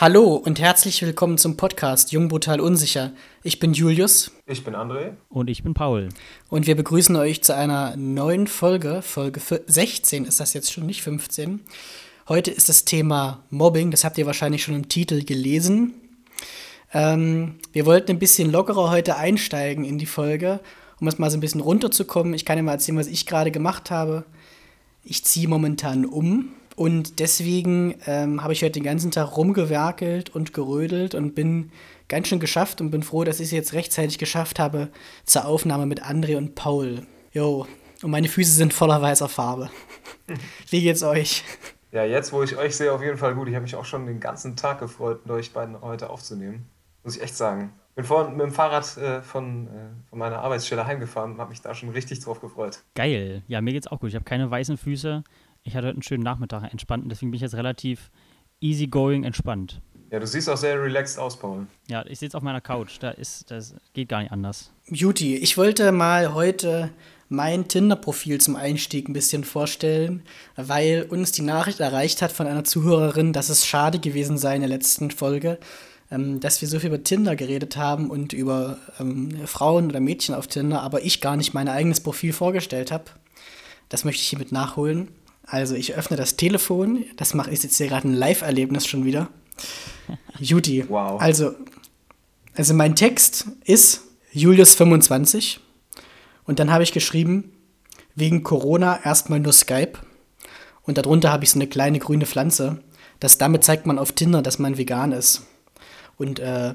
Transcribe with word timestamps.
Hallo 0.00 0.36
und 0.36 0.60
herzlich 0.60 1.02
willkommen 1.02 1.38
zum 1.38 1.56
Podcast 1.56 2.12
Jung 2.12 2.28
Brutal 2.28 2.60
Unsicher. 2.60 3.10
Ich 3.42 3.58
bin 3.58 3.72
Julius. 3.72 4.30
Ich 4.46 4.62
bin 4.62 4.76
André. 4.76 5.14
Und 5.28 5.50
ich 5.50 5.64
bin 5.64 5.74
Paul. 5.74 6.10
Und 6.48 6.68
wir 6.68 6.76
begrüßen 6.76 7.16
euch 7.16 7.42
zu 7.42 7.52
einer 7.52 7.96
neuen 7.96 8.46
Folge. 8.46 9.02
Folge 9.02 9.40
16 9.66 10.24
ist 10.24 10.38
das 10.38 10.54
jetzt 10.54 10.72
schon, 10.72 10.86
nicht 10.86 11.02
15. 11.02 11.58
Heute 12.28 12.52
ist 12.52 12.68
das 12.68 12.84
Thema 12.84 13.42
Mobbing. 13.50 13.90
Das 13.90 14.04
habt 14.04 14.18
ihr 14.18 14.26
wahrscheinlich 14.26 14.62
schon 14.62 14.76
im 14.76 14.88
Titel 14.88 15.24
gelesen. 15.24 15.94
Ähm, 16.94 17.56
wir 17.72 17.84
wollten 17.84 18.12
ein 18.12 18.20
bisschen 18.20 18.52
lockerer 18.52 18.90
heute 18.90 19.16
einsteigen 19.16 19.84
in 19.84 19.98
die 19.98 20.06
Folge, 20.06 20.60
um 21.00 21.08
es 21.08 21.18
mal 21.18 21.28
so 21.28 21.36
ein 21.36 21.40
bisschen 21.40 21.60
runterzukommen. 21.60 22.34
Ich 22.34 22.44
kann 22.44 22.56
ja 22.56 22.62
mal 22.62 22.74
erzählen, 22.74 22.98
was 22.98 23.08
ich 23.08 23.26
gerade 23.26 23.50
gemacht 23.50 23.90
habe. 23.90 24.22
Ich 25.02 25.24
ziehe 25.24 25.48
momentan 25.48 26.06
um 26.06 26.50
und 26.78 27.18
deswegen 27.18 27.96
ähm, 28.06 28.40
habe 28.40 28.52
ich 28.52 28.62
heute 28.62 28.74
den 28.74 28.84
ganzen 28.84 29.10
Tag 29.10 29.36
rumgewerkelt 29.36 30.30
und 30.30 30.54
gerödelt 30.54 31.16
und 31.16 31.34
bin 31.34 31.72
ganz 32.06 32.28
schön 32.28 32.38
geschafft 32.38 32.80
und 32.80 32.92
bin 32.92 33.02
froh, 33.02 33.24
dass 33.24 33.40
ich 33.40 33.46
es 33.46 33.50
jetzt 33.50 33.72
rechtzeitig 33.72 34.16
geschafft 34.16 34.60
habe 34.60 34.88
zur 35.24 35.46
Aufnahme 35.46 35.86
mit 35.86 36.04
André 36.04 36.36
und 36.36 36.54
Paul. 36.54 37.04
Jo, 37.32 37.66
und 38.04 38.12
meine 38.12 38.28
Füße 38.28 38.52
sind 38.52 38.72
voller 38.72 39.02
weißer 39.02 39.28
Farbe. 39.28 39.70
Wie 40.70 40.80
geht's 40.80 41.02
euch? 41.02 41.42
Ja, 41.90 42.04
jetzt, 42.04 42.32
wo 42.32 42.44
ich 42.44 42.56
euch 42.56 42.76
sehe, 42.76 42.92
auf 42.92 43.02
jeden 43.02 43.18
Fall 43.18 43.34
gut. 43.34 43.48
Ich 43.48 43.54
habe 43.56 43.64
mich 43.64 43.74
auch 43.74 43.84
schon 43.84 44.06
den 44.06 44.20
ganzen 44.20 44.54
Tag 44.54 44.78
gefreut, 44.78 45.26
mit 45.26 45.34
euch 45.34 45.52
beiden 45.52 45.80
heute 45.80 46.10
aufzunehmen. 46.10 46.70
Muss 47.02 47.16
ich 47.16 47.22
echt 47.24 47.36
sagen. 47.36 47.72
Bin 47.96 48.04
vorhin 48.04 48.36
mit 48.36 48.46
dem 48.46 48.52
Fahrrad 48.52 48.96
äh, 48.98 49.20
von, 49.22 49.66
äh, 49.66 49.70
von 50.08 50.20
meiner 50.20 50.38
Arbeitsstelle 50.38 50.86
heimgefahren 50.86 51.32
und 51.32 51.40
habe 51.40 51.50
mich 51.50 51.60
da 51.60 51.74
schon 51.74 51.88
richtig 51.88 52.20
drauf 52.20 52.40
gefreut. 52.40 52.84
Geil. 52.94 53.42
Ja, 53.48 53.60
mir 53.60 53.72
geht's 53.72 53.88
auch 53.88 53.98
gut. 53.98 54.10
Ich 54.10 54.14
habe 54.14 54.24
keine 54.24 54.48
weißen 54.48 54.76
Füße. 54.76 55.24
Ich 55.68 55.76
hatte 55.76 55.86
heute 55.86 55.96
einen 55.96 56.02
schönen 56.02 56.22
Nachmittag 56.22 56.72
entspannt 56.72 57.02
und 57.02 57.10
deswegen 57.10 57.30
bin 57.30 57.36
ich 57.36 57.42
jetzt 57.42 57.54
relativ 57.54 58.10
easygoing 58.62 59.24
entspannt. 59.24 59.82
Ja, 60.10 60.18
du 60.18 60.26
siehst 60.26 60.48
auch 60.48 60.56
sehr 60.56 60.82
relaxed 60.82 61.18
aus, 61.18 61.38
Paul. 61.38 61.66
Ja, 61.88 62.06
ich 62.06 62.18
sitze 62.18 62.38
auf 62.38 62.42
meiner 62.42 62.62
Couch. 62.62 62.96
Da 63.00 63.10
ist, 63.10 63.50
das 63.50 63.74
geht 63.92 64.08
gar 64.08 64.22
nicht 64.22 64.32
anders. 64.32 64.72
Beauty, 64.88 65.36
ich 65.36 65.58
wollte 65.58 65.92
mal 65.92 66.32
heute 66.32 66.88
mein 67.28 67.68
Tinder-Profil 67.68 68.40
zum 68.40 68.56
Einstieg 68.56 69.10
ein 69.10 69.12
bisschen 69.12 69.44
vorstellen, 69.44 70.22
weil 70.56 71.06
uns 71.10 71.32
die 71.32 71.42
Nachricht 71.42 71.80
erreicht 71.80 72.22
hat 72.22 72.32
von 72.32 72.46
einer 72.46 72.64
Zuhörerin, 72.64 73.34
dass 73.34 73.50
es 73.50 73.66
schade 73.66 73.98
gewesen 73.98 74.38
sei 74.38 74.54
in 74.54 74.62
der 74.62 74.70
letzten 74.70 75.10
Folge, 75.10 75.58
ähm, 76.10 76.40
dass 76.40 76.62
wir 76.62 76.68
so 76.68 76.78
viel 76.78 76.88
über 76.88 77.04
Tinder 77.04 77.36
geredet 77.36 77.76
haben 77.76 78.08
und 78.08 78.32
über 78.32 78.78
ähm, 78.98 79.36
Frauen 79.44 79.90
oder 79.90 80.00
Mädchen 80.00 80.34
auf 80.34 80.46
Tinder, 80.46 80.80
aber 80.80 81.04
ich 81.04 81.20
gar 81.20 81.36
nicht 81.36 81.52
mein 81.52 81.68
eigenes 81.68 82.00
Profil 82.00 82.32
vorgestellt 82.32 82.90
habe. 82.90 83.04
Das 83.90 84.06
möchte 84.06 84.22
ich 84.22 84.28
hiermit 84.28 84.50
nachholen. 84.50 85.08
Also 85.50 85.74
ich 85.74 85.94
öffne 85.94 86.16
das 86.18 86.36
Telefon, 86.36 87.04
das 87.16 87.32
mache 87.32 87.50
ich 87.50 87.62
jetzt 87.62 87.78
hier 87.78 87.88
gerade 87.88 88.06
ein 88.06 88.12
Live-Erlebnis 88.12 88.86
schon 88.86 89.06
wieder. 89.06 89.30
Judy. 90.38 90.84
Wow. 90.88 91.20
Also, 91.20 91.54
also 92.54 92.74
mein 92.74 92.94
Text 92.94 93.46
ist 93.64 94.02
Julius 94.30 94.74
25 94.74 95.60
und 96.44 96.58
dann 96.58 96.70
habe 96.70 96.82
ich 96.82 96.92
geschrieben, 96.92 97.52
wegen 98.14 98.42
Corona 98.42 99.02
erstmal 99.02 99.40
nur 99.40 99.54
Skype 99.54 99.94
und 100.82 100.98
darunter 100.98 101.32
habe 101.32 101.44
ich 101.44 101.50
so 101.50 101.58
eine 101.58 101.66
kleine 101.66 101.98
grüne 101.98 102.26
Pflanze. 102.26 102.82
Das, 103.18 103.38
damit 103.38 103.64
zeigt 103.64 103.86
man 103.86 103.98
auf 103.98 104.12
Tinder, 104.12 104.42
dass 104.42 104.58
man 104.58 104.76
vegan 104.76 105.12
ist. 105.12 105.46
Und 106.18 106.40
äh, 106.40 106.74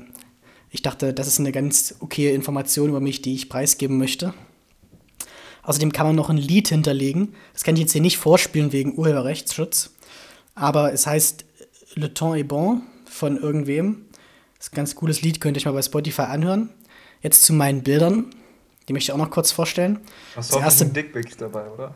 ich 0.72 0.82
dachte, 0.82 1.14
das 1.14 1.28
ist 1.28 1.40
eine 1.40 1.52
ganz 1.52 1.96
okaye 2.00 2.34
Information 2.34 2.90
über 2.90 3.00
mich, 3.00 3.22
die 3.22 3.36
ich 3.36 3.50
preisgeben 3.50 4.00
möchte. 4.00 4.34
Außerdem 5.64 5.92
kann 5.92 6.06
man 6.06 6.16
noch 6.16 6.30
ein 6.30 6.38
Lied 6.38 6.68
hinterlegen. 6.68 7.36
Das 7.54 7.64
kann 7.64 7.76
ich 7.76 7.82
jetzt 7.82 7.94
hier 7.94 8.02
nicht 8.02 8.18
vorspielen 8.18 8.72
wegen 8.72 8.98
Urheberrechtsschutz. 8.98 9.94
Aber 10.56 10.94
es 10.94 11.08
heißt 11.08 11.46
Le 11.96 12.14
Temps 12.14 12.38
est 12.38 12.48
bon 12.48 12.82
von 13.06 13.38
irgendwem. 13.38 14.06
Das 14.58 14.68
ist 14.68 14.74
ein 14.74 14.78
ganz 14.78 14.96
cooles 14.96 15.22
Lied, 15.22 15.42
könnt 15.42 15.58
ihr 15.58 15.62
euch 15.62 15.66
mal 15.66 15.72
bei 15.74 15.82
Spotify 15.82 16.24
anhören. 16.24 16.70
Jetzt 17.22 17.44
zu 17.44 17.54
meinen 17.54 17.84
Bildern. 17.84 18.26
Die 18.88 18.94
möchte 18.94 19.12
ich 19.12 19.14
auch 19.14 19.18
noch 19.18 19.32
kurz 19.32 19.52
vorstellen. 19.52 20.00
Hast 20.36 20.52
hoffentlich 20.52 20.82
ein 20.82 20.94
Dickpick 20.94 21.38
dabei, 21.38 21.70
oder? 21.70 21.96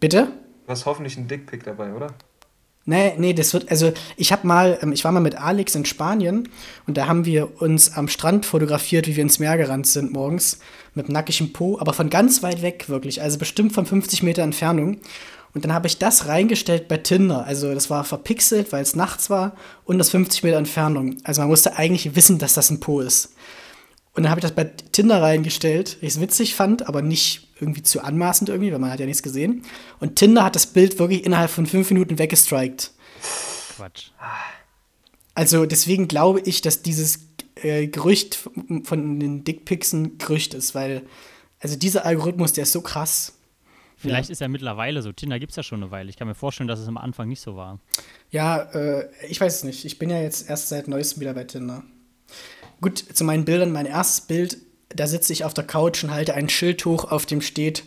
Bitte? 0.00 0.32
Du 0.64 0.68
hast 0.68 0.86
hoffentlich 0.86 1.16
ein 1.16 1.28
Dickpick 1.28 1.64
dabei, 1.64 1.92
oder? 1.92 2.14
Nee, 2.84 3.14
nee, 3.16 3.32
das 3.32 3.54
wird, 3.54 3.70
also 3.70 3.92
ich 4.16 4.32
habe 4.32 4.46
mal, 4.46 4.78
ähm, 4.82 4.92
ich 4.92 5.04
war 5.04 5.12
mal 5.12 5.20
mit 5.20 5.36
Alex 5.36 5.76
in 5.76 5.84
Spanien 5.84 6.48
und 6.86 6.96
da 6.96 7.06
haben 7.06 7.24
wir 7.24 7.62
uns 7.62 7.96
am 7.96 8.08
Strand 8.08 8.44
fotografiert, 8.44 9.06
wie 9.06 9.14
wir 9.14 9.22
ins 9.22 9.38
Meer 9.38 9.56
gerannt 9.56 9.86
sind 9.86 10.12
morgens 10.12 10.58
mit 10.94 11.08
nackigem 11.08 11.52
Po, 11.52 11.78
aber 11.78 11.92
von 11.92 12.10
ganz 12.10 12.42
weit 12.42 12.60
weg 12.60 12.88
wirklich, 12.88 13.22
also 13.22 13.38
bestimmt 13.38 13.72
von 13.72 13.86
50 13.86 14.24
Meter 14.24 14.42
Entfernung. 14.42 14.98
Und 15.54 15.64
dann 15.64 15.72
habe 15.74 15.86
ich 15.86 15.98
das 15.98 16.28
reingestellt 16.28 16.88
bei 16.88 16.96
Tinder. 16.96 17.44
Also 17.44 17.74
das 17.74 17.90
war 17.90 18.04
verpixelt, 18.04 18.72
weil 18.72 18.82
es 18.82 18.96
nachts 18.96 19.28
war 19.28 19.54
und 19.84 19.98
das 19.98 20.10
50 20.10 20.42
Meter 20.42 20.56
Entfernung. 20.56 21.18
Also 21.24 21.42
man 21.42 21.50
musste 21.50 21.76
eigentlich 21.76 22.16
wissen, 22.16 22.38
dass 22.38 22.54
das 22.54 22.70
ein 22.70 22.80
Po 22.80 23.00
ist. 23.00 23.34
Und 24.14 24.24
dann 24.24 24.30
habe 24.30 24.40
ich 24.40 24.42
das 24.42 24.52
bei 24.52 24.64
Tinder 24.64 25.22
reingestellt, 25.22 25.98
ich 26.00 26.08
es 26.08 26.20
witzig 26.20 26.54
fand, 26.54 26.88
aber 26.88 27.00
nicht 27.00 27.51
irgendwie 27.62 27.82
zu 27.82 28.02
anmaßend 28.02 28.50
irgendwie, 28.50 28.72
weil 28.72 28.78
man 28.78 28.90
hat 28.90 29.00
ja 29.00 29.06
nichts 29.06 29.22
gesehen. 29.22 29.62
Und 30.00 30.16
Tinder 30.16 30.44
hat 30.44 30.56
das 30.56 30.66
Bild 30.66 30.98
wirklich 30.98 31.24
innerhalb 31.24 31.50
von 31.50 31.66
fünf 31.66 31.90
Minuten 31.90 32.18
weggestrikt. 32.18 32.90
Quatsch. 33.76 34.10
Also 35.34 35.64
deswegen 35.64 36.08
glaube 36.08 36.40
ich, 36.40 36.60
dass 36.60 36.82
dieses 36.82 37.20
äh, 37.54 37.86
Gerücht 37.86 38.48
von 38.84 39.20
den 39.20 39.44
Dickpics 39.44 39.92
ein 39.94 40.18
Gerücht 40.18 40.52
ist, 40.52 40.74
weil 40.74 41.02
also 41.60 41.76
dieser 41.76 42.04
Algorithmus, 42.04 42.52
der 42.52 42.64
ist 42.64 42.72
so 42.72 42.80
krass. 42.80 43.34
Vielleicht 43.96 44.30
ja. 44.30 44.32
ist 44.32 44.42
er 44.42 44.48
mittlerweile 44.48 45.00
so. 45.00 45.12
Tinder 45.12 45.38
gibt 45.38 45.52
es 45.52 45.56
ja 45.56 45.62
schon 45.62 45.80
eine 45.80 45.92
Weile. 45.92 46.10
Ich 46.10 46.16
kann 46.16 46.26
mir 46.26 46.34
vorstellen, 46.34 46.66
dass 46.66 46.80
es 46.80 46.88
am 46.88 46.96
Anfang 46.96 47.28
nicht 47.28 47.40
so 47.40 47.54
war. 47.54 47.78
Ja, 48.30 48.62
äh, 48.74 49.08
ich 49.28 49.40
weiß 49.40 49.58
es 49.58 49.64
nicht. 49.64 49.84
Ich 49.84 49.98
bin 49.98 50.10
ja 50.10 50.20
jetzt 50.20 50.50
erst 50.50 50.68
seit 50.68 50.88
neuestem 50.88 51.20
wieder 51.20 51.34
bei 51.34 51.44
Tinder. 51.44 51.84
Gut, 52.80 52.98
zu 52.98 53.22
meinen 53.22 53.44
Bildern. 53.44 53.70
Mein 53.70 53.86
erstes 53.86 54.22
Bild 54.22 54.56
da 54.94 55.06
sitze 55.06 55.32
ich 55.32 55.44
auf 55.44 55.54
der 55.54 55.64
Couch 55.64 56.04
und 56.04 56.10
halte 56.10 56.34
ein 56.34 56.48
Schild 56.48 56.84
hoch, 56.84 57.10
auf 57.10 57.26
dem 57.26 57.40
steht, 57.40 57.84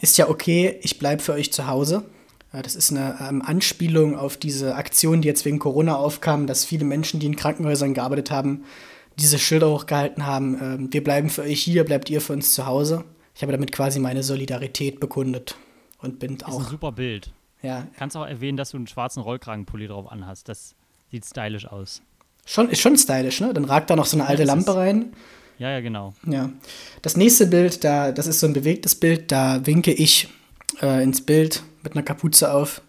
ist 0.00 0.18
ja 0.18 0.28
okay, 0.28 0.78
ich 0.82 0.98
bleibe 0.98 1.22
für 1.22 1.32
euch 1.32 1.52
zu 1.52 1.66
Hause. 1.66 2.04
Das 2.52 2.76
ist 2.76 2.92
eine 2.92 3.18
ähm, 3.20 3.42
Anspielung 3.42 4.16
auf 4.16 4.36
diese 4.36 4.76
Aktion, 4.76 5.22
die 5.22 5.28
jetzt 5.28 5.44
wegen 5.44 5.58
Corona 5.58 5.96
aufkam, 5.96 6.46
dass 6.46 6.64
viele 6.64 6.84
Menschen, 6.84 7.18
die 7.18 7.26
in 7.26 7.34
Krankenhäusern 7.34 7.94
gearbeitet 7.94 8.30
haben, 8.30 8.64
diese 9.18 9.40
Schilder 9.40 9.70
hochgehalten 9.70 10.24
haben. 10.24 10.58
Ähm, 10.60 10.92
wir 10.92 11.02
bleiben 11.02 11.30
für 11.30 11.42
euch 11.42 11.60
hier, 11.60 11.84
bleibt 11.84 12.10
ihr 12.10 12.20
für 12.20 12.32
uns 12.32 12.54
zu 12.54 12.66
Hause. 12.66 13.04
Ich 13.34 13.42
habe 13.42 13.50
damit 13.50 13.72
quasi 13.72 13.98
meine 13.98 14.22
Solidarität 14.22 15.00
bekundet 15.00 15.56
und 16.00 16.20
bin 16.20 16.38
das 16.38 16.48
auch. 16.48 16.60
Ist 16.60 16.66
ein 16.66 16.70
super 16.70 16.92
Bild. 16.92 17.32
Ja. 17.62 17.88
Kannst 17.96 18.16
auch 18.16 18.26
erwähnen, 18.26 18.56
dass 18.56 18.70
du 18.70 18.76
einen 18.76 18.86
schwarzen 18.86 19.20
Rollkragenpulli 19.22 19.88
drauf 19.88 20.12
anhast. 20.12 20.48
Das 20.48 20.76
sieht 21.10 21.24
stylisch 21.24 21.66
aus. 21.66 22.02
Schon, 22.46 22.68
ist 22.68 22.80
schon 22.80 22.96
stylisch, 22.96 23.40
ne? 23.40 23.54
Dann 23.54 23.64
ragt 23.64 23.90
da 23.90 23.96
noch 23.96 24.06
so 24.06 24.16
eine 24.16 24.26
alte 24.26 24.42
ja, 24.42 24.46
Lampe 24.46 24.76
rein. 24.76 25.12
Ja, 25.58 25.70
ja, 25.70 25.80
genau. 25.80 26.14
Ja. 26.26 26.50
Das 27.02 27.16
nächste 27.16 27.46
Bild, 27.46 27.84
da, 27.84 28.12
das 28.12 28.26
ist 28.26 28.40
so 28.40 28.46
ein 28.46 28.52
bewegtes 28.52 28.94
Bild, 28.94 29.30
da 29.30 29.64
winke 29.66 29.92
ich 29.92 30.28
äh, 30.82 31.02
ins 31.02 31.24
Bild 31.24 31.62
mit 31.82 31.92
einer 31.92 32.02
Kapuze 32.02 32.52
auf. 32.52 32.82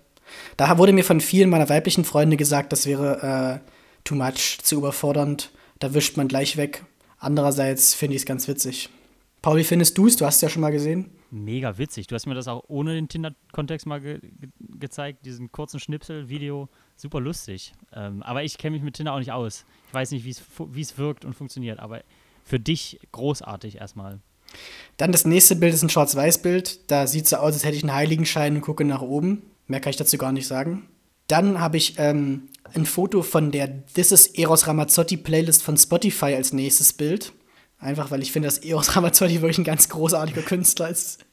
Da 0.58 0.78
wurde 0.78 0.94
mir 0.94 1.04
von 1.04 1.22
vielen 1.22 1.50
meiner 1.50 1.70
weiblichen 1.70 2.06
Freunde 2.06 2.38
gesagt, 2.38 2.72
das 2.72 2.86
wäre 2.86 3.62
äh, 3.64 3.70
too 4.04 4.16
much, 4.16 4.59
zu 4.64 4.78
überfordernd. 4.78 5.52
Da 5.80 5.94
wischt 5.94 6.18
man 6.18 6.28
gleich 6.28 6.58
weg. 6.58 6.84
Andererseits 7.20 7.94
finde 7.94 8.16
ich 8.16 8.22
es 8.22 8.25
ganz 8.25 8.48
witzig. 8.48 8.90
Paul, 9.42 9.58
wie 9.58 9.64
findest 9.64 9.98
du 9.98 10.08
es? 10.08 10.16
Du 10.16 10.25
hast 10.25 10.38
es 10.38 10.42
ja 10.42 10.50
schon 10.50 10.62
mal 10.62 10.72
gesehen. 10.72 11.12
Mega 11.31 11.78
witzig. 11.78 12.08
Du 12.08 12.16
hast 12.16 12.25
mir 12.25 12.34
das 12.34 12.48
auch 12.48 12.64
ohne 12.68 12.96
den 12.96 13.08
Tinder-Kontext 13.08 13.86
mal 13.86 14.00
ge 14.00 14.20
ge 14.22 14.50
gezeigt, 14.80 15.25
diesen 15.25 15.52
kurzen 15.52 15.80
Schnipsel-Video. 15.80 16.70
Super 16.96 17.20
lustig. 17.20 17.74
Ähm, 17.94 18.24
aber 18.24 18.44
ich 18.44 18.58
kenne 18.58 18.75
mich 18.75 18.84
mit 18.84 18.96
Tinder 18.96 19.14
auch 19.14 19.20
nicht 19.20 19.31
aus. 19.31 19.66
Ich 19.88 19.94
weiß 19.94 20.12
nicht, 20.12 20.24
wie 20.25 20.81
es 20.81 20.98
wirkt 20.98 21.25
und 21.25 21.34
funktioniert, 21.34 21.80
aber 21.80 22.04
für 22.45 22.59
dich 22.59 23.00
großartig 23.11 23.78
erstmal. 23.78 24.19
Dann 24.97 25.11
das 25.11 25.25
nächste 25.25 25.56
Bild 25.56 25.73
ist 25.73 25.83
ein 25.83 25.89
Schwarz-Weiß-Bild. 25.89 26.89
Da 26.89 27.07
sieht 27.07 27.25
es 27.25 27.31
so 27.31 27.38
aus, 27.38 27.53
als 27.53 27.66
hätte 27.66 27.75
ich 27.75 27.83
einen 27.83 27.94
Heiligenschein 27.94 28.56
und 28.56 28.61
gucke 28.61 28.85
nach 28.85 29.01
oben. 29.01 29.41
Mehr 29.67 29.81
kann 29.81 29.89
ich 29.89 29.97
dazu 29.97 30.17
gar 30.17 30.31
nicht 30.31 30.47
sagen. 30.47 30.88
Dann 31.28 31.59
habe 31.59 31.78
ich 31.78 31.95
ähm, 31.97 32.50
ein 32.73 32.85
Foto 32.85 33.23
von 33.23 33.51
der 33.51 33.85
This 33.88 34.11
is 34.11 34.28
Eros 34.28 34.67
Ramazzotti 34.67 35.18
Playlist 35.18 35.63
von 35.63 35.75
Spotify 35.75 36.36
als 36.36 36.53
nächstes 36.53 36.94
Bild. 36.94 37.33
Einfach 37.80 38.12
weil 38.12 38.21
ich 38.21 38.31
finde, 38.31 38.48
dass 38.48 38.59
Eros 38.59 38.95
Ramazzotti 38.95 39.41
wirklich 39.41 39.57
ein 39.57 39.63
ganz 39.63 39.89
großartiger 39.89 40.44
Künstler 40.44 40.89
ist. 40.89 41.25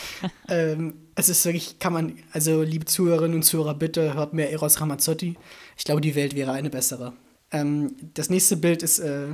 ähm, 0.48 0.94
es 1.14 1.28
ist 1.28 1.44
wirklich, 1.44 1.78
kann 1.78 1.92
man, 1.92 2.18
also 2.32 2.62
liebe 2.62 2.86
Zuhörerinnen 2.86 3.36
und 3.36 3.42
Zuhörer, 3.42 3.74
bitte 3.74 4.14
hört 4.14 4.34
mehr 4.34 4.50
Eros 4.50 4.80
Ramazzotti. 4.80 5.36
Ich 5.76 5.84
glaube, 5.84 6.00
die 6.00 6.14
Welt 6.14 6.34
wäre 6.34 6.52
eine 6.52 6.70
bessere. 6.70 7.12
Ähm, 7.52 7.94
das 8.14 8.30
nächste 8.30 8.56
Bild 8.56 8.82
ist 8.82 8.98
äh, 8.98 9.28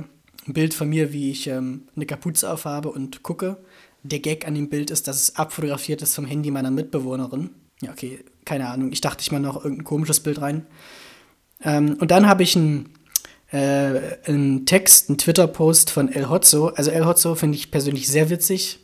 ein 0.47 0.53
Bild 0.53 0.73
von 0.73 0.89
mir, 0.89 1.13
wie 1.13 1.31
ich 1.31 1.47
ähm, 1.47 1.87
eine 1.95 2.05
Kapuze 2.05 2.51
aufhabe 2.51 2.91
und 2.91 3.23
gucke. 3.23 3.57
Der 4.03 4.19
Gag 4.19 4.45
an 4.47 4.55
dem 4.55 4.69
Bild 4.69 4.91
ist, 4.91 5.07
dass 5.07 5.21
es 5.21 5.35
abfotografiert 5.35 6.01
ist 6.01 6.15
vom 6.15 6.25
Handy 6.25 6.51
meiner 6.51 6.71
Mitbewohnerin. 6.71 7.51
Ja, 7.81 7.91
okay, 7.91 8.19
keine 8.45 8.69
Ahnung. 8.69 8.91
Ich 8.91 9.01
dachte, 9.01 9.21
ich 9.21 9.31
mal 9.31 9.39
noch 9.39 9.55
irgendein 9.55 9.85
komisches 9.85 10.19
Bild 10.19 10.41
rein. 10.41 10.65
Ähm, 11.63 11.97
und 11.99 12.11
dann 12.11 12.27
habe 12.27 12.43
ich 12.43 12.55
einen, 12.55 12.89
äh, 13.51 14.17
einen 14.25 14.65
Text, 14.65 15.09
einen 15.09 15.17
Twitter-Post 15.17 15.89
von 15.89 16.09
El 16.09 16.29
Hotzo. 16.29 16.67
Also 16.67 16.91
El 16.91 17.05
Hotzo 17.05 17.35
finde 17.35 17.57
ich 17.57 17.71
persönlich 17.71 18.07
sehr 18.07 18.29
witzig. 18.29 18.79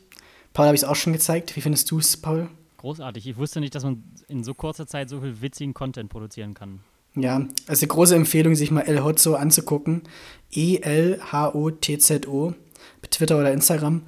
Paul 0.53 0.67
habe 0.67 0.75
ich 0.75 0.83
es 0.83 0.87
auch 0.87 0.95
schon 0.95 1.13
gezeigt. 1.13 1.55
Wie 1.55 1.61
findest 1.61 1.91
du 1.91 1.99
es, 1.99 2.17
Paul? 2.17 2.49
Großartig. 2.77 3.27
Ich 3.27 3.37
wusste 3.37 3.59
nicht, 3.59 3.75
dass 3.75 3.83
man 3.83 4.03
in 4.29 4.43
so 4.43 4.53
kurzer 4.53 4.87
Zeit 4.87 5.09
so 5.09 5.19
viel 5.19 5.41
witzigen 5.41 5.73
Content 5.73 6.09
produzieren 6.09 6.53
kann. 6.53 6.79
Ja, 7.15 7.41
also 7.67 7.87
große 7.87 8.15
Empfehlung, 8.15 8.55
sich 8.55 8.71
mal 8.71 8.81
El 8.81 9.03
Hotzo 9.03 9.35
anzugucken. 9.35 10.03
E-L-H-O-T-Z-O. 10.51 12.53
Bei 13.01 13.07
Twitter 13.09 13.37
oder 13.37 13.51
Instagram. 13.51 14.03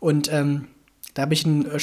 Und 0.00 0.32
ähm, 0.32 0.66
da 1.14 1.22
habe 1.22 1.34
ich 1.34 1.44
einen 1.44 1.66
äh, 1.66 1.78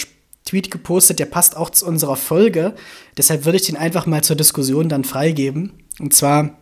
Tweet 0.46 0.72
gepostet, 0.72 1.20
der 1.20 1.26
passt 1.26 1.58
auch 1.58 1.70
zu 1.70 1.86
unserer 1.86 2.16
Folge. 2.16 2.74
Deshalb 3.18 3.46
würde 3.46 3.58
ich 3.58 3.66
den 3.66 3.78
einfach 3.78 4.06
mal 4.06 4.24
zur 4.24 4.36
Diskussion 4.36 4.90
dann 4.90 5.04
freigeben. 5.04 5.74
Und 6.00 6.14
zwar, 6.14 6.58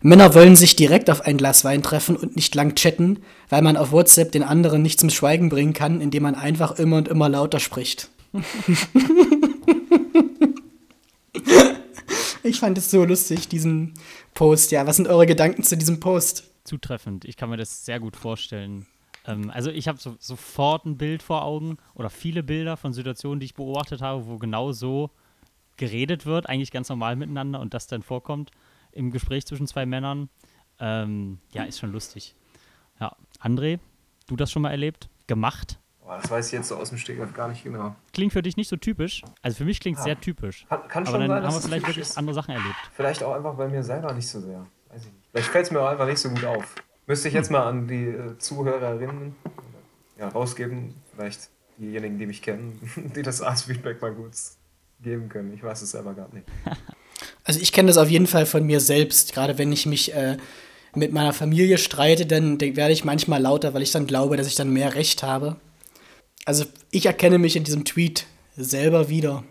Männer 0.00 0.34
wollen 0.34 0.56
sich 0.56 0.76
direkt 0.76 1.10
auf 1.10 1.22
ein 1.22 1.38
Glas 1.38 1.64
Wein 1.64 1.82
treffen 1.82 2.16
und 2.16 2.36
nicht 2.36 2.54
lang 2.54 2.74
chatten, 2.74 3.20
weil 3.48 3.62
man 3.62 3.76
auf 3.76 3.92
WhatsApp 3.92 4.32
den 4.32 4.42
anderen 4.42 4.82
nicht 4.82 5.00
zum 5.00 5.10
Schweigen 5.10 5.48
bringen 5.48 5.72
kann, 5.72 6.00
indem 6.00 6.24
man 6.24 6.34
einfach 6.34 6.78
immer 6.78 6.98
und 6.98 7.08
immer 7.08 7.28
lauter 7.28 7.60
spricht. 7.60 8.10
ich 12.48 12.60
fand 12.60 12.76
es 12.78 12.90
so 12.90 13.04
lustig, 13.04 13.48
diesen 13.48 13.94
Post. 14.34 14.70
Ja, 14.70 14.86
was 14.86 14.96
sind 14.96 15.08
eure 15.08 15.26
Gedanken 15.26 15.62
zu 15.62 15.76
diesem 15.76 16.00
Post? 16.00 16.44
Zutreffend. 16.64 17.24
Ich 17.24 17.36
kann 17.36 17.50
mir 17.50 17.56
das 17.56 17.84
sehr 17.84 18.00
gut 18.00 18.16
vorstellen. 18.16 18.86
Ähm, 19.26 19.50
also 19.50 19.70
ich 19.70 19.88
habe 19.88 19.98
so, 19.98 20.16
sofort 20.18 20.84
ein 20.84 20.98
Bild 20.98 21.22
vor 21.22 21.44
Augen 21.44 21.78
oder 21.94 22.10
viele 22.10 22.42
Bilder 22.42 22.76
von 22.76 22.92
Situationen, 22.92 23.40
die 23.40 23.46
ich 23.46 23.54
beobachtet 23.54 24.02
habe, 24.02 24.26
wo 24.26 24.38
genau 24.38 24.72
so 24.72 25.10
geredet 25.76 26.26
wird, 26.26 26.48
eigentlich 26.48 26.72
ganz 26.72 26.88
normal 26.88 27.16
miteinander 27.16 27.60
und 27.60 27.72
das 27.72 27.86
dann 27.86 28.02
vorkommt 28.02 28.50
im 28.92 29.10
Gespräch 29.10 29.46
zwischen 29.46 29.66
zwei 29.66 29.86
Männern. 29.86 30.28
Ähm, 30.80 31.38
ja, 31.52 31.64
ist 31.64 31.78
schon 31.78 31.92
lustig. 31.92 32.34
Ja, 33.00 33.16
André, 33.40 33.78
du 34.26 34.36
das 34.36 34.50
schon 34.50 34.62
mal 34.62 34.70
erlebt? 34.70 35.08
Gemacht? 35.26 35.78
Boah, 36.08 36.18
das 36.22 36.30
weiß 36.30 36.46
ich 36.46 36.52
jetzt 36.52 36.68
so 36.68 36.76
aus 36.76 36.88
dem 36.88 36.96
Stegreif 36.96 37.34
gar 37.34 37.48
nicht 37.48 37.62
genau. 37.64 37.94
Klingt 38.14 38.32
für 38.32 38.40
dich 38.40 38.56
nicht 38.56 38.68
so 38.68 38.76
typisch. 38.76 39.20
Also 39.42 39.58
für 39.58 39.66
mich 39.66 39.78
klingt 39.78 39.98
es 39.98 40.00
Ah. 40.00 40.04
sehr 40.06 40.18
typisch. 40.18 40.64
Kann, 40.66 40.88
kann 40.88 41.02
Aber 41.06 41.10
schon 41.18 41.20
dann 41.20 41.28
sein, 41.28 41.42
dass 41.42 41.54
haben 41.54 41.62
wir 41.62 41.68
vielleicht 41.68 41.86
wirklich 41.86 41.98
ist. 42.08 42.16
andere 42.16 42.34
Sachen 42.34 42.54
erlebt. 42.54 42.74
Vielleicht 42.96 43.22
auch 43.22 43.34
einfach 43.34 43.54
bei 43.56 43.68
mir 43.68 43.82
selber 43.82 44.14
nicht 44.14 44.26
so 44.26 44.40
sehr. 44.40 44.66
Weiß 44.88 45.02
ich 45.02 45.12
nicht. 45.12 45.26
Vielleicht 45.32 45.48
fällt 45.50 45.66
es 45.66 45.70
mir 45.70 45.82
auch 45.82 45.88
einfach 45.88 46.06
nicht 46.06 46.18
so 46.18 46.30
gut 46.30 46.46
auf. 46.46 46.64
Müsste 47.06 47.28
ich 47.28 47.34
jetzt 47.34 47.50
mal 47.50 47.62
an 47.66 47.86
die 47.88 48.06
äh, 48.06 48.38
Zuhörerinnen 48.38 49.36
ja, 50.18 50.28
rausgeben. 50.28 50.94
Vielleicht 51.14 51.50
diejenigen, 51.76 52.18
die 52.18 52.24
mich 52.24 52.40
kennen, 52.40 52.80
die 53.14 53.20
das 53.20 53.42
als 53.42 53.64
Feedback 53.64 54.00
mal 54.00 54.14
gut 54.14 54.32
geben 55.02 55.28
können. 55.28 55.52
Ich 55.52 55.62
weiß 55.62 55.82
es 55.82 55.90
selber 55.90 56.14
gar 56.14 56.32
nicht. 56.32 56.46
Also 57.44 57.60
ich 57.60 57.72
kenne 57.72 57.88
das 57.88 57.96
auf 57.96 58.08
jeden 58.10 58.26
Fall 58.26 58.46
von 58.46 58.64
mir 58.64 58.78
selbst. 58.78 59.32
Gerade 59.34 59.58
wenn 59.58 59.72
ich 59.72 59.86
mich 59.86 60.14
äh, 60.14 60.36
mit 60.94 61.12
meiner 61.12 61.32
Familie 61.32 61.76
streite, 61.78 62.26
dann 62.26 62.60
werde 62.60 62.92
ich 62.92 63.04
manchmal 63.04 63.40
lauter, 63.42 63.74
weil 63.74 63.82
ich 63.82 63.90
dann 63.90 64.06
glaube, 64.06 64.36
dass 64.36 64.46
ich 64.46 64.54
dann 64.54 64.70
mehr 64.72 64.94
Recht 64.94 65.22
habe. 65.22 65.56
Also 66.48 66.64
ich 66.90 67.04
erkenne 67.04 67.36
mich 67.36 67.56
in 67.56 67.64
diesem 67.64 67.84
Tweet 67.84 68.24
selber 68.56 69.10
wieder. 69.10 69.44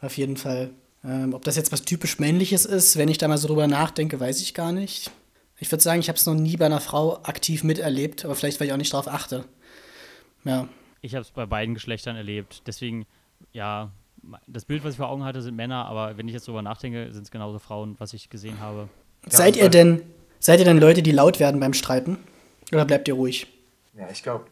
Auf 0.00 0.16
jeden 0.16 0.38
Fall. 0.38 0.70
Ähm, 1.04 1.34
ob 1.34 1.44
das 1.44 1.56
jetzt 1.56 1.72
was 1.72 1.82
typisch 1.82 2.18
Männliches 2.18 2.64
ist, 2.64 2.96
wenn 2.96 3.10
ich 3.10 3.18
da 3.18 3.28
mal 3.28 3.36
so 3.36 3.48
drüber 3.48 3.66
nachdenke, 3.66 4.18
weiß 4.18 4.40
ich 4.40 4.54
gar 4.54 4.72
nicht. 4.72 5.10
Ich 5.58 5.70
würde 5.70 5.82
sagen, 5.82 6.00
ich 6.00 6.08
habe 6.08 6.16
es 6.16 6.24
noch 6.24 6.32
nie 6.32 6.56
bei 6.56 6.64
einer 6.64 6.80
Frau 6.80 7.22
aktiv 7.22 7.64
miterlebt, 7.64 8.24
aber 8.24 8.34
vielleicht, 8.34 8.58
weil 8.60 8.66
ich 8.66 8.72
auch 8.72 8.78
nicht 8.78 8.94
darauf 8.94 9.08
achte. 9.08 9.44
Ja. 10.44 10.66
Ich 11.02 11.14
habe 11.14 11.20
es 11.20 11.32
bei 11.32 11.44
beiden 11.44 11.74
Geschlechtern 11.74 12.16
erlebt. 12.16 12.62
Deswegen, 12.66 13.04
ja, 13.52 13.92
das 14.46 14.64
Bild, 14.64 14.84
was 14.84 14.92
ich 14.92 14.96
vor 14.96 15.10
Augen 15.10 15.24
hatte, 15.24 15.42
sind 15.42 15.54
Männer, 15.54 15.84
aber 15.84 16.16
wenn 16.16 16.28
ich 16.28 16.32
jetzt 16.32 16.48
drüber 16.48 16.62
nachdenke, 16.62 17.12
sind 17.12 17.24
es 17.24 17.30
genauso 17.30 17.58
Frauen, 17.58 17.96
was 17.98 18.14
ich 18.14 18.30
gesehen 18.30 18.58
habe. 18.58 18.88
seid 19.28 19.58
ihr 19.58 19.68
denn, 19.68 20.00
seid 20.40 20.60
ihr 20.60 20.64
denn 20.64 20.78
Leute, 20.78 21.02
die 21.02 21.12
laut 21.12 21.40
werden 21.40 21.60
beim 21.60 21.74
Streiten? 21.74 22.16
Oder 22.72 22.86
bleibt 22.86 23.06
ihr 23.06 23.14
ruhig? 23.14 23.48
Ja, 23.94 24.08
ich 24.10 24.22
glaube, 24.22 24.46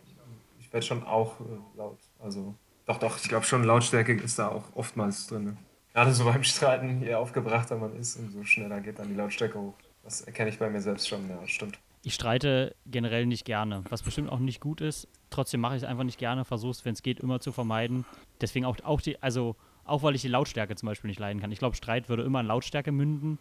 ich 0.67 0.73
werde 0.73 0.87
schon 0.87 1.05
auch 1.05 1.41
äh, 1.41 1.79
laut. 1.79 1.99
Also, 2.19 2.55
doch, 2.87 2.99
doch, 2.99 3.19
ich 3.19 3.29
glaube 3.29 3.45
schon, 3.45 3.65
Lautstärke 3.65 4.13
ist 4.15 4.39
da 4.39 4.49
auch 4.49 4.65
oftmals 4.75 5.27
drin. 5.27 5.57
Gerade 5.93 6.13
so 6.13 6.25
beim 6.25 6.45
Streiten, 6.45 7.03
je 7.03 7.15
aufgebrachter 7.15 7.77
man 7.77 7.97
ist, 7.97 8.17
umso 8.17 8.45
schneller 8.45 8.81
geht 8.81 8.99
dann 8.99 9.09
die 9.09 9.15
Lautstärke 9.15 9.59
hoch. 9.59 9.75
Das 10.05 10.21
erkenne 10.23 10.51
ich 10.51 10.59
bei 10.59 10.69
mir 10.69 10.81
selbst 10.81 11.09
schon, 11.09 11.29
ja, 11.29 11.39
stimmt. 11.47 11.79
Ich 12.03 12.15
streite 12.15 12.77
generell 12.87 13.27
nicht 13.27 13.45
gerne, 13.45 13.83
was 13.89 14.03
bestimmt 14.03 14.31
auch 14.31 14.39
nicht 14.39 14.61
gut 14.61 14.81
ist. 14.81 15.09
Trotzdem 15.31 15.61
mache 15.61 15.77
ich 15.77 15.83
es 15.83 15.89
einfach 15.89 16.05
nicht 16.05 16.19
gerne, 16.19 16.45
versuche 16.45 16.71
es, 16.71 16.85
wenn 16.85 16.93
es 16.93 17.03
geht, 17.03 17.19
immer 17.19 17.41
zu 17.41 17.51
vermeiden. 17.51 18.05
Deswegen 18.41 18.65
auch, 18.65 18.77
auch 18.85 19.01
die, 19.01 19.21
also 19.23 19.57
auch 19.85 20.03
weil 20.03 20.15
ich 20.15 20.23
die 20.23 20.29
Lautstärke 20.29 20.77
zum 20.77 20.87
Beispiel 20.87 21.09
nicht 21.09 21.19
leiden 21.19 21.41
kann. 21.41 21.51
Ich 21.51 21.59
glaube, 21.59 21.75
Streit 21.75 22.09
würde 22.09 22.23
immer 22.23 22.41
in 22.41 22.47
Lautstärke 22.47 22.93
münden. 22.93 23.39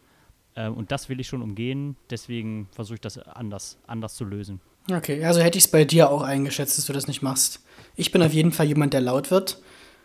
Ähm, 0.56 0.74
und 0.74 0.92
das 0.92 1.10
will 1.10 1.20
ich 1.20 1.28
schon 1.28 1.42
umgehen. 1.42 1.96
Deswegen 2.10 2.68
versuche 2.72 2.96
ich 2.96 3.02
das 3.02 3.20
anders, 3.20 3.78
anders 3.86 4.16
zu 4.16 4.26
lösen. 4.26 4.62
Okay, 4.92 5.24
also 5.26 5.42
hätte 5.42 5.58
ich 5.58 5.66
es 5.66 5.72
bei 5.72 5.84
dir 5.84 6.10
auch 6.10 6.22
eingeschätzt, 6.22 6.78
dass 6.78 6.86
du 6.86 6.94
das 6.94 7.08
nicht 7.08 7.22
machst. 7.22 7.62
Ich 7.96 8.12
bin 8.12 8.22
auf 8.22 8.34
jeden 8.34 8.52
Fall 8.52 8.68
jemand, 8.68 8.94
der 8.94 9.02
laut 9.02 9.32
wird. 9.32 9.62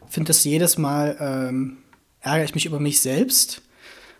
Finde 0.09 0.29
das 0.29 0.45
jedes 0.45 0.79
Mal, 0.79 1.17
ähm, 1.21 1.79
ärgere 2.21 2.45
ich 2.45 2.55
mich 2.55 2.67
über 2.67 2.81
mich 2.81 3.01
selbst. 3.01 3.63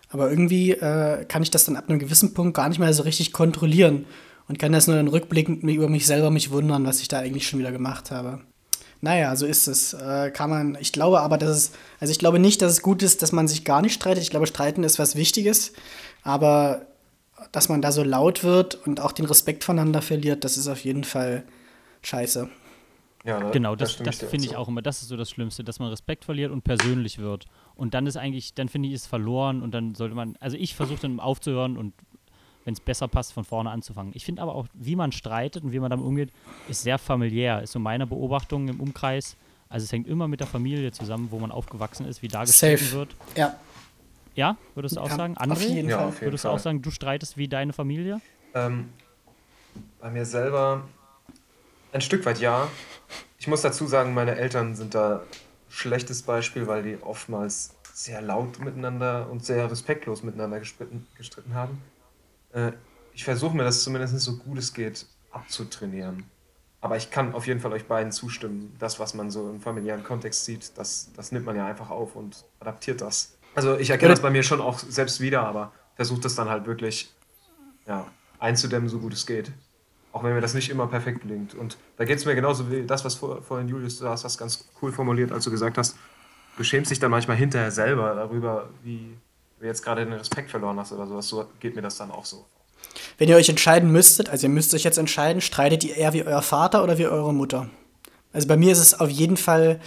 Aber 0.09 0.29
irgendwie 0.29 0.71
äh, 0.71 1.25
kann 1.25 1.41
ich 1.41 1.51
das 1.51 1.65
dann 1.65 1.77
ab 1.77 1.85
einem 1.87 1.99
gewissen 1.99 2.33
Punkt 2.33 2.55
gar 2.55 2.69
nicht 2.69 2.79
mehr 2.79 2.93
so 2.93 3.03
richtig 3.03 3.33
kontrollieren. 3.33 4.05
Und 4.47 4.59
kann 4.59 4.73
das 4.73 4.87
nur 4.87 4.97
dann 4.97 5.07
rückblickend 5.07 5.63
über 5.63 5.87
mich 5.87 6.05
selber 6.05 6.29
mich 6.29 6.51
wundern, 6.51 6.85
was 6.85 6.99
ich 6.99 7.07
da 7.07 7.19
eigentlich 7.19 7.47
schon 7.47 7.59
wieder 7.59 7.71
gemacht 7.71 8.11
habe. 8.11 8.41
Naja, 8.99 9.35
so 9.35 9.45
ist 9.45 9.67
es. 9.67 9.93
Äh, 9.93 10.31
kann 10.31 10.49
man, 10.49 10.77
ich 10.79 10.91
glaube 10.91 11.21
aber, 11.21 11.37
dass 11.37 11.49
es, 11.49 11.71
also 11.99 12.11
ich 12.11 12.19
glaube 12.19 12.37
nicht, 12.37 12.61
dass 12.61 12.73
es 12.73 12.81
gut 12.81 13.01
ist, 13.01 13.21
dass 13.21 13.31
man 13.31 13.47
sich 13.47 13.63
gar 13.63 13.81
nicht 13.81 13.93
streitet. 13.93 14.23
Ich 14.23 14.29
glaube, 14.29 14.47
streiten 14.47 14.83
ist 14.83 14.99
was 14.99 15.15
Wichtiges. 15.15 15.71
Aber 16.23 16.85
dass 17.51 17.69
man 17.69 17.81
da 17.81 17.91
so 17.91 18.03
laut 18.03 18.43
wird 18.43 18.75
und 18.87 18.99
auch 18.99 19.11
den 19.11 19.25
Respekt 19.25 19.63
voneinander 19.63 20.01
verliert, 20.01 20.43
das 20.43 20.57
ist 20.57 20.67
auf 20.67 20.83
jeden 20.83 21.03
Fall 21.03 21.43
scheiße. 22.01 22.49
Ja, 23.23 23.39
da- 23.39 23.51
Genau, 23.51 23.75
da 23.75 23.85
das, 23.85 23.97
das 23.97 24.19
dir 24.19 24.27
finde 24.27 24.47
ich 24.47 24.55
auch 24.55 24.67
immer. 24.67 24.81
Das 24.81 25.01
ist 25.01 25.09
so 25.09 25.17
das 25.17 25.29
Schlimmste, 25.29 25.63
dass 25.63 25.79
man 25.79 25.89
Respekt 25.89 26.25
verliert 26.25 26.51
und 26.51 26.63
persönlich 26.63 27.19
wird. 27.19 27.45
Und 27.75 27.93
dann 27.93 28.07
ist 28.07 28.17
eigentlich, 28.17 28.53
dann 28.55 28.67
finde 28.69 28.89
ich 28.89 28.95
es 28.95 29.05
verloren 29.07 29.61
und 29.61 29.71
dann 29.73 29.95
sollte 29.95 30.15
man, 30.15 30.35
also 30.39 30.57
ich 30.57 30.75
versuche 30.75 31.01
dann 31.01 31.19
aufzuhören 31.19 31.77
und 31.77 31.93
wenn 32.63 32.73
es 32.73 32.79
besser 32.79 33.07
passt, 33.07 33.33
von 33.33 33.43
vorne 33.43 33.71
anzufangen. 33.71 34.11
Ich 34.15 34.23
finde 34.25 34.41
aber 34.43 34.53
auch, 34.53 34.67
wie 34.73 34.95
man 34.95 35.11
streitet 35.11 35.63
und 35.63 35.71
wie 35.71 35.79
man 35.79 35.89
damit 35.89 36.05
umgeht, 36.05 36.31
ist 36.67 36.83
sehr 36.83 36.99
familiär. 36.99 37.61
Ist 37.63 37.71
so 37.71 37.79
meine 37.79 38.05
Beobachtung 38.05 38.67
im 38.67 38.79
Umkreis. 38.79 39.35
Also 39.67 39.85
es 39.85 39.91
hängt 39.91 40.07
immer 40.07 40.27
mit 40.27 40.39
der 40.41 40.47
Familie 40.47 40.91
zusammen, 40.91 41.31
wo 41.31 41.39
man 41.39 41.51
aufgewachsen 41.51 42.05
ist, 42.05 42.21
wie 42.21 42.27
da 42.27 42.43
gestritten 42.43 42.91
wird. 42.91 43.15
Ja, 43.35 43.55
Ja, 44.35 44.57
würdest 44.75 44.95
du 44.95 45.01
auch 45.01 45.09
Ja, 45.09 45.17
sagen? 45.17 45.37
auf 45.37 45.41
André, 45.41 45.67
jeden 45.67 45.89
Ja, 45.89 45.97
Fall. 45.97 46.07
auf 46.07 46.13
jeden 46.15 46.25
würdest 46.27 46.43
du 46.43 46.47
Fall. 46.47 46.55
auch 46.55 46.59
sagen, 46.59 46.81
du 46.81 46.91
streitest 46.91 47.37
wie 47.37 47.47
deine 47.47 47.73
Familie? 47.73 48.21
Ähm, 48.53 48.89
bei 49.99 50.09
mir 50.09 50.25
selber 50.25 50.87
ein 51.91 52.01
Stück 52.01 52.25
weit 52.25 52.39
ja. 52.39 52.67
Ich 53.37 53.47
muss 53.47 53.61
dazu 53.61 53.87
sagen, 53.87 54.13
meine 54.13 54.35
Eltern 54.35 54.75
sind 54.75 54.95
da 54.95 55.23
schlechtes 55.69 56.21
Beispiel, 56.23 56.67
weil 56.67 56.83
die 56.83 56.97
oftmals 57.01 57.75
sehr 57.93 58.21
laut 58.21 58.59
miteinander 58.59 59.29
und 59.29 59.43
sehr 59.45 59.69
respektlos 59.69 60.23
miteinander 60.23 60.59
gestritten, 60.59 61.07
gestritten 61.17 61.53
haben. 61.53 61.81
Äh, 62.53 62.71
ich 63.13 63.23
versuche 63.25 63.55
mir 63.55 63.63
das 63.63 63.83
zumindest 63.83 64.17
so 64.19 64.37
gut 64.37 64.57
es 64.57 64.73
geht 64.73 65.05
abzutrainieren. 65.31 66.23
Aber 66.81 66.97
ich 66.97 67.11
kann 67.11 67.33
auf 67.33 67.45
jeden 67.45 67.59
Fall 67.59 67.73
euch 67.73 67.85
beiden 67.85 68.11
zustimmen. 68.11 68.75
Das, 68.79 68.99
was 68.99 69.13
man 69.13 69.29
so 69.29 69.49
im 69.49 69.61
familiären 69.61 70.03
Kontext 70.03 70.45
sieht, 70.45 70.77
das, 70.77 71.11
das 71.15 71.31
nimmt 71.31 71.45
man 71.45 71.55
ja 71.55 71.65
einfach 71.67 71.89
auf 71.89 72.15
und 72.15 72.45
adaptiert 72.59 73.01
das. 73.01 73.37
Also 73.55 73.77
ich 73.77 73.89
erkenne 73.89 74.11
das 74.11 74.21
bei 74.21 74.29
mir 74.29 74.43
schon 74.43 74.61
auch 74.61 74.79
selbst 74.79 75.19
wieder, 75.19 75.43
aber 75.43 75.71
versuche 75.95 76.21
das 76.21 76.35
dann 76.35 76.49
halt 76.49 76.65
wirklich 76.65 77.11
ja, 77.87 78.05
einzudämmen, 78.39 78.89
so 78.89 78.99
gut 78.99 79.13
es 79.13 79.25
geht. 79.25 79.51
Auch 80.13 80.23
wenn 80.23 80.33
mir 80.33 80.41
das 80.41 80.53
nicht 80.53 80.69
immer 80.69 80.87
perfekt 80.87 81.21
gelingt. 81.21 81.53
Und 81.53 81.77
da 81.97 82.05
geht 82.05 82.17
es 82.17 82.25
mir 82.25 82.35
genauso 82.35 82.69
wie 82.71 82.83
das, 82.85 83.05
was 83.05 83.15
vor, 83.15 83.41
vorhin 83.41 83.67
Julius, 83.67 83.99
du 83.99 84.07
hast 84.07 84.23
das 84.25 84.37
ganz 84.37 84.65
cool 84.81 84.91
formuliert, 84.91 85.31
als 85.31 85.45
du 85.45 85.51
gesagt 85.51 85.77
hast, 85.77 85.95
du 86.57 86.63
schämst 86.63 86.91
dich 86.91 86.99
dann 86.99 87.11
manchmal 87.11 87.37
hinterher 87.37 87.71
selber 87.71 88.13
darüber, 88.15 88.69
wie 88.83 89.15
du 89.59 89.65
jetzt 89.65 89.83
gerade 89.83 90.03
den 90.03 90.13
Respekt 90.13 90.49
verloren 90.49 90.79
hast 90.79 90.91
oder 90.91 91.07
sowas. 91.07 91.27
So 91.27 91.45
geht 91.59 91.75
mir 91.75 91.81
das 91.81 91.97
dann 91.97 92.11
auch 92.11 92.25
so. 92.25 92.45
Wenn 93.17 93.29
ihr 93.29 93.35
euch 93.35 93.49
entscheiden 93.49 93.91
müsstet, 93.91 94.29
also 94.29 94.47
ihr 94.47 94.53
müsst 94.53 94.73
euch 94.73 94.83
jetzt 94.83 94.97
entscheiden, 94.97 95.41
streitet 95.41 95.83
ihr 95.83 95.95
eher 95.95 96.13
wie 96.13 96.23
euer 96.23 96.41
Vater 96.41 96.83
oder 96.83 96.97
wie 96.97 97.07
eure 97.07 97.33
Mutter? 97.33 97.69
Also 98.33 98.47
bei 98.47 98.57
mir 98.57 98.71
ist 98.71 98.79
es 98.79 98.99
auf 98.99 99.09
jeden 99.09 99.37
Fall 99.37 99.79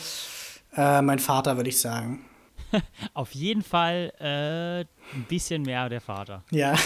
äh, 0.77 1.03
mein 1.03 1.19
Vater, 1.19 1.57
würde 1.57 1.69
ich 1.69 1.81
sagen. 1.81 2.25
Auf 3.15 3.33
jeden 3.33 3.63
Fall 3.63 4.13
äh, 4.19 4.81
ein 5.17 5.25
bisschen 5.29 5.63
mehr 5.63 5.89
der 5.89 6.01
Vater. 6.01 6.43
Ja. 6.51 6.75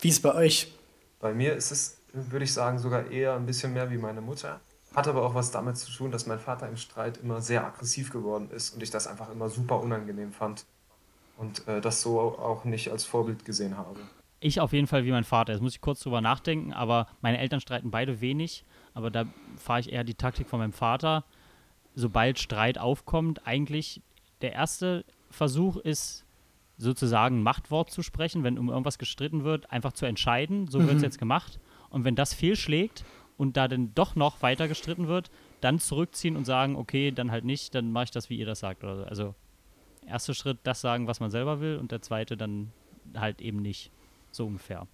wie 0.00 0.08
ist 0.08 0.16
es 0.16 0.22
bei 0.22 0.34
euch? 0.34 0.72
Bei 1.20 1.34
mir 1.34 1.54
ist 1.54 1.70
es, 1.70 2.00
würde 2.12 2.44
ich 2.44 2.52
sagen, 2.52 2.78
sogar 2.78 3.10
eher 3.10 3.34
ein 3.34 3.46
bisschen 3.46 3.72
mehr 3.72 3.90
wie 3.90 3.98
meine 3.98 4.20
Mutter. 4.20 4.60
Hat 4.94 5.06
aber 5.06 5.22
auch 5.22 5.34
was 5.34 5.50
damit 5.50 5.76
zu 5.76 5.90
tun, 5.92 6.10
dass 6.10 6.26
mein 6.26 6.40
Vater 6.40 6.68
im 6.68 6.76
Streit 6.76 7.18
immer 7.18 7.40
sehr 7.40 7.64
aggressiv 7.64 8.10
geworden 8.10 8.50
ist 8.50 8.74
und 8.74 8.82
ich 8.82 8.90
das 8.90 9.06
einfach 9.06 9.30
immer 9.30 9.48
super 9.48 9.80
unangenehm 9.80 10.32
fand. 10.32 10.64
Und 11.36 11.66
äh, 11.68 11.80
das 11.80 12.02
so 12.02 12.20
auch 12.20 12.64
nicht 12.64 12.90
als 12.90 13.04
Vorbild 13.04 13.44
gesehen 13.44 13.76
habe. 13.76 14.00
Ich 14.40 14.60
auf 14.60 14.72
jeden 14.72 14.86
Fall 14.86 15.04
wie 15.04 15.10
mein 15.10 15.24
Vater. 15.24 15.52
Jetzt 15.52 15.62
muss 15.62 15.74
ich 15.74 15.80
kurz 15.80 16.00
drüber 16.00 16.20
nachdenken, 16.20 16.72
aber 16.72 17.06
meine 17.20 17.38
Eltern 17.38 17.60
streiten 17.60 17.90
beide 17.90 18.20
wenig. 18.20 18.64
Aber 18.94 19.10
da 19.10 19.26
fahre 19.56 19.80
ich 19.80 19.92
eher 19.92 20.02
die 20.02 20.14
Taktik 20.14 20.48
von 20.48 20.58
meinem 20.58 20.72
Vater. 20.72 21.24
Sobald 22.00 22.38
Streit 22.38 22.78
aufkommt, 22.78 23.46
eigentlich 23.46 24.00
der 24.40 24.52
erste 24.52 25.04
Versuch 25.30 25.76
ist, 25.76 26.24
sozusagen 26.78 27.42
Machtwort 27.42 27.90
zu 27.90 28.02
sprechen, 28.02 28.42
wenn 28.42 28.58
um 28.58 28.70
irgendwas 28.70 28.98
gestritten 28.98 29.44
wird, 29.44 29.70
einfach 29.70 29.92
zu 29.92 30.06
entscheiden, 30.06 30.66
so 30.68 30.80
wird 30.80 30.96
es 30.96 31.02
jetzt 31.02 31.18
gemacht. 31.18 31.60
Und 31.90 32.04
wenn 32.04 32.16
das 32.16 32.32
fehlschlägt 32.32 33.04
und 33.36 33.56
da 33.58 33.68
dann 33.68 33.94
doch 33.94 34.16
noch 34.16 34.40
weiter 34.40 34.66
gestritten 34.66 35.06
wird, 35.06 35.30
dann 35.60 35.78
zurückziehen 35.78 36.36
und 36.36 36.46
sagen, 36.46 36.76
okay, 36.76 37.10
dann 37.10 37.30
halt 37.30 37.44
nicht, 37.44 37.74
dann 37.74 37.92
mache 37.92 38.04
ich 38.04 38.10
das, 38.12 38.30
wie 38.30 38.38
ihr 38.38 38.46
das 38.46 38.60
sagt. 38.60 38.80
So. 38.80 38.88
Also 38.88 39.34
erste 40.06 40.32
Schritt 40.32 40.58
das 40.62 40.80
sagen, 40.80 41.06
was 41.06 41.20
man 41.20 41.30
selber 41.30 41.60
will 41.60 41.76
und 41.76 41.92
der 41.92 42.00
zweite 42.00 42.36
dann 42.36 42.72
halt 43.14 43.42
eben 43.42 43.60
nicht. 43.60 43.90
So 44.32 44.46
ungefähr. 44.46 44.86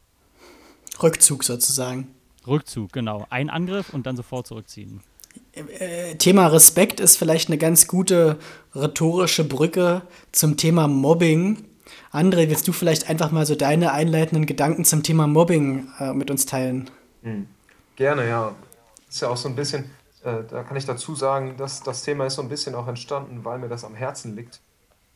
Rückzug 1.00 1.44
sozusagen. 1.44 2.08
Rückzug, 2.46 2.92
genau. 2.92 3.26
Ein 3.30 3.50
Angriff 3.50 3.92
und 3.94 4.06
dann 4.06 4.16
sofort 4.16 4.46
zurückziehen. 4.46 5.02
Äh, 5.52 6.16
Thema 6.16 6.46
Respekt 6.48 7.00
ist 7.00 7.16
vielleicht 7.16 7.48
eine 7.48 7.58
ganz 7.58 7.86
gute 7.86 8.38
rhetorische 8.74 9.44
Brücke 9.44 10.02
zum 10.32 10.56
Thema 10.56 10.88
Mobbing. 10.88 11.64
André, 12.12 12.48
willst 12.48 12.66
du 12.68 12.72
vielleicht 12.72 13.08
einfach 13.08 13.30
mal 13.30 13.46
so 13.46 13.54
deine 13.54 13.92
einleitenden 13.92 14.46
Gedanken 14.46 14.84
zum 14.84 15.02
Thema 15.02 15.26
Mobbing 15.26 15.88
äh, 15.98 16.12
mit 16.12 16.30
uns 16.30 16.46
teilen? 16.46 16.90
Mhm. 17.22 17.46
Gerne, 17.96 18.28
ja. 18.28 18.54
Ist 19.08 19.22
ja 19.22 19.28
auch 19.28 19.36
so 19.36 19.48
ein 19.48 19.56
bisschen, 19.56 19.84
äh, 20.22 20.42
da 20.48 20.62
kann 20.62 20.76
ich 20.76 20.84
dazu 20.84 21.14
sagen, 21.14 21.56
dass 21.56 21.82
das 21.82 22.02
Thema 22.02 22.26
ist 22.26 22.34
so 22.34 22.42
ein 22.42 22.48
bisschen 22.48 22.74
auch 22.74 22.88
entstanden, 22.88 23.44
weil 23.44 23.58
mir 23.58 23.68
das 23.68 23.84
am 23.84 23.94
Herzen 23.94 24.36
liegt. 24.36 24.60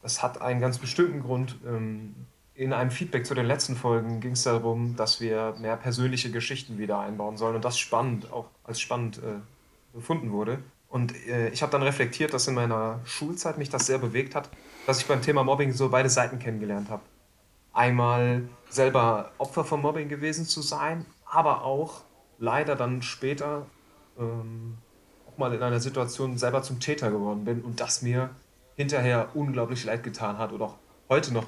Das 0.02 0.22
hat 0.22 0.40
einen 0.40 0.60
ganz 0.60 0.78
bestimmten 0.78 1.20
Grund. 1.20 1.56
Ähm, 1.66 2.14
in 2.54 2.72
einem 2.72 2.90
Feedback 2.90 3.24
zu 3.26 3.34
den 3.34 3.46
letzten 3.46 3.76
Folgen 3.76 4.20
ging 4.20 4.32
es 4.32 4.42
darum, 4.42 4.94
dass 4.96 5.20
wir 5.20 5.54
mehr 5.58 5.76
persönliche 5.76 6.30
Geschichten 6.30 6.78
wieder 6.78 6.98
einbauen 6.98 7.36
sollen 7.36 7.56
und 7.56 7.64
das 7.64 7.78
spannend, 7.78 8.30
auch 8.32 8.46
als 8.64 8.80
spannend 8.80 9.18
äh, 9.18 9.40
befunden 9.92 10.32
wurde. 10.32 10.62
Und 10.88 11.14
äh, 11.26 11.48
ich 11.50 11.62
habe 11.62 11.72
dann 11.72 11.82
reflektiert, 11.82 12.34
dass 12.34 12.48
in 12.48 12.54
meiner 12.54 13.00
Schulzeit 13.04 13.58
mich 13.58 13.70
das 13.70 13.86
sehr 13.86 13.98
bewegt 13.98 14.34
hat, 14.34 14.50
dass 14.86 15.00
ich 15.00 15.06
beim 15.06 15.22
Thema 15.22 15.44
Mobbing 15.44 15.72
so 15.72 15.88
beide 15.88 16.10
Seiten 16.10 16.38
kennengelernt 16.38 16.90
habe. 16.90 17.02
Einmal 17.72 18.48
selber 18.68 19.30
Opfer 19.38 19.64
von 19.64 19.80
Mobbing 19.80 20.08
gewesen 20.08 20.44
zu 20.44 20.62
sein, 20.62 21.06
aber 21.24 21.64
auch 21.64 22.02
leider 22.38 22.74
dann 22.74 23.02
später 23.02 23.66
ähm, 24.18 24.78
auch 25.28 25.38
mal 25.38 25.54
in 25.54 25.62
einer 25.62 25.78
Situation 25.78 26.38
selber 26.38 26.62
zum 26.62 26.80
Täter 26.80 27.10
geworden 27.10 27.44
bin 27.44 27.62
und 27.62 27.80
das 27.80 28.02
mir 28.02 28.30
hinterher 28.74 29.28
unglaublich 29.34 29.84
leid 29.84 30.02
getan 30.02 30.38
hat 30.38 30.52
oder 30.52 30.64
auch 30.64 30.78
heute 31.08 31.32
noch 31.32 31.46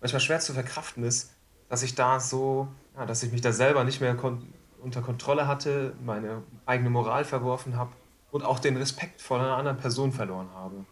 manchmal 0.00 0.20
schwer 0.20 0.40
zu 0.40 0.52
verkraften 0.52 1.04
ist, 1.04 1.32
dass 1.68 1.82
ich 1.82 1.94
da 1.94 2.20
so, 2.20 2.68
ja, 2.96 3.06
dass 3.06 3.22
ich 3.22 3.32
mich 3.32 3.40
da 3.40 3.52
selber 3.52 3.84
nicht 3.84 4.00
mehr 4.00 4.14
kon 4.14 4.52
unter 4.82 5.00
Kontrolle 5.00 5.46
hatte, 5.46 5.94
meine 6.04 6.42
eigene 6.66 6.90
Moral 6.90 7.24
verworfen 7.24 7.76
habe 7.76 7.92
und 8.30 8.44
auch 8.44 8.58
den 8.58 8.76
Respekt 8.76 9.20
vor 9.20 9.38
einer 9.38 9.56
anderen 9.56 9.78
Person 9.78 10.12
verloren 10.12 10.48
habe. 10.54 10.84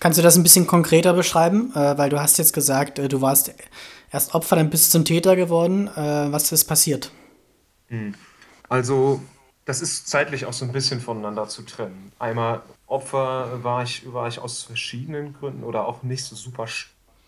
Kannst 0.00 0.18
du 0.18 0.22
das 0.22 0.36
ein 0.36 0.42
bisschen 0.42 0.66
konkreter 0.66 1.12
beschreiben? 1.12 1.72
Äh, 1.74 1.98
weil 1.98 2.10
du 2.10 2.20
hast 2.20 2.38
jetzt 2.38 2.52
gesagt, 2.52 2.98
äh, 2.98 3.08
du 3.08 3.20
warst 3.20 3.54
erst 4.10 4.34
Opfer, 4.34 4.56
dann 4.56 4.70
bist 4.70 4.88
du 4.88 4.98
zum 4.98 5.04
Täter 5.04 5.36
geworden. 5.36 5.88
Äh, 5.88 6.32
was 6.32 6.50
ist 6.52 6.64
passiert? 6.64 7.10
Hm. 7.88 8.14
Also, 8.68 9.22
das 9.64 9.82
ist 9.82 10.08
zeitlich 10.08 10.46
auch 10.46 10.52
so 10.52 10.64
ein 10.64 10.72
bisschen 10.72 11.00
voneinander 11.00 11.48
zu 11.48 11.62
trennen. 11.62 12.12
Einmal 12.18 12.62
Opfer 12.86 13.62
war 13.62 13.82
ich, 13.82 14.12
war 14.12 14.28
ich 14.28 14.38
aus 14.38 14.62
verschiedenen 14.62 15.34
Gründen 15.34 15.62
oder 15.62 15.86
auch 15.86 16.02
nicht 16.02 16.24
so 16.24 16.34
super 16.36 16.66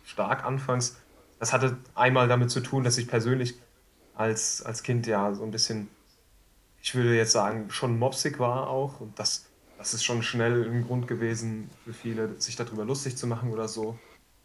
stark 0.04 0.44
anfangs. 0.44 0.96
Das 1.38 1.52
hatte 1.52 1.76
einmal 1.94 2.28
damit 2.28 2.50
zu 2.50 2.60
tun, 2.60 2.84
dass 2.84 2.98
ich 2.98 3.08
persönlich 3.08 3.54
als, 4.20 4.62
als 4.62 4.82
Kind 4.82 5.06
ja 5.06 5.34
so 5.34 5.42
ein 5.42 5.50
bisschen, 5.50 5.88
ich 6.82 6.94
würde 6.94 7.16
jetzt 7.16 7.32
sagen, 7.32 7.70
schon 7.70 7.98
mopsig 7.98 8.38
war 8.38 8.68
auch. 8.68 9.00
Und 9.00 9.18
das, 9.18 9.46
das 9.78 9.94
ist 9.94 10.04
schon 10.04 10.22
schnell 10.22 10.70
ein 10.70 10.86
Grund 10.86 11.08
gewesen 11.08 11.70
für 11.84 11.94
viele, 11.94 12.38
sich 12.40 12.54
darüber 12.54 12.84
lustig 12.84 13.16
zu 13.16 13.26
machen 13.26 13.50
oder 13.50 13.66
so. 13.66 13.98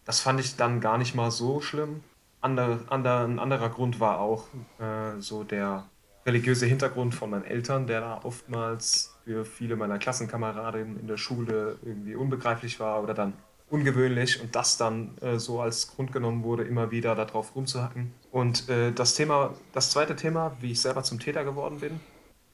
Das 0.05 0.22
fand 0.22 0.39
ich 0.39 0.55
dann 0.55 0.79
gar 0.79 0.98
nicht 0.98 1.13
mal 1.13 1.29
so 1.29 1.60
schlimm. 1.60 2.03
Ander, 2.39 2.79
ander, 2.89 3.25
ein 3.25 3.39
anderer 3.39 3.70
Grund 3.70 4.00
war 4.00 4.20
auch 4.20 4.46
äh, 4.79 5.20
so 5.20 5.44
der 5.44 5.86
religiöse 6.25 6.65
Hintergrund 6.65 7.13
von 7.13 7.29
meinen 7.29 7.44
Eltern, 7.44 7.86
der 7.86 8.00
da 8.00 8.22
oftmals 8.24 9.15
für 9.25 9.46
viele 9.46 9.75
meiner 9.75 10.00
Klassenkameradinnen 10.00 11.00
in 11.00 11.08
der 11.08 11.17
Schule 11.17 11.77
irgendwie 11.84 12.15
unbegreiflich 12.15 12.79
war 12.79 13.03
oder 13.03 13.13
dann 13.13 13.34
ungewöhnlich 13.69 14.41
und 14.41 14.55
das 14.55 14.77
dann 14.77 15.17
äh, 15.22 15.39
so 15.39 15.60
als 15.60 15.95
Grund 15.95 16.12
genommen 16.12 16.43
wurde, 16.43 16.63
immer 16.63 16.91
wieder 16.91 17.15
darauf 17.15 17.55
rumzuhacken. 17.55 18.13
Und 18.31 18.69
äh, 18.69 18.91
das 18.91 19.15
Thema, 19.15 19.53
das 19.74 19.91
zweite 19.91 20.15
Thema, 20.15 20.55
wie 20.62 20.72
ich 20.72 20.81
selber 20.81 21.03
zum 21.03 21.19
Täter 21.19 21.43
geworden 21.43 21.79
bin, 21.79 22.00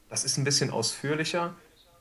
das 0.10 0.24
ist 0.24 0.38
ein 0.38 0.44
bisschen 0.44 0.72
ausführlicher. 0.72 1.54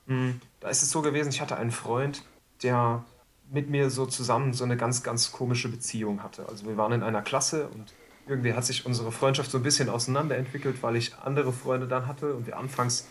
Mhm. 0.07 0.41
Da 0.61 0.69
ist 0.69 0.83
es 0.83 0.91
so 0.91 1.03
gewesen, 1.03 1.31
ich 1.31 1.41
hatte 1.41 1.57
einen 1.57 1.73
Freund, 1.73 2.23
der 2.63 3.05
mit 3.51 3.69
mir 3.69 3.91
so 3.91 4.07
zusammen 4.07 4.53
so 4.53 4.63
eine 4.65 4.77
ganz, 4.77 5.03
ganz 5.03 5.33
komische 5.33 5.69
Beziehung 5.69 6.23
hatte. 6.23 6.49
Also 6.49 6.67
wir 6.67 6.77
waren 6.77 6.93
in 6.93 7.03
einer 7.03 7.23
Klasse 7.23 7.69
und 7.69 7.93
irgendwie 8.29 8.55
hat 8.55 8.65
sich 8.65 8.87
unsere 8.87 9.11
Freundschaft 9.11 9.51
so 9.51 9.59
ein 9.59 9.65
bisschen 9.65 9.89
auseinanderentwickelt, 9.89 10.83
weil 10.85 10.95
ich 10.95 11.17
andere 11.17 11.53
Freunde 11.53 11.89
dann 11.89 12.07
hatte 12.07 12.35
und 12.35 12.47
wir 12.47 12.57
anfangs 12.57 13.09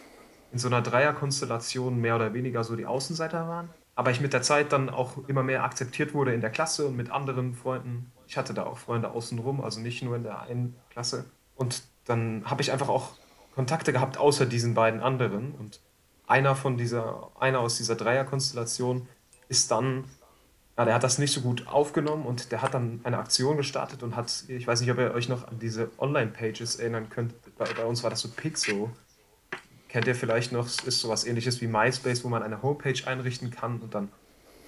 in 0.53 0.59
so 0.59 0.69
einer 0.69 0.81
Dreierkonstellation 0.81 1.99
mehr 1.99 2.15
oder 2.15 2.33
weniger 2.33 2.63
so 2.63 2.77
die 2.77 2.85
Außenseiter 2.85 3.49
waren 3.49 3.69
aber 3.99 4.11
ich 4.11 4.21
mit 4.21 4.31
der 4.31 4.41
Zeit 4.41 4.71
dann 4.71 4.89
auch 4.89 5.17
immer 5.27 5.43
mehr 5.43 5.65
akzeptiert 5.65 6.13
wurde 6.13 6.33
in 6.33 6.39
der 6.39 6.51
Klasse 6.51 6.87
und 6.87 6.95
mit 6.95 7.11
anderen 7.11 7.53
Freunden. 7.53 8.13
Ich 8.27 8.37
hatte 8.37 8.53
da 8.53 8.63
auch 8.63 8.77
Freunde 8.77 9.11
außenrum, 9.11 9.59
also 9.59 9.81
nicht 9.81 10.01
nur 10.03 10.15
in 10.15 10.23
der 10.23 10.39
einen 10.39 10.73
Klasse. 10.89 11.25
Und 11.57 11.83
dann 12.05 12.43
habe 12.45 12.61
ich 12.61 12.71
einfach 12.71 12.87
auch 12.87 13.09
Kontakte 13.55 13.91
gehabt 13.91 14.17
außer 14.17 14.45
diesen 14.45 14.73
beiden 14.73 15.01
anderen. 15.01 15.51
Und 15.51 15.81
einer 16.27 16.55
von 16.55 16.77
dieser, 16.77 17.29
einer 17.41 17.59
aus 17.59 17.75
dieser 17.75 17.95
Dreierkonstellation 17.95 19.05
ist 19.49 19.69
dann, 19.69 20.05
ja, 20.77 20.85
der 20.85 20.93
hat 20.93 21.03
das 21.03 21.17
nicht 21.17 21.33
so 21.33 21.41
gut 21.41 21.67
aufgenommen 21.67 22.25
und 22.25 22.53
der 22.53 22.61
hat 22.61 22.73
dann 22.73 23.01
eine 23.03 23.17
Aktion 23.17 23.57
gestartet 23.57 24.01
und 24.01 24.15
hat, 24.15 24.45
ich 24.47 24.65
weiß 24.65 24.79
nicht, 24.79 24.91
ob 24.91 24.97
ihr 24.97 25.13
euch 25.13 25.27
noch 25.27 25.45
an 25.45 25.59
diese 25.59 25.91
Online-Pages 25.97 26.77
erinnern 26.77 27.09
könnt. 27.09 27.33
Bei, 27.57 27.65
bei 27.65 27.83
uns 27.83 28.01
war 28.01 28.09
das 28.09 28.21
so 28.21 28.29
Pixo 28.29 28.91
kennt 29.89 30.07
ihr 30.07 30.15
vielleicht 30.15 30.51
noch, 30.51 30.67
ist 30.67 31.01
sowas 31.01 31.25
ähnliches 31.25 31.59
wie 31.61 31.67
MySpace, 31.67 32.23
wo 32.23 32.29
man 32.29 32.43
eine 32.43 32.61
Homepage 32.61 33.05
einrichten 33.05 33.51
kann 33.51 33.79
und 33.79 33.93
dann 33.93 34.09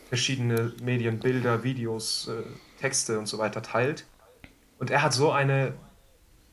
verschiedene 0.10 0.74
Medien, 0.84 1.20
Bilder, 1.20 1.64
Videos, 1.64 2.28
äh, 2.28 2.44
Texte 2.82 3.18
und 3.18 3.28
so 3.28 3.38
weiter 3.38 3.62
teilt. 3.62 4.06
Und 4.78 4.90
er 4.90 5.04
hat 5.04 5.14
so 5.14 5.32
eine 5.32 5.74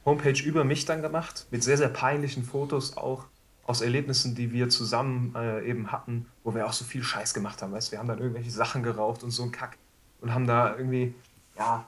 Homepage 0.05 0.41
über 0.43 0.65
mich 0.65 0.85
dann 0.85 1.03
gemacht, 1.03 1.47
mit 1.51 1.65
sehr, 1.65 1.77
sehr 1.77 1.89
peinlichen 1.89 2.45
Fotos 2.45 2.97
auch 2.97 3.25
aus 3.67 3.81
Erlebnissen, 3.81 4.35
die 4.35 4.53
wir 4.53 4.69
zusammen 4.69 5.35
äh, 5.35 5.69
eben 5.69 5.91
hatten, 5.91 6.27
wo 6.45 6.55
wir 6.55 6.67
auch 6.67 6.73
so 6.73 6.85
viel 6.85 7.03
Scheiß 7.03 7.35
gemacht 7.35 7.61
haben. 7.61 7.73
Weißt? 7.73 7.91
Wir 7.91 7.99
haben 7.99 8.09
dann 8.09 8.19
irgendwelche 8.19 8.51
Sachen 8.51 8.83
geraucht 8.83 9.23
und 9.23 9.31
so 9.31 9.43
ein 9.43 9.51
Kack 9.51 9.77
und 10.21 10.33
haben 10.33 10.47
da 10.47 10.77
irgendwie, 10.77 11.15
ja, 11.59 11.87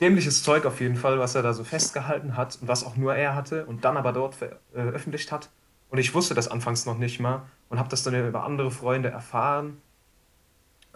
dämliches 0.00 0.42
Zeug 0.42 0.64
auf 0.64 0.80
jeden 0.80 0.96
Fall, 0.96 1.18
was 1.18 1.34
er 1.34 1.42
da 1.42 1.52
so 1.52 1.64
festgehalten 1.64 2.36
hat 2.36 2.58
und 2.60 2.68
was 2.68 2.84
auch 2.84 2.96
nur 2.96 3.14
er 3.14 3.34
hatte 3.34 3.66
und 3.66 3.84
dann 3.84 3.96
aber 3.96 4.12
dort 4.12 4.34
veröffentlicht 4.34 5.28
äh, 5.28 5.32
hat. 5.32 5.50
Und 5.92 5.98
ich 5.98 6.14
wusste 6.14 6.32
das 6.32 6.48
anfangs 6.48 6.86
noch 6.86 6.96
nicht 6.96 7.20
mal 7.20 7.42
und 7.68 7.78
habe 7.78 7.90
das 7.90 8.02
dann 8.02 8.14
über 8.14 8.44
andere 8.44 8.70
Freunde 8.70 9.10
erfahren, 9.10 9.76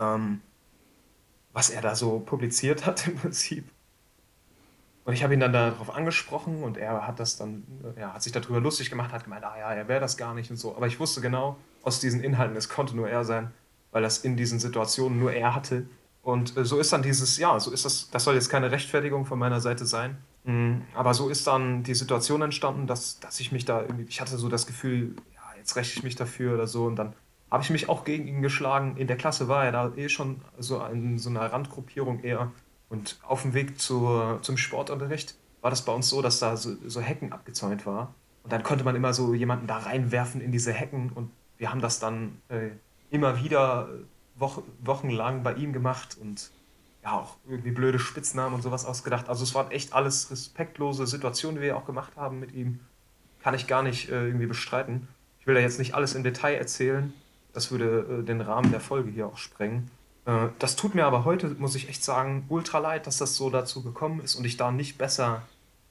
ähm, 0.00 0.40
was 1.52 1.68
er 1.68 1.82
da 1.82 1.94
so 1.94 2.18
publiziert 2.20 2.86
hat 2.86 3.06
im 3.06 3.16
Prinzip. 3.16 3.68
Und 5.04 5.12
ich 5.12 5.22
habe 5.22 5.34
ihn 5.34 5.40
dann 5.40 5.52
darauf 5.52 5.94
angesprochen 5.94 6.62
und 6.62 6.78
er 6.78 7.06
hat 7.06 7.20
das 7.20 7.36
dann, 7.36 7.62
ja, 7.98 8.14
hat 8.14 8.22
sich 8.22 8.32
darüber 8.32 8.58
lustig 8.58 8.88
gemacht, 8.88 9.12
hat 9.12 9.24
gemeint, 9.24 9.44
ah 9.44 9.58
ja, 9.58 9.70
er 9.70 9.86
wäre 9.86 10.00
das 10.00 10.16
gar 10.16 10.32
nicht 10.32 10.50
und 10.50 10.56
so. 10.56 10.74
Aber 10.74 10.86
ich 10.86 10.98
wusste 10.98 11.20
genau 11.20 11.58
aus 11.82 12.00
diesen 12.00 12.24
Inhalten, 12.24 12.56
es 12.56 12.70
konnte 12.70 12.96
nur 12.96 13.06
er 13.06 13.26
sein, 13.26 13.52
weil 13.92 14.02
das 14.02 14.24
in 14.24 14.34
diesen 14.38 14.58
Situationen 14.58 15.20
nur 15.20 15.30
er 15.30 15.54
hatte. 15.54 15.86
Und 16.22 16.56
äh, 16.56 16.64
so 16.64 16.78
ist 16.78 16.94
dann 16.94 17.02
dieses, 17.02 17.36
ja, 17.36 17.60
so 17.60 17.70
ist 17.70 17.84
das, 17.84 18.08
das 18.10 18.24
soll 18.24 18.34
jetzt 18.34 18.48
keine 18.48 18.70
Rechtfertigung 18.70 19.26
von 19.26 19.38
meiner 19.38 19.60
Seite 19.60 19.84
sein. 19.84 20.16
Aber 20.94 21.12
so 21.12 21.28
ist 21.28 21.46
dann 21.46 21.82
die 21.82 21.94
Situation 21.94 22.40
entstanden, 22.42 22.86
dass, 22.86 23.18
dass 23.18 23.40
ich 23.40 23.50
mich 23.50 23.64
da 23.64 23.82
irgendwie, 23.82 24.04
ich 24.04 24.20
hatte 24.20 24.38
so 24.38 24.48
das 24.48 24.66
Gefühl, 24.66 25.16
ja, 25.34 25.42
jetzt 25.58 25.74
räche 25.74 25.98
ich 25.98 26.02
mich 26.04 26.14
dafür 26.14 26.54
oder 26.54 26.66
so. 26.66 26.84
Und 26.84 26.96
dann 26.96 27.14
habe 27.50 27.62
ich 27.62 27.70
mich 27.70 27.88
auch 27.88 28.04
gegen 28.04 28.28
ihn 28.28 28.42
geschlagen. 28.42 28.96
In 28.96 29.08
der 29.08 29.16
Klasse 29.16 29.48
war 29.48 29.64
er 29.64 29.72
da 29.72 29.92
eh 29.96 30.08
schon 30.08 30.40
so 30.58 30.84
in 30.84 31.18
so 31.18 31.30
einer 31.30 31.52
Randgruppierung 31.52 32.20
eher. 32.20 32.52
Und 32.88 33.18
auf 33.26 33.42
dem 33.42 33.54
Weg 33.54 33.80
zur, 33.80 34.38
zum 34.42 34.56
Sportunterricht 34.56 35.34
war 35.62 35.70
das 35.70 35.84
bei 35.84 35.92
uns 35.92 36.08
so, 36.08 36.22
dass 36.22 36.38
da 36.38 36.56
so, 36.56 36.76
so 36.86 37.00
Hecken 37.00 37.32
abgezäunt 37.32 37.84
war. 37.84 38.14
Und 38.44 38.52
dann 38.52 38.62
konnte 38.62 38.84
man 38.84 38.94
immer 38.94 39.12
so 39.12 39.34
jemanden 39.34 39.66
da 39.66 39.78
reinwerfen 39.78 40.40
in 40.40 40.52
diese 40.52 40.72
Hecken. 40.72 41.10
Und 41.12 41.30
wir 41.58 41.70
haben 41.70 41.80
das 41.80 41.98
dann 41.98 42.40
äh, 42.48 42.70
immer 43.10 43.42
wieder 43.42 43.88
Wochen, 44.36 44.62
wochenlang 44.80 45.42
bei 45.42 45.54
ihm 45.54 45.72
gemacht. 45.72 46.16
Und 46.20 46.52
ja 47.06 47.12
auch 47.12 47.36
irgendwie 47.48 47.70
blöde 47.70 47.98
Spitznamen 47.98 48.54
und 48.54 48.62
sowas 48.62 48.84
ausgedacht. 48.84 49.28
Also 49.28 49.44
es 49.44 49.54
waren 49.54 49.70
echt 49.70 49.92
alles 49.92 50.30
respektlose 50.30 51.06
Situationen, 51.06 51.56
die 51.56 51.62
wir 51.62 51.76
auch 51.76 51.86
gemacht 51.86 52.16
haben 52.16 52.40
mit 52.40 52.52
ihm. 52.52 52.80
Kann 53.42 53.54
ich 53.54 53.66
gar 53.68 53.82
nicht 53.82 54.10
äh, 54.10 54.26
irgendwie 54.26 54.46
bestreiten. 54.46 55.06
Ich 55.38 55.46
will 55.46 55.54
da 55.54 55.60
jetzt 55.60 55.78
nicht 55.78 55.94
alles 55.94 56.14
im 56.14 56.24
Detail 56.24 56.54
erzählen. 56.54 57.12
Das 57.52 57.70
würde 57.70 58.20
äh, 58.20 58.24
den 58.24 58.40
Rahmen 58.40 58.72
der 58.72 58.80
Folge 58.80 59.10
hier 59.10 59.28
auch 59.28 59.38
sprengen. 59.38 59.88
Äh, 60.24 60.48
das 60.58 60.74
tut 60.74 60.96
mir 60.96 61.06
aber 61.06 61.24
heute, 61.24 61.48
muss 61.50 61.76
ich 61.76 61.88
echt 61.88 62.02
sagen, 62.02 62.44
ultra 62.48 62.80
leid, 62.80 63.06
dass 63.06 63.18
das 63.18 63.36
so 63.36 63.50
dazu 63.50 63.84
gekommen 63.84 64.20
ist 64.20 64.34
und 64.34 64.44
ich 64.44 64.56
da 64.56 64.72
nicht 64.72 64.98
besser 64.98 65.42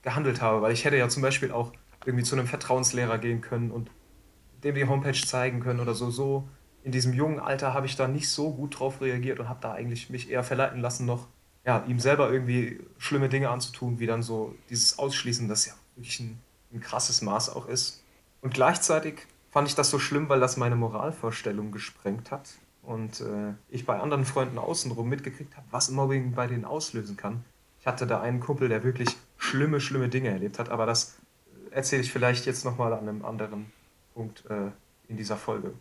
gehandelt 0.01 0.41
habe, 0.41 0.61
weil 0.61 0.73
ich 0.73 0.83
hätte 0.83 0.97
ja 0.97 1.07
zum 1.07 1.21
Beispiel 1.21 1.51
auch 1.51 1.71
irgendwie 2.05 2.25
zu 2.25 2.35
einem 2.35 2.47
Vertrauenslehrer 2.47 3.17
gehen 3.19 3.39
können 3.39 3.71
und 3.71 3.89
dem 4.63 4.75
die 4.75 4.85
Homepage 4.85 5.13
zeigen 5.13 5.61
können 5.61 5.79
oder 5.79 5.93
so. 5.93 6.11
So 6.11 6.47
in 6.85 6.91
diesem 6.91 7.13
jungen 7.13 7.39
Alter 7.39 7.73
habe 7.73 7.87
ich 7.87 7.95
da 7.95 8.07
nicht 8.07 8.29
so 8.29 8.53
gut 8.53 8.79
drauf 8.79 9.01
reagiert 9.01 9.39
und 9.39 9.49
habe 9.49 9.59
da 9.59 9.73
eigentlich 9.73 10.11
mich 10.11 10.29
eher 10.29 10.43
verleiten 10.43 10.81
lassen, 10.81 11.07
noch 11.07 11.27
ja, 11.65 11.83
ihm 11.87 11.99
selber 11.99 12.31
irgendwie 12.31 12.79
schlimme 12.99 13.27
Dinge 13.27 13.49
anzutun, 13.49 13.99
wie 13.99 14.05
dann 14.05 14.21
so 14.21 14.53
dieses 14.69 14.99
Ausschließen, 14.99 15.49
das 15.49 15.65
ja 15.65 15.73
wirklich 15.95 16.19
ein, 16.19 16.39
ein 16.71 16.81
krasses 16.81 17.23
Maß 17.23 17.49
auch 17.49 17.67
ist. 17.67 18.03
Und 18.41 18.53
gleichzeitig 18.53 19.25
fand 19.49 19.67
ich 19.67 19.73
das 19.73 19.89
so 19.89 19.97
schlimm, 19.97 20.29
weil 20.29 20.39
das 20.39 20.57
meine 20.57 20.75
Moralvorstellung 20.75 21.71
gesprengt 21.71 22.29
hat 22.29 22.53
und 22.83 23.19
äh, 23.19 23.53
ich 23.69 23.87
bei 23.87 23.99
anderen 23.99 24.23
Freunden 24.23 24.59
außenrum 24.59 25.09
mitgekriegt 25.09 25.57
habe, 25.57 25.65
was 25.71 25.89
Mobbing 25.89 26.33
bei 26.33 26.45
denen 26.45 26.65
auslösen 26.65 27.17
kann. 27.17 27.43
Ich 27.79 27.87
hatte 27.87 28.05
da 28.05 28.21
einen 28.21 28.41
Kumpel, 28.41 28.69
der 28.69 28.83
wirklich 28.83 29.09
schlimme, 29.37 29.81
schlimme 29.81 30.09
Dinge 30.09 30.29
erlebt 30.29 30.59
hat, 30.59 30.69
aber 30.69 30.85
das 30.85 31.15
erzähle 31.71 32.03
ich 32.03 32.11
vielleicht 32.11 32.45
jetzt 32.45 32.63
nochmal 32.63 32.93
an 32.93 33.09
einem 33.09 33.25
anderen 33.25 33.71
Punkt 34.13 34.43
äh, 34.51 34.69
in 35.07 35.17
dieser 35.17 35.35
Folge. 35.35 35.73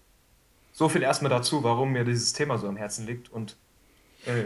So 0.75 0.89
viel 0.89 1.03
erstmal 1.03 1.31
dazu, 1.31 1.63
warum 1.63 1.93
mir 1.93 2.05
dieses 2.05 2.33
Thema 2.33 2.59
so 2.59 2.67
am 2.67 2.77
Herzen 2.77 3.07
liegt 3.07 3.33
und 3.33 3.57
äh, 4.27 4.45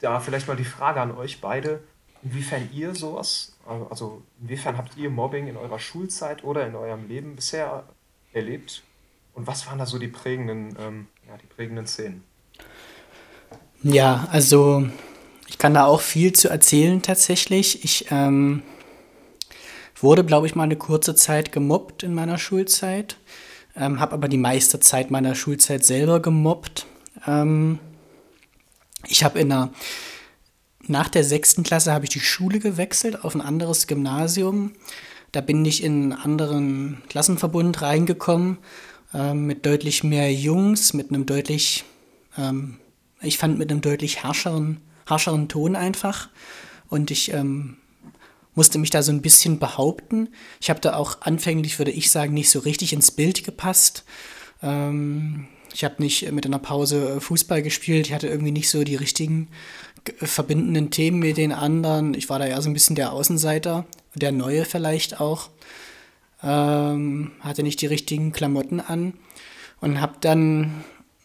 da 0.00 0.18
vielleicht 0.18 0.48
mal 0.48 0.56
die 0.56 0.64
Frage 0.64 1.00
an 1.00 1.16
euch 1.16 1.40
beide, 1.40 1.84
inwiefern 2.22 2.68
ihr 2.72 2.96
sowas, 2.96 3.56
also 3.88 4.22
inwiefern 4.42 4.76
habt 4.76 4.96
ihr 4.96 5.08
Mobbing 5.08 5.46
in 5.46 5.56
eurer 5.56 5.78
Schulzeit 5.78 6.42
oder 6.42 6.66
in 6.66 6.74
eurem 6.74 7.06
Leben 7.06 7.36
bisher 7.36 7.84
erlebt 8.32 8.82
und 9.34 9.46
was 9.46 9.68
waren 9.68 9.78
da 9.78 9.86
so 9.86 9.98
die 9.98 10.08
prägenden, 10.08 10.76
ähm, 10.80 11.06
ja, 11.28 11.36
die 11.36 11.46
prägenden 11.46 11.86
Szenen? 11.86 12.24
Ja, 13.84 14.26
also 14.32 14.88
ich 15.46 15.58
kann 15.58 15.74
da 15.74 15.84
auch 15.84 16.00
viel 16.00 16.32
zu 16.32 16.48
erzählen 16.48 17.02
tatsächlich. 17.02 17.84
Ich 17.84 18.06
ähm, 18.10 18.64
wurde, 19.94 20.24
glaube 20.24 20.48
ich, 20.48 20.56
mal 20.56 20.64
eine 20.64 20.74
kurze 20.74 21.14
Zeit 21.14 21.52
gemobbt 21.52 22.02
in 22.02 22.14
meiner 22.14 22.36
Schulzeit, 22.36 23.16
ähm, 23.78 24.00
habe 24.00 24.12
aber 24.12 24.28
die 24.28 24.38
meiste 24.38 24.80
Zeit 24.80 25.10
meiner 25.10 25.34
Schulzeit 25.34 25.84
selber 25.84 26.20
gemobbt. 26.20 26.86
Ähm, 27.26 27.78
ich 29.06 29.24
habe 29.24 29.38
in 29.38 29.48
der 29.48 29.70
nach 30.88 31.08
der 31.08 31.22
sechsten 31.22 31.64
Klasse 31.64 31.92
habe 31.92 32.06
ich 32.06 32.10
die 32.10 32.20
Schule 32.20 32.60
gewechselt 32.60 33.22
auf 33.22 33.34
ein 33.34 33.42
anderes 33.42 33.86
Gymnasium. 33.86 34.72
Da 35.32 35.42
bin 35.42 35.64
ich 35.64 35.84
in 35.84 36.12
einen 36.12 36.12
anderen 36.12 37.02
Klassenverbund 37.08 37.82
reingekommen 37.82 38.56
äh, 39.12 39.34
mit 39.34 39.66
deutlich 39.66 40.02
mehr 40.02 40.32
Jungs, 40.32 40.94
mit 40.94 41.10
einem 41.10 41.26
deutlich, 41.26 41.84
ähm, 42.38 42.78
ich 43.20 43.36
fand 43.36 43.58
mit 43.58 43.70
einem 43.70 43.82
deutlich 43.82 44.22
harscheren, 44.22 44.80
harscheren 45.06 45.48
Ton 45.48 45.76
einfach. 45.76 46.30
Und 46.88 47.10
ich 47.10 47.34
ähm, 47.34 47.76
musste 48.58 48.78
mich 48.78 48.90
da 48.90 49.04
so 49.04 49.12
ein 49.12 49.22
bisschen 49.22 49.60
behaupten. 49.60 50.30
Ich 50.60 50.68
habe 50.68 50.80
da 50.80 50.96
auch 50.96 51.22
anfänglich, 51.22 51.78
würde 51.78 51.92
ich 51.92 52.10
sagen, 52.10 52.34
nicht 52.34 52.50
so 52.50 52.58
richtig 52.58 52.92
ins 52.92 53.12
Bild 53.12 53.44
gepasst. 53.44 54.04
Ähm, 54.64 55.46
ich 55.72 55.84
habe 55.84 56.02
nicht 56.02 56.30
mit 56.32 56.44
einer 56.44 56.58
Pause 56.58 57.20
Fußball 57.20 57.62
gespielt. 57.62 58.08
Ich 58.08 58.12
hatte 58.12 58.26
irgendwie 58.26 58.50
nicht 58.50 58.68
so 58.68 58.82
die 58.82 58.96
richtigen 58.96 59.46
verbindenden 60.18 60.90
Themen 60.90 61.20
mit 61.20 61.36
den 61.36 61.52
anderen. 61.52 62.14
Ich 62.14 62.28
war 62.28 62.40
da 62.40 62.46
eher 62.46 62.60
so 62.60 62.68
ein 62.68 62.72
bisschen 62.72 62.96
der 62.96 63.12
Außenseiter, 63.12 63.86
der 64.16 64.32
Neue 64.32 64.64
vielleicht 64.64 65.20
auch. 65.20 65.50
Ähm, 66.42 67.30
hatte 67.38 67.62
nicht 67.62 67.80
die 67.80 67.86
richtigen 67.86 68.32
Klamotten 68.32 68.80
an 68.80 69.12
und 69.80 70.00
habe 70.00 70.14
dann 70.20 70.84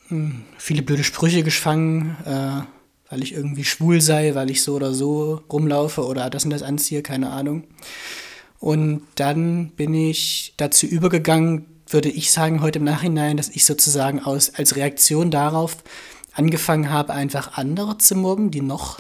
mh, 0.10 0.20
hm, 0.20 0.44
viele 0.60 0.84
blöde 0.84 1.04
Sprüche 1.04 1.42
gefangen. 1.42 2.16
Äh, 2.26 2.83
weil 3.10 3.24
ich 3.24 3.34
irgendwie 3.34 3.64
schwul 3.64 4.02
sei, 4.02 4.36
weil 4.36 4.50
ich 4.50 4.64
so 4.64 4.76
oder 4.76 4.94
so 4.94 5.42
rumlaufe 5.52 6.06
oder 6.06 6.30
das 6.30 6.46
und 6.46 6.52
das 6.52 6.64
anziehe, 6.64 7.02
keine 7.02 7.30
Ahnung. 7.30 7.64
Und 8.60 9.02
dann 9.16 9.70
bin 9.72 9.94
ich 9.94 10.54
dazu 10.58 10.86
übergegangen, 10.86 11.66
würde 11.88 12.10
ich 12.10 12.32
sagen, 12.32 12.62
heute 12.62 12.80
im 12.80 12.86
Nachhinein, 12.86 13.38
dass 13.38 13.50
ich 13.50 13.66
sozusagen 13.66 14.20
aus, 14.20 14.56
als 14.56 14.76
Reaktion 14.76 15.32
darauf 15.32 15.78
angefangen 16.34 16.90
habe, 16.90 17.14
einfach 17.14 17.58
andere 17.58 17.98
zu 17.98 18.16
mobben, 18.16 18.52
die 18.52 18.62
noch 18.62 19.00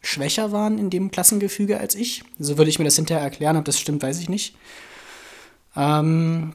schwächer 0.00 0.52
waren 0.52 0.78
in 0.78 0.90
dem 0.90 1.10
Klassengefüge 1.10 1.78
als 1.78 1.94
ich. 1.94 2.22
So 2.38 2.58
würde 2.58 2.70
ich 2.70 2.78
mir 2.78 2.84
das 2.84 2.96
hinterher 2.96 3.24
erklären, 3.24 3.56
ob 3.56 3.64
das 3.64 3.78
stimmt, 3.78 4.02
weiß 4.02 4.20
ich 4.20 4.28
nicht. 4.28 4.56
Ähm, 5.76 6.54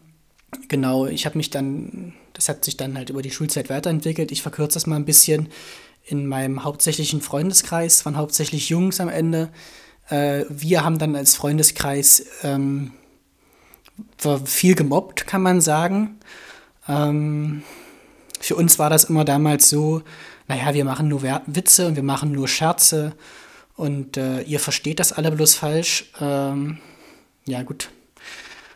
genau, 0.68 1.06
ich 1.06 1.26
habe 1.26 1.38
mich 1.38 1.50
dann, 1.50 2.14
das 2.34 2.50
hat 2.50 2.66
sich 2.66 2.78
dann 2.78 2.98
halt 2.98 3.10
über 3.10 3.22
die 3.22 3.32
Schulzeit 3.32 3.70
weiterentwickelt. 3.70 4.32
Ich 4.32 4.42
verkürze 4.42 4.76
das 4.76 4.88
mal 4.88 4.96
ein 4.96 5.06
bisschen 5.06 5.50
in 6.04 6.28
meinem 6.28 6.64
hauptsächlichen 6.64 7.22
Freundeskreis, 7.22 8.06
waren 8.06 8.18
hauptsächlich 8.18 8.70
Jungs 8.70 9.00
am 9.00 9.10
Ende. 9.10 9.50
Äh, 10.10 10.46
wir 10.50 10.84
haben 10.84 10.98
dann 10.98 11.16
als 11.16 11.36
Freundeskreis 11.36 12.26
ähm, 12.44 12.94
viel 14.46 14.76
gemobbt, 14.76 15.28
kann 15.28 15.42
man 15.42 15.62
sagen. 15.62 16.20
Ähm, 16.88 17.64
für 18.40 18.56
uns 18.56 18.80
war 18.80 18.90
das 18.90 19.06
immer 19.06 19.26
damals 19.26 19.70
so, 19.70 20.02
naja, 20.48 20.74
wir 20.74 20.86
machen 20.86 21.08
nur 21.08 21.22
Witze 21.24 21.88
und 21.88 21.96
wir 21.96 22.04
machen 22.04 22.32
nur 22.32 22.48
Scherze 22.48 23.14
und 23.76 24.18
äh, 24.18 24.42
ihr 24.42 24.60
versteht 24.60 25.00
das 25.00 25.14
alle 25.14 25.32
bloß 25.32 25.56
falsch. 25.56 26.12
Ähm, 26.20 26.80
ja, 27.46 27.62
gut. 27.64 27.90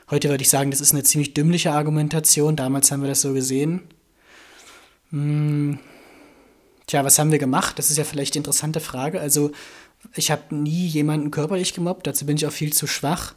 Heute 0.10 0.30
würde 0.30 0.44
ich 0.44 0.50
sagen, 0.50 0.70
das 0.70 0.82
ist 0.82 0.94
eine 0.94 1.04
ziemlich 1.04 1.34
dümmliche 1.34 1.72
Argumentation. 1.72 2.56
Damals 2.56 2.92
haben 2.92 3.02
wir 3.02 3.10
das 3.10 3.22
so 3.22 3.34
gesehen. 3.34 3.82
Hm 5.10 5.80
Tja, 6.88 7.04
was 7.04 7.17
haben 7.17 7.32
wir 7.32 7.39
gemacht? 7.39 7.80
Das 7.80 7.89
ist 7.89 7.98
ja 7.98 8.04
vielleicht 8.04 8.36
die 8.36 8.39
interessante 8.39 8.80
Frage. 8.80 9.19
Also, 9.19 9.52
ich 10.13 10.30
habe 10.32 10.54
nie 10.56 10.86
jemanden 10.86 11.32
körperlich 11.32 11.74
gemobbt, 11.74 12.06
dazu 12.06 12.26
bin 12.26 12.38
ich 12.38 12.45
auch 12.45 12.52
viel 12.52 12.74
zu 12.74 12.88
schwach. 12.88 13.34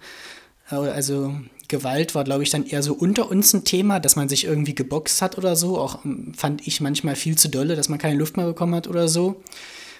Äh, 0.70 0.76
also, 0.76 1.34
Gewalt 1.68 2.14
war, 2.14 2.24
glaube 2.24 2.42
ich, 2.42 2.50
dann 2.50 2.66
eher 2.66 2.82
so 2.82 2.94
unter 2.94 3.30
uns 3.30 3.52
ein 3.52 3.64
Thema, 3.64 4.00
dass 4.00 4.16
man 4.16 4.28
sich 4.28 4.44
irgendwie 4.44 4.74
geboxt 4.74 5.20
hat 5.22 5.36
oder 5.38 5.54
so. 5.54 5.78
Auch 5.78 6.04
ähm, 6.04 6.32
fand 6.34 6.66
ich 6.66 6.80
manchmal 6.80 7.14
viel 7.14 7.36
zu 7.36 7.48
dolle, 7.48 7.76
dass 7.76 7.88
man 7.88 7.98
keine 7.98 8.16
Luft 8.16 8.36
mehr 8.36 8.46
bekommen 8.46 8.74
hat 8.74 8.88
oder 8.88 9.08
so. 9.08 9.42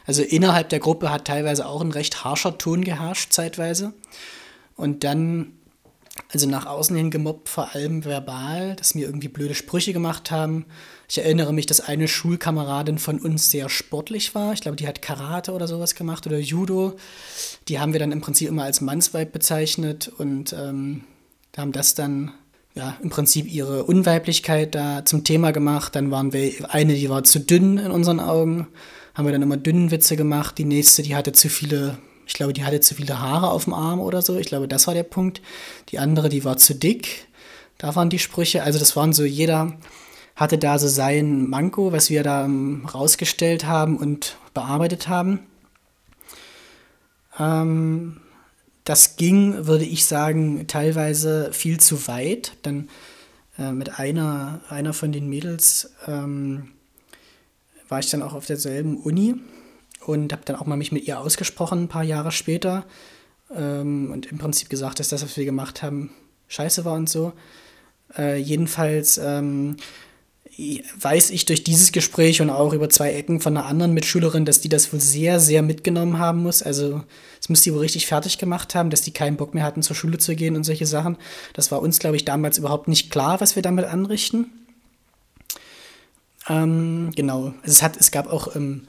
Also 0.06 0.22
innerhalb 0.22 0.70
der 0.70 0.78
Gruppe 0.78 1.10
hat 1.12 1.26
teilweise 1.26 1.66
auch 1.66 1.82
ein 1.82 1.92
recht 1.92 2.24
harscher 2.24 2.56
Ton 2.56 2.82
geherrscht, 2.82 3.32
zeitweise. 3.32 3.92
Und 4.74 5.04
dann 5.04 5.52
also 6.32 6.48
nach 6.48 6.66
außen 6.66 6.96
hin 6.96 7.10
gemobbt, 7.10 7.48
vor 7.48 7.74
allem 7.74 8.04
verbal, 8.04 8.74
dass 8.76 8.94
mir 8.94 9.06
irgendwie 9.06 9.28
blöde 9.28 9.54
Sprüche 9.54 9.92
gemacht 9.92 10.30
haben. 10.30 10.66
Ich 11.10 11.18
erinnere 11.18 11.54
mich, 11.54 11.64
dass 11.64 11.80
eine 11.80 12.06
Schulkameradin 12.06 12.98
von 12.98 13.18
uns 13.18 13.50
sehr 13.50 13.68
sportlich 13.68 14.34
war. 14.34 14.52
Ich 14.52 14.60
glaube, 14.60 14.76
die 14.76 14.86
hat 14.86 15.00
Karate 15.00 15.52
oder 15.52 15.66
sowas 15.66 15.94
gemacht 15.94 16.26
oder 16.26 16.38
Judo. 16.38 16.96
Die 17.68 17.80
haben 17.80 17.92
wir 17.92 18.00
dann 18.00 18.12
im 18.12 18.20
Prinzip 18.20 18.48
immer 18.48 18.64
als 18.64 18.82
Mannsweib 18.82 19.32
bezeichnet 19.32 20.08
und 20.18 20.52
ähm, 20.52 21.04
haben 21.56 21.72
das 21.72 21.94
dann 21.94 22.32
ja, 22.74 22.96
im 23.02 23.08
Prinzip 23.08 23.50
ihre 23.50 23.84
Unweiblichkeit 23.84 24.74
da 24.74 25.04
zum 25.04 25.24
Thema 25.24 25.50
gemacht. 25.50 25.96
Dann 25.96 26.10
waren 26.10 26.32
wir, 26.32 26.72
eine, 26.72 26.94
die 26.94 27.08
war 27.08 27.24
zu 27.24 27.40
dünn 27.40 27.78
in 27.78 27.90
unseren 27.90 28.20
Augen, 28.20 28.68
haben 29.14 29.24
wir 29.24 29.32
dann 29.32 29.42
immer 29.42 29.56
dünnen 29.56 29.90
Witze 29.90 30.14
gemacht. 30.14 30.58
Die 30.58 30.64
nächste, 30.64 31.02
die 31.02 31.16
hatte 31.16 31.32
zu 31.32 31.48
viele 31.48 31.98
ich 32.28 32.34
glaube, 32.34 32.52
die 32.52 32.62
hatte 32.62 32.80
zu 32.80 32.94
viele 32.94 33.18
Haare 33.18 33.50
auf 33.50 33.64
dem 33.64 33.72
Arm 33.72 34.00
oder 34.00 34.20
so. 34.20 34.36
Ich 34.36 34.48
glaube, 34.48 34.68
das 34.68 34.86
war 34.86 34.92
der 34.92 35.02
Punkt. 35.02 35.40
Die 35.88 35.98
andere, 35.98 36.28
die 36.28 36.44
war 36.44 36.58
zu 36.58 36.74
dick. 36.74 37.26
Da 37.78 37.96
waren 37.96 38.10
die 38.10 38.18
Sprüche. 38.18 38.62
Also 38.62 38.78
das 38.78 38.94
waren 38.96 39.14
so, 39.14 39.24
jeder 39.24 39.78
hatte 40.38 40.56
da 40.56 40.78
so 40.78 40.86
sein 40.86 41.50
Manko, 41.50 41.90
was 41.90 42.10
wir 42.10 42.22
da 42.22 42.44
um, 42.44 42.86
rausgestellt 42.86 43.66
haben 43.66 43.98
und 43.98 44.36
bearbeitet 44.54 45.08
haben. 45.08 45.40
Ähm, 47.40 48.20
das 48.84 49.16
ging, 49.16 49.66
würde 49.66 49.84
ich 49.84 50.06
sagen, 50.06 50.66
teilweise 50.68 51.52
viel 51.52 51.80
zu 51.80 52.06
weit. 52.06 52.52
Dann 52.62 52.88
äh, 53.58 53.72
mit 53.72 53.98
einer, 53.98 54.60
einer 54.68 54.92
von 54.92 55.10
den 55.10 55.28
Mädels 55.28 55.90
ähm, 56.06 56.68
war 57.88 57.98
ich 57.98 58.08
dann 58.08 58.22
auch 58.22 58.32
auf 58.32 58.46
derselben 58.46 58.96
Uni 58.96 59.34
und 60.06 60.32
habe 60.32 60.42
dann 60.44 60.54
auch 60.54 60.66
mal 60.66 60.76
mich 60.76 60.92
mit 60.92 61.08
ihr 61.08 61.18
ausgesprochen, 61.18 61.82
ein 61.82 61.88
paar 61.88 62.04
Jahre 62.04 62.30
später. 62.30 62.84
Ähm, 63.52 64.12
und 64.12 64.26
im 64.26 64.38
Prinzip 64.38 64.70
gesagt, 64.70 65.00
dass 65.00 65.08
das, 65.08 65.24
was 65.24 65.36
wir 65.36 65.44
gemacht 65.44 65.82
haben, 65.82 66.10
scheiße 66.46 66.84
war 66.84 66.94
und 66.94 67.08
so. 67.08 67.32
Äh, 68.16 68.36
jedenfalls 68.36 69.18
ähm, 69.18 69.76
weiß 70.58 71.30
ich 71.30 71.46
durch 71.46 71.62
dieses 71.62 71.92
Gespräch 71.92 72.42
und 72.42 72.50
auch 72.50 72.72
über 72.72 72.90
zwei 72.90 73.12
Ecken 73.12 73.40
von 73.40 73.56
einer 73.56 73.66
anderen 73.66 73.94
Mitschülerin, 73.94 74.44
dass 74.44 74.60
die 74.60 74.68
das 74.68 74.92
wohl 74.92 75.00
sehr, 75.00 75.38
sehr 75.38 75.62
mitgenommen 75.62 76.18
haben 76.18 76.42
muss. 76.42 76.64
Also 76.64 77.04
es 77.40 77.48
muss 77.48 77.62
die 77.62 77.72
wohl 77.72 77.80
richtig 77.80 78.06
fertig 78.06 78.38
gemacht 78.38 78.74
haben, 78.74 78.90
dass 78.90 79.02
die 79.02 79.12
keinen 79.12 79.36
Bock 79.36 79.54
mehr 79.54 79.62
hatten, 79.62 79.82
zur 79.82 79.94
Schule 79.94 80.18
zu 80.18 80.34
gehen 80.34 80.56
und 80.56 80.64
solche 80.64 80.86
Sachen. 80.86 81.16
Das 81.52 81.70
war 81.70 81.80
uns, 81.80 82.00
glaube 82.00 82.16
ich, 82.16 82.24
damals 82.24 82.58
überhaupt 82.58 82.88
nicht 82.88 83.10
klar, 83.10 83.40
was 83.40 83.54
wir 83.54 83.62
damit 83.62 83.84
anrichten. 83.84 84.50
Ähm, 86.48 87.12
genau. 87.14 87.54
Also 87.62 87.72
es, 87.72 87.82
hat, 87.82 87.96
es 87.96 88.10
gab 88.10 88.26
auch 88.26 88.56
ähm, 88.56 88.88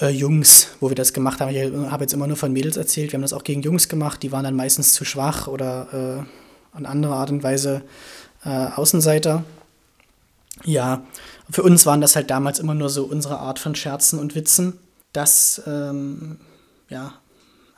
äh, 0.00 0.08
Jungs, 0.08 0.68
wo 0.80 0.88
wir 0.88 0.96
das 0.96 1.12
gemacht 1.12 1.40
haben. 1.40 1.54
Ich 1.54 1.60
habe 1.90 2.04
jetzt 2.04 2.14
immer 2.14 2.26
nur 2.26 2.38
von 2.38 2.54
Mädels 2.54 2.78
erzählt. 2.78 3.12
Wir 3.12 3.18
haben 3.18 3.22
das 3.22 3.34
auch 3.34 3.44
gegen 3.44 3.60
Jungs 3.60 3.90
gemacht. 3.90 4.22
Die 4.22 4.32
waren 4.32 4.44
dann 4.44 4.56
meistens 4.56 4.94
zu 4.94 5.04
schwach 5.04 5.46
oder 5.46 6.24
äh, 6.24 6.76
an 6.76 6.86
andere 6.86 7.14
Art 7.14 7.30
und 7.30 7.42
Weise 7.42 7.82
äh, 8.46 8.48
Außenseiter. 8.48 9.44
Ja, 10.64 11.06
für 11.50 11.62
uns 11.62 11.84
waren 11.84 12.00
das 12.00 12.16
halt 12.16 12.30
damals 12.30 12.58
immer 12.58 12.74
nur 12.74 12.88
so 12.88 13.04
unsere 13.04 13.38
Art 13.38 13.58
von 13.58 13.74
Scherzen 13.74 14.18
und 14.18 14.34
Witzen. 14.34 14.78
Das, 15.12 15.62
ähm, 15.66 16.38
ja, 16.88 17.14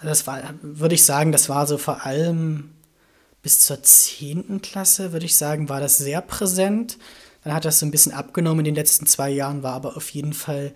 das 0.03 0.27
war, 0.27 0.42
würde 0.62 0.94
ich 0.94 1.05
sagen, 1.05 1.33
das 1.33 1.49
war 1.49 1.66
so 1.66 1.79
vor 1.79 2.05
allem 2.07 2.70
bis 3.42 3.61
zur 3.61 3.83
10. 3.83 4.61
Klasse, 4.62 5.12
würde 5.12 5.27
ich 5.27 5.37
sagen, 5.37 5.68
war 5.68 5.81
das 5.81 5.99
sehr 5.99 6.20
präsent. 6.20 6.99
Dann 7.44 7.55
hat 7.55 7.64
das 7.64 7.79
so 7.79 7.87
ein 7.87 7.90
bisschen 7.90 8.12
abgenommen 8.12 8.61
in 8.61 8.64
den 8.66 8.75
letzten 8.75 9.07
zwei 9.07 9.31
Jahren, 9.31 9.62
war 9.62 9.75
aber 9.75 9.96
auf 9.96 10.11
jeden 10.11 10.33
Fall 10.33 10.72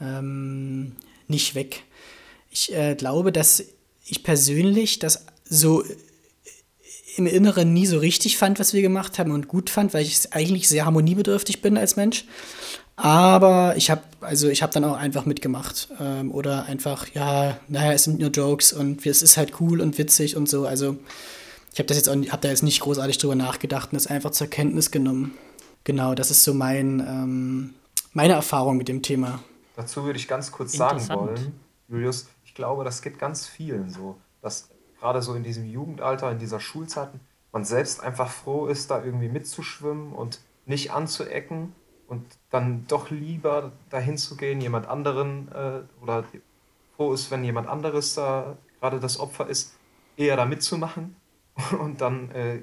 ähm, 0.00 0.96
nicht 1.26 1.54
weg. 1.54 1.84
Ich 2.50 2.72
äh, 2.74 2.94
glaube, 2.94 3.32
dass 3.32 3.64
ich 4.04 4.22
persönlich 4.22 4.98
das 4.98 5.26
so 5.44 5.84
im 7.18 7.26
Inneren 7.26 7.72
nie 7.72 7.86
so 7.86 7.98
richtig 7.98 8.38
fand, 8.38 8.58
was 8.58 8.72
wir 8.72 8.82
gemacht 8.82 9.18
haben 9.18 9.32
und 9.32 9.48
gut 9.48 9.70
fand, 9.70 9.92
weil 9.94 10.02
ich 10.02 10.32
eigentlich 10.32 10.68
sehr 10.68 10.84
harmoniebedürftig 10.84 11.60
bin 11.60 11.76
als 11.76 11.96
Mensch. 11.96 12.24
Aber 12.96 13.74
ich 13.76 13.90
habe 13.90 14.02
also 14.20 14.48
ich 14.48 14.62
habe 14.62 14.72
dann 14.72 14.84
auch 14.84 14.96
einfach 14.96 15.24
mitgemacht 15.24 15.88
ähm, 16.00 16.32
oder 16.32 16.64
einfach 16.64 17.06
ja, 17.14 17.58
naja, 17.68 17.92
es 17.92 18.04
sind 18.04 18.18
nur 18.18 18.30
Jokes 18.30 18.72
und 18.72 19.06
es 19.06 19.22
ist 19.22 19.36
halt 19.36 19.60
cool 19.60 19.80
und 19.80 19.98
witzig 19.98 20.36
und 20.36 20.48
so. 20.48 20.66
Also 20.66 20.96
ich 21.72 21.78
habe 21.78 21.86
das 21.86 21.96
jetzt 21.96 22.08
auch, 22.08 22.14
habe 22.14 22.42
da 22.42 22.48
jetzt 22.48 22.62
nicht 22.62 22.80
großartig 22.80 23.18
drüber 23.18 23.36
nachgedacht 23.36 23.92
und 23.92 23.96
das 23.96 24.08
einfach 24.08 24.30
zur 24.30 24.48
Kenntnis 24.48 24.90
genommen. 24.90 25.34
Genau, 25.84 26.14
das 26.14 26.30
ist 26.30 26.42
so 26.42 26.54
mein 26.54 27.00
ähm, 27.00 27.74
meine 28.12 28.32
Erfahrung 28.32 28.76
mit 28.76 28.88
dem 28.88 29.02
Thema. 29.02 29.40
Dazu 29.76 30.04
würde 30.04 30.18
ich 30.18 30.26
ganz 30.26 30.50
kurz 30.50 30.72
sagen 30.72 31.08
wollen, 31.08 31.52
Julius, 31.88 32.26
ich 32.44 32.54
glaube, 32.54 32.82
das 32.82 33.00
geht 33.00 33.18
ganz 33.20 33.46
vielen 33.46 33.90
so, 33.90 34.16
dass 34.42 34.70
gerade 35.00 35.22
so 35.22 35.34
in 35.34 35.42
diesem 35.42 35.64
Jugendalter, 35.64 36.30
in 36.30 36.38
dieser 36.38 36.60
Schulzeit, 36.60 37.10
man 37.52 37.64
selbst 37.64 38.02
einfach 38.02 38.30
froh 38.30 38.66
ist, 38.66 38.90
da 38.90 39.02
irgendwie 39.02 39.28
mitzuschwimmen 39.28 40.12
und 40.12 40.40
nicht 40.66 40.92
anzuecken 40.92 41.74
und 42.06 42.24
dann 42.50 42.86
doch 42.88 43.10
lieber 43.10 43.72
dahin 43.90 44.18
zu 44.18 44.36
gehen, 44.36 44.60
jemand 44.60 44.86
anderen 44.86 45.50
äh, 45.52 45.80
oder 46.02 46.24
froh 46.96 47.12
ist, 47.12 47.30
wenn 47.30 47.44
jemand 47.44 47.68
anderes 47.68 48.14
da 48.14 48.56
gerade 48.80 49.00
das 49.00 49.18
Opfer 49.18 49.48
ist, 49.48 49.74
eher 50.16 50.36
da 50.36 50.44
mitzumachen. 50.44 51.16
Und 51.80 52.00
dann 52.00 52.30
äh, 52.30 52.62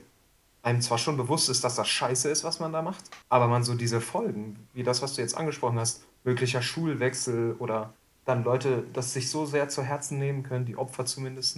einem 0.63 0.81
zwar 0.81 0.97
schon 0.97 1.17
bewusst 1.17 1.49
ist, 1.49 1.63
dass 1.63 1.75
das 1.75 1.87
scheiße 1.87 2.29
ist, 2.29 2.43
was 2.43 2.59
man 2.59 2.73
da 2.73 2.81
macht, 2.81 3.03
aber 3.29 3.47
man 3.47 3.63
so 3.63 3.75
diese 3.75 4.01
Folgen, 4.01 4.67
wie 4.73 4.83
das, 4.83 5.01
was 5.01 5.13
du 5.13 5.21
jetzt 5.21 5.37
angesprochen 5.37 5.77
hast, 5.79 6.05
möglicher 6.23 6.61
Schulwechsel 6.61 7.55
oder 7.59 7.93
dann 8.25 8.43
Leute 8.43 8.83
das 8.93 9.13
sich 9.13 9.29
so 9.29 9.45
sehr 9.45 9.69
zu 9.69 9.83
Herzen 9.83 10.17
nehmen 10.17 10.43
können, 10.43 10.65
die 10.65 10.77
Opfer 10.77 11.05
zumindest, 11.05 11.57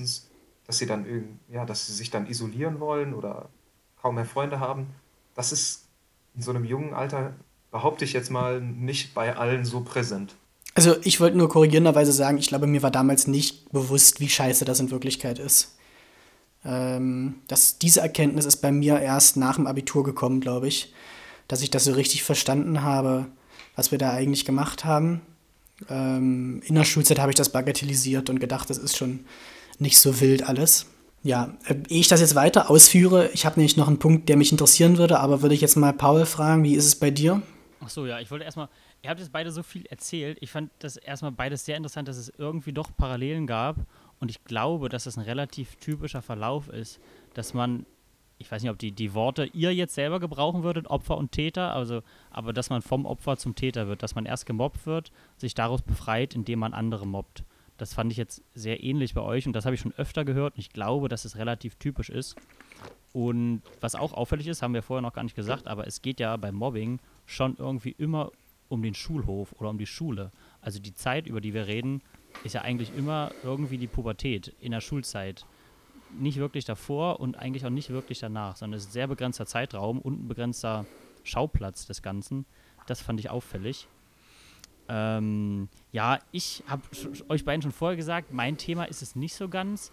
dass 0.68 0.78
sie 0.78 0.86
dann 0.86 1.06
ja, 1.50 1.66
dass 1.66 1.88
sie 1.88 1.94
sich 1.94 2.12
dann 2.12 2.28
isolieren 2.28 2.80
wollen 2.80 3.14
oder 3.14 3.50
kaum 4.02 4.16
mehr 4.16 4.26
Freunde 4.26 4.60
haben. 4.60 4.88
Das 5.34 5.52
ist 5.52 5.88
in 6.36 6.42
so 6.42 6.52
einem 6.52 6.66
jungen 6.66 6.94
Alter, 6.94 7.34
behaupte 7.72 8.06
ich 8.06 8.14
jetzt 8.14 8.30
mal, 8.30 8.62
nicht 8.62 9.14
bei 9.14 9.36
allen 9.36 9.66
so 9.66 9.82
präsent. 9.82 10.36
Also 10.76 10.96
ich 11.02 11.20
wollte 11.20 11.38
nur 11.38 11.50
korrigierenderweise 11.50 12.12
sagen, 12.12 12.38
ich 12.38 12.50
glaube, 12.50 12.68
mir 12.68 12.84
war 12.84 12.92
damals 12.92 13.26
nicht 13.26 13.72
bewusst, 13.72 14.20
wie 14.20 14.30
scheiße 14.30 14.64
das 14.64 14.80
in 14.80 14.92
Wirklichkeit 14.92 15.40
ist. 15.40 15.76
Ähm, 16.64 17.36
das, 17.48 17.80
diese 17.80 18.02
Erkenntnis 18.02 18.46
ist 18.46 18.58
bei 18.58 18.72
mir 18.72 19.00
erst 19.00 19.38
nach 19.38 19.56
dem 19.56 19.66
Abitur 19.66 20.04
gekommen, 20.04 20.40
glaube 20.40 20.68
ich, 20.68 20.94
dass 21.48 21.64
ich 21.64 21.72
das 21.72 21.86
so 21.86 21.94
richtig 21.94 22.24
verstanden 22.24 22.84
habe, 22.84 23.26
was 23.76 23.92
wir 23.92 23.98
da 23.98 24.12
eigentlich 24.12 24.46
gemacht 24.46 24.86
haben. 24.86 25.22
Ähm, 25.90 26.62
in 26.66 26.76
der 26.76 26.84
Schulzeit 26.84 27.20
habe 27.20 27.32
ich 27.32 27.36
das 27.36 27.52
bagatellisiert 27.52 28.30
und 28.30 28.40
gedacht, 28.40 28.70
das 28.70 28.78
ist 28.78 28.98
schon 28.98 29.26
nicht 29.80 30.00
so 30.00 30.20
wild 30.20 30.48
alles. 30.48 30.88
Ja, 31.24 31.58
äh, 31.66 31.76
ehe 31.90 32.00
ich 32.00 32.08
das 32.08 32.22
jetzt 32.22 32.36
weiter 32.36 32.70
ausführe, 32.70 33.30
ich 33.34 33.46
habe 33.46 33.60
nämlich 33.60 33.78
noch 33.78 33.88
einen 33.88 34.00
Punkt, 34.00 34.30
der 34.30 34.38
mich 34.38 34.52
interessieren 34.52 34.98
würde, 34.98 35.20
aber 35.20 35.42
würde 35.42 35.56
ich 35.56 35.62
jetzt 35.62 35.76
mal 35.76 35.94
Paul 35.94 36.26
fragen, 36.26 36.64
wie 36.64 36.76
ist 36.76 36.86
es 36.86 36.96
bei 36.96 37.12
dir? 37.12 37.42
Ach 37.82 37.90
so, 37.90 38.06
ja, 38.06 38.20
ich 38.20 38.32
wollte 38.32 38.46
erstmal, 38.46 38.70
ihr 39.04 39.10
habt 39.10 39.20
jetzt 39.20 39.32
beide 39.32 39.52
so 39.52 39.64
viel 39.64 39.86
erzählt. 39.88 40.38
Ich 40.42 40.52
fand 40.52 40.72
das 40.80 40.98
erstmal 40.98 41.32
beides 41.32 41.66
sehr 41.66 41.78
interessant, 41.78 42.08
dass 42.08 42.18
es 42.18 42.32
irgendwie 42.38 42.74
doch 42.74 42.90
Parallelen 42.96 43.48
gab. 43.48 43.78
Und 44.20 44.32
ich 44.32 44.44
glaube, 44.46 44.90
dass 44.90 45.04
das 45.04 45.18
ein 45.18 45.24
relativ 45.24 45.76
typischer 45.76 46.22
Verlauf 46.22 46.70
ist, 46.70 47.00
dass 47.34 47.54
man 47.54 47.86
ich 48.40 48.52
weiß 48.52 48.62
nicht, 48.62 48.72
ob 48.72 48.78
die, 48.78 48.92
die 48.92 49.14
Worte 49.14 49.46
ihr 49.46 49.74
jetzt 49.74 49.96
selber 49.96 50.20
gebrauchen 50.20 50.64
würdet, 50.64 50.88
Opfer 50.88 51.18
und 51.18 51.32
Täter, 51.32 51.74
also, 51.74 52.02
aber 52.30 52.54
dass 52.54 52.70
man 52.70 52.82
vom 52.82 53.06
Opfer 53.06 53.38
zum 53.38 53.56
Täter 53.56 53.88
wird, 53.88 54.04
dass 54.04 54.16
man 54.16 54.26
erst 54.26 54.46
gemobbt 54.46 54.86
wird, 54.86 55.12
sich 55.38 55.56
daraus 55.56 55.82
befreit, 55.82 56.36
indem 56.36 56.60
man 56.60 56.74
andere 56.74 57.08
mobbt. 57.08 57.44
Das 57.78 57.94
fand 57.94 58.12
ich 58.12 58.18
jetzt 58.18 58.44
sehr 58.54 58.84
ähnlich 58.84 59.14
bei 59.14 59.22
euch 59.22 59.46
und 59.46 59.54
das 59.54 59.66
habe 59.66 59.76
ich 59.76 59.82
schon 59.82 59.94
öfter 59.98 60.26
gehört 60.26 60.56
und 60.56 60.60
ich 60.60 60.72
glaube, 60.72 61.10
dass 61.10 61.26
es 61.26 61.38
relativ 61.38 61.76
typisch 61.76 62.10
ist. 62.10 62.36
Und 63.14 63.62
was 63.80 63.96
auch 63.96 64.14
auffällig 64.14 64.48
ist, 64.48 64.62
haben 64.62 64.74
wir 64.74 64.84
vorher 64.84 65.02
noch 65.02 65.14
gar 65.14 65.24
nicht 65.24 65.36
gesagt, 65.36 65.68
aber 65.68 65.88
es 65.88 66.02
geht 66.02 66.20
ja 66.20 66.36
beim 66.38 66.56
Mobbing 66.56 67.00
schon 67.26 67.56
irgendwie 67.58 67.92
immer 67.92 68.32
um 68.70 68.82
den 68.82 68.94
Schulhof 68.94 69.54
oder 69.60 69.70
um 69.70 69.78
die 69.78 69.86
Schule. 69.86 70.32
Also 70.62 70.80
die 70.80 70.94
Zeit, 70.94 71.28
über 71.28 71.42
die 71.42 71.54
wir 71.54 71.68
reden, 71.68 72.02
ist 72.44 72.54
ja 72.54 72.62
eigentlich 72.62 72.96
immer 72.96 73.32
irgendwie 73.44 73.78
die 73.78 73.88
Pubertät 73.88 74.54
in 74.60 74.72
der 74.72 74.82
Schulzeit 74.82 75.46
nicht 76.20 76.38
wirklich 76.38 76.66
davor 76.66 77.20
und 77.20 77.38
eigentlich 77.38 77.66
auch 77.66 77.70
nicht 77.70 77.90
wirklich 77.90 78.20
danach, 78.20 78.56
sondern 78.56 78.78
es 78.78 78.84
ist 78.84 78.90
ein 78.90 78.94
sehr 78.94 79.08
begrenzter 79.08 79.46
Zeitraum 79.46 80.00
und 80.00 80.24
ein 80.24 80.28
begrenzter 80.28 80.86
Schauplatz 81.24 81.86
des 81.86 82.02
Ganzen. 82.02 82.46
Das 82.88 83.02
fand 83.02 83.20
ich 83.20 83.30
auffällig. 83.30 83.88
Ähm, 84.90 85.70
ja, 85.92 86.20
ich 86.32 86.64
habe 86.68 86.82
euch 87.30 87.46
beiden 87.46 87.62
schon 87.62 87.72
vorher 87.72 87.98
gesagt, 87.98 88.34
mein 88.34 88.58
Thema 88.58 88.86
ist 88.86 89.02
es 89.02 89.16
nicht 89.16 89.36
so 89.36 89.50
ganz. 89.50 89.92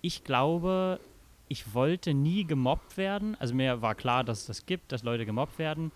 Ich 0.00 0.24
glaube, 0.24 1.00
ich 1.48 1.74
wollte 1.74 2.14
nie 2.14 2.44
gemobbt 2.44 2.96
werden. 2.96 3.36
Also 3.40 3.54
mir 3.54 3.82
war 3.82 3.94
klar, 3.94 4.24
dass 4.24 4.40
es 4.40 4.46
das 4.46 4.66
gibt, 4.66 4.92
dass 4.92 5.02
Leute 5.02 5.26
gemobbt 5.26 5.58
werden. 5.58 5.92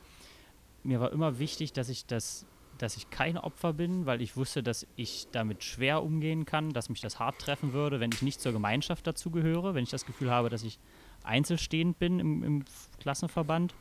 Mir 0.82 1.00
war 1.00 1.12
immer 1.12 1.38
wichtig, 1.38 1.72
dass 1.72 1.88
ich 1.88 2.06
das 2.06 2.46
dass 2.78 2.96
ich 2.96 3.10
kein 3.10 3.38
Opfer 3.38 3.72
bin, 3.72 4.06
weil 4.06 4.20
ich 4.20 4.36
wusste, 4.36 4.62
dass 4.62 4.86
ich 4.96 5.28
damit 5.32 5.62
schwer 5.64 6.02
umgehen 6.02 6.44
kann, 6.44 6.72
dass 6.72 6.88
mich 6.88 7.00
das 7.00 7.18
hart 7.18 7.38
treffen 7.38 7.72
würde, 7.72 8.00
wenn 8.00 8.10
ich 8.12 8.22
nicht 8.22 8.40
zur 8.40 8.52
Gemeinschaft 8.52 9.06
dazugehöre, 9.06 9.74
wenn 9.74 9.84
ich 9.84 9.90
das 9.90 10.06
Gefühl 10.06 10.30
habe, 10.30 10.50
dass 10.50 10.64
ich 10.64 10.78
einzelstehend 11.22 11.98
bin 11.98 12.20
im, 12.20 12.42
im 12.42 12.64
Klassenverband. 13.00 13.74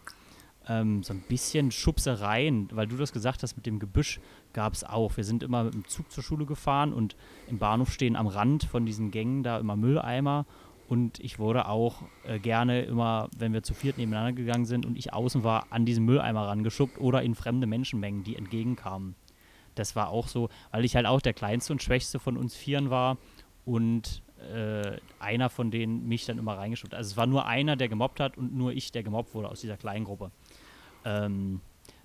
Ähm, 0.67 1.04
so 1.04 1.13
ein 1.13 1.21
bisschen 1.28 1.71
Schubsereien, 1.71 2.69
weil 2.71 2.88
du 2.88 2.95
das 2.95 3.12
gesagt 3.12 3.43
hast 3.43 3.58
mit 3.58 3.65
dem 3.65 3.80
Gebüsch, 3.80 4.19
gab 4.54 4.73
es 4.73 4.84
auch. 4.84 5.17
Wir 5.17 5.23
sind 5.23 5.43
immer 5.43 5.65
mit 5.65 5.73
dem 5.73 5.88
Zug 5.88 6.12
zur 6.12 6.23
Schule 6.23 6.45
gefahren 6.45 6.93
und 6.93 7.15
im 7.47 7.58
Bahnhof 7.58 7.91
stehen 7.91 8.15
am 8.15 8.28
Rand 8.28 8.63
von 8.63 8.86
diesen 8.86 9.12
Gängen 9.12 9.43
da 9.43 9.60
immer 9.60 9.76
Mülleimer 9.76 10.45
und 10.88 11.19
ich 11.19 11.39
wurde 11.39 11.67
auch 11.67 12.04
äh, 12.23 12.39
gerne 12.39 12.84
immer, 12.84 13.30
wenn 13.38 13.52
wir 13.52 13.63
zu 13.63 13.73
viert 13.73 13.97
nebeneinander 13.97 14.34
gegangen 14.34 14.65
sind 14.65 14.86
und 14.86 14.97
ich 14.97 15.13
außen 15.13 15.43
war, 15.43 15.67
an 15.69 15.86
diesen 15.86 16.06
Mülleimer 16.06 16.47
rangeschubbt 16.47 16.99
oder 16.99 17.23
in 17.23 17.36
fremde 17.36 17.67
Menschenmengen, 17.67 18.23
die 18.23 18.36
entgegenkamen. 18.36 19.15
Das 19.76 19.95
war 19.95 20.10
auch 20.10 20.28
so, 20.28 20.49
weil 20.71 20.86
ich 20.86 20.95
halt 20.95 21.06
auch 21.06 21.21
der 21.21 21.34
kleinste 21.34 21.73
und 21.73 21.82
schwächste 21.82 22.19
von 22.19 22.38
uns 22.38 22.56
Vieren 22.56 22.89
war 22.89 23.17
und 23.65 24.21
äh, 24.54 24.97
einer 25.19 25.49
von 25.49 25.71
denen 25.71 26.08
mich 26.08 26.26
dann 26.26 26.38
immer 26.38 26.58
reingeschubbt. 26.58 26.93
Also 26.93 27.12
es 27.12 27.17
war 27.17 27.28
nur 27.28 27.45
einer, 27.45 27.76
der 27.76 27.88
gemobbt 27.89 28.19
hat 28.19 28.38
und 28.38 28.54
nur 28.54 28.73
ich, 28.73 28.91
der 28.91 29.04
gemobbt 29.04 29.34
wurde 29.34 29.49
aus 29.49 29.62
dieser 29.62 29.78
kleinen 29.78 30.06
Gruppe. 30.06 30.32
Ähm, 31.06 31.62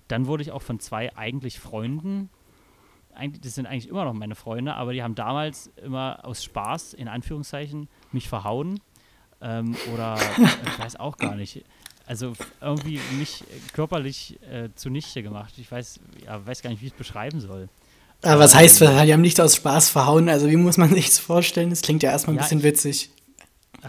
dann 0.07 0.27
wurde 0.27 0.43
ich 0.43 0.51
auch 0.51 0.61
von 0.61 0.79
zwei 0.79 1.15
eigentlich 1.15 1.59
Freunden 1.59 2.29
eigentlich, 3.19 3.41
das 3.41 3.55
sind 3.55 3.65
eigentlich 3.65 3.89
immer 3.89 4.05
noch 4.05 4.13
meine 4.13 4.35
Freunde, 4.35 4.73
aber 4.75 4.93
die 4.93 5.03
haben 5.03 5.15
damals 5.15 5.69
immer 5.83 6.19
aus 6.23 6.43
Spaß, 6.43 6.93
in 6.93 7.07
Anführungszeichen, 7.07 7.87
mich 8.11 8.29
verhauen. 8.29 8.79
Ähm, 9.41 9.75
oder 9.93 10.17
ich 10.65 10.79
weiß 10.79 10.95
auch 10.97 11.17
gar 11.17 11.35
nicht. 11.35 11.63
Also 12.05 12.33
irgendwie 12.59 12.99
mich 13.17 13.43
körperlich 13.73 14.39
äh, 14.49 14.69
zunichte 14.73 15.21
gemacht. 15.21 15.53
Ich 15.57 15.71
weiß, 15.71 15.99
ja, 16.25 16.45
weiß 16.45 16.61
gar 16.61 16.71
nicht, 16.71 16.81
wie 16.81 16.87
ich 16.87 16.93
es 16.93 16.97
beschreiben 16.97 17.39
soll. 17.39 17.69
Aber 18.21 18.39
was 18.39 18.55
heißt, 18.55 18.81
ähm, 18.81 19.05
die 19.05 19.13
haben 19.13 19.21
nicht 19.21 19.39
aus 19.39 19.55
Spaß 19.55 19.89
verhauen? 19.89 20.27
Also 20.27 20.49
wie 20.49 20.55
muss 20.55 20.77
man 20.77 20.89
sich 20.93 21.05
das 21.05 21.19
vorstellen? 21.19 21.69
Das 21.69 21.81
klingt 21.81 22.01
ja 22.01 22.11
erstmal 22.11 22.35
ein 22.35 22.37
ja, 22.37 22.43
bisschen 22.43 22.59
ich, 22.59 22.63
witzig. 22.63 23.09
Äh, 23.83 23.87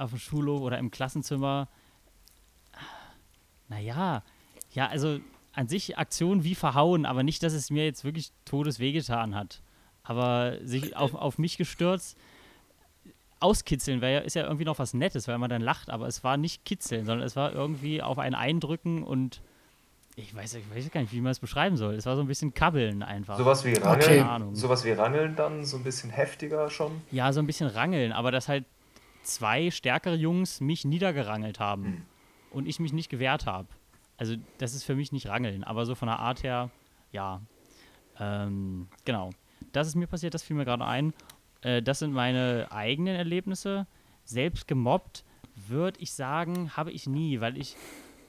auf 0.00 0.10
dem 0.10 0.18
Schulhof 0.18 0.62
oder 0.62 0.78
im 0.78 0.90
Klassenzimmer. 0.90 1.68
Naja, 3.82 4.22
ja, 4.72 4.86
also 4.86 5.18
an 5.52 5.68
sich 5.68 5.98
Aktion 5.98 6.44
wie 6.44 6.54
verhauen, 6.54 7.04
aber 7.04 7.22
nicht, 7.22 7.42
dass 7.42 7.52
es 7.52 7.70
mir 7.70 7.84
jetzt 7.84 8.04
wirklich 8.04 8.32
Todesweh 8.44 8.92
getan 8.92 9.34
hat. 9.34 9.62
Aber 10.02 10.56
sich 10.64 10.96
auf, 10.96 11.14
auf 11.14 11.38
mich 11.38 11.58
gestürzt, 11.58 12.16
auskitzeln 13.40 14.00
wäre 14.00 14.14
ja, 14.14 14.20
ist 14.20 14.34
ja 14.34 14.44
irgendwie 14.44 14.64
noch 14.64 14.78
was 14.78 14.94
Nettes, 14.94 15.28
weil 15.28 15.38
man 15.38 15.50
dann 15.50 15.62
lacht, 15.62 15.90
aber 15.90 16.06
es 16.06 16.24
war 16.24 16.36
nicht 16.36 16.64
kitzeln, 16.64 17.04
sondern 17.04 17.26
es 17.26 17.36
war 17.36 17.52
irgendwie 17.52 18.02
auf 18.02 18.18
einen 18.18 18.34
eindrücken 18.34 19.02
und 19.02 19.42
ich 20.14 20.34
weiß, 20.34 20.54
ich 20.54 20.64
weiß 20.70 20.90
gar 20.90 21.00
nicht, 21.00 21.12
wie 21.12 21.22
man 21.22 21.32
es 21.32 21.38
beschreiben 21.38 21.78
soll. 21.78 21.94
Es 21.94 22.04
war 22.04 22.16
so 22.16 22.20
ein 22.20 22.28
bisschen 22.28 22.52
kabbeln 22.52 23.02
einfach. 23.02 23.38
Sowas 23.38 23.64
wie 23.64 23.72
Rangeln, 23.72 24.26
okay. 24.26 24.48
sowas 24.52 24.84
wie 24.84 24.90
Rangeln 24.90 25.36
dann, 25.36 25.64
so 25.64 25.78
ein 25.78 25.84
bisschen 25.84 26.10
heftiger 26.10 26.68
schon? 26.68 27.00
Ja, 27.10 27.32
so 27.32 27.40
ein 27.40 27.46
bisschen 27.46 27.68
Rangeln, 27.68 28.12
aber 28.12 28.30
dass 28.30 28.46
halt 28.46 28.66
zwei 29.22 29.70
stärkere 29.70 30.14
Jungs 30.14 30.60
mich 30.60 30.84
niedergerangelt 30.84 31.60
haben 31.60 31.84
hm. 31.84 32.02
Und 32.52 32.66
ich 32.66 32.80
mich 32.80 32.92
nicht 32.92 33.08
gewehrt 33.08 33.46
habe. 33.46 33.68
Also 34.16 34.36
das 34.58 34.74
ist 34.74 34.84
für 34.84 34.94
mich 34.94 35.12
nicht 35.12 35.26
Rangeln, 35.26 35.64
aber 35.64 35.86
so 35.86 35.94
von 35.94 36.06
der 36.06 36.18
Art 36.18 36.42
her, 36.42 36.70
ja. 37.10 37.40
Ähm, 38.18 38.88
genau. 39.04 39.30
Das 39.72 39.86
ist 39.86 39.94
mir 39.94 40.06
passiert, 40.06 40.34
das 40.34 40.42
fiel 40.42 40.56
mir 40.56 40.64
gerade 40.64 40.84
ein. 40.84 41.14
Äh, 41.62 41.82
das 41.82 42.00
sind 42.00 42.12
meine 42.12 42.68
eigenen 42.70 43.16
Erlebnisse. 43.16 43.86
Selbst 44.24 44.68
gemobbt, 44.68 45.24
würde 45.54 46.00
ich 46.00 46.12
sagen, 46.12 46.76
habe 46.76 46.92
ich 46.92 47.06
nie, 47.06 47.40
weil 47.40 47.56
ich 47.58 47.76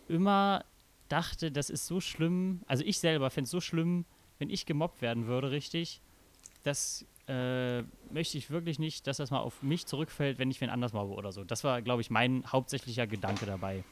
immer 0.08 0.64
dachte, 1.10 1.52
das 1.52 1.70
ist 1.70 1.86
so 1.86 2.00
schlimm. 2.00 2.62
Also 2.66 2.84
ich 2.84 3.00
selber 3.00 3.30
fände 3.30 3.46
es 3.46 3.52
so 3.52 3.62
schlimm, 3.62 4.06
wenn 4.40 4.50
ich 4.50 4.66
gemobbt 4.66 5.02
werden 5.02 5.28
würde, 5.28 5.52
richtig. 5.52 6.02
Das 6.64 7.06
äh, 7.28 7.84
möchte 8.12 8.38
ich 8.38 8.50
wirklich 8.50 8.80
nicht, 8.80 9.08
dass 9.08 9.18
das 9.18 9.32
mal 9.32 9.40
auf 9.40 9.62
mich 9.62 9.86
zurückfällt, 9.86 10.40
wenn 10.40 10.50
ich 10.50 10.60
wen 10.62 10.70
anders 10.70 10.94
mobbe 10.94 11.14
oder 11.14 11.32
so. 11.32 11.44
Das 11.44 11.64
war, 11.64 11.82
glaube 11.82 12.02
ich, 12.02 12.10
mein 12.10 12.44
hauptsächlicher 12.48 13.08
Gedanke 13.08 13.46
dabei. 13.46 13.84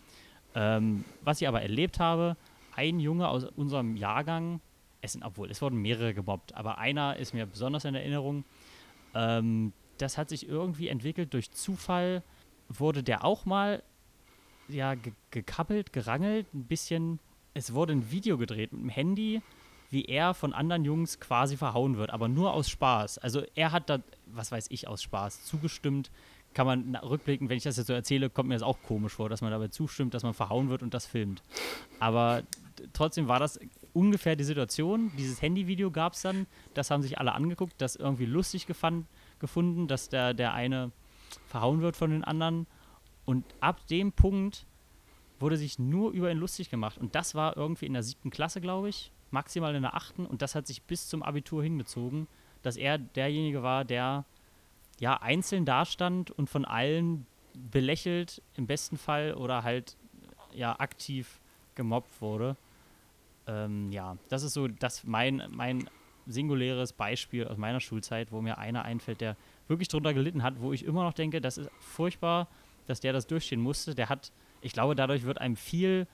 Ähm, 0.55 1.05
was 1.23 1.41
ich 1.41 1.47
aber 1.47 1.61
erlebt 1.61 1.99
habe, 1.99 2.35
ein 2.75 2.99
Junge 2.99 3.27
aus 3.27 3.45
unserem 3.45 3.95
Jahrgang, 3.95 4.61
es 5.01 5.13
sind, 5.13 5.23
obwohl, 5.23 5.49
es 5.49 5.61
wurden 5.61 5.81
mehrere 5.81 6.13
gemobbt, 6.13 6.53
aber 6.55 6.77
einer 6.77 7.17
ist 7.17 7.33
mir 7.33 7.45
besonders 7.45 7.85
in 7.85 7.95
Erinnerung. 7.95 8.43
Ähm, 9.13 9.73
das 9.97 10.17
hat 10.17 10.29
sich 10.29 10.47
irgendwie 10.47 10.87
entwickelt 10.87 11.33
durch 11.33 11.51
Zufall, 11.51 12.23
wurde 12.69 13.03
der 13.03 13.23
auch 13.23 13.45
mal 13.45 13.83
ja, 14.67 14.95
ge 14.95 15.13
gekappelt, 15.31 15.91
gerangelt, 15.91 16.53
ein 16.53 16.63
bisschen 16.63 17.19
es 17.53 17.73
wurde 17.73 17.93
ein 17.93 18.11
Video 18.11 18.37
gedreht 18.37 18.71
mit 18.71 18.81
dem 18.81 18.89
Handy, 18.89 19.41
wie 19.89 20.05
er 20.05 20.33
von 20.33 20.53
anderen 20.53 20.85
Jungs 20.85 21.19
quasi 21.19 21.57
verhauen 21.57 21.97
wird, 21.97 22.11
aber 22.11 22.29
nur 22.29 22.53
aus 22.53 22.69
Spaß. 22.69 23.17
Also 23.17 23.43
er 23.55 23.71
hat 23.71 23.89
da, 23.89 23.99
was 24.27 24.51
weiß 24.51 24.67
ich, 24.69 24.87
aus 24.87 25.03
Spaß 25.03 25.45
zugestimmt. 25.45 26.11
Kann 26.53 26.67
man 26.67 26.95
rückblicken, 26.95 27.49
wenn 27.49 27.57
ich 27.57 27.63
das 27.63 27.77
jetzt 27.77 27.87
so 27.87 27.93
erzähle, 27.93 28.29
kommt 28.29 28.49
mir 28.49 28.55
das 28.55 28.63
auch 28.63 28.81
komisch 28.83 29.13
vor, 29.13 29.29
dass 29.29 29.41
man 29.41 29.51
dabei 29.51 29.69
zustimmt, 29.69 30.13
dass 30.13 30.23
man 30.23 30.33
verhauen 30.33 30.69
wird 30.69 30.83
und 30.83 30.93
das 30.93 31.05
filmt. 31.05 31.43
Aber 31.99 32.43
trotzdem 32.93 33.27
war 33.27 33.39
das 33.39 33.59
ungefähr 33.93 34.35
die 34.35 34.43
Situation. 34.43 35.11
Dieses 35.17 35.41
Handyvideo 35.41 35.91
gab 35.91 36.13
es 36.13 36.21
dann, 36.21 36.47
das 36.73 36.91
haben 36.91 37.03
sich 37.03 37.19
alle 37.19 37.33
angeguckt, 37.33 37.75
das 37.77 37.95
irgendwie 37.95 38.25
lustig 38.25 38.67
gefand, 38.67 39.05
gefunden, 39.39 39.87
dass 39.87 40.09
der, 40.09 40.33
der 40.33 40.53
eine 40.53 40.91
verhauen 41.47 41.81
wird 41.81 41.95
von 41.95 42.11
den 42.11 42.23
anderen. 42.23 42.67
Und 43.25 43.45
ab 43.59 43.87
dem 43.87 44.11
Punkt 44.11 44.65
wurde 45.39 45.57
sich 45.57 45.79
nur 45.79 46.11
über 46.11 46.31
ihn 46.31 46.37
lustig 46.37 46.69
gemacht. 46.69 46.97
Und 46.97 47.15
das 47.15 47.35
war 47.35 47.57
irgendwie 47.57 47.85
in 47.85 47.93
der 47.93 48.03
siebten 48.03 48.29
Klasse, 48.29 48.61
glaube 48.61 48.89
ich, 48.89 49.11
maximal 49.31 49.73
in 49.75 49.81
der 49.81 49.95
achten. 49.95 50.25
Und 50.25 50.41
das 50.41 50.55
hat 50.55 50.67
sich 50.67 50.83
bis 50.83 51.07
zum 51.07 51.23
Abitur 51.23 51.63
hingezogen, 51.63 52.27
dass 52.61 52.77
er 52.77 52.97
derjenige 52.97 53.63
war, 53.63 53.85
der 53.85 54.25
ja 55.01 55.19
einzeln 55.19 55.65
dastand 55.65 56.29
und 56.29 56.47
von 56.47 56.63
allen 56.63 57.25
belächelt 57.71 58.41
im 58.55 58.67
besten 58.67 58.97
Fall 58.97 59.33
oder 59.33 59.63
halt 59.63 59.97
ja 60.53 60.79
aktiv 60.79 61.41
gemobbt 61.73 62.21
wurde. 62.21 62.55
Ähm, 63.47 63.91
ja, 63.91 64.17
das 64.29 64.43
ist 64.43 64.53
so 64.53 64.67
das 64.67 65.03
mein, 65.03 65.43
mein 65.49 65.89
singuläres 66.27 66.93
Beispiel 66.93 67.47
aus 67.47 67.57
meiner 67.57 67.79
Schulzeit, 67.79 68.31
wo 68.31 68.41
mir 68.41 68.59
einer 68.59 68.85
einfällt, 68.85 69.21
der 69.21 69.35
wirklich 69.67 69.87
drunter 69.87 70.13
gelitten 70.13 70.43
hat, 70.43 70.61
wo 70.61 70.71
ich 70.71 70.85
immer 70.85 71.03
noch 71.03 71.13
denke, 71.13 71.41
das 71.41 71.57
ist 71.57 71.71
furchtbar, 71.79 72.47
dass 72.85 72.99
der 72.99 73.11
das 73.11 73.25
durchstehen 73.25 73.59
musste. 73.59 73.95
Der 73.95 74.07
hat, 74.07 74.31
ich 74.61 74.71
glaube, 74.71 74.93
dadurch 74.95 75.23
wird 75.23 75.41
einem 75.41 75.55
viel 75.55 76.05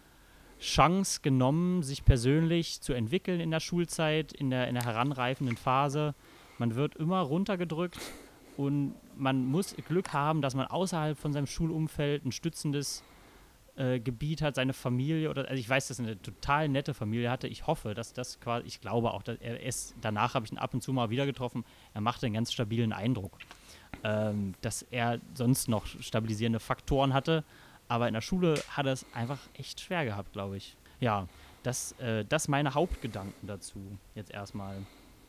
Chance 0.61 1.19
genommen, 1.21 1.83
sich 1.83 2.05
persönlich 2.05 2.79
zu 2.79 2.93
entwickeln 2.93 3.41
in 3.41 3.51
der 3.51 3.59
Schulzeit, 3.59 4.31
in 4.31 4.49
der, 4.49 4.69
in 4.69 4.75
der 4.75 4.85
heranreifenden 4.85 5.57
Phase. 5.57 6.15
Man 6.57 6.75
wird 6.75 6.95
immer 6.95 7.19
runtergedrückt 7.19 7.99
und 8.57 8.95
man 9.15 9.45
muss 9.45 9.75
Glück 9.87 10.13
haben, 10.13 10.41
dass 10.41 10.55
man 10.55 10.67
außerhalb 10.67 11.17
von 11.17 11.31
seinem 11.31 11.47
Schulumfeld 11.47 12.25
ein 12.25 12.31
stützendes 12.31 13.03
äh, 13.77 13.99
Gebiet 13.99 14.41
hat, 14.41 14.55
seine 14.55 14.73
Familie 14.73 15.29
oder 15.29 15.47
also 15.47 15.59
ich 15.59 15.69
weiß, 15.69 15.87
dass 15.87 15.99
er 15.99 16.05
eine 16.05 16.21
total 16.21 16.67
nette 16.67 16.95
Familie 16.95 17.29
hatte. 17.29 17.47
Ich 17.47 17.67
hoffe, 17.67 17.93
dass 17.93 18.13
das 18.13 18.39
quasi, 18.39 18.65
ich 18.65 18.81
glaube 18.81 19.13
auch, 19.13 19.21
dass 19.21 19.37
er 19.39 19.61
ist, 19.61 19.93
danach 20.01 20.33
habe 20.33 20.45
ich 20.45 20.51
ihn 20.51 20.57
ab 20.57 20.73
und 20.73 20.81
zu 20.81 20.91
mal 20.91 21.11
wieder 21.11 21.27
getroffen. 21.27 21.63
Er 21.93 22.01
machte 22.01 22.25
einen 22.25 22.33
ganz 22.33 22.51
stabilen 22.51 22.91
Eindruck. 22.91 23.37
Ähm, 24.03 24.53
dass 24.61 24.81
er 24.81 25.19
sonst 25.33 25.69
noch 25.69 25.85
stabilisierende 25.85 26.59
Faktoren 26.59 27.13
hatte, 27.13 27.43
aber 27.87 28.07
in 28.07 28.13
der 28.13 28.21
Schule 28.21 28.61
hat 28.69 28.85
er 28.85 28.93
es 28.93 29.05
einfach 29.13 29.39
echt 29.53 29.79
schwer 29.79 30.03
gehabt, 30.03 30.33
glaube 30.33 30.57
ich. 30.57 30.75
Ja, 30.99 31.27
das, 31.63 31.93
äh, 31.99 32.25
das 32.25 32.47
meine 32.47 32.73
Hauptgedanken 32.73 33.47
dazu 33.47 33.79
jetzt 34.15 34.31
erstmal. 34.31 34.77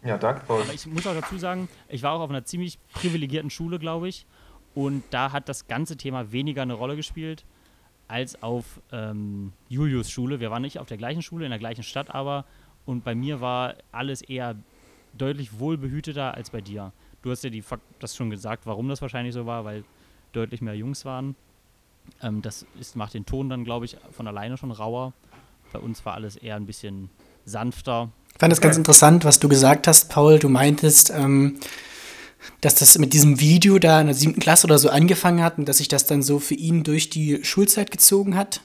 Ja, 0.04 0.16
danke, 0.16 0.42
Paul. 0.46 0.62
Aber 0.62 0.72
ich 0.72 0.86
muss 0.86 1.06
auch 1.06 1.14
dazu 1.14 1.38
sagen, 1.38 1.68
ich 1.88 2.02
war 2.02 2.12
auch 2.12 2.20
auf 2.20 2.30
einer 2.30 2.44
ziemlich 2.44 2.78
privilegierten 2.92 3.50
Schule, 3.50 3.78
glaube 3.78 4.08
ich. 4.08 4.26
Und 4.74 5.02
da 5.10 5.32
hat 5.32 5.48
das 5.48 5.66
ganze 5.66 5.96
Thema 5.96 6.30
weniger 6.30 6.62
eine 6.62 6.74
Rolle 6.74 6.96
gespielt 6.96 7.44
als 8.06 8.42
auf 8.42 8.80
ähm, 8.92 9.52
Julius 9.68 10.10
Schule. 10.10 10.40
Wir 10.40 10.50
waren 10.50 10.62
nicht 10.62 10.78
auf 10.78 10.86
der 10.86 10.96
gleichen 10.96 11.22
Schule, 11.22 11.44
in 11.44 11.50
der 11.50 11.58
gleichen 11.58 11.82
Stadt 11.82 12.14
aber. 12.14 12.44
Und 12.86 13.04
bei 13.04 13.14
mir 13.14 13.40
war 13.40 13.74
alles 13.92 14.22
eher 14.22 14.56
deutlich 15.12 15.58
wohlbehüteter 15.58 16.34
als 16.34 16.50
bei 16.50 16.60
dir. 16.60 16.92
Du 17.22 17.30
hast 17.30 17.44
ja 17.44 17.50
die 17.50 17.64
das 17.98 18.16
schon 18.16 18.30
gesagt, 18.30 18.66
warum 18.66 18.88
das 18.88 19.02
wahrscheinlich 19.02 19.34
so 19.34 19.46
war, 19.46 19.64
weil 19.64 19.84
deutlich 20.32 20.62
mehr 20.62 20.74
Jungs 20.74 21.04
waren. 21.04 21.34
Ähm, 22.22 22.40
das 22.40 22.64
ist, 22.78 22.96
macht 22.96 23.14
den 23.14 23.26
Ton 23.26 23.48
dann, 23.50 23.64
glaube 23.64 23.84
ich, 23.84 23.96
von 24.12 24.26
alleine 24.26 24.56
schon 24.56 24.70
rauer. 24.70 25.12
Bei 25.72 25.78
uns 25.78 26.04
war 26.06 26.14
alles 26.14 26.36
eher 26.36 26.56
ein 26.56 26.66
bisschen 26.66 27.10
sanfter. 27.48 28.10
Ich 28.34 28.40
fand 28.40 28.52
das 28.52 28.60
ganz 28.60 28.76
interessant, 28.76 29.24
was 29.24 29.40
du 29.40 29.48
gesagt 29.48 29.88
hast, 29.88 30.10
Paul. 30.10 30.38
Du 30.38 30.48
meintest, 30.48 31.10
ähm, 31.10 31.58
dass 32.60 32.76
das 32.76 32.96
mit 32.98 33.12
diesem 33.12 33.40
Video 33.40 33.78
da 33.78 34.00
in 34.00 34.06
der 34.06 34.14
siebten 34.14 34.40
Klasse 34.40 34.66
oder 34.66 34.78
so 34.78 34.90
angefangen 34.90 35.42
hat 35.42 35.58
und 35.58 35.68
dass 35.68 35.78
sich 35.78 35.88
das 35.88 36.06
dann 36.06 36.22
so 36.22 36.38
für 36.38 36.54
ihn 36.54 36.84
durch 36.84 37.10
die 37.10 37.44
Schulzeit 37.44 37.90
gezogen 37.90 38.36
hat. 38.36 38.60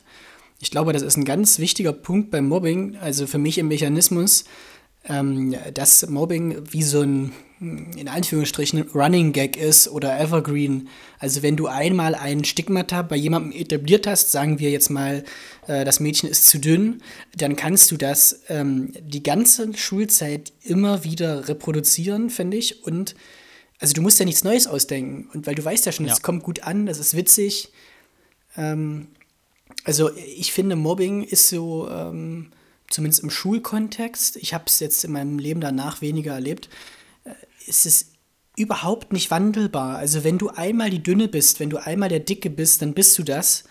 Ich 0.59 0.71
glaube, 0.71 0.93
das 0.93 1.01
ist 1.01 1.17
ein 1.17 1.25
ganz 1.25 1.59
wichtiger 1.59 1.91
Punkt 1.91 2.31
beim 2.31 2.47
Mobbing, 2.47 2.97
also 2.97 3.27
für 3.27 3.37
mich 3.37 3.57
im 3.57 3.67
Mechanismus, 3.67 4.45
ähm, 5.07 5.55
dass 5.73 6.07
Mobbing 6.07 6.63
wie 6.71 6.83
so 6.83 7.01
ein, 7.01 7.33
in 7.59 8.07
Anführungsstrichen, 8.07 8.81
Running 8.93 9.33
Gag 9.33 9.57
ist 9.57 9.87
oder 9.87 10.19
Evergreen. 10.19 10.89
Also 11.19 11.41
wenn 11.41 11.55
du 11.55 11.67
einmal 11.67 12.15
ein 12.15 12.43
Stigmata 12.43 13.01
bei 13.01 13.15
jemandem 13.15 13.51
etabliert 13.51 14.07
hast, 14.07 14.31
sagen 14.31 14.59
wir 14.59 14.69
jetzt 14.71 14.89
mal, 14.89 15.23
äh, 15.67 15.85
das 15.85 15.99
Mädchen 15.99 16.29
ist 16.29 16.47
zu 16.47 16.59
dünn, 16.59 17.01
dann 17.35 17.55
kannst 17.55 17.91
du 17.91 17.97
das 17.97 18.43
ähm, 18.49 18.93
die 19.01 19.23
ganze 19.23 19.73
Schulzeit 19.75 20.53
immer 20.61 21.03
wieder 21.03 21.47
reproduzieren, 21.47 22.29
finde 22.29 22.57
ich, 22.57 22.83
und 22.83 23.15
also 23.79 23.93
du 23.93 24.01
musst 24.01 24.19
ja 24.19 24.25
nichts 24.25 24.45
Neues 24.45 24.65
ausdenken. 24.65 25.29
Und 25.33 25.45
weil 25.45 25.55
du 25.55 25.65
weißt 25.65 25.85
ja 25.85 25.91
schon, 25.91 26.05
es 26.05 26.13
ja. 26.13 26.21
kommt 26.21 26.43
gut 26.43 26.63
an, 26.63 26.85
das 26.85 26.99
ist 26.99 27.17
witzig. 27.17 27.73
Ähm, 28.55 29.07
also 29.83 30.09
ich 30.15 30.53
finde, 30.53 30.77
Mobbing 30.77 31.23
ist 31.23 31.49
so, 31.49 31.89
ähm, 31.89 32.53
zumindest 32.93 33.23
im 33.23 33.29
Schulkontext, 33.29 34.37
ich 34.37 34.53
habe 34.53 34.65
es 34.67 34.79
jetzt 34.79 35.03
in 35.03 35.11
meinem 35.11 35.39
Leben 35.39 35.61
danach 35.61 36.01
weniger 36.01 36.33
erlebt, 36.33 36.69
äh, 37.23 37.31
ist 37.65 37.85
es 37.85 38.11
überhaupt 38.55 39.13
nicht 39.13 39.31
wandelbar. 39.31 39.97
Also 39.97 40.23
wenn 40.23 40.37
du 40.37 40.49
einmal 40.49 40.89
die 40.89 41.01
Dünne 41.01 41.27
bist, 41.27 41.59
wenn 41.59 41.71
du 41.71 41.77
einmal 41.77 42.09
der 42.09 42.19
Dicke 42.19 42.49
bist, 42.49 42.81
dann 42.81 42.93
bist 42.93 43.17
du 43.17 43.23
das. 43.23 43.63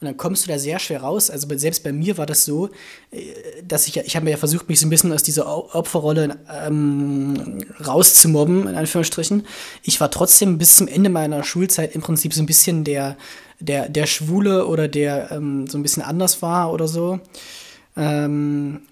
Und 0.00 0.06
dann 0.06 0.16
kommst 0.16 0.46
du 0.46 0.48
da 0.48 0.58
sehr 0.58 0.78
schwer 0.78 1.02
raus. 1.02 1.28
Also 1.28 1.46
selbst 1.58 1.84
bei 1.84 1.92
mir 1.92 2.16
war 2.16 2.24
das 2.24 2.46
so, 2.46 2.70
äh, 3.10 3.20
dass 3.62 3.86
ich, 3.86 3.98
ich 3.98 4.16
habe 4.16 4.30
ja 4.30 4.38
versucht, 4.38 4.68
mich 4.70 4.80
so 4.80 4.86
ein 4.86 4.90
bisschen 4.90 5.12
aus 5.12 5.22
dieser 5.22 5.46
Opferrolle 5.74 6.38
ähm, 6.48 7.58
rauszumobben, 7.86 8.66
in 8.66 8.76
Anführungsstrichen. 8.76 9.46
Ich 9.82 10.00
war 10.00 10.10
trotzdem 10.10 10.56
bis 10.56 10.76
zum 10.76 10.88
Ende 10.88 11.10
meiner 11.10 11.44
Schulzeit 11.44 11.94
im 11.94 12.00
Prinzip 12.00 12.32
so 12.32 12.42
ein 12.42 12.46
bisschen 12.46 12.84
der, 12.84 13.18
der, 13.58 13.90
der 13.90 14.06
Schwule 14.06 14.66
oder 14.66 14.88
der 14.88 15.32
ähm, 15.32 15.66
so 15.66 15.76
ein 15.76 15.82
bisschen 15.82 16.02
anders 16.02 16.40
war 16.40 16.72
oder 16.72 16.88
so. 16.88 17.20
Ähm, 17.96 18.82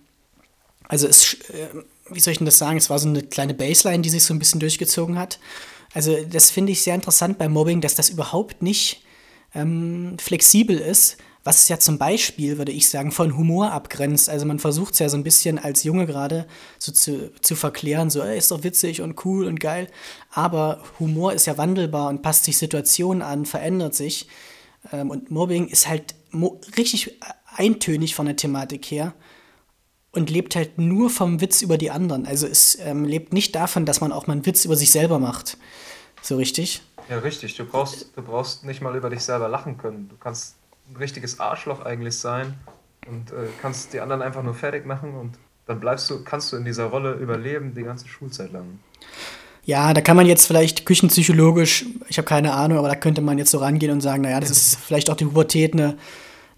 also 0.88 1.06
es, 1.06 1.34
äh, 1.50 1.68
wie 2.10 2.20
soll 2.20 2.32
ich 2.32 2.38
denn 2.38 2.46
das 2.46 2.58
sagen, 2.58 2.78
es 2.78 2.90
war 2.90 2.98
so 2.98 3.08
eine 3.08 3.22
kleine 3.22 3.54
Baseline, 3.54 4.02
die 4.02 4.10
sich 4.10 4.24
so 4.24 4.34
ein 4.34 4.38
bisschen 4.38 4.60
durchgezogen 4.60 5.18
hat. 5.18 5.38
Also 5.94 6.16
das 6.30 6.50
finde 6.50 6.72
ich 6.72 6.82
sehr 6.82 6.94
interessant 6.94 7.38
beim 7.38 7.52
Mobbing, 7.52 7.80
dass 7.80 7.94
das 7.94 8.10
überhaupt 8.10 8.62
nicht 8.62 9.02
ähm, 9.54 10.16
flexibel 10.18 10.78
ist, 10.78 11.16
was 11.44 11.62
es 11.62 11.68
ja 11.68 11.78
zum 11.78 11.96
Beispiel, 11.96 12.58
würde 12.58 12.72
ich 12.72 12.88
sagen, 12.88 13.10
von 13.10 13.36
Humor 13.36 13.72
abgrenzt. 13.72 14.28
Also 14.28 14.44
man 14.44 14.58
versucht 14.58 14.94
es 14.94 14.98
ja 14.98 15.08
so 15.08 15.16
ein 15.16 15.24
bisschen 15.24 15.58
als 15.58 15.82
Junge 15.82 16.06
gerade 16.06 16.46
so 16.78 16.92
zu, 16.92 17.32
zu 17.40 17.56
verklären, 17.56 18.10
so, 18.10 18.20
ey, 18.20 18.36
ist 18.36 18.50
doch 18.50 18.64
witzig 18.64 19.00
und 19.00 19.24
cool 19.24 19.46
und 19.46 19.58
geil. 19.58 19.88
Aber 20.30 20.82
Humor 20.98 21.32
ist 21.32 21.46
ja 21.46 21.56
wandelbar 21.56 22.10
und 22.10 22.22
passt 22.22 22.44
sich 22.44 22.58
Situationen 22.58 23.22
an, 23.22 23.46
verändert 23.46 23.94
sich. 23.94 24.28
Ähm, 24.92 25.10
und 25.10 25.30
Mobbing 25.30 25.68
ist 25.68 25.88
halt 25.88 26.14
mo 26.30 26.60
richtig 26.76 27.18
eintönig 27.58 28.14
von 28.14 28.26
der 28.26 28.36
Thematik 28.36 28.86
her 28.86 29.12
und 30.12 30.30
lebt 30.30 30.56
halt 30.56 30.78
nur 30.78 31.10
vom 31.10 31.40
Witz 31.40 31.60
über 31.62 31.76
die 31.76 31.90
anderen. 31.90 32.26
Also 32.26 32.46
es 32.46 32.78
ähm, 32.80 33.04
lebt 33.04 33.32
nicht 33.32 33.54
davon, 33.54 33.84
dass 33.84 34.00
man 34.00 34.12
auch 34.12 34.26
mal 34.26 34.34
einen 34.34 34.46
Witz 34.46 34.64
über 34.64 34.76
sich 34.76 34.90
selber 34.90 35.18
macht. 35.18 35.58
So 36.22 36.36
richtig? 36.36 36.82
Ja, 37.08 37.18
richtig. 37.18 37.56
Du 37.56 37.64
brauchst, 37.64 38.16
du 38.16 38.22
brauchst 38.22 38.64
nicht 38.64 38.80
mal 38.80 38.96
über 38.96 39.10
dich 39.10 39.20
selber 39.20 39.48
lachen 39.48 39.78
können. 39.78 40.08
Du 40.08 40.16
kannst 40.16 40.56
ein 40.90 40.96
richtiges 40.96 41.40
Arschloch 41.40 41.84
eigentlich 41.84 42.16
sein 42.16 42.54
und 43.06 43.30
äh, 43.30 43.48
kannst 43.60 43.92
die 43.92 44.00
anderen 44.00 44.22
einfach 44.22 44.42
nur 44.42 44.54
fertig 44.54 44.86
machen 44.86 45.14
und 45.14 45.38
dann 45.66 45.80
bleibst 45.80 46.08
du, 46.08 46.24
kannst 46.24 46.52
du 46.52 46.56
in 46.56 46.64
dieser 46.64 46.86
Rolle 46.86 47.12
überleben 47.14 47.74
die 47.74 47.82
ganze 47.82 48.08
Schulzeit 48.08 48.52
lang. 48.52 48.78
Ja, 49.64 49.92
da 49.92 50.00
kann 50.00 50.16
man 50.16 50.24
jetzt 50.24 50.46
vielleicht 50.46 50.86
küchenpsychologisch, 50.86 51.84
ich 52.08 52.16
habe 52.16 52.26
keine 52.26 52.54
Ahnung, 52.54 52.78
aber 52.78 52.88
da 52.88 52.94
könnte 52.94 53.20
man 53.20 53.36
jetzt 53.36 53.50
so 53.50 53.58
rangehen 53.58 53.92
und 53.92 54.00
sagen, 54.00 54.22
naja, 54.22 54.40
das 54.40 54.50
ist 54.50 54.76
vielleicht 54.76 55.10
auch 55.10 55.16
die 55.16 55.26
Pubertät 55.26 55.74
eine, 55.74 55.98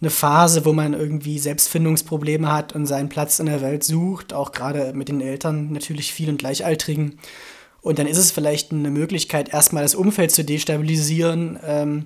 eine 0.00 0.10
Phase, 0.10 0.64
wo 0.64 0.72
man 0.72 0.94
irgendwie 0.94 1.38
Selbstfindungsprobleme 1.38 2.50
hat 2.50 2.74
und 2.74 2.86
seinen 2.86 3.08
Platz 3.08 3.38
in 3.38 3.46
der 3.46 3.60
Welt 3.60 3.84
sucht, 3.84 4.32
auch 4.32 4.52
gerade 4.52 4.92
mit 4.94 5.08
den 5.08 5.20
Eltern 5.20 5.72
natürlich 5.72 6.12
viel 6.12 6.30
und 6.30 6.38
Gleichaltrigen. 6.38 7.18
Und 7.82 7.98
dann 7.98 8.06
ist 8.06 8.18
es 8.18 8.30
vielleicht 8.30 8.72
eine 8.72 8.90
Möglichkeit, 8.90 9.52
erstmal 9.52 9.82
das 9.82 9.94
Umfeld 9.94 10.32
zu 10.32 10.44
destabilisieren. 10.44 11.58
Ähm, 11.64 12.04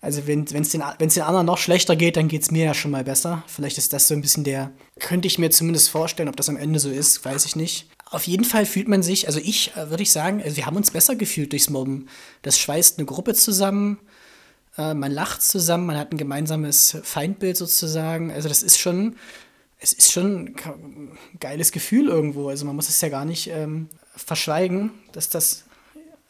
also 0.00 0.26
wenn 0.26 0.44
es 0.44 0.68
den, 0.68 0.82
den 1.00 1.22
anderen 1.22 1.46
noch 1.46 1.56
schlechter 1.56 1.96
geht, 1.96 2.18
dann 2.18 2.28
geht 2.28 2.42
es 2.42 2.50
mir 2.50 2.66
ja 2.66 2.74
schon 2.74 2.90
mal 2.90 3.04
besser. 3.04 3.42
Vielleicht 3.46 3.78
ist 3.78 3.94
das 3.94 4.06
so 4.06 4.14
ein 4.14 4.20
bisschen 4.20 4.44
der, 4.44 4.70
könnte 5.00 5.26
ich 5.26 5.38
mir 5.38 5.50
zumindest 5.50 5.88
vorstellen, 5.88 6.28
ob 6.28 6.36
das 6.36 6.50
am 6.50 6.58
Ende 6.58 6.78
so 6.78 6.90
ist, 6.90 7.24
weiß 7.24 7.46
ich 7.46 7.56
nicht. 7.56 7.88
Auf 8.10 8.26
jeden 8.26 8.44
Fall 8.44 8.66
fühlt 8.66 8.86
man 8.86 9.02
sich, 9.02 9.26
also 9.28 9.40
ich 9.40 9.74
äh, 9.76 9.88
würde 9.88 10.02
ich 10.02 10.12
sagen, 10.12 10.42
also 10.42 10.56
wir 10.56 10.66
haben 10.66 10.76
uns 10.76 10.90
besser 10.90 11.16
gefühlt 11.16 11.52
durchs 11.52 11.70
Mobben. 11.70 12.08
Das 12.42 12.58
schweißt 12.58 12.98
eine 12.98 13.06
Gruppe 13.06 13.32
zusammen, 13.34 13.98
äh, 14.76 14.94
man 14.94 15.12
lacht 15.12 15.42
zusammen, 15.42 15.86
man 15.86 15.98
hat 15.98 16.12
ein 16.12 16.18
gemeinsames 16.18 16.98
Feindbild 17.02 17.56
sozusagen. 17.56 18.30
Also 18.30 18.48
das 18.48 18.62
ist 18.62 18.78
schon, 18.78 19.16
es 19.78 19.92
ist 19.92 20.12
schon 20.12 20.56
ein 20.56 21.18
geiles 21.40 21.72
Gefühl 21.72 22.08
irgendwo. 22.08 22.48
Also 22.48 22.64
man 22.66 22.76
muss 22.76 22.88
es 22.88 23.00
ja 23.00 23.08
gar 23.08 23.24
nicht 23.24 23.48
ähm, 23.48 23.88
verschweigen, 24.16 24.90
dass 25.12 25.28
das, 25.28 25.64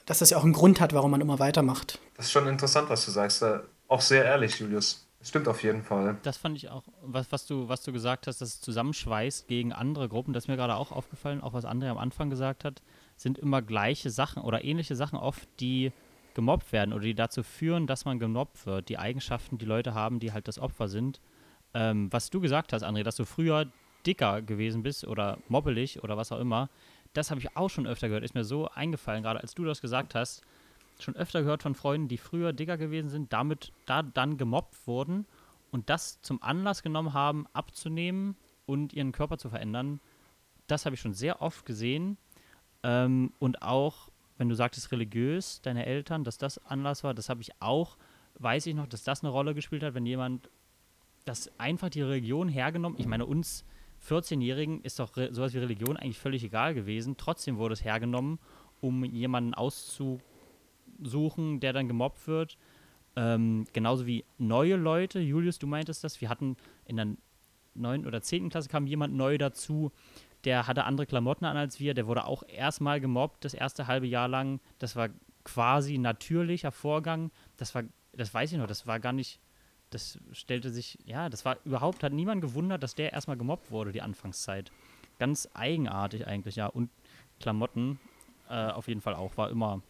dass 0.07 0.19
das 0.19 0.31
ja 0.31 0.39
auch 0.39 0.45
einen 0.45 0.53
Grund 0.53 0.81
hat, 0.81 0.93
warum 0.93 1.11
man 1.11 1.21
immer 1.21 1.39
weitermacht. 1.39 1.99
Das 2.17 2.27
ist 2.27 2.33
schon 2.33 2.47
interessant, 2.47 2.89
was 2.89 3.05
du 3.05 3.11
sagst. 3.11 3.45
Auch 3.89 4.01
sehr 4.01 4.25
ehrlich, 4.25 4.59
Julius. 4.59 5.07
Das 5.25 5.31
stimmt 5.31 5.49
auf 5.49 5.63
jeden 5.63 5.83
Fall. 5.83 6.19
Das 6.23 6.37
fand 6.37 6.57
ich 6.59 6.69
auch, 6.69 6.83
was, 7.01 7.33
was, 7.33 7.47
du, 7.47 7.67
was 7.67 7.83
du 7.83 7.93
gesagt 7.93 8.27
hast, 8.27 8.43
dass 8.43 8.49
es 8.51 8.61
zusammenschweißt 8.61 9.49
gegen 9.49 9.73
andere 9.73 10.07
Gruppen, 10.11 10.35
das 10.35 10.45
ist 10.45 10.49
mir 10.49 10.57
gerade 10.57 10.77
auch 10.77 10.93
aufgefallen, 10.93 11.41
auch 11.41 11.55
was 11.55 11.65
André 11.65 11.89
am 11.89 11.97
Anfang 11.97 12.29
gesagt 12.29 12.63
hat, 12.63 12.83
sind 13.17 13.39
immer 13.39 13.63
gleiche 13.63 14.11
Sachen 14.11 14.43
oder 14.43 14.65
ähnliche 14.65 14.97
Sachen 14.97 15.19
oft, 15.19 15.49
die 15.61 15.93
gemobbt 16.35 16.73
werden 16.73 16.93
oder 16.93 17.05
die 17.05 17.15
dazu 17.15 17.43
führen, 17.43 17.87
dass 17.87 18.05
man 18.05 18.19
gemobbt 18.19 18.67
wird. 18.67 18.89
Die 18.89 18.99
Eigenschaften, 18.99 19.59
die 19.59 19.65
Leute 19.65 19.95
haben, 19.95 20.21
die 20.21 20.33
halt 20.33 20.49
das 20.49 20.59
Opfer 20.59 20.89
sind. 20.89 21.21
Ähm, 21.73 22.13
was 22.13 22.31
du 22.31 22.41
gesagt 22.41 22.73
hast, 22.73 22.85
André, 22.85 23.03
dass 23.03 23.17
du 23.17 23.25
früher 23.25 23.67
dicker 24.07 24.43
gewesen 24.43 24.83
bist 24.83 25.07
oder 25.07 25.39
mobbelig 25.49 26.03
oder 26.03 26.17
was 26.17 26.33
auch 26.33 26.41
immer, 26.41 26.69
das 27.15 27.31
habe 27.31 27.41
ich 27.41 27.57
auch 27.57 27.71
schon 27.71 27.87
öfter 27.87 28.09
gehört. 28.09 28.25
Ist 28.25 28.35
mir 28.35 28.45
so 28.45 28.69
eingefallen, 28.69 29.23
gerade 29.23 29.41
als 29.41 29.55
du 29.55 29.65
das 29.65 29.81
gesagt 29.81 30.15
hast. 30.15 30.43
Schon 31.01 31.17
öfter 31.17 31.43
gehört 31.43 31.63
von 31.63 31.75
Freunden, 31.75 32.09
die 32.09 32.19
früher 32.19 32.53
dicker 32.53 32.77
gewesen 32.77 33.09
sind, 33.09 33.33
damit 33.33 33.73
da 33.87 34.03
dann 34.03 34.37
gemobbt 34.37 34.87
wurden 34.87 35.27
und 35.71 35.91
das 35.91 36.21
zum 36.23 36.43
Anlass 36.43 36.83
genommen 36.83 37.15
haben, 37.15 37.47
abzunehmen 37.53 38.37
und 38.67 38.93
ihren 38.93 39.13
Körper 39.13 39.39
zu 39.39 39.49
verändern. 39.49 40.01
Das 40.67 40.87
habe 40.87 40.95
ich 40.95 41.01
schon 41.01 41.15
sehr 41.15 41.43
oft 41.43 41.67
gesehen. 41.67 42.17
Ähm, 42.83 43.33
und 43.39 43.63
auch, 43.63 44.09
wenn 44.37 44.49
du 44.49 44.55
sagtest 44.55 44.91
religiös, 44.93 45.61
deine 45.63 45.87
Eltern, 45.87 46.25
dass 46.25 46.39
das 46.39 46.59
Anlass 46.67 47.05
war, 47.05 47.15
das 47.15 47.29
habe 47.29 47.41
ich 47.43 47.51
auch, 47.61 47.97
weiß 48.39 48.67
ich 48.67 48.75
noch, 48.75 48.87
dass 48.87 49.05
das 49.05 49.23
eine 49.23 49.31
Rolle 49.31 49.55
gespielt 49.55 49.83
hat, 49.83 49.95
wenn 49.95 50.07
jemand 50.07 50.51
das 51.25 51.51
einfach 51.59 51.89
die 51.89 52.03
Religion 52.03 52.49
hergenommen, 52.49 52.99
ich 52.99 53.07
meine, 53.07 53.27
uns 53.27 53.65
14-Jährigen 54.09 54.83
ist 54.83 54.99
doch 54.99 55.15
sowas 55.31 55.55
wie 55.55 55.59
Religion 55.59 55.97
eigentlich 55.97 56.19
völlig 56.19 56.45
egal 56.45 56.75
gewesen. 56.75 57.17
Trotzdem 57.17 57.57
wurde 57.57 57.73
es 57.73 57.85
hergenommen, 57.85 58.39
um 58.81 59.05
jemanden 59.05 59.55
auszusuchen, 59.55 60.21
der 61.61 61.73
dann 61.73 61.89
gemobbt 61.89 62.27
wird. 62.27 62.59
Ähm, 63.17 63.67
genauso 63.73 64.07
wie 64.07 64.25
neue 64.37 64.77
Leute. 64.77 65.21
Julius, 65.21 65.59
du 65.59 65.67
meintest 65.67 66.05
das. 66.05 66.21
Wir 66.21 66.29
hatten 66.29 66.57
in 66.85 66.97
der 66.97 67.17
9. 67.75 68.07
oder 68.07 68.21
10. 68.21 68.51
Klasse 68.51 68.69
kam 68.69 68.87
jemand 68.87 69.15
neu 69.15 69.39
dazu, 69.39 69.91
der 70.45 70.67
hatte 70.67 70.85
andere 70.85 71.07
Klamotten 71.07 71.45
an 71.45 71.57
als 71.57 71.81
wir. 71.81 71.95
Der 71.95 72.07
wurde 72.07 72.25
auch 72.27 72.43
erstmal 72.47 73.01
gemobbt, 73.01 73.45
das 73.45 73.55
erste 73.55 73.87
halbe 73.87 74.07
Jahr 74.07 74.29
lang. 74.29 74.61
Das 74.79 74.97
war 74.97 75.09
quasi 75.45 75.99
natürlicher 75.99 76.73
Vorgang. 76.73 77.31
Das 77.57 77.75
war, 77.75 77.85
das 78.13 78.33
weiß 78.33 78.53
ich 78.53 78.59
noch, 78.59 78.67
das 78.67 78.87
war 78.87 79.01
gar 79.01 79.13
nicht 79.13 79.41
das 79.95 80.19
stellte 80.33 80.71
sich, 80.71 80.99
ja, 81.05 81.29
das 81.29 81.45
war 81.45 81.57
überhaupt, 81.65 82.03
hat 82.03 82.13
niemand 82.13 82.43
gewundert, 82.43 82.83
dass 82.83 82.97
der 82.97 83.13
erstmal 83.13 83.37
gemobbt 83.37 83.71
wurde, 83.71 83.93
die 83.93 84.03
Anfangszeit. 84.03 84.73
Ganz 85.19 85.49
eigenartig 85.55 86.27
eigentlich, 86.27 86.57
ja. 86.57 86.67
Und 86.67 86.91
Klamotten 87.39 88.01
äh, 88.49 88.71
auf 88.71 88.89
jeden 88.89 89.01
Fall 89.01 89.15
auch, 89.15 89.37
war 89.37 89.51
immer, 89.51 89.83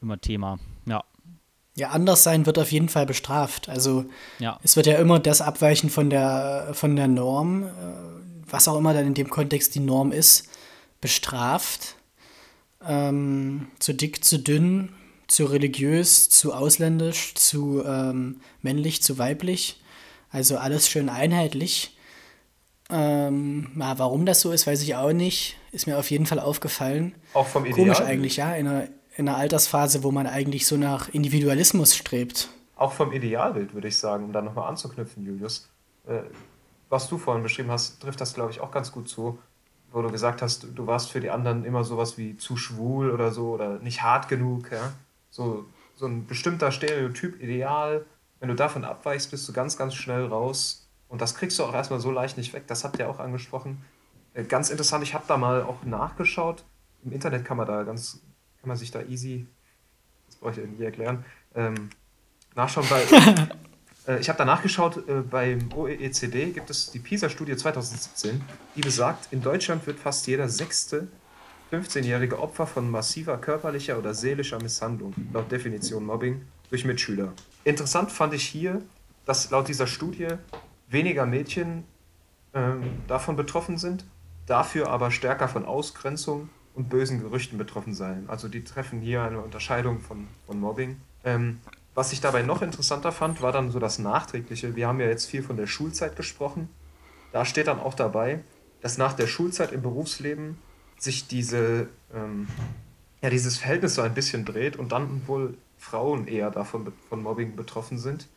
immer 0.00 0.18
Thema, 0.18 0.58
ja. 0.86 1.04
Ja, 1.76 1.90
anders 1.90 2.22
sein 2.22 2.46
wird 2.46 2.58
auf 2.58 2.72
jeden 2.72 2.88
Fall 2.88 3.04
bestraft. 3.04 3.68
Also 3.68 4.06
ja. 4.38 4.58
es 4.62 4.76
wird 4.76 4.86
ja 4.86 4.96
immer 4.96 5.18
das 5.18 5.42
abweichen 5.42 5.90
von 5.90 6.08
der, 6.08 6.70
von 6.72 6.96
der 6.96 7.06
Norm, 7.06 7.64
äh, 7.64 7.68
was 8.48 8.66
auch 8.66 8.78
immer 8.78 8.94
dann 8.94 9.06
in 9.06 9.14
dem 9.14 9.28
Kontext 9.28 9.74
die 9.74 9.80
Norm 9.80 10.10
ist, 10.10 10.48
bestraft. 11.02 11.96
Ähm, 12.86 13.68
zu 13.78 13.92
dick, 13.92 14.24
zu 14.24 14.38
dünn, 14.38 14.94
zu 15.28 15.44
religiös, 15.44 16.30
zu 16.30 16.54
ausländisch, 16.54 17.34
zu 17.34 17.84
ähm, 17.84 18.40
männlich, 18.62 19.02
zu 19.02 19.18
weiblich. 19.18 19.82
Also 20.30 20.56
alles 20.56 20.88
schön 20.88 21.10
einheitlich. 21.10 21.96
Ähm, 22.88 23.72
ja, 23.78 23.98
warum 23.98 24.24
das 24.24 24.40
so 24.40 24.50
ist, 24.50 24.66
weiß 24.66 24.82
ich 24.82 24.94
auch 24.94 25.12
nicht. 25.12 25.56
Ist 25.72 25.86
mir 25.86 25.98
auf 25.98 26.10
jeden 26.10 26.24
Fall 26.24 26.38
aufgefallen. 26.38 27.14
Auch 27.34 27.46
vom 27.46 27.66
Ideal. 27.66 27.80
Komisch 27.80 28.00
eigentlich, 28.00 28.36
ja, 28.36 28.54
in 28.54 28.66
einer, 28.66 28.88
in 29.16 29.28
einer 29.28 29.38
Altersphase, 29.38 30.02
wo 30.02 30.10
man 30.10 30.26
eigentlich 30.26 30.66
so 30.66 30.76
nach 30.76 31.08
Individualismus 31.08 31.96
strebt. 31.96 32.48
Auch 32.76 32.92
vom 32.92 33.12
Idealbild, 33.12 33.74
würde 33.74 33.88
ich 33.88 33.96
sagen, 33.96 34.24
um 34.24 34.32
da 34.32 34.42
nochmal 34.42 34.68
anzuknüpfen, 34.68 35.24
Julius. 35.24 35.68
Äh, 36.06 36.20
was 36.88 37.08
du 37.08 37.18
vorhin 37.18 37.42
beschrieben 37.42 37.70
hast, 37.70 38.00
trifft 38.00 38.20
das, 38.20 38.34
glaube 38.34 38.50
ich, 38.50 38.60
auch 38.60 38.70
ganz 38.70 38.92
gut 38.92 39.08
zu, 39.08 39.38
wo 39.90 40.02
du 40.02 40.10
gesagt 40.10 40.42
hast, 40.42 40.66
du 40.74 40.86
warst 40.86 41.10
für 41.10 41.20
die 41.20 41.30
anderen 41.30 41.64
immer 41.64 41.84
sowas 41.84 42.18
wie 42.18 42.36
zu 42.36 42.56
schwul 42.56 43.10
oder 43.10 43.32
so 43.32 43.50
oder 43.50 43.78
nicht 43.78 44.02
hart 44.02 44.28
genug, 44.28 44.70
ja 44.70 44.92
so, 45.36 45.66
so 45.94 46.06
ein 46.06 46.26
bestimmter 46.26 46.72
Stereotyp, 46.72 47.40
Ideal, 47.40 48.06
wenn 48.40 48.48
du 48.48 48.54
davon 48.54 48.84
abweichst, 48.84 49.30
bist 49.30 49.46
du 49.48 49.52
ganz, 49.52 49.76
ganz 49.76 49.94
schnell 49.94 50.26
raus. 50.26 50.88
Und 51.08 51.20
das 51.20 51.34
kriegst 51.34 51.58
du 51.58 51.64
auch 51.64 51.74
erstmal 51.74 52.00
so 52.00 52.10
leicht 52.10 52.36
nicht 52.36 52.52
weg. 52.52 52.64
Das 52.66 52.84
habt 52.84 52.98
ihr 52.98 53.08
auch 53.08 53.20
angesprochen. 53.20 53.84
Äh, 54.34 54.44
ganz 54.44 54.70
interessant, 54.70 55.04
ich 55.04 55.14
habe 55.14 55.24
da 55.28 55.36
mal 55.36 55.62
auch 55.62 55.84
nachgeschaut. 55.84 56.64
Im 57.04 57.12
Internet 57.12 57.44
kann 57.44 57.56
man 57.56 57.66
da 57.66 57.82
ganz, 57.84 58.20
kann 58.66 58.70
man 58.70 58.78
sich 58.78 58.90
da 58.90 59.00
easy, 59.02 59.46
das 60.26 60.34
brauche 60.36 60.60
ich 60.60 60.68
nie 60.68 60.84
erklären, 60.84 61.24
ähm, 61.54 61.88
nachschauen, 62.56 62.90
weil 62.90 63.06
äh, 64.08 64.20
ich 64.20 64.28
habe 64.28 64.38
da 64.38 64.44
nachgeschaut, 64.44 65.08
äh, 65.08 65.20
beim 65.20 65.72
OECD 65.72 66.50
gibt 66.50 66.68
es 66.68 66.90
die 66.90 66.98
PISA-Studie 66.98 67.56
2017, 67.56 68.42
die 68.74 68.80
besagt, 68.80 69.28
in 69.32 69.40
Deutschland 69.40 69.86
wird 69.86 70.00
fast 70.00 70.26
jeder 70.26 70.48
sechste 70.48 71.06
15-jährige 71.70 72.40
Opfer 72.40 72.66
von 72.66 72.90
massiver 72.90 73.38
körperlicher 73.38 73.98
oder 73.98 74.14
seelischer 74.14 74.60
Misshandlung, 74.60 75.14
laut 75.32 75.52
Definition 75.52 76.04
Mobbing, 76.04 76.42
durch 76.68 76.84
Mitschüler. 76.84 77.32
Interessant 77.62 78.10
fand 78.10 78.34
ich 78.34 78.42
hier, 78.42 78.82
dass 79.26 79.48
laut 79.52 79.68
dieser 79.68 79.86
Studie 79.86 80.26
weniger 80.88 81.24
Mädchen 81.24 81.84
ähm, 82.52 82.82
davon 83.06 83.36
betroffen 83.36 83.78
sind, 83.78 84.04
dafür 84.46 84.88
aber 84.88 85.12
stärker 85.12 85.46
von 85.46 85.64
Ausgrenzung 85.64 86.48
und 86.76 86.90
bösen 86.90 87.20
Gerüchten 87.20 87.58
betroffen 87.58 87.94
seien. 87.94 88.28
Also 88.28 88.48
die 88.48 88.62
treffen 88.62 89.00
hier 89.00 89.22
eine 89.22 89.40
Unterscheidung 89.40 90.00
von, 90.00 90.28
von 90.46 90.60
Mobbing. 90.60 91.00
Ähm, 91.24 91.58
was 91.94 92.12
ich 92.12 92.20
dabei 92.20 92.42
noch 92.42 92.60
interessanter 92.60 93.10
fand, 93.10 93.40
war 93.40 93.50
dann 93.50 93.70
so 93.70 93.78
das 93.78 93.98
Nachträgliche. 93.98 94.76
Wir 94.76 94.86
haben 94.86 95.00
ja 95.00 95.06
jetzt 95.06 95.24
viel 95.24 95.42
von 95.42 95.56
der 95.56 95.66
Schulzeit 95.66 96.14
gesprochen. 96.14 96.68
Da 97.32 97.46
steht 97.46 97.66
dann 97.66 97.80
auch 97.80 97.94
dabei, 97.94 98.40
dass 98.82 98.98
nach 98.98 99.14
der 99.14 99.26
Schulzeit 99.26 99.72
im 99.72 99.80
Berufsleben 99.80 100.58
sich 100.98 101.26
diese, 101.26 101.88
ähm, 102.14 102.46
ja, 103.22 103.30
dieses 103.30 103.58
Verhältnis 103.58 103.94
so 103.94 104.02
ein 104.02 104.14
bisschen 104.14 104.44
dreht 104.44 104.76
und 104.76 104.92
dann 104.92 105.26
wohl 105.26 105.56
Frauen 105.78 106.28
eher 106.28 106.50
davon 106.50 106.92
von 107.08 107.22
Mobbing 107.22 107.56
betroffen 107.56 107.98
sind, 107.98 108.28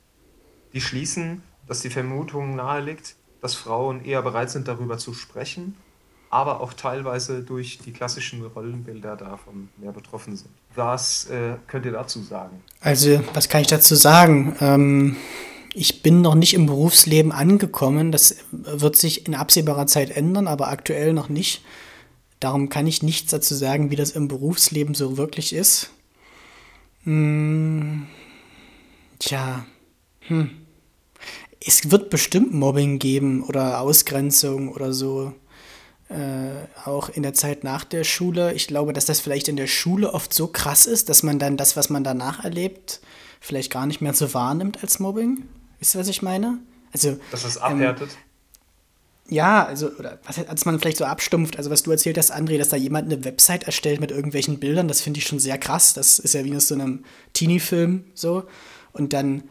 die 0.73 0.81
schließen, 0.81 1.43
dass 1.67 1.81
die 1.81 1.89
Vermutung 1.89 2.55
naheliegt, 2.55 3.15
dass 3.41 3.55
Frauen 3.55 4.03
eher 4.03 4.21
bereit 4.21 4.49
sind, 4.49 4.67
darüber 4.69 4.97
zu 4.97 5.13
sprechen, 5.13 5.75
aber 6.29 6.61
auch 6.61 6.73
teilweise 6.73 7.41
durch 7.41 7.79
die 7.79 7.91
klassischen 7.91 8.45
Rollenbilder 8.45 9.15
davon 9.15 9.69
mehr 9.77 9.91
betroffen 9.91 10.35
sind. 10.35 10.51
Was 10.75 11.27
äh, 11.29 11.55
könnt 11.67 11.85
ihr 11.85 11.91
dazu 11.91 12.21
sagen? 12.21 12.61
Also, 12.81 13.21
was 13.33 13.49
kann 13.49 13.61
ich 13.61 13.67
dazu 13.67 13.95
sagen? 13.95 14.55
Ähm, 14.61 15.15
ich 15.73 16.01
bin 16.01 16.21
noch 16.21 16.35
nicht 16.35 16.53
im 16.53 16.65
Berufsleben 16.65 17.31
angekommen. 17.31 18.11
Das 18.11 18.37
wird 18.51 18.95
sich 18.95 19.27
in 19.27 19.35
absehbarer 19.35 19.87
Zeit 19.87 20.11
ändern, 20.11 20.47
aber 20.47 20.69
aktuell 20.69 21.13
noch 21.13 21.29
nicht. 21.29 21.63
Darum 22.39 22.69
kann 22.69 22.87
ich 22.87 23.03
nichts 23.03 23.31
dazu 23.31 23.53
sagen, 23.55 23.91
wie 23.91 23.95
das 23.95 24.11
im 24.11 24.27
Berufsleben 24.27 24.93
so 24.93 25.17
wirklich 25.17 25.53
ist. 25.53 25.89
Hm, 27.03 28.07
tja, 29.19 29.65
hm. 30.21 30.51
Es 31.65 31.91
wird 31.91 32.09
bestimmt 32.09 32.53
Mobbing 32.53 32.99
geben 32.99 33.43
oder 33.43 33.81
Ausgrenzung 33.81 34.69
oder 34.69 34.93
so. 34.93 35.33
Äh, 36.09 36.65
auch 36.85 37.09
in 37.09 37.21
der 37.21 37.35
Zeit 37.35 37.63
nach 37.63 37.83
der 37.83 38.03
Schule. 38.03 38.53
Ich 38.53 38.65
glaube, 38.65 38.93
dass 38.93 39.05
das 39.05 39.19
vielleicht 39.19 39.47
in 39.47 39.57
der 39.57 39.67
Schule 39.67 40.11
oft 40.11 40.33
so 40.33 40.47
krass 40.47 40.87
ist, 40.87 41.07
dass 41.07 41.21
man 41.21 41.37
dann 41.37 41.55
das, 41.55 41.77
was 41.77 41.91
man 41.91 42.03
danach 42.03 42.43
erlebt, 42.43 42.99
vielleicht 43.39 43.71
gar 43.71 43.85
nicht 43.85 44.01
mehr 44.01 44.15
so 44.15 44.33
wahrnimmt 44.33 44.81
als 44.81 44.97
Mobbing. 44.97 45.43
Wisst 45.77 45.95
ihr, 45.95 45.99
was 45.99 46.07
ich 46.07 46.23
meine? 46.23 46.57
Also, 46.91 47.19
dass 47.29 47.43
es 47.45 47.59
abhärtet. 47.59 48.09
Ähm, 48.09 49.35
ja, 49.35 49.63
also, 49.63 49.91
oder 49.91 50.19
was, 50.25 50.39
als 50.39 50.65
man 50.65 50.79
vielleicht 50.79 50.97
so 50.97 51.05
abstumpft, 51.05 51.57
also 51.57 51.69
was 51.69 51.83
du 51.83 51.91
erzählt 51.91 52.17
hast, 52.17 52.33
André, 52.33 52.57
dass 52.57 52.69
da 52.69 52.75
jemand 52.77 53.11
eine 53.11 53.23
Website 53.23 53.65
erstellt 53.65 53.99
mit 53.99 54.09
irgendwelchen 54.09 54.59
Bildern, 54.59 54.87
das 54.87 55.01
finde 55.01 55.19
ich 55.19 55.27
schon 55.27 55.37
sehr 55.37 55.59
krass. 55.59 55.93
Das 55.93 56.17
ist 56.17 56.33
ja 56.33 56.43
wie 56.43 56.55
aus 56.55 56.69
so 56.69 56.73
einem 56.73 57.05
Teenie-Film 57.33 58.05
so. 58.15 58.45
Und 58.93 59.13
dann, 59.13 59.43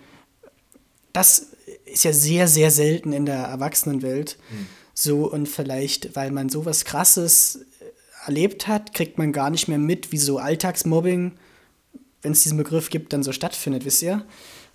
das 1.13 1.51
ist 1.85 2.03
ja 2.03 2.13
sehr, 2.13 2.49
sehr 2.49 2.73
selten 2.73 3.13
in 3.13 3.27
der 3.27 3.45
Erwachsenenwelt. 3.45 4.39
Mhm. 4.51 4.67
So, 5.01 5.31
und 5.31 5.47
vielleicht, 5.49 6.17
weil 6.17 6.33
man 6.33 6.49
sowas 6.49 6.85
krasses 6.85 7.65
erlebt 8.27 8.67
hat, 8.67 8.95
kriegt 8.95 9.17
man 9.17 9.33
gar 9.33 9.49
nicht 9.49 9.69
mehr 9.69 9.79
mit, 9.79 10.11
wie 10.11 10.19
so 10.19 10.39
Alltagsmobbing, 10.39 11.39
wenn 12.23 12.33
es 12.33 12.43
diesen 12.43 12.59
Begriff 12.59 12.91
gibt, 12.91 13.13
dann 13.13 13.23
so 13.23 13.31
stattfindet, 13.31 13.85
wisst 13.85 14.03
ihr? 14.03 14.27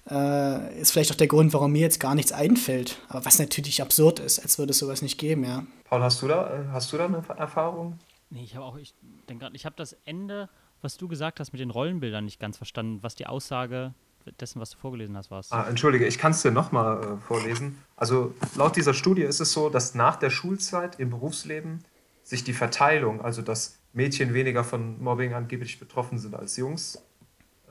Äh, 0.09 0.79
ist 0.79 0.91
vielleicht 0.93 1.11
auch 1.11 1.17
der 1.17 1.27
Grund, 1.27 1.51
warum 1.51 1.73
mir 1.73 1.81
jetzt 1.81 1.99
gar 1.99 2.15
nichts 2.15 2.31
einfällt. 2.31 2.99
Aber 3.09 3.25
was 3.25 3.37
natürlich 3.37 3.81
absurd 3.81 4.21
ist, 4.21 4.39
als 4.39 4.57
würde 4.57 4.71
es 4.71 4.77
sowas 4.77 5.01
nicht 5.01 5.17
geben, 5.17 5.43
ja. 5.43 5.65
Paul, 5.83 6.01
hast 6.01 6.21
du 6.21 6.29
da, 6.29 6.57
äh, 6.57 6.67
hast 6.71 6.93
du 6.93 6.97
da 6.97 7.07
eine 7.07 7.21
Erfahrung? 7.37 7.99
Nee, 8.29 8.45
ich 8.45 8.55
habe 8.55 8.63
auch, 8.63 8.77
ich 8.77 8.93
denke 9.27 9.43
gerade, 9.43 9.57
ich 9.57 9.65
habe 9.65 9.75
das 9.75 9.91
Ende, 10.05 10.47
was 10.81 10.95
du 10.95 11.09
gesagt 11.09 11.41
hast 11.41 11.51
mit 11.51 11.59
den 11.59 11.69
Rollenbildern 11.69 12.23
nicht 12.23 12.39
ganz 12.39 12.55
verstanden, 12.55 12.99
was 13.03 13.15
die 13.15 13.27
Aussage 13.27 13.93
dessen, 14.39 14.59
was 14.59 14.71
du 14.71 14.77
vorgelesen 14.77 15.15
hast, 15.17 15.31
war. 15.31 15.43
Ah, 15.49 15.67
entschuldige, 15.67 16.05
ich 16.05 16.17
kann 16.17 16.31
es 16.31 16.41
dir 16.41 16.51
nochmal 16.51 17.03
äh, 17.03 17.17
vorlesen. 17.17 17.77
Also 17.95 18.33
laut 18.55 18.75
dieser 18.75 18.93
Studie 18.93 19.23
ist 19.23 19.39
es 19.39 19.51
so, 19.51 19.69
dass 19.69 19.95
nach 19.95 20.15
der 20.15 20.29
Schulzeit 20.29 20.99
im 20.99 21.09
Berufsleben 21.09 21.83
sich 22.23 22.43
die 22.43 22.53
Verteilung, 22.53 23.21
also 23.21 23.41
dass 23.41 23.79
Mädchen 23.93 24.33
weniger 24.33 24.63
von 24.63 25.01
Mobbing 25.01 25.33
angeblich 25.33 25.79
betroffen 25.79 26.17
sind 26.17 26.35
als 26.35 26.57
Jungs, 26.57 27.03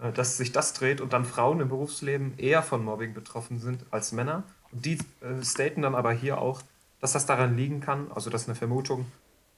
äh, 0.01 0.13
dass 0.13 0.37
sich 0.37 0.53
das 0.53 0.73
dreht 0.75 1.01
und 1.01 1.13
dann 1.13 1.25
Frauen 1.25 1.61
im 1.61 1.69
Berufsleben 1.69 2.39
eher 2.39 2.63
von 2.63 2.85
Mobbing 2.85 3.15
betroffen 3.15 3.59
sind 3.59 3.85
als 3.91 4.13
Männer. 4.13 4.45
Und 4.71 4.85
die 4.85 4.99
äh, 5.21 5.43
staten 5.45 5.83
dann 5.83 5.95
aber 5.95 6.13
hier 6.13 6.39
auch, 6.39 6.63
dass 7.01 7.13
das 7.13 7.27
daran 7.27 7.57
liegen 7.57 7.81
kann, 7.81 8.11
also 8.15 8.31
das 8.31 8.43
ist 8.43 8.49
eine 8.49 8.55
Vermutung, 8.55 9.07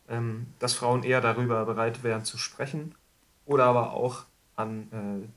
ähm, 0.09 0.47
dass 0.59 0.75
Frauen 0.75 1.03
eher 1.03 1.21
darüber 1.21 1.65
bereit 1.65 2.03
wären 2.03 2.25
zu 2.25 2.39
sprechen 2.39 2.95
oder 3.45 3.65
aber 3.65 3.93
auch 3.93 4.25
an, 4.57 4.89
äh, 4.93 5.29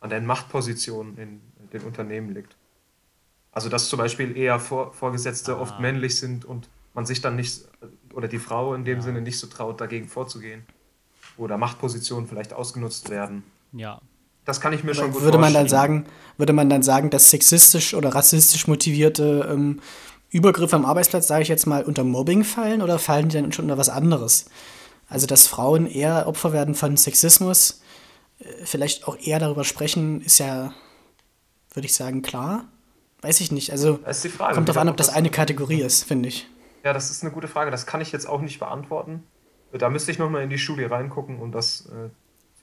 an 0.00 0.10
den 0.10 0.26
Machtpositionen 0.26 1.16
in 1.18 1.40
den 1.72 1.82
Unternehmen 1.82 2.34
liegt. 2.34 2.56
Also 3.52 3.68
dass 3.68 3.88
zum 3.88 3.98
Beispiel 3.98 4.36
eher 4.36 4.58
Vor 4.60 4.92
Vorgesetzte 4.92 5.56
ah. 5.56 5.60
oft 5.60 5.80
männlich 5.80 6.18
sind 6.18 6.44
und 6.44 6.68
man 6.94 7.06
sich 7.06 7.20
dann 7.20 7.36
nicht, 7.36 7.62
oder 8.12 8.28
die 8.28 8.38
Frau 8.38 8.74
in 8.74 8.84
dem 8.84 8.98
ja. 8.98 9.02
Sinne 9.02 9.20
nicht 9.20 9.38
so 9.38 9.46
traut, 9.46 9.80
dagegen 9.80 10.08
vorzugehen. 10.08 10.64
Oder 11.36 11.56
Machtpositionen 11.56 12.28
vielleicht 12.28 12.52
ausgenutzt 12.52 13.10
werden. 13.10 13.44
Ja. 13.72 14.00
Das 14.44 14.60
kann 14.60 14.72
ich 14.72 14.82
mir 14.82 14.90
Aber 14.90 15.00
schon 15.00 15.12
gut 15.12 15.22
würde 15.22 15.38
vorstellen. 15.38 15.54
Man 15.54 15.54
dann 15.54 15.68
sagen, 15.68 16.06
würde 16.36 16.52
man 16.52 16.68
dann 16.68 16.82
sagen, 16.82 17.10
dass 17.10 17.30
sexistisch 17.30 17.94
oder 17.94 18.14
rassistisch 18.14 18.66
motivierte 18.66 19.48
ähm, 19.50 19.80
Übergriffe 20.30 20.76
am 20.76 20.84
Arbeitsplatz, 20.84 21.28
sage 21.28 21.42
ich 21.42 21.48
jetzt 21.48 21.66
mal, 21.66 21.84
unter 21.84 22.04
Mobbing 22.04 22.44
fallen 22.44 22.82
oder 22.82 22.98
fallen 22.98 23.28
die 23.28 23.40
dann 23.40 23.52
schon 23.52 23.66
unter 23.66 23.78
was 23.78 23.88
anderes? 23.88 24.46
Also, 25.08 25.26
dass 25.26 25.46
Frauen 25.46 25.86
eher 25.86 26.26
Opfer 26.26 26.52
werden 26.52 26.74
von 26.74 26.96
Sexismus, 26.96 27.70
äh, 27.70 27.89
vielleicht 28.64 29.06
auch 29.06 29.18
eher 29.18 29.38
darüber 29.38 29.64
sprechen, 29.64 30.20
ist 30.20 30.38
ja, 30.38 30.72
würde 31.72 31.86
ich 31.86 31.94
sagen, 31.94 32.22
klar. 32.22 32.64
Weiß 33.22 33.40
ich 33.40 33.52
nicht. 33.52 33.70
Also, 33.70 33.98
Frage, 33.98 34.54
kommt 34.54 34.68
darauf 34.68 34.80
an, 34.80 34.88
ob 34.88 34.96
das 34.96 35.10
eine 35.10 35.30
Kategorie 35.30 35.82
ist, 35.82 36.04
finde 36.04 36.30
ich. 36.30 36.48
Ja, 36.84 36.94
das 36.94 37.10
ist 37.10 37.22
eine 37.22 37.32
gute 37.32 37.48
Frage. 37.48 37.70
Das 37.70 37.84
kann 37.84 38.00
ich 38.00 38.12
jetzt 38.12 38.26
auch 38.26 38.40
nicht 38.40 38.58
beantworten. 38.58 39.22
Da 39.72 39.90
müsste 39.90 40.10
ich 40.10 40.18
nochmal 40.18 40.42
in 40.42 40.50
die 40.50 40.58
Studie 40.58 40.84
reingucken 40.84 41.38
und 41.38 41.52
das 41.52 41.86
äh, 41.86 42.08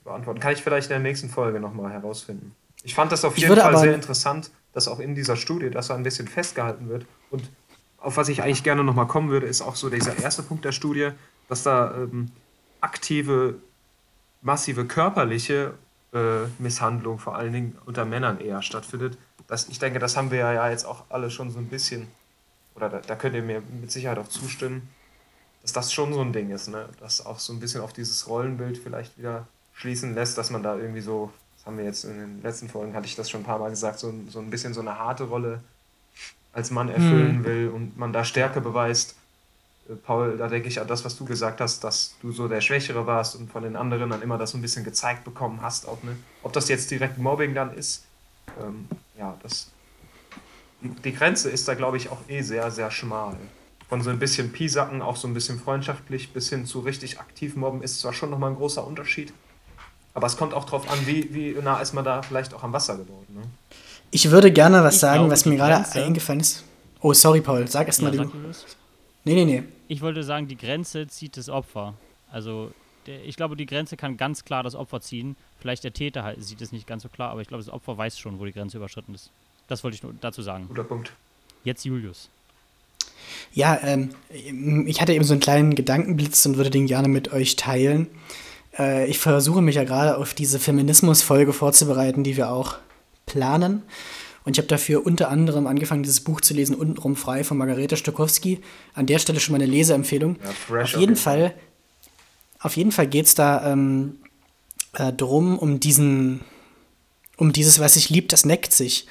beantworten. 0.04 0.40
Kann 0.40 0.52
ich 0.52 0.62
vielleicht 0.62 0.86
in 0.86 0.94
der 0.94 0.98
nächsten 0.98 1.28
Folge 1.28 1.60
nochmal 1.60 1.92
herausfinden. 1.92 2.54
Ich 2.82 2.94
fand 2.94 3.12
das 3.12 3.24
auf 3.24 3.38
jeden 3.38 3.56
Fall 3.56 3.76
sehr 3.78 3.94
interessant, 3.94 4.50
dass 4.72 4.88
auch 4.88 4.98
in 4.98 5.14
dieser 5.14 5.36
Studie 5.36 5.70
das 5.70 5.86
so 5.86 5.94
ein 5.94 6.02
bisschen 6.02 6.28
festgehalten 6.28 6.88
wird. 6.88 7.06
Und 7.30 7.48
auf 7.98 8.16
was 8.16 8.28
ich 8.28 8.42
eigentlich 8.42 8.64
gerne 8.64 8.84
nochmal 8.84 9.06
kommen 9.06 9.30
würde, 9.30 9.46
ist 9.46 9.62
auch 9.62 9.76
so 9.76 9.88
dieser 9.88 10.18
erste 10.18 10.42
Punkt 10.42 10.64
der 10.64 10.72
Studie, 10.72 11.10
dass 11.48 11.62
da 11.62 11.94
ähm, 11.94 12.30
aktive, 12.80 13.56
massive 14.48 14.86
körperliche 14.86 15.74
äh, 16.14 16.46
Misshandlung 16.58 17.18
vor 17.18 17.36
allen 17.36 17.52
Dingen 17.52 17.78
unter 17.84 18.06
Männern 18.06 18.40
eher 18.40 18.62
stattfindet. 18.62 19.18
Das, 19.46 19.68
ich 19.68 19.78
denke, 19.78 19.98
das 19.98 20.16
haben 20.16 20.30
wir 20.30 20.38
ja 20.38 20.70
jetzt 20.70 20.86
auch 20.86 21.04
alle 21.10 21.30
schon 21.30 21.50
so 21.50 21.58
ein 21.58 21.68
bisschen, 21.68 22.08
oder 22.74 22.88
da, 22.88 23.00
da 23.06 23.14
könnt 23.14 23.34
ihr 23.34 23.42
mir 23.42 23.62
mit 23.82 23.92
Sicherheit 23.92 24.16
auch 24.18 24.28
zustimmen, 24.28 24.88
dass 25.60 25.74
das 25.74 25.92
schon 25.92 26.14
so 26.14 26.22
ein 26.22 26.32
Ding 26.32 26.50
ist, 26.50 26.68
ne? 26.68 26.88
dass 26.98 27.26
auch 27.26 27.38
so 27.38 27.52
ein 27.52 27.60
bisschen 27.60 27.82
auf 27.82 27.92
dieses 27.92 28.26
Rollenbild 28.26 28.78
vielleicht 28.78 29.18
wieder 29.18 29.46
schließen 29.74 30.14
lässt, 30.14 30.38
dass 30.38 30.48
man 30.48 30.62
da 30.62 30.78
irgendwie 30.78 31.02
so, 31.02 31.30
das 31.58 31.66
haben 31.66 31.76
wir 31.76 31.84
jetzt 31.84 32.04
in 32.04 32.18
den 32.18 32.42
letzten 32.42 32.70
Folgen, 32.70 32.94
hatte 32.94 33.06
ich 33.06 33.16
das 33.16 33.28
schon 33.28 33.42
ein 33.42 33.44
paar 33.44 33.58
Mal 33.58 33.68
gesagt, 33.68 33.98
so, 33.98 34.14
so 34.28 34.38
ein 34.38 34.48
bisschen 34.48 34.72
so 34.72 34.80
eine 34.80 34.98
harte 34.98 35.24
Rolle 35.24 35.60
als 36.54 36.70
Mann 36.70 36.88
erfüllen 36.88 37.40
mhm. 37.40 37.44
will 37.44 37.68
und 37.68 37.98
man 37.98 38.14
da 38.14 38.24
Stärke 38.24 38.62
beweist. 38.62 39.14
Paul, 39.96 40.36
da 40.36 40.48
denke 40.48 40.68
ich 40.68 40.80
an 40.80 40.86
das, 40.86 41.04
was 41.04 41.16
du 41.16 41.24
gesagt 41.24 41.60
hast, 41.60 41.82
dass 41.82 42.14
du 42.20 42.30
so 42.32 42.46
der 42.48 42.60
Schwächere 42.60 43.06
warst 43.06 43.36
und 43.36 43.50
von 43.50 43.62
den 43.62 43.76
anderen 43.76 44.10
dann 44.10 44.22
immer 44.22 44.36
das 44.36 44.50
so 44.50 44.58
ein 44.58 44.62
bisschen 44.62 44.84
gezeigt 44.84 45.24
bekommen 45.24 45.60
hast. 45.62 45.88
Auch, 45.88 46.02
ne? 46.02 46.16
Ob 46.42 46.52
das 46.52 46.68
jetzt 46.68 46.90
direkt 46.90 47.18
Mobbing 47.18 47.54
dann 47.54 47.74
ist, 47.74 48.04
ähm, 48.60 48.86
ja, 49.18 49.36
das. 49.42 49.70
Die, 50.82 50.88
die 50.88 51.12
Grenze 51.12 51.50
ist 51.50 51.66
da, 51.66 51.74
glaube 51.74 51.96
ich, 51.96 52.10
auch 52.10 52.20
eh 52.28 52.42
sehr, 52.42 52.70
sehr 52.70 52.90
schmal. 52.90 53.36
Von 53.88 54.02
so 54.02 54.10
ein 54.10 54.18
bisschen 54.18 54.52
Piesacken, 54.52 55.00
auch 55.00 55.16
so 55.16 55.26
ein 55.26 55.34
bisschen 55.34 55.58
freundschaftlich, 55.58 56.32
bis 56.32 56.50
hin 56.50 56.66
zu 56.66 56.80
richtig 56.80 57.18
aktiv 57.18 57.56
mobben, 57.56 57.82
ist 57.82 58.00
zwar 58.00 58.12
schon 58.12 58.30
nochmal 58.30 58.50
ein 58.50 58.56
großer 58.56 58.86
Unterschied. 58.86 59.32
Aber 60.12 60.26
es 60.26 60.36
kommt 60.36 60.52
auch 60.52 60.64
darauf 60.64 60.90
an, 60.90 60.98
wie, 61.06 61.32
wie 61.32 61.52
nah 61.62 61.80
ist 61.80 61.94
man 61.94 62.04
da 62.04 62.22
vielleicht 62.22 62.52
auch 62.52 62.62
am 62.62 62.72
Wasser 62.72 62.96
geworden. 62.96 63.26
Ne? 63.34 63.42
Ich 64.10 64.30
würde 64.30 64.52
gerne 64.52 64.82
was 64.84 64.94
ich 64.96 65.00
sagen, 65.00 65.20
glaube, 65.20 65.32
was 65.32 65.46
mir 65.46 65.56
gerade 65.56 65.90
eingefallen 65.92 66.40
ist. 66.40 66.64
Oh, 67.00 67.12
sorry, 67.12 67.40
Paul. 67.40 67.68
Sag 67.68 67.86
erst 67.86 68.00
ja, 68.00 68.10
mal 68.10 68.16
du. 68.16 68.30
Nee, 69.28 69.44
nee, 69.44 69.44
nee. 69.44 69.62
Ich 69.88 70.00
wollte 70.00 70.22
sagen, 70.22 70.48
die 70.48 70.56
Grenze 70.56 71.06
zieht 71.06 71.36
das 71.36 71.50
Opfer. 71.50 71.92
Also, 72.32 72.72
der, 73.06 73.24
ich 73.26 73.36
glaube, 73.36 73.56
die 73.56 73.66
Grenze 73.66 73.98
kann 73.98 74.16
ganz 74.16 74.44
klar 74.44 74.62
das 74.62 74.74
Opfer 74.74 75.02
ziehen. 75.02 75.36
Vielleicht 75.60 75.84
der 75.84 75.92
Täter 75.92 76.22
halt, 76.24 76.42
sieht 76.42 76.62
es 76.62 76.72
nicht 76.72 76.86
ganz 76.86 77.02
so 77.02 77.10
klar, 77.10 77.30
aber 77.30 77.42
ich 77.42 77.48
glaube, 77.48 77.62
das 77.62 77.72
Opfer 77.72 77.98
weiß 77.98 78.18
schon, 78.18 78.38
wo 78.38 78.46
die 78.46 78.52
Grenze 78.52 78.78
überschritten 78.78 79.14
ist. 79.14 79.30
Das 79.66 79.84
wollte 79.84 79.96
ich 79.96 80.02
nur 80.02 80.14
dazu 80.18 80.40
sagen. 80.40 80.66
Guter 80.68 80.84
Punkt. 80.84 81.12
Jetzt 81.62 81.84
Julius. 81.84 82.30
Ja, 83.52 83.78
ähm, 83.82 84.10
ich 84.86 85.02
hatte 85.02 85.12
eben 85.12 85.24
so 85.24 85.34
einen 85.34 85.40
kleinen 85.40 85.74
Gedankenblitz 85.74 86.46
und 86.46 86.56
würde 86.56 86.70
den 86.70 86.86
gerne 86.86 87.08
mit 87.08 87.30
euch 87.30 87.56
teilen. 87.56 88.06
Äh, 88.78 89.06
ich 89.08 89.18
versuche 89.18 89.60
mich 89.60 89.76
ja 89.76 89.84
gerade 89.84 90.16
auf 90.16 90.32
diese 90.32 90.58
Feminismus-Folge 90.58 91.52
vorzubereiten, 91.52 92.24
die 92.24 92.38
wir 92.38 92.50
auch 92.50 92.76
planen. 93.26 93.82
Und 94.48 94.54
ich 94.54 94.60
habe 94.60 94.68
dafür 94.68 95.04
unter 95.04 95.28
anderem 95.28 95.66
angefangen, 95.66 96.02
dieses 96.02 96.20
Buch 96.20 96.40
zu 96.40 96.54
lesen, 96.54 96.74
Untenrum 96.74 97.16
frei 97.16 97.44
von 97.44 97.58
Margarete 97.58 97.98
Stokowski. 97.98 98.60
An 98.94 99.04
der 99.04 99.18
Stelle 99.18 99.40
schon 99.40 99.52
mal 99.52 99.62
eine 99.62 99.70
Leseempfehlung. 99.70 100.38
Ja, 100.70 100.80
auf, 100.80 100.96
jeden 100.96 101.16
Fall, 101.16 101.52
auf 102.58 102.74
jeden 102.74 102.90
Fall 102.90 103.08
geht 103.08 103.26
es 103.26 103.34
da 103.34 103.70
ähm, 103.70 104.16
äh, 104.94 105.12
drum, 105.12 105.58
um 105.58 105.80
diesen, 105.80 106.40
um 107.36 107.52
dieses, 107.52 107.78
was 107.78 107.92
sich 107.92 108.08
liebt, 108.08 108.32
das 108.32 108.46
neckt 108.46 108.72
sich. 108.72 109.06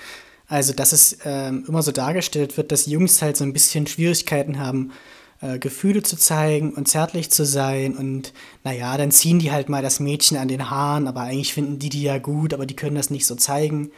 Also, 0.47 0.73
dass 0.73 0.91
es 0.91 1.19
ähm, 1.23 1.65
immer 1.67 1.83
so 1.83 1.91
dargestellt 1.91 2.57
wird, 2.57 2.71
dass 2.71 2.87
Jungs 2.87 3.21
halt 3.21 3.37
so 3.37 3.43
ein 3.43 3.53
bisschen 3.53 3.85
Schwierigkeiten 3.85 4.57
haben, 4.57 4.91
äh, 5.41 5.59
Gefühle 5.59 6.01
zu 6.01 6.17
zeigen 6.17 6.73
und 6.73 6.87
zärtlich 6.87 7.29
zu 7.29 7.45
sein. 7.45 7.95
Und 7.95 8.33
naja, 8.63 8.97
dann 8.97 9.11
ziehen 9.11 9.37
die 9.37 9.51
halt 9.51 9.69
mal 9.69 9.83
das 9.83 9.99
Mädchen 9.99 10.37
an 10.37 10.47
den 10.47 10.71
Haaren, 10.71 11.07
aber 11.07 11.21
eigentlich 11.21 11.53
finden 11.53 11.77
die 11.77 11.89
die 11.89 12.01
ja 12.01 12.17
gut, 12.17 12.55
aber 12.55 12.65
die 12.65 12.75
können 12.75 12.95
das 12.95 13.11
nicht 13.11 13.27
so 13.27 13.35
zeigen. 13.35 13.91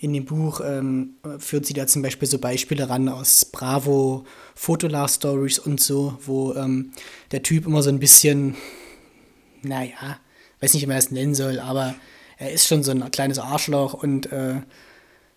In 0.00 0.12
dem 0.12 0.24
Buch 0.24 0.60
ähm, 0.64 1.14
führt 1.38 1.66
sie 1.66 1.74
da 1.74 1.88
zum 1.88 2.02
Beispiel 2.02 2.28
so 2.28 2.38
Beispiele 2.38 2.88
ran 2.88 3.08
aus 3.08 3.44
Bravo, 3.44 4.24
Fotolove 4.54 5.08
Stories 5.08 5.58
und 5.58 5.80
so, 5.80 6.16
wo 6.24 6.54
ähm, 6.54 6.92
der 7.32 7.42
Typ 7.42 7.66
immer 7.66 7.82
so 7.82 7.90
ein 7.90 7.98
bisschen, 7.98 8.54
naja, 9.62 10.20
weiß 10.60 10.74
nicht, 10.74 10.84
wie 10.84 10.86
man 10.86 10.96
das 10.96 11.10
nennen 11.10 11.34
soll, 11.34 11.58
aber 11.58 11.96
er 12.36 12.52
ist 12.52 12.68
schon 12.68 12.84
so 12.84 12.92
ein 12.92 13.10
kleines 13.10 13.40
Arschloch 13.40 13.92
und 13.92 14.30
äh, 14.30 14.62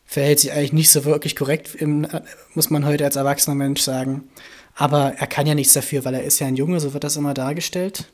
verhält 0.05 0.39
sich 0.39 0.51
eigentlich 0.51 0.73
nicht 0.73 0.91
so 0.91 1.05
wirklich 1.05 1.35
korrekt, 1.35 1.73
im, 1.73 2.07
muss 2.53 2.69
man 2.69 2.85
heute 2.85 3.05
als 3.05 3.15
erwachsener 3.15 3.55
Mensch 3.55 3.81
sagen. 3.81 4.29
Aber 4.75 5.13
er 5.17 5.25
kann 5.25 5.47
ja 5.47 5.55
nichts 5.55 5.73
dafür, 5.73 6.05
weil 6.05 6.13
er 6.13 6.23
ist 6.23 6.37
ja 6.37 6.45
ein 6.45 6.55
Junge, 6.55 6.79
so 6.79 6.93
wird 6.93 7.03
das 7.03 7.17
immer 7.17 7.33
dargestellt. 7.33 8.11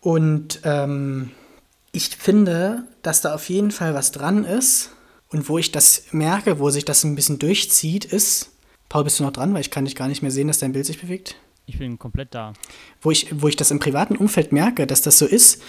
Und 0.00 0.60
ähm, 0.64 1.30
ich 1.92 2.08
finde, 2.16 2.84
dass 3.02 3.20
da 3.20 3.34
auf 3.34 3.48
jeden 3.48 3.70
Fall 3.70 3.94
was 3.94 4.12
dran 4.12 4.44
ist. 4.44 4.90
Und 5.28 5.48
wo 5.48 5.58
ich 5.58 5.72
das 5.72 6.04
merke, 6.10 6.58
wo 6.58 6.70
sich 6.70 6.84
das 6.84 7.04
ein 7.04 7.14
bisschen 7.14 7.38
durchzieht, 7.38 8.04
ist. 8.04 8.50
Paul, 8.88 9.04
bist 9.04 9.18
du 9.18 9.24
noch 9.24 9.32
dran? 9.32 9.54
Weil 9.54 9.62
ich 9.62 9.70
kann 9.70 9.84
dich 9.84 9.96
gar 9.96 10.08
nicht 10.08 10.20
mehr 10.20 10.30
sehen, 10.30 10.48
dass 10.48 10.58
dein 10.58 10.72
Bild 10.72 10.84
sich 10.84 11.00
bewegt. 11.00 11.36
Ich 11.66 11.78
bin 11.78 11.98
komplett 11.98 12.34
da. 12.34 12.52
Wo 13.00 13.10
ich, 13.10 13.28
wo 13.40 13.48
ich 13.48 13.56
das 13.56 13.70
im 13.70 13.78
privaten 13.78 14.16
Umfeld 14.16 14.52
merke, 14.52 14.86
dass 14.86 15.00
das 15.00 15.18
so 15.18 15.26
ist. 15.26 15.62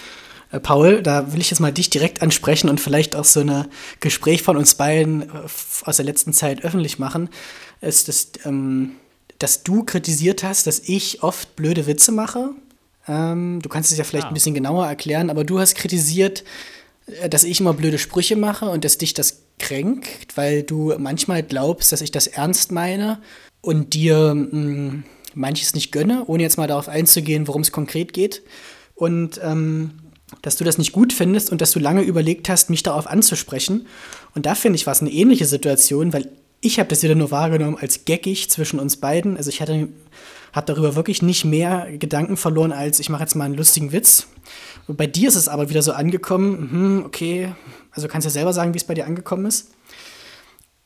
Äh, 0.50 0.60
Paul, 0.60 1.02
da 1.02 1.32
will 1.32 1.40
ich 1.40 1.50
jetzt 1.50 1.60
mal 1.60 1.72
dich 1.72 1.88
direkt 1.88 2.20
ansprechen 2.20 2.68
und 2.68 2.80
vielleicht 2.80 3.16
auch 3.16 3.24
so 3.24 3.40
ein 3.40 3.66
Gespräch 4.00 4.42
von 4.42 4.56
uns 4.56 4.74
beiden 4.74 5.22
äh, 5.22 5.48
aus 5.84 5.96
der 5.96 6.04
letzten 6.04 6.32
Zeit 6.32 6.62
öffentlich 6.64 6.98
machen. 6.98 7.30
Ist 7.80 8.08
das, 8.08 8.32
ähm, 8.44 8.96
dass 9.38 9.62
du 9.62 9.84
kritisiert 9.84 10.42
hast, 10.42 10.66
dass 10.66 10.80
ich 10.80 11.22
oft 11.22 11.56
blöde 11.56 11.86
Witze 11.86 12.12
mache. 12.12 12.50
Ähm, 13.08 13.60
du 13.62 13.68
kannst 13.68 13.92
es 13.92 13.98
ja 13.98 14.04
vielleicht 14.04 14.26
ah. 14.26 14.28
ein 14.28 14.34
bisschen 14.34 14.54
genauer 14.54 14.86
erklären, 14.86 15.30
aber 15.30 15.44
du 15.44 15.58
hast 15.58 15.74
kritisiert, 15.74 16.44
äh, 17.06 17.28
dass 17.28 17.44
ich 17.44 17.60
immer 17.60 17.74
blöde 17.74 17.98
Sprüche 17.98 18.36
mache 18.36 18.68
und 18.68 18.84
dass 18.84 18.98
dich 18.98 19.14
das 19.14 19.42
kränkt, 19.58 20.36
weil 20.36 20.62
du 20.62 20.94
manchmal 20.98 21.42
glaubst, 21.42 21.92
dass 21.92 22.00
ich 22.00 22.10
das 22.10 22.26
ernst 22.26 22.72
meine 22.72 23.20
und 23.60 23.94
dir 23.94 24.34
mh, 24.34 24.58
mm, 24.58 25.04
manches 25.34 25.74
nicht 25.74 25.92
gönne, 25.92 26.24
ohne 26.26 26.42
jetzt 26.42 26.58
mal 26.58 26.68
darauf 26.68 26.88
einzugehen, 26.88 27.48
worum 27.48 27.62
es 27.62 27.72
konkret 27.72 28.12
geht. 28.12 28.42
Und 28.94 29.40
ähm, 29.42 29.92
dass 30.42 30.56
du 30.56 30.64
das 30.64 30.78
nicht 30.78 30.92
gut 30.92 31.12
findest 31.12 31.50
und 31.50 31.60
dass 31.60 31.72
du 31.72 31.78
lange 31.78 32.02
überlegt 32.02 32.48
hast, 32.48 32.70
mich 32.70 32.82
darauf 32.82 33.06
anzusprechen. 33.06 33.86
Und 34.34 34.46
da 34.46 34.54
finde 34.54 34.76
ich, 34.76 34.86
war 34.86 34.92
es 34.92 35.00
eine 35.00 35.12
ähnliche 35.12 35.46
Situation, 35.46 36.12
weil 36.12 36.30
ich 36.60 36.78
habe 36.78 36.88
das 36.88 37.02
wieder 37.02 37.14
nur 37.14 37.30
wahrgenommen 37.30 37.76
als 37.78 38.04
geckig 38.04 38.50
zwischen 38.50 38.78
uns 38.80 38.96
beiden. 38.96 39.36
Also 39.36 39.50
ich 39.50 39.60
hatte 39.60 39.88
habe 40.54 40.66
darüber 40.66 40.94
wirklich 40.94 41.20
nicht 41.20 41.44
mehr 41.44 41.88
Gedanken 41.98 42.36
verloren, 42.36 42.72
als 42.72 43.00
ich 43.00 43.08
mache 43.08 43.22
jetzt 43.22 43.34
mal 43.34 43.44
einen 43.44 43.56
lustigen 43.56 43.92
Witz. 43.92 44.28
Und 44.86 44.96
bei 44.96 45.06
dir 45.06 45.28
ist 45.28 45.34
es 45.34 45.48
aber 45.48 45.68
wieder 45.68 45.82
so 45.82 45.92
angekommen, 45.92 46.70
hm, 46.70 47.02
okay, 47.04 47.52
also 47.90 48.06
kannst 48.08 48.24
du 48.24 48.28
ja 48.28 48.34
selber 48.34 48.52
sagen, 48.52 48.72
wie 48.72 48.78
es 48.78 48.84
bei 48.84 48.94
dir 48.94 49.06
angekommen 49.06 49.46
ist. 49.46 49.72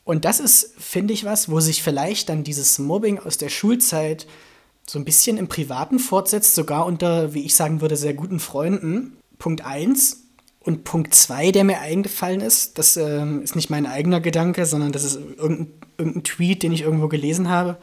Und 0.05 0.25
das 0.25 0.41
ist, 0.41 0.75
finde 0.79 1.13
ich, 1.13 1.27
was, 1.27 1.51
wo 1.51 1.61
sich 1.61 1.83
vielleicht 1.83 2.31
dann 2.31 2.43
dieses 2.43 2.79
Mobbing 2.79 3.19
aus 3.19 3.37
der 3.37 3.51
Schulzeit 3.51 4.27
so 4.87 4.99
ein 4.99 5.05
bisschen 5.05 5.37
im 5.37 5.49
Privaten 5.49 5.99
fortsetzt, 5.99 6.55
sogar 6.55 6.87
unter, 6.87 7.35
wie 7.35 7.45
ich 7.45 7.55
sagen 7.55 7.83
würde, 7.83 7.97
sehr 7.97 8.15
guten 8.15 8.41
Freunden. 8.41 9.19
Punkt 9.39 9.67
1. 9.67 10.25
Und 10.61 10.85
Punkt 10.85 11.15
zwei, 11.15 11.51
der 11.51 11.65
mir 11.65 11.81
eingefallen 11.81 12.41
ist, 12.41 12.79
das 12.79 12.97
ähm, 12.97 13.43
ist 13.43 13.57
nicht 13.57 13.71
mein 13.71 13.87
eigener 13.87 14.21
Gedanke, 14.21 14.67
sondern 14.67 14.93
das 14.93 15.05
ist 15.05 15.17
irgendein, 15.17 15.73
irgendein, 15.97 16.25
Tweet, 16.25 16.63
den 16.63 16.73
ich 16.73 16.83
irgendwo 16.83 17.09
gelesen 17.09 17.49
habe. 17.49 17.79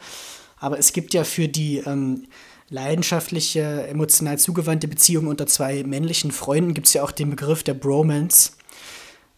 Aber 0.66 0.80
es 0.80 0.92
gibt 0.92 1.14
ja 1.14 1.22
für 1.22 1.46
die 1.46 1.76
ähm, 1.78 2.26
leidenschaftliche, 2.70 3.86
emotional 3.86 4.36
zugewandte 4.36 4.88
Beziehung 4.88 5.28
unter 5.28 5.46
zwei 5.46 5.84
männlichen 5.84 6.32
Freunden, 6.32 6.74
gibt 6.74 6.88
es 6.88 6.92
ja 6.92 7.04
auch 7.04 7.12
den 7.12 7.30
Begriff 7.30 7.62
der 7.62 7.74
Bromance. 7.74 8.50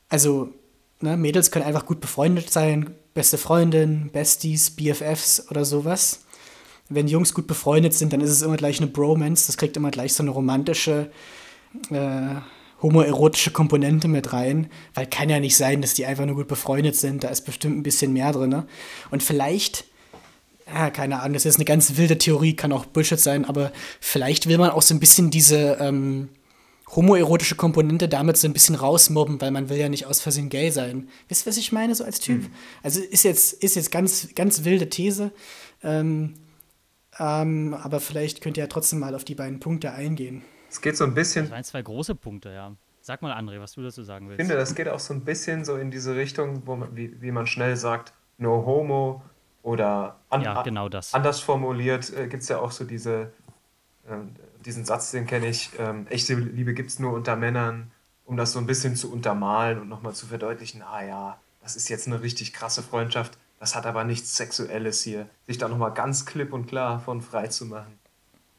also 0.09 0.49
ne, 1.03 1.19
Mädels 1.19 1.51
können 1.51 1.67
einfach 1.67 1.85
gut 1.85 2.01
befreundet 2.01 2.49
sein, 2.49 2.95
beste 3.13 3.37
Freundin, 3.37 4.09
Besties, 4.11 4.71
BFFs 4.71 5.51
oder 5.51 5.67
sowas. 5.67 6.21
Wenn 6.89 7.09
Jungs 7.09 7.35
gut 7.35 7.47
befreundet 7.47 7.93
sind, 7.93 8.15
dann 8.15 8.23
ist 8.23 8.31
es 8.31 8.41
immer 8.41 8.57
gleich 8.57 8.81
eine 8.81 8.87
Bromance. 8.87 9.49
Das 9.49 9.59
kriegt 9.59 9.77
immer 9.77 9.91
gleich 9.91 10.15
so 10.15 10.23
eine 10.23 10.31
romantische, 10.31 11.11
äh, 11.91 12.37
homoerotische 12.81 13.51
Komponente 13.51 14.09
mit 14.09 14.33
rein. 14.33 14.71
Weil 14.95 15.05
kann 15.05 15.29
ja 15.29 15.41
nicht 15.41 15.59
sein, 15.59 15.83
dass 15.83 15.93
die 15.93 16.07
einfach 16.07 16.25
nur 16.25 16.37
gut 16.37 16.49
befreundet 16.49 16.97
sind. 16.97 17.23
Da 17.23 17.29
ist 17.29 17.43
bestimmt 17.43 17.77
ein 17.77 17.83
bisschen 17.83 18.15
mehr 18.15 18.33
drin. 18.33 18.49
Ne? 18.49 18.67
Und 19.11 19.23
vielleicht, 19.23 19.85
ja, 20.73 20.91
keine 20.91 21.21
Ahnung, 21.21 21.35
das 21.35 21.47
ist 21.47 21.57
eine 21.57 21.65
ganz 21.65 21.97
wilde 21.97 22.19
Theorie, 22.19 22.55
kann 22.55 22.73
auch 22.73 22.87
Bullshit 22.87 23.19
sein, 23.19 23.45
aber 23.45 23.73
vielleicht 24.01 24.49
will 24.49 24.59
man 24.59 24.71
auch 24.71 24.83
so 24.83 24.95
ein 24.95 25.01
bisschen 25.01 25.31
diese 25.31 25.79
ähm, 25.81 26.29
homoerotische 26.95 27.55
Komponente 27.55 28.09
damit 28.09 28.37
so 28.37 28.47
ein 28.47 28.53
bisschen 28.53 28.75
rausmobben, 28.75 29.41
weil 29.41 29.51
man 29.51 29.69
will 29.69 29.79
ja 29.79 29.89
nicht 29.89 30.07
aus 30.07 30.21
Versehen 30.21 30.49
gay 30.49 30.71
sein. 30.71 31.09
Wisst 31.29 31.47
ihr, 31.47 31.51
was 31.51 31.57
ich 31.57 31.73
meine, 31.73 31.95
so 31.95 32.05
als 32.05 32.21
Typ? 32.21 32.43
Mhm. 32.43 32.51
Also 32.83 33.01
ist 33.01 33.25
jetzt, 33.25 33.53
ist 33.63 33.77
jetzt 33.77 33.91
ganz, 33.91 34.35
ganz 34.35 34.65
wilde 34.65 34.89
These. 34.89 35.33
Ähm, 35.83 36.35
ähm, 37.19 37.75
aber 37.75 38.01
vielleicht 38.01 38.41
könnt 38.41 38.57
ihr 38.57 38.65
ja 38.65 38.69
trotzdem 38.69 38.99
mal 39.01 39.15
auf 39.15 39.25
die 39.25 39.35
beiden 39.35 39.61
Punkte 39.61 39.93
eingehen. 39.93 40.43
Es 40.71 40.81
geht 40.81 40.97
so 40.97 41.05
ein 41.05 41.15
bisschen. 41.15 41.47
Das 41.47 41.53
waren 41.53 41.65
zwei 41.65 41.83
große 41.83 42.15
Punkte, 42.15 42.51
ja. 42.51 42.77
Sag 43.01 43.23
mal, 43.23 43.33
André, 43.33 43.59
was 43.61 43.73
du 43.73 43.83
dazu 43.83 44.03
sagen 44.03 44.29
willst. 44.29 44.41
Ich 44.41 44.47
finde, 44.47 44.61
das 44.61 44.75
geht 44.75 44.89
auch 44.89 44.99
so 44.99 45.15
ein 45.15 45.25
bisschen 45.25 45.65
so 45.65 45.77
in 45.77 45.91
diese 45.91 46.15
Richtung, 46.15 46.67
wo 46.67 46.77
man, 46.77 46.95
wie, 46.95 47.21
wie 47.23 47.31
man 47.31 47.47
schnell 47.47 47.77
sagt, 47.77 48.13
no 48.37 48.67
homo 48.67 49.23
oder 49.69 50.17
an, 50.31 50.41
ja, 50.41 50.63
genau 50.63 50.89
das. 50.89 51.13
anders 51.13 51.41
formuliert, 51.41 52.11
äh, 52.17 52.27
gibt 52.27 52.43
es 52.43 52.49
ja 52.49 52.59
auch 52.59 52.71
so 52.71 52.85
diese, 52.85 53.33
äh, 54.09 54.17
diesen 54.65 54.87
Satz, 54.87 55.11
den 55.11 55.27
kenne 55.27 55.47
ich, 55.47 55.71
ähm, 55.79 56.07
echte 56.09 56.35
Liebe 56.35 56.73
gibt 56.73 56.89
es 56.89 56.99
nur 56.99 57.13
unter 57.13 57.37
Männern, 57.37 57.91
um 58.25 58.39
das 58.39 58.53
so 58.53 58.59
ein 58.59 58.67
bisschen 58.67 58.97
zu 58.97 59.13
untermalen 59.13 59.79
und 59.79 59.89
nochmal 59.91 60.15
zu 60.15 60.27
verdeutlichen, 60.27 60.83
ah 60.83 61.05
ja, 61.05 61.39
das 61.63 61.77
ist 61.77 61.91
jetzt 61.91 62.07
eine 62.07 62.23
richtig 62.23 62.55
krasse 62.55 62.83
Freundschaft, 62.83 63.37
das 63.61 63.75
hat 63.75 63.85
aber 63.85 64.05
nichts 64.05 64.37
Sexuelles 64.37 65.03
hier. 65.03 65.29
Sich 65.47 65.59
da 65.59 65.69
nochmal 65.69 65.93
ganz 65.93 66.25
klipp 66.25 66.55
und 66.55 66.67
klar 66.67 67.01
von 67.01 67.21
frei 67.21 67.49
zu 67.49 67.67
machen. 67.67 67.99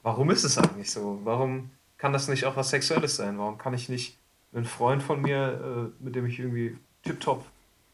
Warum 0.04 0.30
ist 0.30 0.44
es 0.44 0.60
eigentlich 0.60 0.92
so? 0.92 1.22
Warum 1.24 1.72
kann 1.98 2.14
das 2.14 2.28
nicht 2.28 2.46
auch 2.46 2.56
was 2.56 2.70
Sexuelles 2.70 3.16
sein? 3.16 3.40
Warum 3.40 3.58
kann 3.58 3.74
ich 3.74 3.90
nicht 3.90 4.16
einen 4.54 4.66
Freund 4.66 5.02
von 5.02 5.22
mir, 5.22 5.92
äh, 6.00 6.04
mit 6.04 6.16
dem 6.16 6.28
ich 6.28 6.38
irgendwie 6.38 6.78
tiptop 7.04 7.46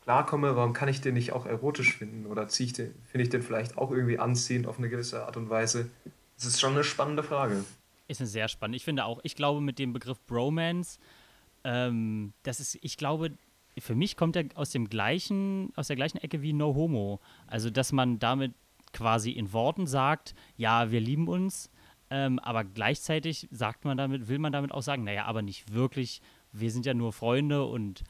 klarkomme, 0.06 0.56
warum 0.56 0.74
kann 0.74 0.88
ich 0.88 1.02
den 1.02 1.16
nicht 1.16 1.34
auch 1.34 1.46
erotisch 1.46 1.98
finden? 1.98 2.28
Oder 2.28 2.48
finde 2.48 2.94
ich 3.16 3.30
den 3.30 3.42
vielleicht 3.42 3.78
auch 3.78 3.92
irgendwie 3.92 4.20
anziehend 4.20 4.68
auf 4.68 4.78
eine 4.78 4.88
gewisse 4.88 5.26
Art 5.26 5.36
und 5.36 5.50
Weise? 5.50 5.90
Das 6.38 6.46
ist 6.46 6.62
schon 6.62 6.74
eine 6.74 6.84
spannende 6.84 7.24
Frage. 7.24 7.66
Ist 8.08 8.22
eine 8.22 8.28
sehr 8.28 8.48
spannende. 8.48 8.78
Ich 8.78 8.86
finde 8.86 9.06
auch, 9.06 9.20
ich 9.24 9.36
glaube 9.36 9.62
mit 9.62 9.80
dem 9.80 9.94
Begriff 9.94 10.24
Bromance, 10.26 11.00
ähm, 11.64 12.34
das 12.44 12.60
ist, 12.60 12.78
ich 12.82 12.98
glaube, 12.98 13.32
für 13.80 13.96
mich 13.96 14.16
kommt 14.16 14.36
er 14.36 14.46
aus 14.54 14.70
dem 14.70 14.88
gleichen, 14.90 15.74
aus 15.76 15.88
der 15.88 15.96
gleichen 15.96 16.20
Ecke 16.20 16.42
wie 16.42 16.54
No 16.54 16.76
Homo. 16.76 17.20
Also, 17.48 17.70
dass 17.72 17.92
man 17.92 18.20
damit 18.20 18.54
quasi 18.94 19.32
in 19.32 19.52
Worten 19.52 19.88
sagt, 19.88 20.36
ja, 20.56 20.92
wir 20.92 21.02
lieben 21.02 21.28
uns, 21.28 21.72
ähm, 22.12 22.40
aber 22.40 22.64
gleichzeitig 22.64 23.48
sagt 23.52 23.84
man 23.84 23.98
damit, 23.98 24.28
will 24.28 24.40
man 24.40 24.54
damit 24.54 24.72
auch 24.72 24.84
sagen, 24.84 25.04
naja, 25.04 25.26
aber 25.26 25.42
nicht 25.42 25.74
wirklich, 25.74 26.22
wir 26.52 26.72
sind 26.72 26.86
ja 26.86 26.94
nur 26.94 27.12
Freunde 27.12 27.66
und 27.66 28.04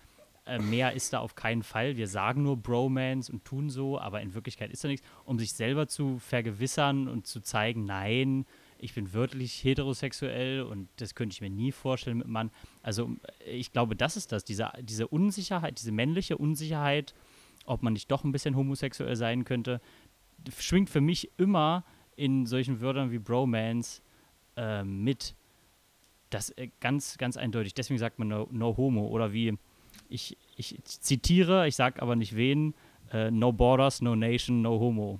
äh, 0.45 0.59
mehr 0.59 0.93
ist 0.93 1.13
da 1.13 1.19
auf 1.19 1.35
keinen 1.35 1.63
Fall. 1.63 1.97
Wir 1.97 2.07
sagen 2.07 2.43
nur 2.43 2.57
Bromance 2.57 3.31
und 3.31 3.45
tun 3.45 3.69
so, 3.69 3.99
aber 3.99 4.21
in 4.21 4.33
Wirklichkeit 4.33 4.71
ist 4.71 4.83
da 4.83 4.87
nichts, 4.87 5.05
um 5.23 5.39
sich 5.39 5.53
selber 5.53 5.87
zu 5.87 6.19
vergewissern 6.19 7.07
und 7.07 7.25
zu 7.25 7.41
zeigen, 7.41 7.85
nein, 7.85 8.45
ich 8.77 8.93
bin 8.93 9.13
wirklich 9.13 9.63
heterosexuell 9.63 10.61
und 10.61 10.87
das 10.97 11.15
könnte 11.15 11.33
ich 11.33 11.41
mir 11.41 11.49
nie 11.49 11.71
vorstellen 11.71 12.17
mit 12.17 12.27
Mann. 12.27 12.51
Also 12.83 13.15
ich 13.45 13.71
glaube, 13.71 13.95
das 13.95 14.17
ist 14.17 14.31
das, 14.31 14.43
diese, 14.43 14.71
diese 14.81 15.07
Unsicherheit, 15.07 15.79
diese 15.79 15.91
männliche 15.91 16.37
Unsicherheit, 16.37 17.15
ob 17.65 17.81
man 17.81 17.93
nicht 17.93 18.11
doch 18.11 18.23
ein 18.23 18.31
bisschen 18.31 18.55
homosexuell 18.55 19.15
sein 19.15 19.45
könnte, 19.45 19.81
schwingt 20.59 20.89
für 20.89 21.01
mich 21.01 21.31
immer 21.37 21.83
in 22.15 22.45
solchen 22.45 22.81
Wörtern 22.81 23.11
wie 23.11 23.19
Bromance 23.19 24.01
äh, 24.55 24.83
mit. 24.83 25.35
Das 26.29 26.51
äh, 26.51 26.69
ganz, 26.79 27.17
ganz 27.17 27.37
eindeutig. 27.37 27.73
Deswegen 27.73 27.97
sagt 27.97 28.19
man 28.19 28.27
no, 28.27 28.47
no 28.51 28.77
homo 28.77 29.07
oder 29.07 29.33
wie 29.33 29.57
ich, 30.09 30.37
ich 30.57 30.77
zitiere, 30.83 31.67
ich 31.67 31.75
sage 31.75 32.01
aber 32.01 32.15
nicht 32.15 32.35
wen, 32.35 32.73
äh, 33.11 33.31
no 33.31 33.51
borders, 33.51 34.01
no 34.01 34.15
nation, 34.15 34.61
no 34.61 34.79
homo. 34.79 35.19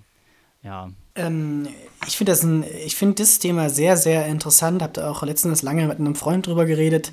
Ja. 0.64 0.90
Ähm, 1.16 1.68
ich 2.08 2.18
finde 2.18 2.32
das, 2.32 2.42
find 2.94 3.20
das 3.20 3.40
Thema 3.40 3.70
sehr, 3.70 3.98
sehr 3.98 4.26
interessant. 4.26 4.82
Habt 4.82 5.00
auch 5.00 5.24
letztens 5.24 5.62
lange 5.62 5.88
mit 5.88 6.00
einem 6.00 6.16
Freund 6.16 6.48
drüber 6.48 6.66
geredet, 6.66 7.12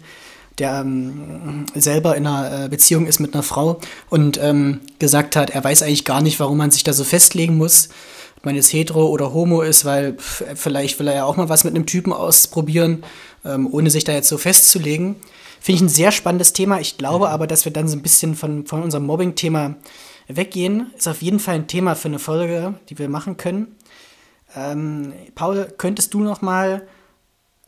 der 0.58 0.80
ähm, 0.80 1.66
selber 1.74 2.16
in 2.16 2.26
einer 2.26 2.64
äh, 2.64 2.68
Beziehung 2.68 3.06
ist 3.06 3.20
mit 3.20 3.34
einer 3.34 3.42
Frau 3.42 3.78
und 4.08 4.38
ähm, 4.42 4.80
gesagt 4.98 5.36
hat, 5.36 5.50
er 5.50 5.62
weiß 5.62 5.82
eigentlich 5.82 6.04
gar 6.04 6.22
nicht, 6.22 6.40
warum 6.40 6.58
man 6.58 6.70
sich 6.70 6.82
da 6.82 6.92
so 6.92 7.04
festlegen 7.04 7.56
muss, 7.56 7.90
ob 8.38 8.46
man 8.46 8.54
jetzt 8.54 8.72
hetero 8.72 9.06
oder 9.06 9.32
homo 9.32 9.62
ist, 9.62 9.84
weil 9.84 10.16
vielleicht 10.18 10.98
will 10.98 11.08
er 11.08 11.14
ja 11.14 11.24
auch 11.24 11.36
mal 11.36 11.48
was 11.48 11.64
mit 11.64 11.74
einem 11.74 11.86
Typen 11.86 12.12
ausprobieren, 12.12 13.04
ähm, 13.44 13.72
ohne 13.72 13.90
sich 13.90 14.04
da 14.04 14.12
jetzt 14.12 14.28
so 14.28 14.38
festzulegen. 14.38 15.16
Finde 15.60 15.76
ich 15.76 15.82
ein 15.82 15.88
sehr 15.88 16.12
spannendes 16.12 16.52
Thema. 16.52 16.80
Ich 16.80 16.98
glaube 16.98 17.30
aber, 17.30 17.46
dass 17.46 17.64
wir 17.64 17.72
dann 17.72 17.88
so 17.88 17.96
ein 17.96 18.02
bisschen 18.02 18.34
von, 18.34 18.66
von 18.66 18.82
unserem 18.82 19.06
Mobbing-Thema 19.06 19.76
weggehen. 20.28 20.90
Ist 20.96 21.08
auf 21.08 21.22
jeden 21.22 21.38
Fall 21.38 21.56
ein 21.56 21.66
Thema 21.68 21.94
für 21.94 22.08
eine 22.08 22.18
Folge, 22.18 22.74
die 22.88 22.98
wir 22.98 23.08
machen 23.08 23.36
können. 23.36 23.76
Ähm, 24.56 25.12
Paul, 25.34 25.72
könntest 25.78 26.14
du 26.14 26.20
noch 26.20 26.42
mal 26.42 26.86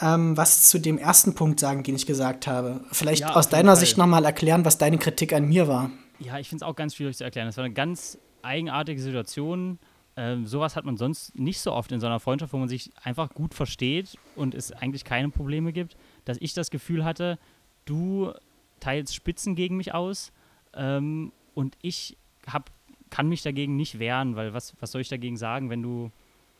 ähm, 0.01 0.37
was 0.37 0.68
zu 0.68 0.79
dem 0.79 0.99
ersten 0.99 1.35
Punkt 1.35 1.61
sagen, 1.61 1.83
den 1.83 1.95
ich 1.95 2.07
gesagt 2.07 2.47
habe? 2.47 2.81
Vielleicht 2.91 3.22
ja, 3.22 3.35
aus 3.35 3.49
deiner. 3.49 3.77
Sicht 3.77 3.97
noch 3.97 4.07
mal 4.07 4.25
erklären, 4.25 4.64
was 4.64 4.79
deine 4.79 4.99
Kritik 4.99 5.33
an 5.33 5.49
mir 5.49 5.68
war. 5.68 5.91
Ja, 6.18 6.39
ich 6.39 6.49
finde 6.49 6.64
es 6.64 6.68
auch 6.68 6.77
ganz 6.77 6.95
schwierig 6.97 7.16
zu 7.16 7.25
erklären. 7.25 7.47
Das 7.47 7.57
war 7.57 7.64
eine 7.64 7.75
ganz 7.75 8.18
eigenartige 8.43 9.01
Situation. 9.01 9.79
Ähm, 10.16 10.46
sowas 10.46 10.76
hat 10.76 10.84
man 10.84 10.96
sonst 10.96 11.36
nicht 11.36 11.60
so 11.60 11.72
oft 11.72 11.90
in 11.90 12.00
so 12.00 12.06
einer 12.06 12.20
Freundschaft, 12.20 12.52
wo 12.52 12.58
man 12.58 12.68
sich 12.68 12.92
einfach 13.02 13.30
gut 13.30 13.52
versteht 13.52 14.16
und 14.36 14.54
es 14.54 14.70
eigentlich 14.70 15.04
keine 15.04 15.28
Probleme 15.28 15.72
gibt. 15.72 15.96
Dass 16.24 16.38
ich 16.40 16.54
das 16.54 16.70
Gefühl 16.70 17.04
hatte, 17.04 17.38
du 17.84 18.32
teilst 18.80 19.14
Spitzen 19.14 19.56
gegen 19.56 19.76
mich 19.76 19.92
aus 19.92 20.32
ähm, 20.74 21.32
und 21.54 21.76
ich 21.82 22.16
hab, 22.46 22.70
kann 23.10 23.28
mich 23.28 23.42
dagegen 23.42 23.76
nicht 23.76 23.98
wehren, 23.98 24.36
weil 24.36 24.54
was, 24.54 24.74
was 24.80 24.92
soll 24.92 25.00
ich 25.00 25.08
dagegen 25.08 25.36
sagen, 25.36 25.70
wenn 25.70 25.82
du 25.82 26.12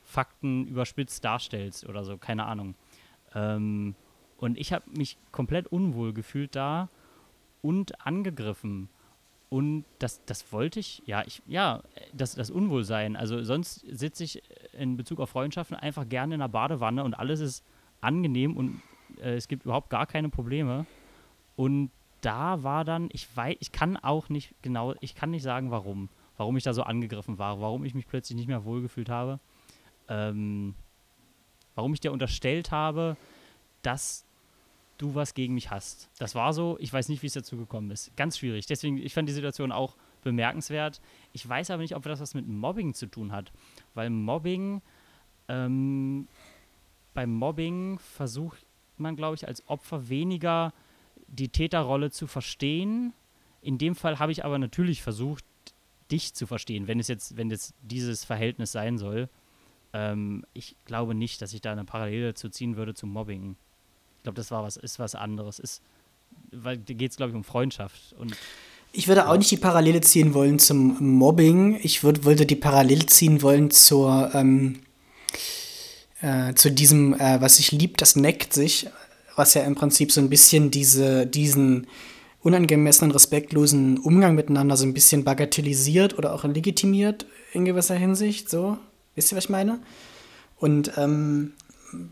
Fakten 0.05 0.67
überspitzt 0.67 1.25
darstellst 1.25 1.87
oder 1.87 2.05
so, 2.05 2.17
keine 2.17 2.47
Ahnung. 2.47 2.75
Ähm, 3.35 3.95
und 4.39 4.59
ich 4.59 4.73
habe 4.73 4.85
mich 4.91 5.17
komplett 5.33 5.69
unwohl 5.69 6.13
gefühlt 6.13 6.57
da 6.57 6.89
und 7.63 8.05
angegriffen. 8.07 8.89
Und 9.55 9.85
das, 10.01 10.25
das 10.25 10.53
wollte 10.53 10.81
ich, 10.81 11.01
ja, 11.07 11.23
ich, 11.25 11.41
ja, 11.47 11.85
das, 12.13 12.35
das 12.35 12.51
Unwohlsein. 12.51 13.15
Also 13.15 13.45
sonst 13.45 13.85
sitze 13.89 14.25
ich 14.25 14.43
in 14.73 14.97
Bezug 14.97 15.21
auf 15.21 15.31
Freundschaften 15.31 15.77
einfach 15.77 16.09
gerne 16.09 16.35
in 16.35 16.41
der 16.41 16.49
Badewanne 16.49 17.05
und 17.05 17.15
alles 17.15 17.39
ist 17.39 17.65
angenehm 18.01 18.57
und 18.57 18.83
äh, 19.21 19.37
es 19.37 19.47
gibt 19.47 19.65
überhaupt 19.65 19.91
gar 19.91 20.07
keine 20.07 20.29
Probleme. 20.29 20.87
Und 21.55 21.93
da 22.21 22.65
war 22.65 22.85
dann, 22.85 23.09
ich 23.13 23.29
weiß, 23.37 23.55
ich 23.61 23.71
kann 23.71 23.97
auch 23.97 24.29
nicht 24.29 24.57
genau, 24.61 24.97
ich 25.01 25.15
kann 25.15 25.31
nicht 25.31 25.45
sagen, 25.45 25.71
warum. 25.71 26.09
Warum 26.37 26.57
ich 26.57 26.65
da 26.65 26.75
so 26.75 26.83
angegriffen 26.83 27.39
war, 27.39 27.61
warum 27.61 27.85
ich 27.85 27.95
mich 27.95 28.09
plötzlich 28.09 28.35
nicht 28.35 28.49
mehr 28.49 28.65
wohlgefühlt 28.65 29.09
habe. 29.09 29.39
Ähm, 30.09 30.75
warum 31.77 31.95
ich 31.95 32.01
dir 32.01 32.11
unterstellt 32.11 32.73
habe, 32.73 33.17
dass 33.83 34.27
du 34.99 35.15
was 35.15 35.35
gegen 35.35 35.55
mich 35.55 35.71
hast. 35.71 36.11
Das 36.19 36.35
war 36.35 36.53
so, 36.53 36.77
ich 36.81 36.93
weiß 36.93 37.09
nicht, 37.09 37.23
wie 37.23 37.27
es 37.27 37.33
dazu 37.33 37.57
gekommen 37.57 37.91
ist. 37.91 38.17
Ganz 38.17 38.39
schwierig. 38.39 38.67
Deswegen, 38.67 38.99
ich 38.99 39.15
fand 39.15 39.29
die 39.29 39.33
Situation 39.33 39.73
auch 39.73 39.97
bemerkenswert. 40.23 41.01
Ich 41.33 41.49
weiß 41.49 41.71
aber 41.71 41.83
nicht, 41.83 41.97
ob 41.97 42.03
das 42.05 42.21
was 42.21 42.35
mit 42.35 42.47
Mobbing 42.47 42.95
zu 42.95 43.07
tun 43.07 43.33
hat. 43.33 43.53
Weil 43.95 44.11
Mobbing, 44.11 44.83
ähm, 45.49 46.29
beim 47.13 47.33
Mobbing 47.33 47.99
versucht 47.99 48.67
man, 48.97 49.17
glaube 49.17 49.37
ich, 49.37 49.47
als 49.47 49.69
Opfer 49.69 50.09
weniger 50.09 50.73
die 51.29 51.49
Täterrolle 51.49 52.11
zu 52.11 52.27
verstehen. 52.27 53.13
In 53.61 53.79
dem 53.79 53.95
Fall 53.95 54.19
habe 54.19 54.33
ich 54.33 54.45
aber 54.45 54.59
natürlich 54.59 55.03
versucht, 55.03 55.45
dich 56.11 56.35
zu 56.35 56.47
verstehen, 56.47 56.87
wenn 56.87 57.01
es 57.01 57.09
jetzt, 57.09 57.37
wenn 57.37 57.51
es 57.51 57.75
dieses 57.83 58.25
Verhältnis 58.25 58.73
sein 58.73 58.99
soll. 58.99 59.29
Ähm, 59.93 60.45
ich 60.53 60.77
glaube 60.85 61.15
nicht, 61.15 61.41
dass 61.41 61.55
ich 61.55 61.61
da 61.61 61.73
eine 61.73 61.85
Parallele 61.85 62.35
zu 62.35 62.51
ziehen 62.51 62.77
würde 62.77 62.95
zum 62.95 63.11
Mobbing. 63.11 63.57
Glaube, 64.25 64.37
das 64.37 64.51
war 64.51 64.65
was, 64.65 64.77
ist 64.77 64.99
was 64.99 65.15
anderes. 65.15 65.61
Ist, 65.61 65.81
weil 66.51 66.79
da 66.79 66.95
geht 66.95 67.13
es, 67.13 67.17
glaube 67.17 67.31
ich, 67.31 67.37
um 67.37 67.45
Freundschaft. 67.45 68.15
Und 68.19 68.37
ich 68.93 69.07
würde 69.07 69.29
auch 69.29 69.37
nicht 69.37 69.51
die 69.53 69.57
Parallele 69.57 70.01
ziehen 70.01 70.35
wollen 70.35 70.59
zum 70.59 71.17
Mobbing. 71.17 71.79
Ich 71.83 72.03
würd, 72.03 72.25
würde 72.25 72.47
die 72.47 72.57
Parallele 72.57 73.07
ziehen 73.07 73.43
wollen 73.43 73.71
zur, 73.71 74.33
ähm, 74.35 74.81
äh, 76.21 76.55
zu 76.55 76.73
diesem, 76.73 77.15
äh, 77.15 77.41
was 77.41 77.57
sich 77.57 77.71
liebt, 77.71 78.01
das 78.01 78.17
neckt 78.17 78.53
sich 78.53 78.89
was 79.37 79.55
ja 79.55 79.63
im 79.63 79.75
Prinzip 79.75 80.13
so 80.13 80.21
ein 80.21 80.31
bisschen 80.31 80.71
diese, 80.71 81.27
diesen 81.27 81.87
unangemessenen, 82.43 83.11
respektlosen 83.11 83.99
Umgang 83.99 84.35
miteinander 84.35 84.77
so 84.77 84.85
ein 84.85 84.95
bisschen 84.95 85.25
bagatellisiert 85.25 86.17
oder 86.19 86.35
auch 86.35 86.45
legitimiert 86.45 87.27
in 87.53 87.65
gewisser 87.65 87.95
Hinsicht. 87.95 88.51
So, 88.51 88.79
wisst 89.15 89.33
ihr, 89.33 89.37
was 89.37 89.45
ich 89.45 89.51
meine? 89.51 89.81
Und 90.59 90.93
ähm, 90.97 91.53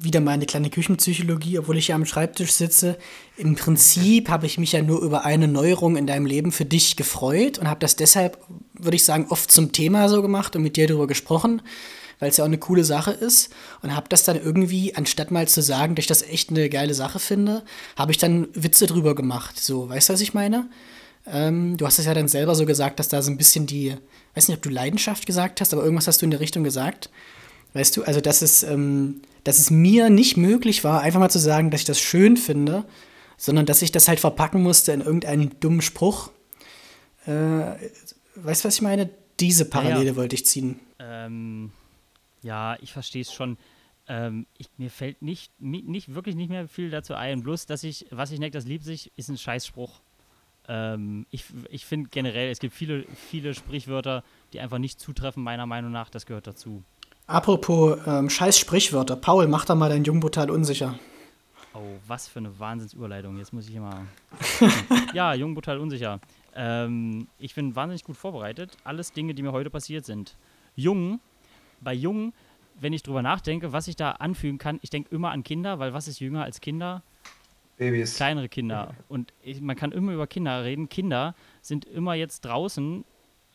wieder 0.00 0.20
mal 0.20 0.32
eine 0.32 0.46
kleine 0.46 0.70
Küchenpsychologie, 0.70 1.58
obwohl 1.58 1.78
ich 1.78 1.88
ja 1.88 1.96
am 1.96 2.06
Schreibtisch 2.06 2.52
sitze. 2.52 2.98
Im 3.36 3.54
Prinzip 3.54 4.28
habe 4.28 4.46
ich 4.46 4.58
mich 4.58 4.72
ja 4.72 4.82
nur 4.82 5.00
über 5.00 5.24
eine 5.24 5.48
Neuerung 5.48 5.96
in 5.96 6.06
deinem 6.06 6.26
Leben 6.26 6.52
für 6.52 6.64
dich 6.64 6.96
gefreut 6.96 7.58
und 7.58 7.68
habe 7.68 7.80
das 7.80 7.96
deshalb, 7.96 8.38
würde 8.74 8.96
ich 8.96 9.04
sagen, 9.04 9.26
oft 9.30 9.50
zum 9.50 9.72
Thema 9.72 10.08
so 10.08 10.22
gemacht 10.22 10.56
und 10.56 10.62
mit 10.62 10.76
dir 10.76 10.86
darüber 10.86 11.06
gesprochen, 11.06 11.62
weil 12.18 12.30
es 12.30 12.36
ja 12.36 12.44
auch 12.44 12.48
eine 12.48 12.58
coole 12.58 12.84
Sache 12.84 13.10
ist. 13.10 13.52
Und 13.82 13.96
habe 13.96 14.08
das 14.08 14.24
dann 14.24 14.36
irgendwie, 14.36 14.94
anstatt 14.94 15.30
mal 15.30 15.48
zu 15.48 15.62
sagen, 15.62 15.94
dass 15.94 16.04
ich 16.04 16.08
das 16.08 16.22
echt 16.22 16.50
eine 16.50 16.68
geile 16.68 16.94
Sache 16.94 17.18
finde, 17.18 17.62
habe 17.96 18.12
ich 18.12 18.18
dann 18.18 18.48
Witze 18.54 18.86
drüber 18.86 19.14
gemacht. 19.14 19.58
So, 19.58 19.88
weißt 19.88 20.08
du, 20.08 20.12
was 20.12 20.20
ich 20.20 20.34
meine? 20.34 20.68
Ähm, 21.26 21.76
du 21.76 21.86
hast 21.86 21.98
es 21.98 22.06
ja 22.06 22.14
dann 22.14 22.28
selber 22.28 22.54
so 22.54 22.66
gesagt, 22.66 22.98
dass 22.98 23.08
da 23.08 23.22
so 23.22 23.30
ein 23.30 23.38
bisschen 23.38 23.66
die, 23.66 23.94
weiß 24.34 24.48
nicht, 24.48 24.56
ob 24.56 24.62
du 24.62 24.70
Leidenschaft 24.70 25.26
gesagt 25.26 25.60
hast, 25.60 25.72
aber 25.72 25.82
irgendwas 25.82 26.06
hast 26.06 26.22
du 26.22 26.26
in 26.26 26.30
der 26.30 26.40
Richtung 26.40 26.64
gesagt. 26.64 27.10
Weißt 27.74 27.96
du, 27.96 28.04
also 28.04 28.20
dass 28.20 28.42
es, 28.42 28.62
ähm, 28.62 29.22
dass 29.44 29.58
es 29.58 29.70
mir 29.70 30.10
nicht 30.10 30.36
möglich 30.36 30.84
war, 30.84 31.00
einfach 31.00 31.20
mal 31.20 31.30
zu 31.30 31.38
sagen, 31.38 31.70
dass 31.70 31.80
ich 31.80 31.86
das 31.86 32.00
schön 32.00 32.36
finde, 32.36 32.84
sondern 33.36 33.66
dass 33.66 33.82
ich 33.82 33.92
das 33.92 34.08
halt 34.08 34.20
verpacken 34.20 34.62
musste 34.62 34.92
in 34.92 35.00
irgendeinen 35.00 35.58
dummen 35.60 35.80
Spruch. 35.80 36.30
Äh, 37.26 37.30
weißt 38.36 38.64
du, 38.64 38.68
was 38.68 38.74
ich 38.74 38.82
meine? 38.82 39.10
Diese 39.40 39.64
Parallele 39.64 40.10
ja, 40.10 40.16
wollte 40.16 40.34
ich 40.34 40.46
ziehen. 40.46 40.78
Ähm, 40.98 41.72
ja, 42.42 42.76
ich 42.80 42.92
verstehe 42.92 43.22
es 43.22 43.32
schon. 43.32 43.56
Ähm, 44.06 44.46
ich, 44.58 44.68
mir 44.76 44.90
fällt 44.90 45.22
nicht, 45.22 45.52
nicht, 45.60 46.14
wirklich 46.14 46.36
nicht 46.36 46.50
mehr 46.50 46.68
viel 46.68 46.90
dazu 46.90 47.14
ein. 47.14 47.42
Bloß, 47.42 47.66
dass 47.66 47.82
ich, 47.84 48.06
was 48.10 48.30
ich 48.30 48.38
neckt, 48.38 48.54
das 48.54 48.66
liebt 48.66 48.84
sich, 48.84 49.10
ist 49.16 49.28
ein 49.28 49.38
Scheißspruch. 49.38 50.00
Ähm, 50.68 51.26
ich 51.30 51.44
ich 51.70 51.86
finde 51.86 52.10
generell, 52.10 52.50
es 52.50 52.58
gibt 52.58 52.74
viele, 52.74 53.04
viele 53.30 53.54
Sprichwörter, 53.54 54.22
die 54.52 54.60
einfach 54.60 54.78
nicht 54.78 55.00
zutreffen, 55.00 55.42
meiner 55.42 55.66
Meinung 55.66 55.90
nach. 55.92 56.10
Das 56.10 56.26
gehört 56.26 56.46
dazu. 56.46 56.84
Apropos 57.26 57.98
ähm, 58.06 58.28
scheiß 58.28 58.58
Sprichwörter. 58.58 59.16
Paul, 59.16 59.46
mach 59.46 59.64
da 59.64 59.74
mal 59.74 59.88
dein 59.88 60.04
Jung 60.04 60.20
brutal 60.20 60.50
unsicher. 60.50 60.98
Oh, 61.74 61.80
was 62.06 62.28
für 62.28 62.40
eine 62.40 62.58
Wahnsinnsüberleitung. 62.58 63.38
Jetzt 63.38 63.52
muss 63.52 63.68
ich 63.68 63.74
immer. 63.74 64.06
ja, 65.14 65.32
Jung 65.34 65.54
brutal 65.54 65.78
unsicher. 65.78 66.20
Ähm, 66.54 67.28
ich 67.38 67.54
bin 67.54 67.74
wahnsinnig 67.74 68.04
gut 68.04 68.16
vorbereitet. 68.16 68.76
Alles 68.84 69.12
Dinge, 69.12 69.34
die 69.34 69.42
mir 69.42 69.52
heute 69.52 69.70
passiert 69.70 70.04
sind. 70.04 70.36
Jung, 70.76 71.20
bei 71.80 71.94
Jung, 71.94 72.34
wenn 72.78 72.92
ich 72.92 73.02
drüber 73.02 73.22
nachdenke, 73.22 73.72
was 73.72 73.88
ich 73.88 73.96
da 73.96 74.12
anfügen 74.12 74.58
kann, 74.58 74.78
ich 74.82 74.90
denke 74.90 75.14
immer 75.14 75.30
an 75.30 75.44
Kinder, 75.44 75.78
weil 75.78 75.94
was 75.94 76.08
ist 76.08 76.20
jünger 76.20 76.44
als 76.44 76.60
Kinder? 76.60 77.02
Babys. 77.78 78.16
Kleinere 78.16 78.48
Kinder. 78.48 78.94
Und 79.08 79.32
ich, 79.42 79.60
man 79.60 79.76
kann 79.76 79.92
immer 79.92 80.12
über 80.12 80.26
Kinder 80.26 80.62
reden. 80.64 80.88
Kinder 80.88 81.34
sind 81.62 81.84
immer 81.86 82.14
jetzt 82.14 82.42
draußen 82.42 83.04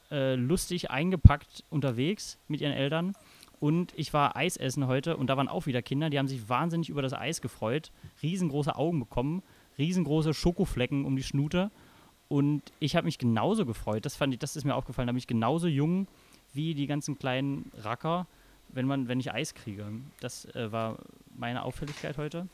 äh, 0.09 0.36
lustig 0.36 0.89
eingepackt 0.89 1.63
unterwegs 1.70 2.39
mit 2.47 2.61
ihren 2.61 2.74
Eltern 2.74 3.13
und 3.60 3.93
ich 3.95 4.14
war 4.14 4.36
Eis 4.36 4.58
essen 4.58 4.88
heute 4.88 5.18
und 5.18 5.28
da 5.28 5.38
waren 5.38 5.47
auch 5.47 5.66
wieder 5.66 5.82
Kinder, 5.82 6.10
die 6.10 6.20
haben 6.20 6.28
sich 6.28 6.47
wahnsinnig 6.47 6.89
über 6.89 7.01
das 7.01 7.14
Eis 7.14 7.41
gefreut, 7.41 7.91
riesengroße 8.22 8.76
Augen 8.76 8.99
bekommen, 8.99 9.41
riesengroße 9.78 10.34
Schokoflecken 10.34 11.05
um 11.05 11.16
die 11.16 11.24
Schnute. 11.24 11.72
Und 12.30 12.62
ich 12.80 12.95
habe 12.95 13.05
mich 13.05 13.18
genauso 13.18 13.66
gefreut, 13.66 14.05
das 14.05 14.16
fand 14.16 14.34
ich, 14.34 14.39
das 14.39 14.55
ist 14.55 14.66
mir 14.66 14.76
aufgefallen, 14.76 15.08
da 15.08 15.14
bin 15.14 15.18
ich 15.18 15.28
genauso 15.28 15.68
jung 15.68 16.08
wie 16.53 16.76
die 16.76 16.88
ganzen 16.88 17.18
kleinen 17.18 17.72
Racker, 17.78 18.28
wenn 18.70 18.86
man, 18.86 19.08
wenn 19.08 19.20
ich 19.20 19.32
Eis 19.32 19.53
kriege. 19.55 19.88
Das 20.20 20.45
äh, 20.53 20.72
war 20.72 20.97
meine 21.36 21.64
Auffälligkeit 21.64 22.18
heute. 22.18 22.47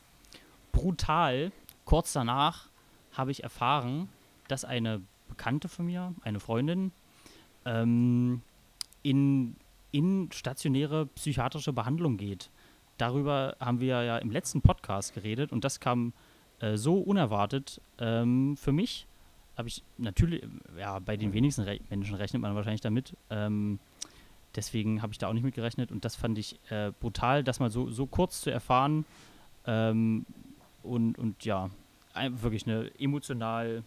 Brutal, 0.72 1.52
kurz 1.86 2.14
danach 2.14 2.70
habe 3.14 3.32
ich 3.32 3.44
erfahren, 3.44 4.10
dass 4.48 4.64
eine 4.64 5.02
Bekannte 5.28 5.68
von 5.68 5.86
mir, 5.86 6.14
eine 6.24 6.40
Freundin, 6.40 6.92
ähm, 7.66 8.42
in 9.02 9.56
in 9.94 10.30
stationäre 10.34 11.06
psychiatrische 11.06 11.72
Behandlung 11.72 12.18
geht. 12.18 12.50
Darüber 12.98 13.56
haben 13.60 13.80
wir 13.80 14.04
ja 14.04 14.18
im 14.18 14.32
letzten 14.32 14.62
Podcast 14.62 15.14
geredet 15.14 15.52
und 15.52 15.64
das 15.64 15.80
kam 15.80 16.14
äh, 16.60 16.76
so 16.76 16.98
unerwartet 16.98 17.80
ähm, 18.00 18.58
für 18.58 18.72
mich. 18.72 19.08
Habe 19.56 19.68
ich 19.68 19.84
natürlich, 19.98 20.44
ja, 20.78 20.98
bei 21.00 21.16
den 21.16 21.32
wenigsten 21.34 21.62
Re 21.62 21.80
Menschen 21.90 22.16
rechnet 22.16 22.42
man 22.42 22.56
wahrscheinlich 22.56 22.82
damit. 22.82 23.16
Ähm, 23.30 23.80
deswegen 24.56 25.02
habe 25.04 25.14
ich 25.14 25.20
da 25.20 25.28
auch 25.28 25.34
nicht 25.34 25.44
mit 25.44 25.54
gerechnet 25.54 25.92
und 25.92 26.04
das 26.06 26.16
fand 26.16 26.38
ich 26.40 26.60
äh, 26.72 26.92
brutal, 27.00 27.44
das 27.44 27.60
mal 27.60 27.70
so, 27.70 27.90
so 27.92 28.08
kurz 28.08 28.42
zu 28.42 28.50
erfahren. 28.50 29.06
Ähm, 29.68 30.26
und, 30.82 31.18
und 31.20 31.46
ja, 31.46 31.70
wirklich 32.42 32.68
eine 32.68 32.92
emotional 33.00 33.84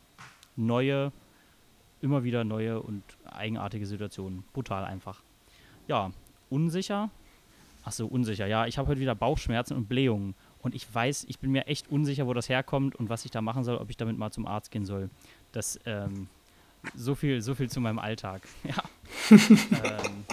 neue, 0.55 1.13
immer 2.01 2.23
wieder 2.23 2.45
neue 2.45 2.81
und 2.81 3.03
eigenartige 3.25 3.87
Situation. 3.87 4.45
Brutal 4.53 4.85
einfach 4.85 5.21
ja, 5.87 6.11
unsicher. 6.51 7.11
Achso, 7.85 8.07
unsicher. 8.07 8.47
Ja, 8.47 8.67
ich 8.67 8.79
habe 8.79 8.89
heute 8.89 9.01
wieder 9.01 9.15
Bauchschmerzen 9.15 9.75
und 9.75 9.89
Blähungen. 9.89 10.35
Und 10.61 10.75
ich 10.75 10.93
weiß, 10.93 11.27
ich 11.29 11.39
bin 11.39 11.53
mir 11.53 11.69
echt 11.69 11.89
unsicher, 11.89 12.27
wo 12.27 12.35
das 12.35 12.49
herkommt 12.49 12.97
und 12.97 13.09
was 13.09 13.25
ich 13.25 13.31
da 13.31 13.41
machen 13.41 13.63
soll, 13.63 13.77
ob 13.77 13.91
ich 13.91 13.97
damit 13.97 14.19
mal 14.19 14.33
zum 14.33 14.47
Arzt 14.47 14.73
gehen 14.73 14.85
soll. 14.85 15.11
Das, 15.53 15.79
ähm, 15.87 16.29
so 16.97 17.15
viel, 17.15 17.41
so 17.41 17.55
viel 17.55 17.71
zu 17.71 17.81
meinem 17.81 17.99
Alltag. 17.99 18.43
Ja. 18.65 18.83
ähm, 19.85 20.25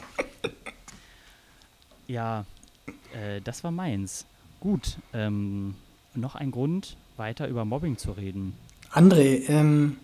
ja, 2.07 2.45
äh, 3.13 3.41
das 3.41 3.63
war 3.63 3.71
meins. 3.71 4.25
Gut, 4.59 4.97
ähm, 5.13 5.75
noch 6.15 6.35
ein 6.35 6.51
Grund, 6.51 6.97
weiter 7.17 7.47
über 7.47 7.65
Mobbing 7.65 7.97
zu 7.97 8.11
reden. 8.11 8.55
André, 8.91 9.47
ähm, 9.47 9.97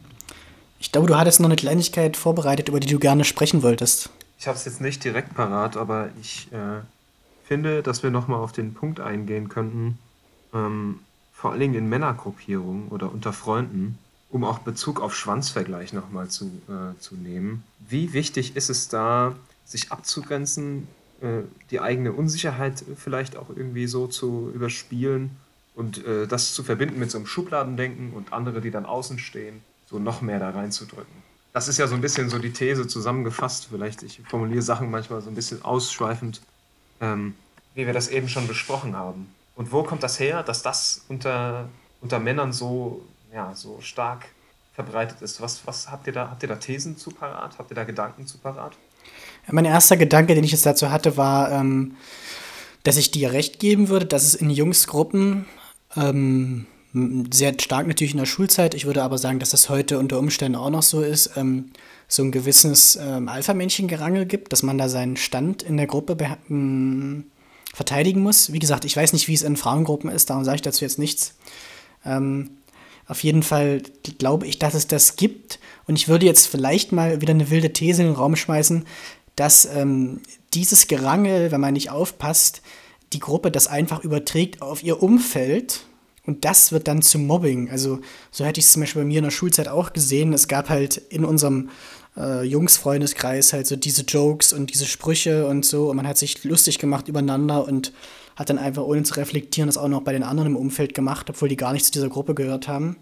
ich 0.79 0.91
glaube, 0.91 1.07
du 1.07 1.17
hattest 1.17 1.39
noch 1.39 1.47
eine 1.47 1.55
Kleinigkeit 1.55 2.15
vorbereitet, 2.17 2.69
über 2.69 2.79
die 2.79 2.87
du 2.87 2.99
gerne 2.99 3.25
sprechen 3.25 3.63
wolltest. 3.63 4.11
Ich 4.39 4.47
habe 4.47 4.57
es 4.57 4.63
jetzt 4.63 4.79
nicht 4.79 5.03
direkt 5.03 5.35
parat, 5.35 5.75
aber 5.75 6.11
ich 6.21 6.47
äh, 6.53 6.79
finde, 7.43 7.83
dass 7.83 8.03
wir 8.03 8.09
nochmal 8.09 8.39
auf 8.39 8.53
den 8.53 8.73
Punkt 8.73 9.01
eingehen 9.01 9.49
könnten, 9.49 9.99
ähm, 10.53 10.99
vor 11.33 11.51
allen 11.51 11.59
Dingen 11.59 11.75
in 11.75 11.89
Männergruppierungen 11.89 12.87
oder 12.87 13.11
unter 13.11 13.33
Freunden, 13.33 13.99
um 14.29 14.45
auch 14.45 14.59
Bezug 14.59 15.01
auf 15.01 15.13
Schwanzvergleich 15.13 15.91
nochmal 15.91 16.29
zu, 16.29 16.45
äh, 16.69 16.97
zu 16.99 17.15
nehmen. 17.15 17.63
Wie 17.79 18.13
wichtig 18.13 18.55
ist 18.55 18.69
es 18.69 18.87
da, 18.87 19.35
sich 19.65 19.91
abzugrenzen, 19.91 20.87
äh, 21.19 21.41
die 21.69 21.81
eigene 21.81 22.13
Unsicherheit 22.13 22.83
vielleicht 22.95 23.35
auch 23.35 23.49
irgendwie 23.49 23.87
so 23.87 24.07
zu 24.07 24.51
überspielen 24.55 25.31
und 25.75 26.05
äh, 26.05 26.27
das 26.27 26.53
zu 26.53 26.63
verbinden 26.63 26.97
mit 26.97 27.11
so 27.11 27.17
einem 27.17 27.27
Schubladendenken 27.27 28.13
und 28.13 28.31
andere, 28.31 28.61
die 28.61 28.71
dann 28.71 28.85
außen 28.85 29.19
stehen, 29.19 29.61
so 29.89 29.99
noch 29.99 30.21
mehr 30.21 30.39
da 30.39 30.51
reinzudrücken? 30.51 31.28
Das 31.59 31.67
ist 31.67 31.77
ja 31.77 31.87
so 31.87 31.95
ein 31.95 31.99
bisschen 31.99 32.29
so 32.29 32.39
die 32.39 32.53
These 32.53 32.87
zusammengefasst. 32.87 33.67
Vielleicht, 33.69 34.01
ich 34.03 34.21
formuliere 34.29 34.61
Sachen 34.61 34.89
manchmal 34.89 35.21
so 35.21 35.29
ein 35.29 35.35
bisschen 35.35 35.61
ausschweifend, 35.61 36.39
ähm, 37.01 37.35
wie 37.75 37.85
wir 37.85 37.91
das 37.91 38.07
eben 38.07 38.29
schon 38.29 38.47
besprochen 38.47 38.95
haben. 38.95 39.29
Und 39.57 39.73
wo 39.73 39.83
kommt 39.83 40.01
das 40.01 40.21
her, 40.21 40.41
dass 40.41 40.61
das 40.61 41.03
unter, 41.09 41.67
unter 41.99 42.17
Männern 42.19 42.53
so, 42.53 43.01
ja, 43.33 43.53
so 43.55 43.81
stark 43.81 44.27
verbreitet 44.73 45.21
ist? 45.21 45.41
Was, 45.41 45.67
was 45.67 45.91
habt 45.91 46.07
ihr 46.07 46.13
da? 46.13 46.29
Habt 46.29 46.43
ihr 46.43 46.47
da 46.47 46.55
Thesen 46.55 46.95
zu 46.95 47.11
parat? 47.11 47.57
Habt 47.57 47.69
ihr 47.71 47.75
da 47.75 47.83
Gedanken 47.83 48.25
zu 48.25 48.37
parat? 48.37 48.77
Mein 49.51 49.65
erster 49.65 49.97
Gedanke, 49.97 50.35
den 50.35 50.45
ich 50.45 50.53
jetzt 50.53 50.65
dazu 50.65 50.91
hatte, 50.91 51.17
war, 51.17 51.51
ähm, 51.51 51.97
dass 52.83 52.95
ich 52.95 53.11
dir 53.11 53.33
recht 53.33 53.59
geben 53.59 53.89
würde, 53.89 54.05
dass 54.05 54.23
es 54.23 54.33
in 54.33 54.49
Jungsgruppen 54.49 55.45
ähm, 55.97 56.67
sehr 56.93 57.53
stark 57.59 57.87
natürlich 57.87 58.13
in 58.13 58.19
der 58.19 58.25
Schulzeit. 58.25 58.73
Ich 58.73 58.85
würde 58.85 59.03
aber 59.03 59.17
sagen, 59.17 59.39
dass 59.39 59.51
das 59.51 59.69
heute 59.69 59.99
unter 59.99 60.17
Umständen 60.17 60.55
auch 60.55 60.71
noch 60.71 60.81
so 60.81 61.01
ist, 61.01 61.31
ähm, 61.35 61.71
so 62.07 62.23
ein 62.23 62.31
gewisses 62.31 62.95
ähm, 62.95 63.29
Alpha-Männchen-Gerangel 63.29 64.25
gibt, 64.25 64.51
dass 64.51 64.63
man 64.63 64.77
da 64.77 64.89
seinen 64.89 65.15
Stand 65.15 65.61
in 65.61 65.77
der 65.77 65.85
Gruppe 65.85 66.17
ähm, 66.49 67.25
verteidigen 67.73 68.21
muss. 68.21 68.51
Wie 68.51 68.59
gesagt, 68.59 68.85
ich 68.85 68.97
weiß 68.97 69.13
nicht, 69.13 69.27
wie 69.27 69.35
es 69.35 69.43
in 69.43 69.57
Frauengruppen 69.57 70.09
ist, 70.09 70.31
darum 70.31 70.43
sage 70.43 70.55
ich 70.55 70.61
dazu 70.63 70.83
jetzt 70.83 70.97
nichts. 70.97 71.35
Ähm, 72.03 72.51
auf 73.07 73.23
jeden 73.23 73.43
Fall 73.43 73.83
glaube 74.17 74.47
ich, 74.47 74.57
dass 74.57 74.73
es 74.73 74.87
das 74.87 75.15
gibt. 75.15 75.59
Und 75.87 75.95
ich 75.95 76.07
würde 76.07 76.25
jetzt 76.25 76.47
vielleicht 76.47 76.91
mal 76.91 77.21
wieder 77.21 77.33
eine 77.33 77.51
wilde 77.51 77.73
These 77.73 78.01
in 78.01 78.09
den 78.09 78.15
Raum 78.15 78.35
schmeißen, 78.35 78.85
dass 79.35 79.65
ähm, 79.65 80.21
dieses 80.53 80.87
Gerangel, 80.87 81.51
wenn 81.51 81.61
man 81.61 81.73
nicht 81.73 81.91
aufpasst, 81.91 82.61
die 83.13 83.19
Gruppe 83.19 83.51
das 83.51 83.67
einfach 83.67 84.03
überträgt 84.03 84.61
auf 84.61 84.83
ihr 84.83 85.01
Umfeld 85.01 85.85
und 86.29 86.45
das 86.45 86.71
wird 86.71 86.87
dann 86.87 87.01
zum 87.01 87.25
Mobbing. 87.25 87.71
Also 87.71 88.01
so 88.29 88.45
hätte 88.45 88.59
ich 88.59 88.67
es 88.67 88.73
zum 88.73 88.81
Beispiel 88.83 89.01
bei 89.01 89.07
mir 89.07 89.17
in 89.17 89.23
der 89.23 89.31
Schulzeit 89.31 89.67
auch 89.67 89.93
gesehen. 89.93 90.31
Es 90.31 90.47
gab 90.47 90.69
halt 90.69 90.97
in 90.97 91.25
unserem 91.25 91.71
äh, 92.15 92.43
Jungsfreundeskreis 92.43 93.51
halt 93.51 93.65
so 93.65 93.75
diese 93.75 94.03
Jokes 94.03 94.53
und 94.53 94.71
diese 94.71 94.85
Sprüche 94.85 95.47
und 95.47 95.65
so. 95.65 95.89
Und 95.89 95.95
man 95.95 96.07
hat 96.07 96.19
sich 96.19 96.43
lustig 96.43 96.77
gemacht 96.77 97.07
übereinander 97.07 97.67
und 97.67 97.93
hat 98.35 98.51
dann 98.51 98.59
einfach 98.59 98.83
ohne 98.83 99.01
zu 99.01 99.15
reflektieren 99.15 99.67
das 99.67 99.79
auch 99.79 99.87
noch 99.87 100.01
bei 100.01 100.13
den 100.13 100.21
anderen 100.21 100.51
im 100.51 100.55
Umfeld 100.55 100.93
gemacht, 100.93 101.31
obwohl 101.31 101.49
die 101.49 101.57
gar 101.57 101.73
nicht 101.73 101.85
zu 101.85 101.91
dieser 101.93 102.09
Gruppe 102.09 102.35
gehört 102.35 102.67
haben. 102.67 102.97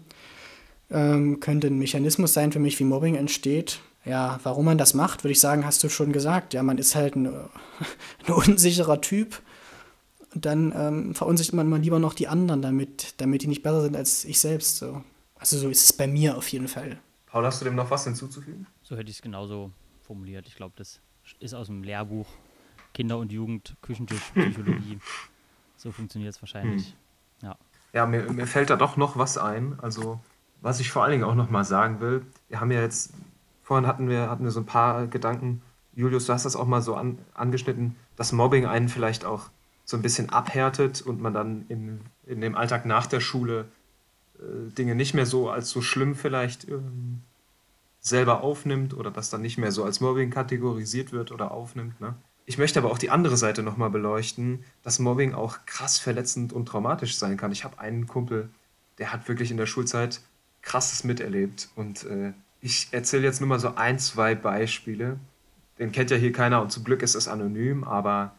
Ähm, 0.90 1.38
könnte 1.38 1.66
ein 1.66 1.78
Mechanismus 1.78 2.32
sein 2.32 2.50
für 2.50 2.60
mich, 2.60 2.80
wie 2.80 2.84
Mobbing 2.84 3.14
entsteht. 3.14 3.80
Ja, 4.06 4.40
warum 4.42 4.64
man 4.64 4.78
das 4.78 4.94
macht, 4.94 5.22
würde 5.22 5.32
ich 5.32 5.40
sagen, 5.40 5.66
hast 5.66 5.84
du 5.84 5.90
schon 5.90 6.14
gesagt. 6.14 6.54
Ja, 6.54 6.62
man 6.62 6.78
ist 6.78 6.94
halt 6.94 7.14
ein, 7.14 7.26
ein 8.26 8.32
unsicherer 8.32 9.02
Typ 9.02 9.42
dann 10.34 10.72
ähm, 10.76 11.14
verunsichert 11.14 11.54
man 11.54 11.68
mal 11.68 11.80
lieber 11.80 11.98
noch 11.98 12.14
die 12.14 12.28
anderen 12.28 12.62
damit, 12.62 13.14
damit 13.20 13.42
die 13.42 13.46
nicht 13.46 13.62
besser 13.62 13.82
sind 13.82 13.96
als 13.96 14.24
ich 14.24 14.40
selbst. 14.40 14.76
So. 14.76 15.02
Also 15.36 15.58
so 15.58 15.68
ist 15.68 15.84
es 15.84 15.92
bei 15.92 16.06
mir 16.06 16.36
auf 16.36 16.48
jeden 16.48 16.68
Fall. 16.68 16.98
Paul, 17.26 17.44
hast 17.44 17.60
du 17.60 17.64
dem 17.64 17.74
noch 17.74 17.90
was 17.90 18.04
hinzuzufügen? 18.04 18.66
So 18.82 18.96
hätte 18.96 19.10
ich 19.10 19.16
es 19.16 19.22
genauso 19.22 19.70
formuliert. 20.02 20.46
Ich 20.46 20.56
glaube, 20.56 20.74
das 20.76 21.00
ist 21.40 21.54
aus 21.54 21.66
dem 21.66 21.82
Lehrbuch 21.82 22.26
Kinder- 22.94 23.18
und 23.18 23.32
Jugend, 23.32 23.76
Küchentischpsychologie. 23.82 24.98
So 25.80 25.92
funktioniert 25.92 26.34
es 26.34 26.42
wahrscheinlich. 26.42 26.86
Hm. 26.88 27.50
Ja, 27.50 27.56
ja 27.92 28.06
mir, 28.06 28.32
mir 28.32 28.48
fällt 28.48 28.68
da 28.68 28.74
doch 28.74 28.96
noch 28.96 29.16
was 29.16 29.38
ein. 29.38 29.78
Also, 29.80 30.18
was 30.60 30.80
ich 30.80 30.90
vor 30.90 31.04
allen 31.04 31.12
Dingen 31.12 31.22
auch 31.22 31.36
noch 31.36 31.50
mal 31.50 31.64
sagen 31.64 32.00
will, 32.00 32.26
wir 32.48 32.58
haben 32.58 32.72
ja 32.72 32.80
jetzt, 32.80 33.12
vorhin 33.62 33.86
hatten 33.86 34.08
wir, 34.08 34.28
hatten 34.28 34.42
wir 34.42 34.50
so 34.50 34.58
ein 34.58 34.66
paar 34.66 35.06
Gedanken, 35.06 35.62
Julius, 35.94 36.26
du 36.26 36.32
hast 36.32 36.44
das 36.44 36.56
auch 36.56 36.66
mal 36.66 36.82
so 36.82 36.96
an, 36.96 37.18
angeschnitten, 37.32 37.94
dass 38.16 38.32
Mobbing 38.32 38.66
einen 38.66 38.88
vielleicht 38.88 39.24
auch 39.24 39.50
so 39.88 39.96
ein 39.96 40.02
bisschen 40.02 40.28
abhärtet 40.28 41.00
und 41.00 41.22
man 41.22 41.32
dann 41.32 41.64
in, 41.70 42.00
in 42.26 42.42
dem 42.42 42.54
Alltag 42.54 42.84
nach 42.84 43.06
der 43.06 43.20
Schule 43.20 43.64
äh, 44.38 44.70
Dinge 44.72 44.94
nicht 44.94 45.14
mehr 45.14 45.24
so 45.24 45.48
als 45.48 45.70
so 45.70 45.80
schlimm 45.80 46.14
vielleicht 46.14 46.68
ähm, 46.68 47.22
selber 47.98 48.42
aufnimmt 48.42 48.92
oder 48.92 49.10
das 49.10 49.30
dann 49.30 49.40
nicht 49.40 49.56
mehr 49.56 49.72
so 49.72 49.84
als 49.84 50.00
Mobbing 50.00 50.28
kategorisiert 50.28 51.12
wird 51.12 51.32
oder 51.32 51.52
aufnimmt. 51.52 52.02
Ne? 52.02 52.14
Ich 52.44 52.58
möchte 52.58 52.78
aber 52.78 52.90
auch 52.90 52.98
die 52.98 53.08
andere 53.08 53.38
Seite 53.38 53.62
nochmal 53.62 53.88
beleuchten, 53.88 54.62
dass 54.82 54.98
Mobbing 54.98 55.32
auch 55.32 55.60
krass 55.64 55.98
verletzend 55.98 56.52
und 56.52 56.66
traumatisch 56.66 57.16
sein 57.16 57.38
kann. 57.38 57.50
Ich 57.50 57.64
habe 57.64 57.78
einen 57.78 58.06
Kumpel, 58.06 58.50
der 58.98 59.10
hat 59.10 59.26
wirklich 59.26 59.50
in 59.50 59.56
der 59.56 59.64
Schulzeit 59.64 60.20
krasses 60.60 61.02
miterlebt. 61.02 61.70
Und 61.76 62.04
äh, 62.04 62.34
ich 62.60 62.88
erzähle 62.90 63.22
jetzt 63.22 63.40
nur 63.40 63.48
mal 63.48 63.58
so 63.58 63.76
ein, 63.76 63.98
zwei 63.98 64.34
Beispiele. 64.34 65.18
Den 65.78 65.92
kennt 65.92 66.10
ja 66.10 66.18
hier 66.18 66.32
keiner 66.32 66.60
und 66.60 66.72
zum 66.72 66.84
Glück 66.84 67.00
ist 67.00 67.14
es 67.14 67.26
anonym, 67.26 67.84
aber 67.84 68.34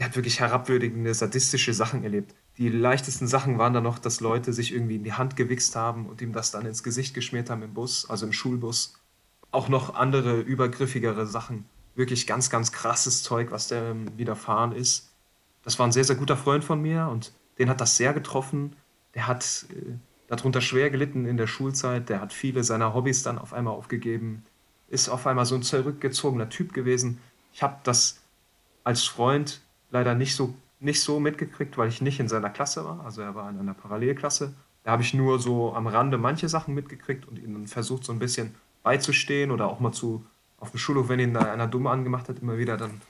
der 0.00 0.06
hat 0.06 0.16
wirklich 0.16 0.40
herabwürdigende, 0.40 1.12
sadistische 1.12 1.74
Sachen 1.74 2.04
erlebt. 2.04 2.34
Die 2.56 2.70
leichtesten 2.70 3.28
Sachen 3.28 3.58
waren 3.58 3.74
dann 3.74 3.82
noch, 3.82 3.98
dass 3.98 4.20
Leute 4.20 4.54
sich 4.54 4.72
irgendwie 4.72 4.96
in 4.96 5.04
die 5.04 5.12
Hand 5.12 5.36
gewichst 5.36 5.76
haben 5.76 6.06
und 6.06 6.22
ihm 6.22 6.32
das 6.32 6.50
dann 6.50 6.64
ins 6.64 6.82
Gesicht 6.82 7.12
geschmiert 7.12 7.50
haben 7.50 7.62
im 7.62 7.74
Bus, 7.74 8.08
also 8.08 8.24
im 8.24 8.32
Schulbus. 8.32 8.94
Auch 9.50 9.68
noch 9.68 9.94
andere, 9.94 10.40
übergriffigere 10.40 11.26
Sachen 11.26 11.66
wirklich 11.94 12.26
ganz, 12.26 12.48
ganz 12.48 12.72
krasses 12.72 13.22
Zeug, 13.22 13.50
was 13.50 13.68
der 13.68 13.94
widerfahren 14.16 14.72
ist. 14.72 15.10
Das 15.64 15.78
war 15.78 15.86
ein 15.86 15.92
sehr, 15.92 16.04
sehr 16.04 16.16
guter 16.16 16.38
Freund 16.38 16.64
von 16.64 16.80
mir 16.80 17.08
und 17.08 17.34
den 17.58 17.68
hat 17.68 17.82
das 17.82 17.98
sehr 17.98 18.14
getroffen. 18.14 18.76
Der 19.14 19.26
hat 19.26 19.66
äh, 19.68 19.92
darunter 20.28 20.62
schwer 20.62 20.88
gelitten 20.88 21.26
in 21.26 21.36
der 21.36 21.46
Schulzeit. 21.46 22.08
Der 22.08 22.22
hat 22.22 22.32
viele 22.32 22.64
seiner 22.64 22.94
Hobbys 22.94 23.22
dann 23.22 23.36
auf 23.36 23.52
einmal 23.52 23.74
aufgegeben. 23.74 24.46
Ist 24.88 25.10
auf 25.10 25.26
einmal 25.26 25.44
so 25.44 25.56
ein 25.56 25.62
zurückgezogener 25.62 26.48
Typ 26.48 26.72
gewesen. 26.72 27.18
Ich 27.52 27.62
habe 27.62 27.76
das 27.82 28.20
als 28.82 29.04
Freund 29.04 29.60
leider 29.90 30.14
nicht 30.14 30.34
so, 30.34 30.54
nicht 30.78 31.00
so 31.00 31.20
mitgekriegt, 31.20 31.76
weil 31.78 31.88
ich 31.88 32.00
nicht 32.00 32.20
in 32.20 32.28
seiner 32.28 32.50
Klasse 32.50 32.84
war. 32.84 33.04
Also 33.04 33.22
er 33.22 33.34
war 33.34 33.50
in 33.50 33.58
einer 33.58 33.74
Parallelklasse. 33.74 34.54
Da 34.84 34.92
habe 34.92 35.02
ich 35.02 35.14
nur 35.14 35.38
so 35.38 35.74
am 35.74 35.86
Rande 35.86 36.18
manche 36.18 36.48
Sachen 36.48 36.74
mitgekriegt 36.74 37.28
und 37.28 37.38
ihn 37.38 37.66
versucht, 37.66 38.04
so 38.04 38.12
ein 38.12 38.18
bisschen 38.18 38.54
beizustehen 38.82 39.50
oder 39.50 39.68
auch 39.68 39.80
mal 39.80 39.92
zu 39.92 40.24
auf 40.58 40.70
dem 40.70 40.78
Schulhof, 40.78 41.08
wenn 41.08 41.20
ihn 41.20 41.34
da 41.34 41.40
einer 41.52 41.66
dumm 41.66 41.86
angemacht 41.86 42.28
hat, 42.28 42.40
immer 42.40 42.58
wieder 42.58 42.76
dann 42.76 43.00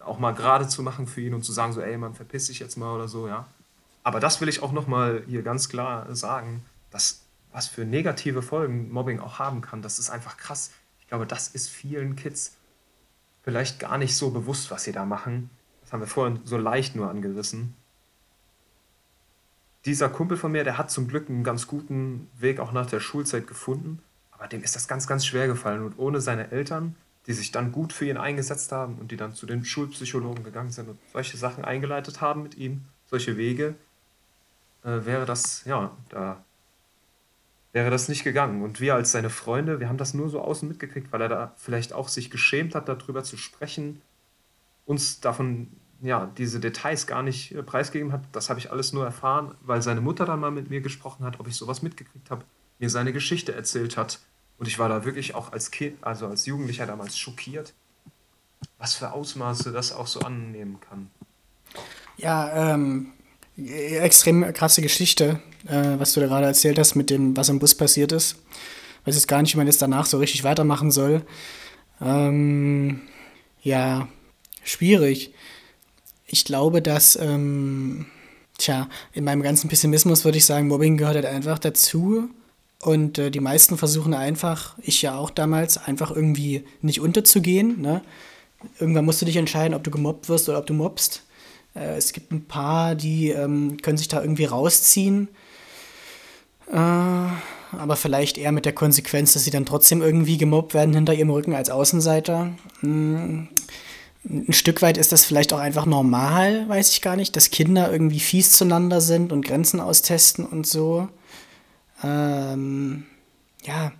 auch 0.00 0.18
mal 0.18 0.32
gerade 0.32 0.68
zu 0.68 0.82
machen 0.82 1.06
für 1.06 1.20
ihn 1.20 1.34
und 1.34 1.44
zu 1.44 1.52
sagen, 1.52 1.72
so, 1.72 1.80
ey, 1.80 1.96
man, 1.96 2.14
verpiss 2.14 2.46
dich 2.46 2.58
jetzt 2.58 2.76
mal 2.76 2.94
oder 2.94 3.08
so, 3.08 3.28
ja. 3.28 3.46
Aber 4.02 4.20
das 4.20 4.40
will 4.40 4.48
ich 4.48 4.62
auch 4.62 4.72
nochmal 4.72 5.22
hier 5.26 5.42
ganz 5.42 5.68
klar 5.68 6.14
sagen, 6.14 6.62
dass 6.90 7.24
was 7.52 7.68
für 7.68 7.84
negative 7.84 8.42
Folgen 8.42 8.90
Mobbing 8.90 9.20
auch 9.20 9.38
haben 9.38 9.60
kann, 9.60 9.80
das 9.80 9.98
ist 9.98 10.10
einfach 10.10 10.36
krass. 10.36 10.72
Ich 11.00 11.08
glaube, 11.08 11.26
das 11.26 11.48
ist 11.48 11.68
vielen 11.68 12.16
Kids 12.16 12.56
vielleicht 13.42 13.78
gar 13.78 13.98
nicht 13.98 14.16
so 14.16 14.30
bewusst, 14.30 14.70
was 14.70 14.84
sie 14.84 14.92
da 14.92 15.04
machen. 15.04 15.50
Haben 15.94 16.00
wir 16.00 16.08
vorhin 16.08 16.40
so 16.42 16.56
leicht 16.56 16.96
nur 16.96 17.08
angerissen. 17.08 17.72
Dieser 19.84 20.08
Kumpel 20.08 20.36
von 20.36 20.50
mir, 20.50 20.64
der 20.64 20.76
hat 20.76 20.90
zum 20.90 21.06
Glück 21.06 21.28
einen 21.28 21.44
ganz 21.44 21.68
guten 21.68 22.28
Weg 22.36 22.58
auch 22.58 22.72
nach 22.72 22.86
der 22.86 22.98
Schulzeit 22.98 23.46
gefunden. 23.46 24.02
Aber 24.32 24.48
dem 24.48 24.64
ist 24.64 24.74
das 24.74 24.88
ganz, 24.88 25.06
ganz 25.06 25.24
schwer 25.24 25.46
gefallen. 25.46 25.84
Und 25.84 25.96
ohne 25.96 26.20
seine 26.20 26.50
Eltern, 26.50 26.96
die 27.28 27.32
sich 27.32 27.52
dann 27.52 27.70
gut 27.70 27.92
für 27.92 28.06
ihn 28.06 28.16
eingesetzt 28.16 28.72
haben 28.72 28.96
und 28.98 29.12
die 29.12 29.16
dann 29.16 29.34
zu 29.34 29.46
den 29.46 29.64
Schulpsychologen 29.64 30.42
gegangen 30.42 30.72
sind 30.72 30.88
und 30.88 30.98
solche 31.12 31.36
Sachen 31.36 31.64
eingeleitet 31.64 32.20
haben 32.20 32.42
mit 32.42 32.56
ihm, 32.56 32.80
solche 33.06 33.36
Wege, 33.36 33.76
äh, 34.82 35.06
wäre 35.06 35.26
das, 35.26 35.64
ja, 35.64 35.96
da 36.08 36.42
wäre 37.72 37.90
das 37.90 38.08
nicht 38.08 38.24
gegangen. 38.24 38.62
Und 38.62 38.80
wir 38.80 38.96
als 38.96 39.12
seine 39.12 39.30
Freunde, 39.30 39.78
wir 39.78 39.88
haben 39.88 39.98
das 39.98 40.12
nur 40.12 40.28
so 40.28 40.40
außen 40.40 40.68
mitgekriegt, 40.68 41.12
weil 41.12 41.22
er 41.22 41.28
da 41.28 41.54
vielleicht 41.56 41.92
auch 41.92 42.08
sich 42.08 42.32
geschämt 42.32 42.74
hat, 42.74 42.88
darüber 42.88 43.22
zu 43.22 43.36
sprechen, 43.36 44.02
uns 44.86 45.20
davon, 45.20 45.68
ja, 46.04 46.30
diese 46.38 46.60
Details 46.60 47.06
gar 47.06 47.22
nicht 47.22 47.52
äh, 47.52 47.62
preisgegeben 47.62 48.12
hat. 48.12 48.22
Das 48.32 48.50
habe 48.50 48.60
ich 48.60 48.70
alles 48.70 48.92
nur 48.92 49.04
erfahren, 49.04 49.54
weil 49.62 49.82
seine 49.82 50.00
Mutter 50.00 50.24
dann 50.26 50.40
mal 50.40 50.50
mit 50.50 50.70
mir 50.70 50.80
gesprochen 50.80 51.24
hat, 51.24 51.40
ob 51.40 51.48
ich 51.48 51.56
sowas 51.56 51.82
mitgekriegt 51.82 52.30
habe 52.30 52.44
mir 52.78 52.90
seine 52.90 53.12
Geschichte 53.12 53.54
erzählt 53.54 53.96
hat. 53.96 54.20
Und 54.58 54.68
ich 54.68 54.78
war 54.78 54.88
da 54.88 55.04
wirklich 55.04 55.34
auch 55.34 55.52
als 55.52 55.70
Kind, 55.70 55.96
also 56.02 56.26
als 56.26 56.46
Jugendlicher 56.46 56.86
damals 56.86 57.18
schockiert, 57.18 57.72
was 58.78 58.94
für 58.94 59.12
Ausmaße 59.12 59.72
das 59.72 59.92
auch 59.92 60.06
so 60.06 60.20
annehmen 60.20 60.78
kann. 60.80 61.10
Ja, 62.16 62.74
ähm, 62.74 63.12
extrem 63.56 64.52
krasse 64.52 64.82
Geschichte, 64.82 65.40
äh, 65.66 65.98
was 65.98 66.12
du 66.12 66.20
da 66.20 66.26
gerade 66.26 66.46
erzählt 66.46 66.78
hast 66.78 66.94
mit 66.94 67.10
dem, 67.10 67.36
was 67.36 67.48
im 67.48 67.58
Bus 67.58 67.74
passiert 67.74 68.12
ist. 68.12 68.36
Ich 69.00 69.08
weiß 69.08 69.14
jetzt 69.16 69.28
gar 69.28 69.42
nicht, 69.42 69.54
wie 69.54 69.58
man 69.58 69.66
jetzt 69.66 69.82
danach 69.82 70.06
so 70.06 70.18
richtig 70.18 70.44
weitermachen 70.44 70.90
soll. 70.90 71.22
Ähm, 72.00 73.02
ja, 73.62 74.08
schwierig. 74.62 75.34
Ich 76.26 76.44
glaube, 76.44 76.80
dass, 76.82 77.16
ähm, 77.16 78.06
tja, 78.58 78.88
in 79.12 79.24
meinem 79.24 79.42
ganzen 79.42 79.68
Pessimismus 79.68 80.24
würde 80.24 80.38
ich 80.38 80.46
sagen, 80.46 80.68
Mobbing 80.68 80.96
gehört 80.96 81.16
halt 81.16 81.26
einfach 81.26 81.58
dazu. 81.58 82.28
Und 82.80 83.18
äh, 83.18 83.30
die 83.30 83.40
meisten 83.40 83.78
versuchen 83.78 84.14
einfach, 84.14 84.76
ich 84.82 85.02
ja 85.02 85.16
auch 85.16 85.30
damals, 85.30 85.78
einfach 85.78 86.10
irgendwie 86.10 86.64
nicht 86.82 87.00
unterzugehen. 87.00 87.80
Ne? 87.80 88.02
Irgendwann 88.78 89.04
musst 89.04 89.22
du 89.22 89.26
dich 89.26 89.36
entscheiden, 89.36 89.74
ob 89.74 89.84
du 89.84 89.90
gemobbt 89.90 90.28
wirst 90.28 90.48
oder 90.48 90.58
ob 90.58 90.66
du 90.66 90.74
mobst. 90.74 91.22
Äh, 91.74 91.96
es 91.96 92.12
gibt 92.12 92.32
ein 92.32 92.44
paar, 92.44 92.94
die 92.94 93.30
ähm, 93.30 93.78
können 93.82 93.96
sich 93.96 94.08
da 94.08 94.20
irgendwie 94.20 94.44
rausziehen. 94.44 95.28
Äh, 96.70 96.76
aber 96.76 97.96
vielleicht 97.96 98.38
eher 98.38 98.52
mit 98.52 98.64
der 98.64 98.72
Konsequenz, 98.72 99.32
dass 99.32 99.44
sie 99.44 99.50
dann 99.50 99.66
trotzdem 99.66 100.02
irgendwie 100.02 100.38
gemobbt 100.38 100.74
werden 100.74 100.94
hinter 100.94 101.14
ihrem 101.14 101.30
Rücken 101.30 101.54
als 101.54 101.70
Außenseiter. 101.70 102.52
Hm, 102.80 103.48
ein 104.24 104.52
Stück 104.52 104.80
weit 104.82 104.96
ist 104.96 105.12
das 105.12 105.24
vielleicht 105.24 105.52
auch 105.52 105.58
einfach 105.58 105.86
normal, 105.86 106.68
weiß 106.68 106.90
ich 106.90 107.02
gar 107.02 107.16
nicht, 107.16 107.36
dass 107.36 107.50
Kinder 107.50 107.92
irgendwie 107.92 108.20
fies 108.20 108.52
zueinander 108.52 109.00
sind 109.00 109.32
und 109.32 109.44
Grenzen 109.44 109.80
austesten 109.80 110.46
und 110.46 110.66
so. 110.66 111.08
Ähm, 112.02 113.04
ja, 113.64 113.92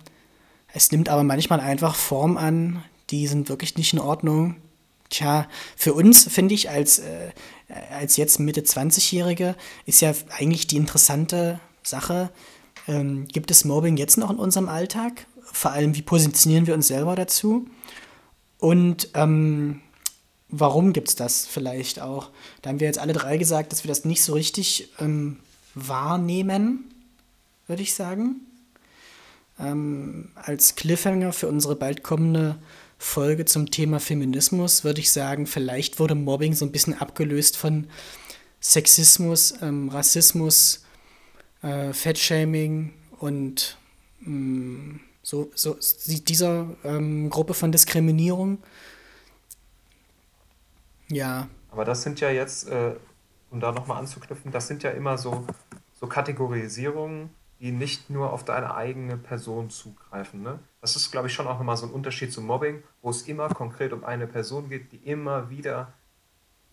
es 0.73 0.91
nimmt 0.91 1.09
aber 1.09 1.23
manchmal 1.23 1.59
einfach 1.59 1.95
Form 1.95 2.37
an, 2.37 2.83
die 3.11 3.27
sind 3.27 3.49
wirklich 3.49 3.77
nicht 3.77 3.93
in 3.93 3.99
Ordnung. 3.99 4.55
Tja, 5.09 5.47
für 5.75 5.93
uns 5.93 6.25
finde 6.27 6.55
ich 6.55 6.69
als, 6.69 6.99
äh, 6.99 7.31
als 7.91 8.17
jetzt 8.17 8.39
Mitte 8.39 8.61
20-Jährige 8.61 9.55
ist 9.85 10.01
ja 10.01 10.13
eigentlich 10.37 10.65
die 10.65 10.77
interessante 10.77 11.59
Sache, 11.83 12.31
ähm, 12.87 13.27
gibt 13.27 13.51
es 13.51 13.63
Mobbing 13.65 13.97
jetzt 13.97 14.17
noch 14.17 14.31
in 14.31 14.37
unserem 14.37 14.69
Alltag? 14.69 15.27
Vor 15.51 15.71
allem, 15.71 15.95
wie 15.95 16.01
positionieren 16.01 16.67
wir 16.67 16.73
uns 16.73 16.87
selber 16.87 17.15
dazu? 17.15 17.67
Und 18.57 19.09
ähm, 19.13 19.81
warum 20.59 20.93
gibt 20.93 21.09
es 21.09 21.15
das 21.15 21.45
vielleicht 21.45 21.99
auch? 22.01 22.29
Da 22.61 22.69
haben 22.69 22.79
wir 22.79 22.87
jetzt 22.87 22.99
alle 22.99 23.13
drei 23.13 23.37
gesagt, 23.37 23.71
dass 23.71 23.83
wir 23.83 23.89
das 23.89 24.05
nicht 24.05 24.23
so 24.23 24.33
richtig 24.33 24.89
ähm, 24.99 25.37
wahrnehmen 25.73 26.91
würde 27.67 27.81
ich 27.81 27.93
sagen. 27.93 28.41
Ähm, 29.59 30.29
als 30.35 30.75
Cliffhanger 30.75 31.33
für 31.33 31.47
unsere 31.47 31.75
bald 31.75 32.03
kommende 32.03 32.57
Folge 32.97 33.45
zum 33.45 33.71
Thema 33.71 33.99
Feminismus 33.99 34.83
würde 34.83 35.01
ich 35.01 35.11
sagen, 35.11 35.47
vielleicht 35.47 35.99
wurde 35.99 36.15
Mobbing 36.15 36.53
so 36.53 36.65
ein 36.65 36.71
bisschen 36.71 36.93
abgelöst 36.93 37.57
von 37.57 37.87
Sexismus, 38.61 39.53
ähm, 39.61 39.89
Rassismus, 39.89 40.83
äh, 41.61 41.93
Fettshaming 41.93 42.93
und 43.19 43.77
ähm, 44.25 44.99
so, 45.23 45.51
so 45.55 45.77
dieser 46.07 46.75
ähm, 46.83 47.29
Gruppe 47.29 47.53
von 47.53 47.71
Diskriminierung. 47.71 48.59
Ja. 51.09 51.47
Aber 51.71 51.85
das 51.85 52.03
sind 52.03 52.19
ja 52.19 52.29
jetzt, 52.29 52.69
äh, 52.69 52.95
um 53.51 53.59
da 53.59 53.71
nochmal 53.71 53.97
anzuknüpfen, 53.99 54.51
das 54.51 54.67
sind 54.67 54.83
ja 54.83 54.91
immer 54.91 55.17
so, 55.17 55.45
so 55.93 56.07
Kategorisierungen, 56.07 57.29
die 57.59 57.71
nicht 57.71 58.09
nur 58.09 58.33
auf 58.33 58.43
deine 58.43 58.75
eigene 58.75 59.17
Person 59.17 59.69
zugreifen. 59.69 60.41
Ne? 60.41 60.59
Das 60.81 60.95
ist, 60.95 61.11
glaube 61.11 61.27
ich, 61.27 61.33
schon 61.33 61.47
auch 61.47 61.57
nochmal 61.57 61.77
so 61.77 61.85
ein 61.85 61.91
Unterschied 61.91 62.31
zum 62.31 62.45
Mobbing, 62.45 62.83
wo 63.01 63.09
es 63.09 63.23
immer 63.23 63.49
konkret 63.49 63.93
um 63.93 64.03
eine 64.03 64.27
Person 64.27 64.69
geht, 64.69 64.91
die 64.91 64.97
immer 64.97 65.49
wieder 65.49 65.93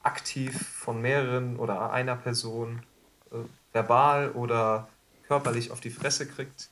aktiv 0.02 0.66
von 0.68 1.00
mehreren 1.00 1.56
oder 1.56 1.92
einer 1.92 2.16
Person 2.16 2.82
äh, 3.30 3.36
verbal 3.72 4.32
oder 4.32 4.88
körperlich 5.28 5.70
auf 5.70 5.80
die 5.80 5.90
Fresse 5.90 6.26
kriegt. 6.26 6.70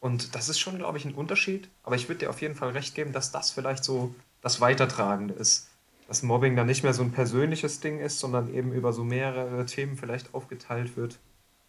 Und 0.00 0.34
das 0.34 0.48
ist 0.48 0.58
schon, 0.58 0.76
glaube 0.76 0.98
ich, 0.98 1.04
ein 1.04 1.14
Unterschied. 1.14 1.70
Aber 1.82 1.94
ich 1.94 2.08
würde 2.08 2.20
dir 2.20 2.30
auf 2.30 2.40
jeden 2.40 2.54
Fall 2.54 2.70
recht 2.70 2.94
geben, 2.94 3.12
dass 3.12 3.30
das 3.30 3.50
vielleicht 3.50 3.84
so 3.84 4.14
das 4.40 4.60
Weitertragende 4.60 5.34
ist. 5.34 5.69
Dass 6.10 6.24
Mobbing 6.24 6.56
dann 6.56 6.66
nicht 6.66 6.82
mehr 6.82 6.92
so 6.92 7.04
ein 7.04 7.12
persönliches 7.12 7.78
Ding 7.78 8.00
ist, 8.00 8.18
sondern 8.18 8.52
eben 8.52 8.72
über 8.72 8.92
so 8.92 9.04
mehrere 9.04 9.64
Themen 9.64 9.96
vielleicht 9.96 10.34
aufgeteilt 10.34 10.96
wird 10.96 11.20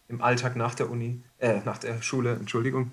im 0.08 0.20
Alltag 0.20 0.56
nach 0.56 0.74
der 0.74 0.90
Uni, 0.90 1.22
äh, 1.38 1.60
nach 1.64 1.78
der 1.78 2.02
Schule, 2.02 2.32
Entschuldigung. 2.32 2.90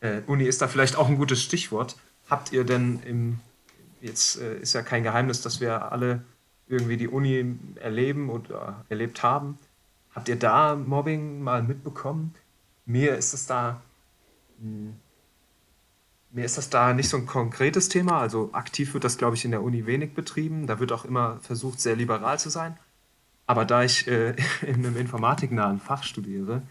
Äh, 0.00 0.20
Uni 0.28 0.44
ist 0.44 0.62
da 0.62 0.68
vielleicht 0.68 0.94
auch 0.94 1.08
ein 1.08 1.16
gutes 1.16 1.42
Stichwort. 1.42 1.96
Habt 2.30 2.52
ihr 2.52 2.62
denn 2.62 3.00
im, 3.04 3.40
jetzt 4.00 4.40
äh, 4.40 4.56
ist 4.60 4.72
ja 4.74 4.82
kein 4.82 5.02
Geheimnis, 5.02 5.42
dass 5.42 5.60
wir 5.60 5.90
alle 5.90 6.22
irgendwie 6.68 6.96
die 6.96 7.08
Uni 7.08 7.56
erleben 7.74 8.30
oder 8.30 8.84
erlebt 8.88 9.24
haben. 9.24 9.58
Habt 10.14 10.28
ihr 10.28 10.36
da 10.36 10.76
Mobbing 10.76 11.42
mal 11.42 11.64
mitbekommen? 11.64 12.36
Mir 12.86 13.16
ist 13.16 13.34
es 13.34 13.46
da, 13.46 13.82
hm, 14.60 14.94
mir 16.34 16.44
ist 16.44 16.58
das 16.58 16.68
da 16.68 16.92
nicht 16.92 17.08
so 17.08 17.16
ein 17.16 17.26
konkretes 17.26 17.88
Thema. 17.88 18.18
Also 18.18 18.50
aktiv 18.52 18.92
wird 18.92 19.04
das, 19.04 19.16
glaube 19.16 19.36
ich, 19.36 19.44
in 19.44 19.52
der 19.52 19.62
Uni 19.62 19.86
wenig 19.86 20.14
betrieben. 20.14 20.66
Da 20.66 20.80
wird 20.80 20.92
auch 20.92 21.04
immer 21.04 21.38
versucht, 21.40 21.80
sehr 21.80 21.96
liberal 21.96 22.38
zu 22.38 22.50
sein. 22.50 22.76
Aber 23.46 23.64
da 23.64 23.84
ich 23.84 24.08
äh, 24.08 24.34
in 24.62 24.84
einem 24.84 24.96
informatiknahen 24.96 25.78
Fach 25.78 26.02
studiere 26.02 26.62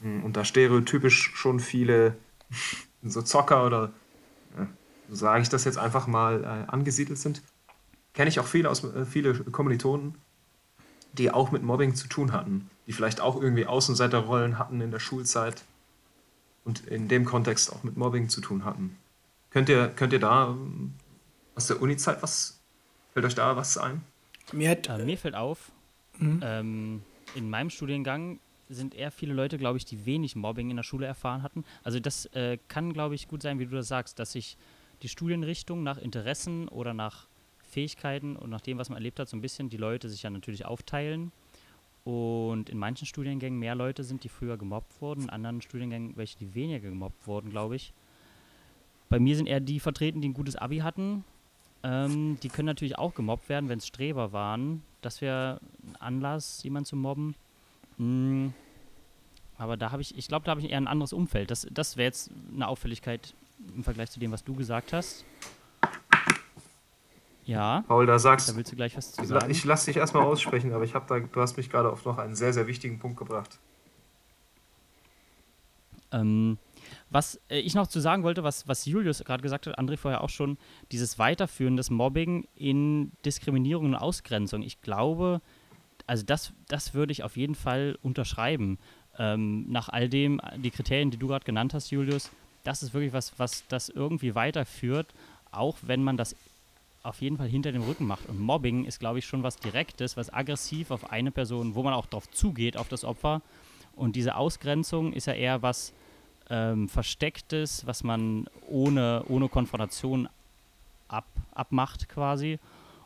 hm, 0.00 0.24
und 0.24 0.36
da 0.36 0.44
stereotypisch 0.44 1.32
schon 1.34 1.60
viele 1.60 2.16
so 3.02 3.22
Zocker 3.22 3.66
oder 3.66 3.92
so 5.10 5.16
sage 5.16 5.42
ich 5.42 5.48
das 5.48 5.64
jetzt 5.64 5.78
einfach 5.78 6.06
mal 6.06 6.44
äh, 6.44 6.70
angesiedelt 6.70 7.18
sind, 7.18 7.42
kenne 8.14 8.28
ich 8.28 8.38
auch 8.38 8.46
viele, 8.46 8.70
aus, 8.70 8.84
äh, 8.84 9.04
viele 9.04 9.34
Kommilitonen, 9.34 10.14
die 11.12 11.30
auch 11.30 11.50
mit 11.50 11.62
Mobbing 11.62 11.96
zu 11.96 12.08
tun 12.08 12.32
hatten, 12.32 12.70
die 12.86 12.92
vielleicht 12.92 13.20
auch 13.20 13.40
irgendwie 13.40 13.66
Außenseiterrollen 13.66 14.58
hatten 14.58 14.80
in 14.80 14.90
der 14.90 15.00
Schulzeit 15.00 15.64
und 16.64 16.86
in 16.86 17.08
dem 17.08 17.24
Kontext 17.24 17.72
auch 17.72 17.82
mit 17.82 17.96
Mobbing 17.96 18.28
zu 18.28 18.40
tun 18.40 18.64
hatten. 18.64 18.96
Könnt 19.50 19.68
ihr, 19.68 19.88
könnt 19.88 20.12
ihr 20.12 20.20
da 20.20 20.48
ähm, 20.48 20.94
aus 21.54 21.66
der 21.66 21.80
Uni-Zeit 21.82 22.22
was, 22.22 22.60
fällt 23.12 23.26
euch 23.26 23.34
da 23.34 23.56
was 23.56 23.76
ein? 23.78 24.02
Mir, 24.52 24.70
hat, 24.70 24.88
äh, 24.88 25.04
mir 25.04 25.18
fällt 25.18 25.34
auf, 25.34 25.72
mhm. 26.18 26.40
ähm, 26.42 27.02
in 27.34 27.50
meinem 27.50 27.70
Studiengang 27.70 28.38
sind 28.68 28.94
eher 28.94 29.10
viele 29.10 29.34
Leute, 29.34 29.58
glaube 29.58 29.78
ich, 29.78 29.84
die 29.84 30.06
wenig 30.06 30.36
Mobbing 30.36 30.70
in 30.70 30.76
der 30.76 30.84
Schule 30.84 31.06
erfahren 31.06 31.42
hatten. 31.42 31.64
Also 31.82 31.98
das 31.98 32.26
äh, 32.26 32.58
kann, 32.68 32.92
glaube 32.92 33.16
ich, 33.16 33.26
gut 33.26 33.42
sein, 33.42 33.58
wie 33.58 33.66
du 33.66 33.74
das 33.74 33.88
sagst, 33.88 34.18
dass 34.18 34.32
sich 34.32 34.56
die 35.02 35.08
Studienrichtung 35.08 35.82
nach 35.82 35.98
Interessen 35.98 36.68
oder 36.68 36.94
nach 36.94 37.26
Fähigkeiten 37.58 38.36
und 38.36 38.50
nach 38.50 38.60
dem, 38.60 38.78
was 38.78 38.88
man 38.88 38.96
erlebt 38.96 39.18
hat, 39.18 39.28
so 39.28 39.36
ein 39.36 39.40
bisschen 39.40 39.68
die 39.70 39.76
Leute 39.76 40.08
sich 40.08 40.22
ja 40.22 40.30
natürlich 40.30 40.66
aufteilen. 40.66 41.32
Und 42.04 42.70
in 42.70 42.78
manchen 42.78 43.06
Studiengängen 43.06 43.58
mehr 43.58 43.74
Leute 43.74 44.04
sind, 44.04 44.24
die 44.24 44.28
früher 44.28 44.56
gemobbt 44.56 45.00
wurden, 45.00 45.24
in 45.24 45.30
anderen 45.30 45.60
Studiengängen 45.60 46.16
welche, 46.16 46.38
die 46.38 46.54
weniger 46.54 46.88
gemobbt 46.88 47.26
wurden, 47.26 47.50
glaube 47.50 47.76
ich. 47.76 47.92
Bei 49.08 49.18
mir 49.18 49.36
sind 49.36 49.46
eher 49.46 49.60
die 49.60 49.80
vertreten, 49.80 50.20
die 50.20 50.28
ein 50.28 50.34
gutes 50.34 50.56
Abi 50.56 50.78
hatten. 50.78 51.24
Ähm, 51.82 52.38
die 52.42 52.48
können 52.48 52.66
natürlich 52.66 52.98
auch 52.98 53.14
gemobbt 53.14 53.48
werden, 53.48 53.68
wenn 53.68 53.78
es 53.78 53.86
Streber 53.86 54.32
waren. 54.32 54.82
Das 55.02 55.20
wäre 55.20 55.60
ein 55.84 55.96
Anlass, 55.96 56.62
jemanden 56.62 56.86
zu 56.86 56.96
mobben. 56.96 57.34
Mhm. 57.98 58.54
Aber 59.58 59.76
da 59.76 59.92
habe 59.92 60.00
ich, 60.00 60.16
ich 60.16 60.28
glaube, 60.28 60.46
da 60.46 60.52
habe 60.52 60.60
ich 60.62 60.70
eher 60.70 60.78
ein 60.78 60.86
anderes 60.86 61.12
Umfeld. 61.12 61.50
Das, 61.50 61.66
das 61.70 61.96
wäre 61.96 62.06
jetzt 62.06 62.30
eine 62.54 62.66
Auffälligkeit 62.66 63.34
im 63.74 63.84
Vergleich 63.84 64.10
zu 64.10 64.20
dem, 64.20 64.32
was 64.32 64.42
du 64.42 64.54
gesagt 64.54 64.92
hast. 64.92 65.24
Ja. 67.50 67.82
Paul, 67.88 68.06
da 68.06 68.20
sagst 68.20 68.48
da 68.48 68.54
willst 68.54 68.70
du 68.70 68.76
gleich 68.76 68.96
was 68.96 69.10
zu 69.10 69.24
sagen. 69.24 69.50
Ich 69.50 69.64
lasse 69.64 69.86
dich 69.86 69.96
erstmal 69.96 70.22
aussprechen, 70.22 70.72
aber 70.72 70.84
ich 70.84 70.94
habe 70.94 71.06
da, 71.08 71.18
du 71.18 71.40
hast 71.40 71.56
mich 71.56 71.68
gerade 71.68 71.90
auf 71.90 72.04
noch 72.04 72.16
einen 72.18 72.36
sehr, 72.36 72.52
sehr 72.52 72.68
wichtigen 72.68 73.00
Punkt 73.00 73.18
gebracht. 73.18 73.58
Ähm, 76.12 76.58
was 77.10 77.40
äh, 77.50 77.58
ich 77.58 77.74
noch 77.74 77.88
zu 77.88 77.98
sagen 77.98 78.22
wollte, 78.22 78.44
was, 78.44 78.68
was 78.68 78.86
Julius 78.86 79.24
gerade 79.24 79.42
gesagt 79.42 79.66
hat, 79.66 79.80
André 79.80 79.96
vorher 79.96 80.22
auch 80.22 80.28
schon, 80.28 80.58
dieses 80.92 81.18
Weiterführen 81.18 81.76
des 81.76 81.90
Mobbing 81.90 82.46
in 82.54 83.10
Diskriminierung 83.24 83.86
und 83.86 83.94
Ausgrenzung. 83.96 84.62
Ich 84.62 84.80
glaube, 84.80 85.40
also 86.06 86.24
das, 86.24 86.52
das 86.68 86.94
würde 86.94 87.10
ich 87.10 87.24
auf 87.24 87.36
jeden 87.36 87.56
Fall 87.56 87.98
unterschreiben. 88.00 88.78
Ähm, 89.18 89.68
nach 89.68 89.88
all 89.88 90.08
dem, 90.08 90.40
die 90.58 90.70
Kriterien, 90.70 91.10
die 91.10 91.16
du 91.16 91.26
gerade 91.26 91.44
genannt 91.44 91.74
hast, 91.74 91.90
Julius, 91.90 92.30
das 92.62 92.84
ist 92.84 92.94
wirklich 92.94 93.12
was, 93.12 93.36
was 93.40 93.66
das 93.66 93.88
irgendwie 93.88 94.36
weiterführt, 94.36 95.08
auch 95.50 95.78
wenn 95.82 96.04
man 96.04 96.16
das 96.16 96.36
auf 97.02 97.22
jeden 97.22 97.38
Fall 97.38 97.48
hinter 97.48 97.72
dem 97.72 97.82
Rücken 97.82 98.06
macht. 98.06 98.28
Und 98.28 98.40
Mobbing 98.40 98.84
ist, 98.84 99.00
glaube 99.00 99.18
ich, 99.18 99.26
schon 99.26 99.42
was 99.42 99.56
Direktes, 99.56 100.16
was 100.16 100.32
aggressiv 100.32 100.90
auf 100.90 101.10
eine 101.10 101.30
Person, 101.30 101.74
wo 101.74 101.82
man 101.82 101.94
auch 101.94 102.06
drauf 102.06 102.30
zugeht, 102.30 102.76
auf 102.76 102.88
das 102.88 103.04
Opfer. 103.04 103.42
Und 103.96 104.16
diese 104.16 104.36
Ausgrenzung 104.36 105.12
ist 105.12 105.26
ja 105.26 105.32
eher 105.32 105.62
was 105.62 105.92
ähm, 106.50 106.88
Verstecktes, 106.88 107.86
was 107.86 108.04
man 108.04 108.46
ohne, 108.68 109.24
ohne 109.28 109.48
Konfrontation 109.48 110.28
ab, 111.08 111.26
abmacht 111.54 112.08
quasi. 112.08 112.58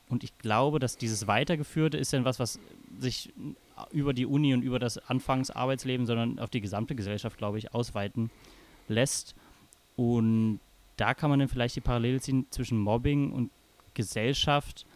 Und 0.09 0.25
ich 0.25 0.37
glaube, 0.39 0.79
dass 0.79 0.97
dieses 0.97 1.27
Weitergeführte 1.27 1.97
ist 1.97 2.13
dann 2.13 2.25
was, 2.25 2.39
was 2.39 2.59
sich 2.99 3.33
über 3.91 4.13
die 4.13 4.27
Uni 4.27 4.55
und 4.55 4.63
über 4.63 4.79
das 4.79 4.99
Anfangsarbeitsleben, 4.99 6.07
sondern 6.07 6.39
auf 6.39 6.51
die 6.51 6.61
gesamte 6.61 6.95
Gesellschaft, 6.95 7.39
glaube 7.39 7.59
ich, 7.59 7.75
ausweiten 7.75 8.31
lässt. 8.89 9.35
Und 9.97 10.61
da 10.97 11.15
kann 11.15 11.31
man 11.31 11.39
dann 11.39 11.49
vielleicht 11.49 11.77
die 11.77 11.81
Parallele 11.81 12.21
ziehen 12.21 12.47
zwischen 12.51 12.79
Mobbing 12.79 13.33
und 13.33 13.51
Gesellschaft, 13.95 14.87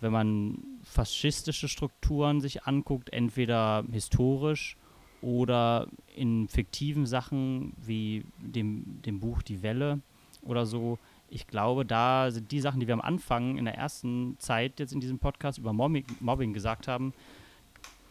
wenn 0.00 0.12
man 0.12 0.58
faschistische 0.82 1.68
Strukturen 1.68 2.40
sich 2.40 2.64
anguckt, 2.64 3.10
entweder 3.12 3.84
historisch 3.90 4.76
oder 5.20 5.86
in 6.14 6.48
fiktiven 6.48 7.06
Sachen 7.06 7.72
wie 7.76 8.24
dem, 8.38 9.00
dem 9.02 9.20
Buch 9.20 9.42
Die 9.42 9.62
Welle 9.62 10.00
oder 10.42 10.66
so. 10.66 10.98
Ich 11.28 11.46
glaube, 11.46 11.86
da 11.86 12.30
sind 12.30 12.50
die 12.50 12.60
Sachen, 12.60 12.80
die 12.80 12.86
wir 12.86 12.94
am 12.94 13.00
Anfang 13.00 13.56
in 13.56 13.64
der 13.64 13.76
ersten 13.76 14.36
Zeit 14.38 14.80
jetzt 14.80 14.92
in 14.92 15.00
diesem 15.00 15.18
Podcast 15.18 15.58
über 15.58 15.72
Mobbing, 15.72 16.04
Mobbing 16.20 16.52
gesagt 16.52 16.88
haben, 16.88 17.14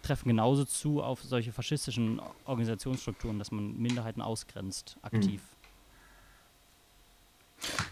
treffen 0.02 0.30
genauso 0.30 0.66
zu 0.66 1.04
auf 1.04 1.22
solche 1.22 1.52
faschistischen 1.52 2.22
Organisationsstrukturen, 2.46 3.38
dass 3.38 3.52
man 3.52 3.78
Minderheiten 3.78 4.22
ausgrenzt, 4.22 4.98
aktiv. 5.02 5.42
Mhm. 5.42 5.61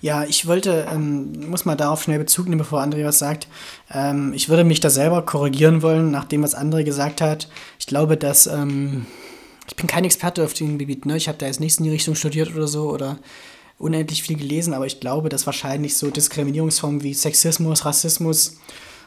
Ja, 0.01 0.23
ich 0.23 0.47
wollte, 0.47 0.87
ähm, 0.91 1.49
muss 1.49 1.65
mal 1.65 1.75
darauf 1.75 2.03
schnell 2.03 2.19
Bezug 2.19 2.47
nehmen, 2.47 2.59
bevor 2.59 2.81
André 2.81 3.05
was 3.05 3.19
sagt. 3.19 3.47
Ähm, 3.91 4.33
ich 4.33 4.49
würde 4.49 4.63
mich 4.63 4.79
da 4.79 4.89
selber 4.89 5.21
korrigieren 5.21 5.81
wollen, 5.81 6.11
nach 6.11 6.25
dem, 6.25 6.43
was 6.43 6.55
André 6.55 6.83
gesagt 6.83 7.21
hat. 7.21 7.49
Ich 7.79 7.85
glaube, 7.85 8.17
dass, 8.17 8.47
ähm, 8.47 9.05
ich 9.67 9.75
bin 9.75 9.87
kein 9.87 10.05
Experte 10.05 10.43
auf 10.43 10.53
dem 10.53 10.77
Gebiet, 10.77 11.05
ne? 11.05 11.17
Ich 11.17 11.27
habe 11.27 11.37
da 11.37 11.45
jetzt 11.45 11.59
nichts 11.59 11.77
in 11.77 11.83
die 11.83 11.91
Richtung 11.91 12.15
studiert 12.15 12.53
oder 12.55 12.67
so 12.67 12.89
oder 12.89 13.19
unendlich 13.77 14.23
viel 14.23 14.37
gelesen, 14.37 14.73
aber 14.73 14.85
ich 14.85 14.99
glaube, 14.99 15.29
dass 15.29 15.45
wahrscheinlich 15.45 15.95
so 15.95 16.09
Diskriminierungsformen 16.09 17.03
wie 17.03 17.13
Sexismus, 17.13 17.85
Rassismus 17.85 18.57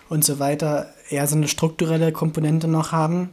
und 0.08 0.24
so 0.24 0.38
weiter 0.38 0.94
eher 1.10 1.26
so 1.26 1.36
eine 1.36 1.48
strukturelle 1.48 2.12
Komponente 2.12 2.68
noch 2.68 2.92
haben. 2.92 3.30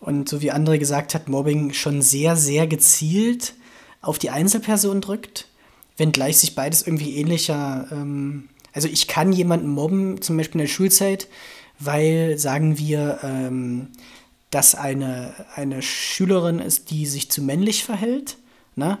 Und 0.00 0.28
so 0.28 0.40
wie 0.40 0.52
André 0.52 0.78
gesagt 0.78 1.14
hat, 1.14 1.28
Mobbing 1.28 1.72
schon 1.72 2.00
sehr, 2.02 2.36
sehr 2.36 2.66
gezielt 2.66 3.54
auf 4.00 4.18
die 4.18 4.30
Einzelperson 4.30 5.02
drückt 5.02 5.49
wenngleich 6.00 6.38
sich 6.38 6.56
beides 6.56 6.82
irgendwie 6.82 7.16
ähnlicher. 7.16 7.86
Ähm, 7.92 8.48
also 8.72 8.88
ich 8.88 9.06
kann 9.06 9.32
jemanden 9.32 9.68
mobben, 9.68 10.20
zum 10.20 10.36
Beispiel 10.36 10.60
in 10.60 10.66
der 10.66 10.72
Schulzeit, 10.72 11.28
weil, 11.78 12.38
sagen 12.38 12.78
wir, 12.78 13.20
ähm, 13.22 13.88
dass 14.50 14.74
eine, 14.74 15.34
eine 15.54 15.82
Schülerin 15.82 16.58
ist, 16.58 16.90
die 16.90 17.06
sich 17.06 17.30
zu 17.30 17.42
männlich 17.42 17.84
verhält. 17.84 18.36
Ne? 18.74 18.98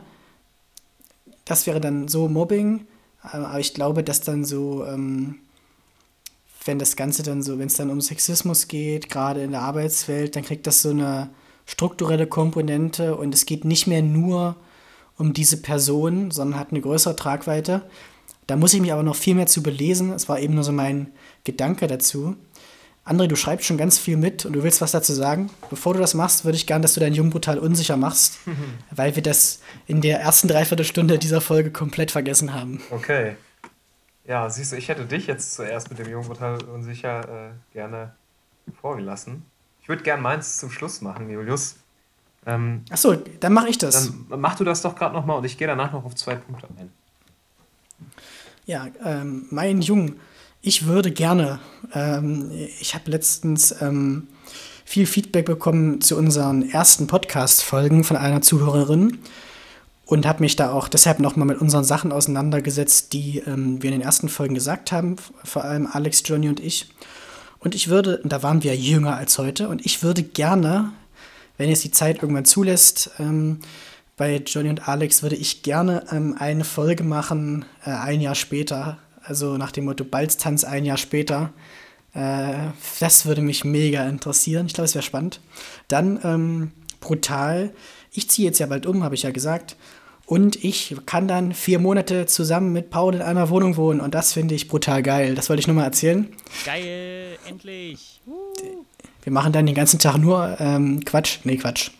Das 1.44 1.66
wäre 1.66 1.80
dann 1.80 2.06
so 2.06 2.28
Mobbing. 2.28 2.86
Aber 3.22 3.58
ich 3.58 3.74
glaube, 3.74 4.02
dass 4.04 4.20
dann 4.20 4.44
so, 4.44 4.84
ähm, 4.86 5.40
wenn 6.64 6.78
das 6.78 6.96
Ganze 6.96 7.22
dann 7.22 7.42
so, 7.42 7.58
wenn 7.58 7.66
es 7.66 7.74
dann 7.74 7.90
um 7.90 8.00
Sexismus 8.00 8.68
geht, 8.68 9.10
gerade 9.10 9.42
in 9.42 9.50
der 9.50 9.62
Arbeitswelt, 9.62 10.36
dann 10.36 10.44
kriegt 10.44 10.66
das 10.66 10.82
so 10.82 10.90
eine 10.90 11.30
strukturelle 11.66 12.26
Komponente 12.26 13.16
und 13.16 13.34
es 13.34 13.46
geht 13.46 13.64
nicht 13.64 13.86
mehr 13.86 14.02
nur 14.02 14.48
um 14.48 14.69
diese 15.20 15.60
Person, 15.62 16.30
sondern 16.30 16.58
hat 16.58 16.70
eine 16.70 16.80
größere 16.80 17.16
Tragweite. 17.16 17.82
Da 18.46 18.56
muss 18.56 18.74
ich 18.74 18.80
mich 18.80 18.92
aber 18.92 19.02
noch 19.02 19.16
viel 19.16 19.34
mehr 19.34 19.46
zu 19.46 19.62
belesen. 19.62 20.12
Es 20.12 20.28
war 20.28 20.40
eben 20.40 20.54
nur 20.54 20.64
so 20.64 20.72
mein 20.72 21.12
Gedanke 21.44 21.86
dazu. 21.86 22.36
André, 23.04 23.26
du 23.26 23.36
schreibst 23.36 23.66
schon 23.66 23.78
ganz 23.78 23.98
viel 23.98 24.16
mit 24.16 24.44
und 24.44 24.52
du 24.52 24.62
willst 24.62 24.80
was 24.80 24.92
dazu 24.92 25.12
sagen. 25.12 25.50
Bevor 25.68 25.94
du 25.94 26.00
das 26.00 26.14
machst, 26.14 26.44
würde 26.44 26.56
ich 26.56 26.66
gerne, 26.66 26.82
dass 26.82 26.94
du 26.94 27.00
deinen 27.00 27.14
Jungen 27.14 27.30
brutal 27.30 27.58
unsicher 27.58 27.96
machst, 27.96 28.38
weil 28.90 29.14
wir 29.16 29.22
das 29.22 29.60
in 29.86 30.00
der 30.00 30.20
ersten 30.20 30.48
Dreiviertelstunde 30.48 31.18
dieser 31.18 31.40
Folge 31.40 31.70
komplett 31.70 32.10
vergessen 32.10 32.52
haben. 32.52 32.80
Okay. 32.90 33.36
Ja, 34.26 34.48
siehst 34.50 34.72
du, 34.72 34.76
ich 34.76 34.88
hätte 34.88 35.06
dich 35.06 35.26
jetzt 35.26 35.54
zuerst 35.54 35.90
mit 35.90 35.98
dem 35.98 36.08
Jungen 36.08 36.28
brutal 36.28 36.62
unsicher 36.64 37.50
äh, 37.50 37.50
gerne 37.72 38.14
vorgelassen. 38.80 39.44
Ich 39.82 39.88
würde 39.88 40.02
gerne 40.02 40.22
meins 40.22 40.58
zum 40.58 40.70
Schluss 40.70 41.00
machen, 41.00 41.30
Julius. 41.30 41.76
Ähm, 42.46 42.84
Achso, 42.90 43.16
dann 43.40 43.52
mache 43.52 43.68
ich 43.68 43.78
das. 43.78 44.12
Dann 44.28 44.40
mach 44.40 44.56
du 44.56 44.64
das 44.64 44.82
doch 44.82 44.94
gerade 44.96 45.14
nochmal 45.14 45.38
und 45.38 45.44
ich 45.44 45.58
gehe 45.58 45.66
danach 45.66 45.92
noch 45.92 46.04
auf 46.04 46.14
zwei 46.14 46.36
Punkte 46.36 46.68
ein. 46.78 46.90
Ja, 48.66 48.88
ähm, 49.04 49.46
mein 49.50 49.82
Jung, 49.82 50.14
ich 50.62 50.86
würde 50.86 51.10
gerne, 51.10 51.58
ähm, 51.92 52.50
ich 52.80 52.94
habe 52.94 53.10
letztens 53.10 53.74
ähm, 53.80 54.28
viel 54.84 55.06
Feedback 55.06 55.46
bekommen 55.46 56.00
zu 56.00 56.16
unseren 56.16 56.68
ersten 56.68 57.06
Podcast-Folgen 57.06 58.04
von 58.04 58.16
einer 58.16 58.42
Zuhörerin 58.42 59.18
und 60.06 60.26
habe 60.26 60.40
mich 60.40 60.56
da 60.56 60.72
auch 60.72 60.88
deshalb 60.88 61.20
nochmal 61.20 61.46
mit 61.46 61.60
unseren 61.60 61.84
Sachen 61.84 62.10
auseinandergesetzt, 62.10 63.12
die 63.12 63.38
ähm, 63.46 63.82
wir 63.82 63.90
in 63.90 63.98
den 63.98 64.04
ersten 64.04 64.28
Folgen 64.28 64.54
gesagt 64.54 64.92
haben, 64.92 65.16
vor 65.44 65.64
allem 65.64 65.86
Alex, 65.86 66.22
Johnny 66.26 66.48
und 66.48 66.60
ich. 66.60 66.90
Und 67.60 67.74
ich 67.74 67.88
würde, 67.88 68.20
da 68.24 68.42
waren 68.42 68.62
wir 68.62 68.74
jünger 68.74 69.16
als 69.16 69.38
heute, 69.38 69.68
und 69.68 69.84
ich 69.86 70.02
würde 70.02 70.22
gerne 70.22 70.92
wenn 71.60 71.70
es 71.70 71.82
die 71.82 71.90
Zeit 71.90 72.22
irgendwann 72.22 72.46
zulässt, 72.46 73.10
ähm, 73.18 73.58
bei 74.16 74.36
Johnny 74.36 74.70
und 74.70 74.88
Alex 74.88 75.22
würde 75.22 75.36
ich 75.36 75.62
gerne 75.62 76.06
ähm, 76.10 76.34
eine 76.38 76.64
Folge 76.64 77.04
machen, 77.04 77.66
äh, 77.84 77.90
ein 77.90 78.22
Jahr 78.22 78.34
später. 78.34 78.96
Also 79.22 79.58
nach 79.58 79.70
dem 79.70 79.84
Motto 79.84 80.04
Balztanz 80.04 80.64
ein 80.64 80.86
Jahr 80.86 80.96
später. 80.96 81.52
Äh, 82.14 82.54
das 82.98 83.26
würde 83.26 83.42
mich 83.42 83.66
mega 83.66 84.08
interessieren. 84.08 84.64
Ich 84.64 84.72
glaube, 84.72 84.86
es 84.86 84.94
wäre 84.94 85.02
spannend. 85.02 85.42
Dann 85.88 86.18
ähm, 86.24 86.72
brutal. 86.98 87.74
Ich 88.10 88.30
ziehe 88.30 88.48
jetzt 88.48 88.58
ja 88.58 88.64
bald 88.64 88.86
um, 88.86 89.04
habe 89.04 89.14
ich 89.14 89.24
ja 89.24 89.30
gesagt. 89.30 89.76
Und 90.24 90.64
ich 90.64 90.96
kann 91.04 91.28
dann 91.28 91.52
vier 91.52 91.78
Monate 91.78 92.24
zusammen 92.24 92.72
mit 92.72 92.88
Paul 92.88 93.16
in 93.16 93.22
einer 93.22 93.50
Wohnung 93.50 93.76
wohnen. 93.76 94.00
Und 94.00 94.14
das 94.14 94.32
finde 94.32 94.54
ich 94.54 94.66
brutal 94.66 95.02
geil. 95.02 95.34
Das 95.34 95.50
wollte 95.50 95.60
ich 95.60 95.66
nur 95.66 95.76
mal 95.76 95.84
erzählen. 95.84 96.26
Geil, 96.64 97.36
endlich. 97.46 98.22
Uh. 98.26 98.86
Wir 99.22 99.32
machen 99.32 99.52
dann 99.52 99.66
den 99.66 99.74
ganzen 99.74 99.98
Tag 99.98 100.18
nur 100.18 100.56
ähm, 100.58 101.04
Quatsch. 101.04 101.38
Nee, 101.44 101.56
Quatsch. 101.56 101.90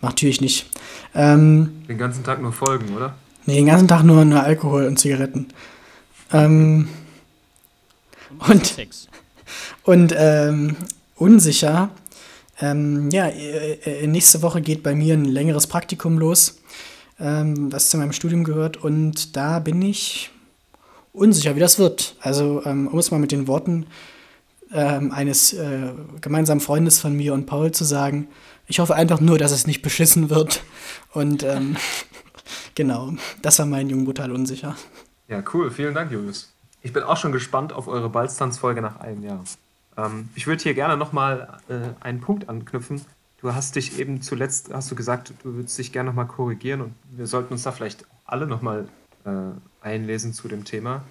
Macht 0.00 0.14
natürlich 0.14 0.40
nicht. 0.40 0.66
Ähm, 1.14 1.84
den 1.88 1.98
ganzen 1.98 2.22
Tag 2.22 2.40
nur 2.42 2.52
Folgen, 2.52 2.94
oder? 2.94 3.14
Nee, 3.46 3.56
den 3.56 3.66
ganzen 3.66 3.88
Tag 3.88 4.02
nur, 4.02 4.24
nur 4.24 4.42
Alkohol 4.42 4.86
und 4.86 4.98
Zigaretten. 4.98 5.48
Ähm, 6.32 6.88
und 8.48 8.66
Sex. 8.66 9.08
und 9.84 10.14
ähm, 10.16 10.76
unsicher. 11.14 11.90
Ähm, 12.60 13.10
ja, 13.10 13.26
äh, 13.26 13.72
äh, 14.02 14.06
nächste 14.06 14.42
Woche 14.42 14.60
geht 14.60 14.82
bei 14.82 14.94
mir 14.94 15.14
ein 15.14 15.24
längeres 15.24 15.66
Praktikum 15.66 16.18
los 16.18 16.60
ähm, 17.20 17.72
was 17.72 17.90
zu 17.90 17.96
meinem 17.96 18.12
Studium 18.12 18.44
gehört. 18.44 18.76
Und 18.76 19.36
da 19.36 19.58
bin 19.58 19.82
ich 19.82 20.30
unsicher, 21.12 21.56
wie 21.56 21.60
das 21.60 21.78
wird. 21.78 22.16
Also, 22.20 22.62
ähm, 22.64 22.88
um 22.88 22.98
es 22.98 23.10
mal 23.10 23.20
mit 23.20 23.32
den 23.32 23.46
Worten 23.46 23.86
ähm, 24.72 25.12
eines 25.12 25.52
äh, 25.52 25.92
gemeinsamen 26.20 26.60
Freundes 26.60 26.98
von 26.98 27.14
mir 27.14 27.34
und 27.34 27.46
Paul 27.46 27.72
zu 27.72 27.84
sagen, 27.84 28.28
ich 28.66 28.78
hoffe 28.80 28.94
einfach 28.94 29.20
nur, 29.20 29.38
dass 29.38 29.52
es 29.52 29.66
nicht 29.66 29.82
beschissen 29.82 30.30
wird. 30.30 30.62
Und 31.12 31.42
ähm, 31.42 31.76
genau, 32.74 33.14
das 33.42 33.58
war 33.58 33.66
mein 33.66 33.88
Jung 33.88 34.04
brutal 34.04 34.32
unsicher. 34.32 34.76
Ja, 35.28 35.42
cool. 35.54 35.70
Vielen 35.70 35.94
Dank, 35.94 36.10
Julius. 36.10 36.52
Ich 36.82 36.92
bin 36.92 37.02
auch 37.02 37.16
schon 37.16 37.32
gespannt 37.32 37.72
auf 37.72 37.88
eure 37.88 38.08
Balztanzfolge 38.08 38.80
nach 38.80 39.00
einem 39.00 39.22
Jahr. 39.22 39.44
Ähm, 39.96 40.28
ich 40.34 40.46
würde 40.46 40.62
hier 40.62 40.74
gerne 40.74 40.96
nochmal 40.96 41.58
äh, 41.68 42.04
einen 42.04 42.20
Punkt 42.20 42.48
anknüpfen, 42.48 43.02
Du 43.46 43.54
hast 43.54 43.76
dich 43.76 43.98
eben 43.98 44.22
zuletzt, 44.22 44.70
hast 44.72 44.90
du 44.90 44.94
gesagt, 44.94 45.32
du 45.42 45.54
würdest 45.54 45.78
dich 45.78 45.92
gerne 45.92 46.08
nochmal 46.08 46.26
korrigieren 46.26 46.80
und 46.80 46.94
wir 47.12 47.26
sollten 47.26 47.52
uns 47.52 47.64
da 47.64 47.72
vielleicht 47.72 48.06
alle 48.24 48.46
nochmal 48.46 48.88
äh, 49.24 49.30
einlesen 49.82 50.32
zu 50.32 50.48
dem 50.48 50.64
Thema. 50.64 51.04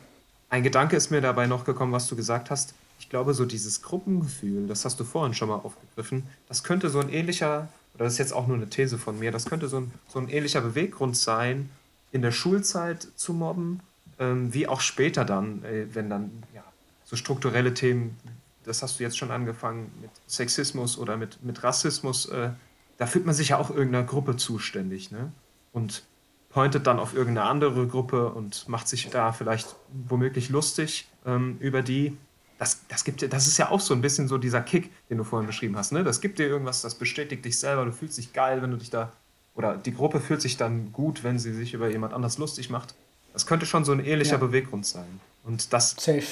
Ein 0.49 0.63
Gedanke 0.63 0.95
ist 0.95 1.11
mir 1.11 1.21
dabei 1.21 1.47
noch 1.47 1.65
gekommen, 1.65 1.91
was 1.93 2.07
du 2.07 2.15
gesagt 2.15 2.49
hast. 2.49 2.73
Ich 3.05 3.09
glaube, 3.09 3.33
so 3.33 3.45
dieses 3.45 3.81
Gruppengefühl, 3.83 4.67
das 4.67 4.83
hast 4.83 4.99
du 4.99 5.03
vorhin 5.03 5.35
schon 5.35 5.49
mal 5.49 5.57
aufgegriffen, 5.57 6.23
das 6.47 6.63
könnte 6.63 6.89
so 6.89 6.99
ein 6.99 7.09
ähnlicher, 7.09 7.69
oder 7.93 8.05
das 8.05 8.13
ist 8.13 8.19
jetzt 8.19 8.33
auch 8.33 8.47
nur 8.47 8.57
eine 8.57 8.69
These 8.69 8.97
von 8.97 9.19
mir, 9.19 9.31
das 9.31 9.45
könnte 9.45 9.67
so 9.67 9.77
ein, 9.77 9.91
so 10.07 10.19
ein 10.19 10.27
ähnlicher 10.27 10.61
Beweggrund 10.61 11.15
sein, 11.15 11.69
in 12.11 12.21
der 12.21 12.31
Schulzeit 12.31 13.07
zu 13.15 13.33
mobben, 13.33 13.81
ähm, 14.19 14.53
wie 14.53 14.67
auch 14.67 14.81
später 14.81 15.23
dann, 15.23 15.63
äh, 15.63 15.85
wenn 15.93 16.09
dann 16.09 16.43
ja, 16.53 16.63
so 17.03 17.15
strukturelle 17.15 17.73
Themen 17.73 18.17
das 18.65 18.81
hast 18.81 18.99
du 18.99 19.03
jetzt 19.03 19.17
schon 19.17 19.31
angefangen 19.31 19.91
mit 20.01 20.09
Sexismus 20.27 20.97
oder 20.97 21.17
mit, 21.17 21.43
mit 21.43 21.63
Rassismus, 21.63 22.25
äh, 22.25 22.49
da 22.97 23.05
fühlt 23.05 23.25
man 23.25 23.35
sich 23.35 23.49
ja 23.49 23.57
auch 23.57 23.69
irgendeiner 23.69 24.05
Gruppe 24.05 24.37
zuständig, 24.37 25.11
ne? 25.11 25.31
Und 25.71 26.03
pointet 26.49 26.87
dann 26.87 26.99
auf 26.99 27.13
irgendeine 27.13 27.47
andere 27.49 27.85
Gruppe 27.85 28.29
und 28.29 28.67
macht 28.69 28.87
sich 28.87 29.09
da 29.09 29.33
vielleicht 29.33 29.75
womöglich 30.07 30.49
lustig 30.49 31.07
ähm, 31.25 31.57
über 31.59 31.81
die. 31.81 32.17
Das, 32.57 32.81
das, 32.87 33.03
gibt, 33.03 33.21
das 33.33 33.47
ist 33.47 33.57
ja 33.57 33.69
auch 33.69 33.81
so 33.81 33.93
ein 33.93 34.01
bisschen 34.01 34.27
so 34.27 34.37
dieser 34.37 34.61
Kick, 34.61 34.89
den 35.09 35.17
du 35.17 35.23
vorhin 35.23 35.45
beschrieben 35.45 35.75
hast. 35.75 35.91
Ne? 35.91 36.03
Das 36.03 36.21
gibt 36.21 36.39
dir 36.39 36.47
irgendwas, 36.47 36.81
das 36.81 36.95
bestätigt 36.95 37.43
dich 37.43 37.59
selber, 37.59 37.85
du 37.85 37.91
fühlst 37.91 38.17
dich 38.17 38.31
geil, 38.31 38.61
wenn 38.61 38.71
du 38.71 38.77
dich 38.77 38.89
da. 38.89 39.11
Oder 39.55 39.77
die 39.77 39.93
Gruppe 39.93 40.19
fühlt 40.19 40.41
sich 40.41 40.57
dann 40.57 40.91
gut, 40.93 41.23
wenn 41.23 41.39
sie 41.39 41.53
sich 41.53 41.73
über 41.73 41.89
jemand 41.89 42.13
anders 42.13 42.37
lustig 42.37 42.69
macht. 42.69 42.95
Das 43.33 43.45
könnte 43.45 43.65
schon 43.65 43.83
so 43.83 43.91
ein 43.91 43.99
ähnlicher 43.99 44.33
ja. 44.33 44.37
Beweggrund 44.37 44.85
sein. 44.85 45.19
Und 45.43 45.73
das, 45.73 45.95
Safe. 45.99 46.23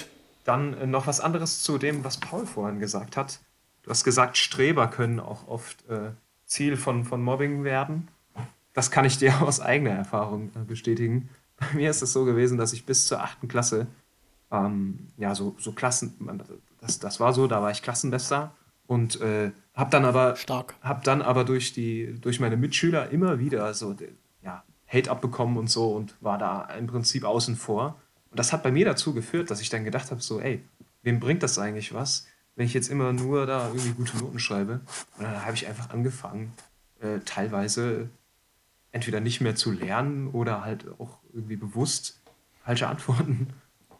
Dann 0.43 0.73
äh, 0.73 0.87
noch 0.87 1.07
was 1.07 1.19
anderes 1.19 1.61
zu 1.63 1.77
dem, 1.77 2.03
was 2.03 2.17
Paul 2.17 2.45
vorhin 2.45 2.79
gesagt 2.79 3.17
hat. 3.17 3.39
Du 3.83 3.89
hast 3.89 4.03
gesagt, 4.03 4.37
Streber 4.37 4.87
können 4.87 5.19
auch 5.19 5.47
oft 5.47 5.87
äh, 5.89 6.11
Ziel 6.45 6.77
von, 6.77 7.05
von 7.05 7.21
Mobbing 7.21 7.63
werden. 7.63 8.07
Das 8.73 8.91
kann 8.91 9.05
ich 9.05 9.17
dir 9.17 9.41
aus 9.41 9.59
eigener 9.59 9.91
Erfahrung 9.91 10.51
äh, 10.55 10.63
bestätigen. 10.65 11.29
Bei 11.57 11.67
mir 11.73 11.89
ist 11.89 12.01
es 12.01 12.13
so 12.13 12.25
gewesen, 12.25 12.57
dass 12.57 12.73
ich 12.73 12.85
bis 12.85 13.07
zur 13.07 13.21
achten 13.21 13.47
Klasse, 13.47 13.87
ähm, 14.53 15.07
ja, 15.17 15.33
so, 15.35 15.55
so 15.57 15.71
Klassen, 15.73 16.13
das, 16.79 16.99
das 16.99 17.19
war 17.19 17.33
so, 17.33 17.47
da 17.47 17.61
war 17.61 17.71
ich 17.71 17.81
Klassenbester 17.81 18.53
und 18.85 19.19
äh, 19.19 19.51
habe 19.73 19.89
dann 19.89 20.05
aber 20.05 20.35
Stark. 20.35 20.75
Hab 20.81 21.03
dann 21.03 21.21
aber 21.21 21.43
durch 21.43 21.73
die 21.73 22.15
durch 22.21 22.39
meine 22.39 22.55
Mitschüler 22.55 23.09
immer 23.09 23.39
wieder 23.39 23.73
so 23.73 23.95
ja, 24.43 24.63
Hate 24.87 25.09
abbekommen 25.09 25.57
und 25.57 25.69
so 25.69 25.91
und 25.91 26.15
war 26.21 26.37
da 26.37 26.65
im 26.77 26.87
Prinzip 26.87 27.25
außen 27.25 27.55
vor. 27.55 27.99
Und 28.29 28.39
das 28.39 28.53
hat 28.53 28.61
bei 28.63 28.71
mir 28.71 28.85
dazu 28.85 29.13
geführt, 29.13 29.49
dass 29.49 29.61
ich 29.61 29.69
dann 29.69 29.83
gedacht 29.83 30.11
habe, 30.11 30.21
so, 30.21 30.39
ey, 30.39 30.63
wem 31.01 31.19
bringt 31.19 31.41
das 31.41 31.57
eigentlich 31.57 31.93
was, 31.93 32.27
wenn 32.55 32.65
ich 32.65 32.73
jetzt 32.73 32.89
immer 32.89 33.11
nur 33.11 33.47
da 33.47 33.67
irgendwie 33.69 33.93
gute 33.93 34.17
Noten 34.17 34.39
schreibe? 34.39 34.81
Und 35.17 35.23
dann 35.23 35.45
habe 35.45 35.55
ich 35.55 35.67
einfach 35.67 35.89
angefangen, 35.89 36.53
äh, 36.99 37.19
teilweise 37.25 38.09
entweder 38.91 39.19
nicht 39.19 39.41
mehr 39.41 39.55
zu 39.55 39.71
lernen 39.71 40.27
oder 40.27 40.63
halt 40.63 40.85
auch 40.99 41.17
irgendwie 41.33 41.55
bewusst 41.55 42.21
falsche 42.63 42.87
Antworten 42.87 43.47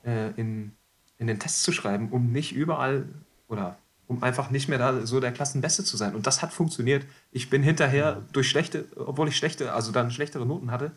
äh, 0.03 0.31
in, 0.31 0.73
in 1.17 1.27
den 1.27 1.39
Tests 1.39 1.63
zu 1.63 1.71
schreiben, 1.71 2.09
um 2.09 2.31
nicht 2.31 2.53
überall 2.53 3.07
oder 3.47 3.77
um 4.07 4.21
einfach 4.21 4.49
nicht 4.49 4.67
mehr 4.67 4.77
da 4.77 5.05
so 5.05 5.19
der 5.19 5.31
Klassenbeste 5.31 5.83
zu 5.83 5.97
sein. 5.97 6.15
Und 6.15 6.27
das 6.27 6.41
hat 6.41 6.53
funktioniert. 6.53 7.05
Ich 7.31 7.49
bin 7.49 7.63
hinterher 7.63 8.21
durch 8.31 8.49
schlechte, 8.49 8.85
obwohl 8.95 9.27
ich 9.27 9.37
schlechte, 9.37 9.73
also 9.73 9.91
dann 9.91 10.11
schlechtere 10.11 10.45
Noten 10.45 10.71
hatte, 10.71 10.91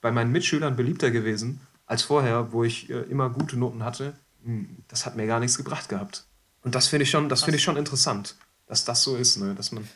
bei 0.00 0.10
meinen 0.10 0.32
Mitschülern 0.32 0.76
beliebter 0.76 1.10
gewesen 1.10 1.60
als 1.86 2.02
vorher, 2.02 2.52
wo 2.52 2.64
ich 2.64 2.90
äh, 2.90 3.00
immer 3.02 3.30
gute 3.30 3.58
Noten 3.58 3.84
hatte. 3.84 4.14
Hm, 4.44 4.84
das 4.88 5.06
hat 5.06 5.16
mir 5.16 5.26
gar 5.26 5.40
nichts 5.40 5.56
gebracht 5.56 5.88
gehabt. 5.88 6.24
Und 6.62 6.74
das 6.74 6.88
finde 6.88 7.04
ich 7.04 7.10
schon, 7.10 7.28
das 7.28 7.42
finde 7.42 7.56
ich 7.56 7.62
schon 7.62 7.76
interessant, 7.76 8.36
dass 8.66 8.84
das 8.84 9.02
so 9.02 9.16
ist, 9.16 9.38
ne? 9.38 9.54
dass 9.54 9.72
man, 9.72 9.88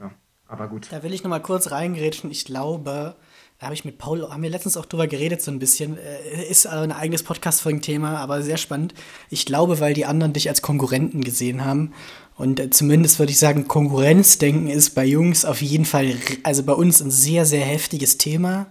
ja, 0.00 0.10
aber 0.46 0.68
gut. 0.68 0.88
Da 0.90 1.02
will 1.02 1.12
ich 1.12 1.22
noch 1.22 1.30
mal 1.30 1.42
kurz 1.42 1.70
reingrätschen. 1.70 2.30
Ich 2.30 2.44
glaube, 2.44 3.14
da 3.58 3.66
habe 3.66 3.74
ich 3.74 3.84
mit 3.84 3.98
Paul, 3.98 4.28
haben 4.30 4.42
wir 4.42 4.50
letztens 4.50 4.76
auch 4.76 4.86
drüber 4.86 5.08
geredet 5.08 5.42
so 5.42 5.50
ein 5.50 5.58
bisschen. 5.58 5.98
Äh, 5.98 6.48
ist 6.48 6.66
ein 6.66 6.92
eigenes 6.92 7.24
Podcast-Folgen-Thema, 7.24 8.18
aber 8.18 8.42
sehr 8.42 8.56
spannend. 8.56 8.94
Ich 9.30 9.46
glaube, 9.46 9.80
weil 9.80 9.94
die 9.94 10.06
anderen 10.06 10.32
dich 10.32 10.48
als 10.48 10.62
Konkurrenten 10.62 11.24
gesehen 11.24 11.64
haben. 11.64 11.92
Und 12.36 12.60
äh, 12.60 12.70
zumindest 12.70 13.18
würde 13.18 13.32
ich 13.32 13.38
sagen, 13.38 13.66
Konkurrenzdenken 13.66 14.68
ist 14.68 14.90
bei 14.94 15.04
Jungs 15.04 15.44
auf 15.44 15.60
jeden 15.60 15.86
Fall, 15.86 16.14
also 16.44 16.62
bei 16.62 16.72
uns 16.72 17.00
ein 17.00 17.10
sehr, 17.10 17.44
sehr 17.44 17.64
heftiges 17.64 18.16
Thema. 18.16 18.66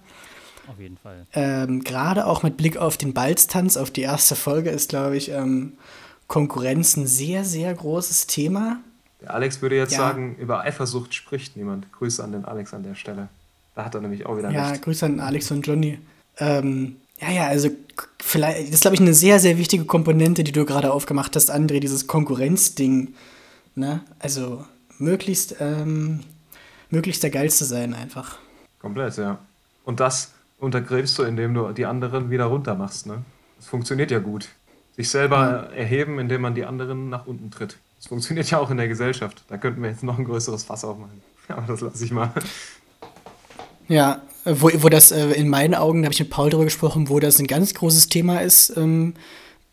Auf 0.70 0.80
jeden 0.80 0.98
Fall. 0.98 1.28
Ähm, 1.34 1.84
Gerade 1.84 2.26
auch 2.26 2.44
mit 2.44 2.56
Blick 2.56 2.78
auf 2.78 2.96
den 2.96 3.14
Balztanz, 3.14 3.76
auf 3.76 3.92
die 3.92 4.02
erste 4.02 4.36
Folge, 4.36 4.70
ist, 4.70 4.90
glaube 4.90 5.18
ich, 5.18 5.32
ähm, 5.32 5.74
Konkurrenz 6.28 6.96
ein 6.96 7.08
sehr, 7.08 7.44
sehr 7.44 7.74
großes 7.74 8.28
Thema. 8.28 8.80
Der 9.20 9.34
Alex 9.34 9.62
würde 9.62 9.76
jetzt 9.76 9.94
ja. 9.94 9.98
sagen, 9.98 10.38
über 10.38 10.62
Eifersucht 10.62 11.14
spricht 11.14 11.58
niemand. 11.58 11.92
Grüße 11.92 12.24
an 12.24 12.32
den 12.32 12.46
Alex 12.46 12.74
an 12.74 12.84
der 12.84 12.96
Stelle. 12.96 13.28
Da 13.78 13.86
hat 13.86 13.93
er 13.93 14.01
nämlich 14.01 14.25
auch 14.25 14.36
wieder 14.36 14.49
Ja, 14.49 14.71
recht. 14.71 14.82
Grüße 14.82 15.05
an 15.05 15.19
Alex 15.19 15.51
und 15.51 15.61
Johnny. 15.67 15.99
Ähm, 16.39 16.95
ja, 17.19 17.30
ja, 17.30 17.45
also 17.45 17.69
vielleicht, 18.19 18.69
das 18.69 18.73
ist, 18.73 18.82
glaube 18.82 18.95
ich, 18.95 19.01
eine 19.01 19.13
sehr, 19.13 19.39
sehr 19.39 19.59
wichtige 19.59 19.86
Komponente, 19.86 20.43
die 20.43 20.51
du 20.51 20.65
gerade 20.65 20.91
aufgemacht 20.91 21.36
hast, 21.36 21.53
André, 21.53 21.80
dieses 21.80 22.07
Konkurrenzding. 22.07 23.13
Ne? 23.75 24.01
Also 24.17 24.65
möglichst, 24.97 25.57
ähm, 25.59 26.21
möglichst 26.89 27.21
der 27.21 27.30
Geilste 27.30 27.65
sein 27.65 27.93
einfach. 27.93 28.39
Komplett, 28.80 29.15
ja. 29.17 29.38
Und 29.86 29.99
das 29.99 30.32
untergräbst 30.57 31.15
du, 31.19 31.21
indem 31.21 31.53
du 31.53 31.71
die 31.71 31.86
anderen 31.86 32.32
wieder 32.32 32.45
runter 32.45 32.73
machst. 32.73 33.05
Ne? 33.05 33.23
Das 33.57 33.67
funktioniert 33.67 34.09
ja 34.09 34.17
gut. 34.17 34.49
Sich 34.95 35.11
selber 35.11 35.69
mhm. 35.69 35.78
erheben, 35.78 36.17
indem 36.17 36.41
man 36.41 36.55
die 36.55 36.65
anderen 36.65 37.09
nach 37.09 37.28
unten 37.28 37.51
tritt. 37.51 37.78
Das 37.97 38.07
funktioniert 38.07 38.49
ja 38.49 38.57
auch 38.57 38.71
in 38.71 38.78
der 38.78 38.88
Gesellschaft. 38.88 39.43
Da 39.49 39.57
könnten 39.57 39.84
wir 39.84 39.91
jetzt 39.91 40.01
noch 40.01 40.17
ein 40.17 40.25
größeres 40.25 40.63
Fass 40.63 40.84
aufmachen. 40.84 41.21
Aber 41.47 41.67
das 41.67 41.82
lasse 41.82 42.03
ich 42.03 42.09
mal. 42.09 42.32
Ja, 43.88 44.22
wo, 44.46 44.70
wo 44.76 44.90
das 44.90 45.12
äh, 45.12 45.32
in 45.32 45.50
meinen 45.50 45.76
Augen, 45.76 46.02
da 46.02 46.08
habe 46.08 46.14
ich 46.14 46.20
mit 46.20 46.30
Paul 46.30 46.50
darüber 46.50 46.66
gesprochen, 46.66 47.10
wo 47.10 47.20
das 47.20 47.40
ein 47.40 47.48
ganz 47.48 47.74
großes 47.74 48.08
Thema 48.08 48.40
ist. 48.40 48.76
Ähm, 48.76 49.14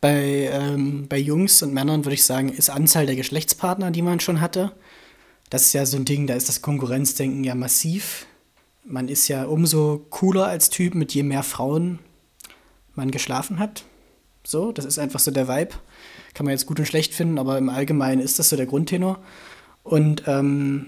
bei, 0.01 0.51
ähm, 0.53 1.07
bei 1.09 1.19
Jungs 1.19 1.63
und 1.63 1.73
Männern 1.73 2.05
würde 2.05 2.15
ich 2.15 2.25
sagen, 2.25 2.51
ist 2.51 2.71
Anzahl 2.71 3.07
der 3.07 3.17
Geschlechtspartner, 3.17 3.91
die 3.91 4.03
man 4.03 4.21
schon 4.21 4.41
hatte. 4.41 4.73
Das 5.51 5.63
ist 5.63 5.73
ja 5.73 5.87
so 5.87 5.97
ein 5.97 6.05
Ding, 6.05 6.27
da 6.27 6.35
ist 6.35 6.49
das 6.49 6.63
Konkurrenzdenken 6.63 7.45
ja 7.45 7.55
massiv 7.55 8.27
man 8.85 9.09
ist 9.09 9.29
ja 9.29 9.45
umso 9.45 10.07
cooler 10.11 10.47
als 10.47 10.71
Typ, 10.71 10.95
mit 10.95 11.13
je 11.15 11.23
mehr 11.23 11.43
Frauen 11.43 11.99
man 12.95 13.11
geschlafen 13.11 13.59
hat. 13.59 13.85
So, 14.45 14.73
das 14.73 14.85
ist 14.85 14.99
einfach 14.99 15.21
so 15.21 15.31
der 15.31 15.49
Vibe. 15.49 15.75
Kann 16.35 16.45
man 16.45 16.53
jetzt 16.53 16.67
gut 16.67 16.79
und 16.79 16.87
schlecht 16.87 17.15
finden, 17.15 17.39
aber 17.39 17.57
im 17.59 17.71
Allgemeinen 17.71 18.21
ist 18.21 18.39
das 18.39 18.51
so 18.51 18.57
der 18.57 18.67
Grundtenor. 18.67 19.19
Und 19.83 20.25
ähm, 20.27 20.87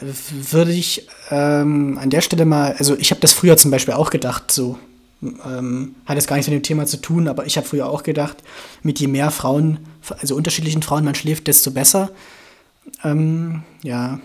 würde 0.00 0.72
ich 0.72 1.08
ähm, 1.30 1.98
an 1.98 2.10
der 2.10 2.20
Stelle 2.20 2.44
mal, 2.44 2.74
also 2.74 2.96
ich 2.96 3.10
habe 3.10 3.20
das 3.20 3.32
früher 3.32 3.56
zum 3.56 3.70
Beispiel 3.70 3.94
auch 3.94 4.10
gedacht, 4.10 4.50
so 4.50 4.78
ähm, 5.22 5.94
hat 6.04 6.18
es 6.18 6.26
gar 6.26 6.36
nichts 6.36 6.50
mit 6.50 6.60
dem 6.60 6.62
Thema 6.62 6.86
zu 6.86 6.98
tun, 6.98 7.28
aber 7.28 7.46
ich 7.46 7.56
habe 7.56 7.66
früher 7.66 7.88
auch 7.88 8.02
gedacht, 8.02 8.36
mit 8.82 9.00
je 9.00 9.06
mehr 9.06 9.30
Frauen, 9.30 9.80
also 10.18 10.36
unterschiedlichen 10.36 10.82
Frauen 10.82 11.04
man 11.04 11.14
schläft, 11.14 11.46
desto 11.46 11.70
besser. 11.70 12.10
Ähm, 13.02 13.62
ja, 13.82 14.20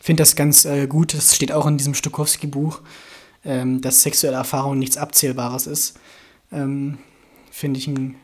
finde 0.00 0.22
das 0.22 0.36
ganz 0.36 0.64
äh, 0.64 0.86
gut. 0.86 1.14
Das 1.14 1.34
steht 1.34 1.52
auch 1.52 1.66
in 1.66 1.78
diesem 1.78 1.94
Stokowski-Buch, 1.94 2.80
ähm, 3.44 3.80
dass 3.80 4.02
sexuelle 4.02 4.36
Erfahrung 4.36 4.78
nichts 4.78 4.96
Abzählbares 4.96 5.66
ist. 5.66 5.98
Ähm, 6.50 6.98
finde 7.50 7.78
ich 7.78 7.86
ein 7.86 8.16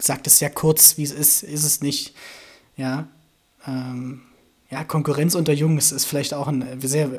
sagt 0.00 0.26
es 0.26 0.38
sehr 0.38 0.50
kurz, 0.50 0.96
wie 0.96 1.02
es 1.02 1.10
ist, 1.10 1.42
ist 1.42 1.64
es 1.64 1.80
nicht. 1.80 2.14
Ja, 2.76 3.08
ähm, 3.66 4.22
ja 4.70 4.84
Konkurrenz 4.84 5.34
unter 5.34 5.52
Jungs 5.52 5.92
ist 5.92 6.04
vielleicht 6.04 6.34
auch 6.34 6.48
ein 6.48 6.80
sehr 6.80 7.06
äh, 7.06 7.18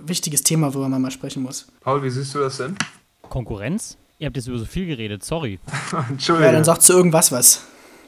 wichtiges 0.00 0.42
Thema, 0.42 0.74
worüber 0.74 0.88
man 0.88 1.02
mal 1.02 1.10
sprechen 1.10 1.42
muss. 1.42 1.66
Paul, 1.80 2.02
wie 2.02 2.10
siehst 2.10 2.34
du 2.34 2.40
das 2.40 2.58
denn? 2.58 2.76
Konkurrenz? 3.28 3.96
Ihr 4.18 4.26
habt 4.26 4.36
jetzt 4.36 4.46
über 4.46 4.58
so 4.58 4.64
viel 4.64 4.86
geredet, 4.86 5.24
sorry. 5.24 5.58
Entschuldigung. 6.08 6.46
Ja, 6.46 6.52
dann 6.52 6.64
sagt 6.64 6.82
zu 6.82 6.92
irgendwas 6.92 7.32
was. 7.32 7.64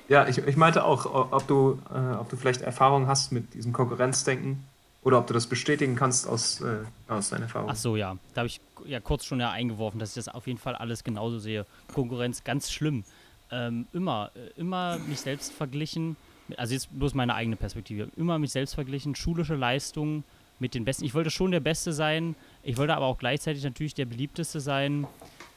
Ja, 0.08 0.28
ich, 0.28 0.38
ich 0.38 0.56
meinte 0.56 0.84
auch, 0.84 1.32
ob 1.32 1.46
du, 1.48 1.80
äh, 1.92 2.14
ob 2.14 2.28
du 2.28 2.36
vielleicht 2.36 2.60
Erfahrung 2.60 3.08
hast 3.08 3.32
mit 3.32 3.54
diesem 3.54 3.72
Konkurrenzdenken 3.72 4.64
oder 5.02 5.18
ob 5.18 5.26
du 5.26 5.34
das 5.34 5.46
bestätigen 5.46 5.96
kannst 5.96 6.28
aus, 6.28 6.60
äh, 6.60 6.78
aus 7.08 7.30
deiner 7.30 7.44
Erfahrung. 7.44 7.70
Ach 7.70 7.76
so, 7.76 7.96
ja. 7.96 8.16
Da 8.34 8.40
habe 8.40 8.46
ich 8.46 8.60
ja 8.84 9.00
kurz 9.00 9.24
schon 9.24 9.40
ja 9.40 9.50
eingeworfen, 9.50 9.98
dass 9.98 10.10
ich 10.10 10.24
das 10.24 10.32
auf 10.32 10.46
jeden 10.46 10.58
Fall 10.58 10.76
alles 10.76 11.02
genauso 11.02 11.38
sehe. 11.38 11.66
Konkurrenz 11.92 12.44
ganz 12.44 12.70
schlimm. 12.70 13.04
Ähm, 13.50 13.86
immer, 13.92 14.30
äh, 14.34 14.60
immer 14.60 14.98
mich 14.98 15.20
selbst 15.20 15.52
verglichen. 15.52 16.16
Also 16.56 16.74
jetzt 16.74 16.96
bloß 16.96 17.14
meine 17.14 17.34
eigene 17.34 17.56
Perspektive. 17.56 18.08
Immer 18.16 18.38
mich 18.38 18.52
selbst 18.52 18.74
verglichen, 18.74 19.14
schulische 19.14 19.54
Leistungen 19.54 20.24
mit 20.58 20.74
den 20.74 20.84
Besten. 20.84 21.04
Ich 21.04 21.14
wollte 21.14 21.30
schon 21.30 21.50
der 21.50 21.60
Beste 21.60 21.92
sein. 21.92 22.34
Ich 22.62 22.76
wollte 22.76 22.94
aber 22.94 23.06
auch 23.06 23.18
gleichzeitig 23.18 23.62
natürlich 23.64 23.94
der 23.94 24.06
beliebteste 24.06 24.60
sein. 24.60 25.06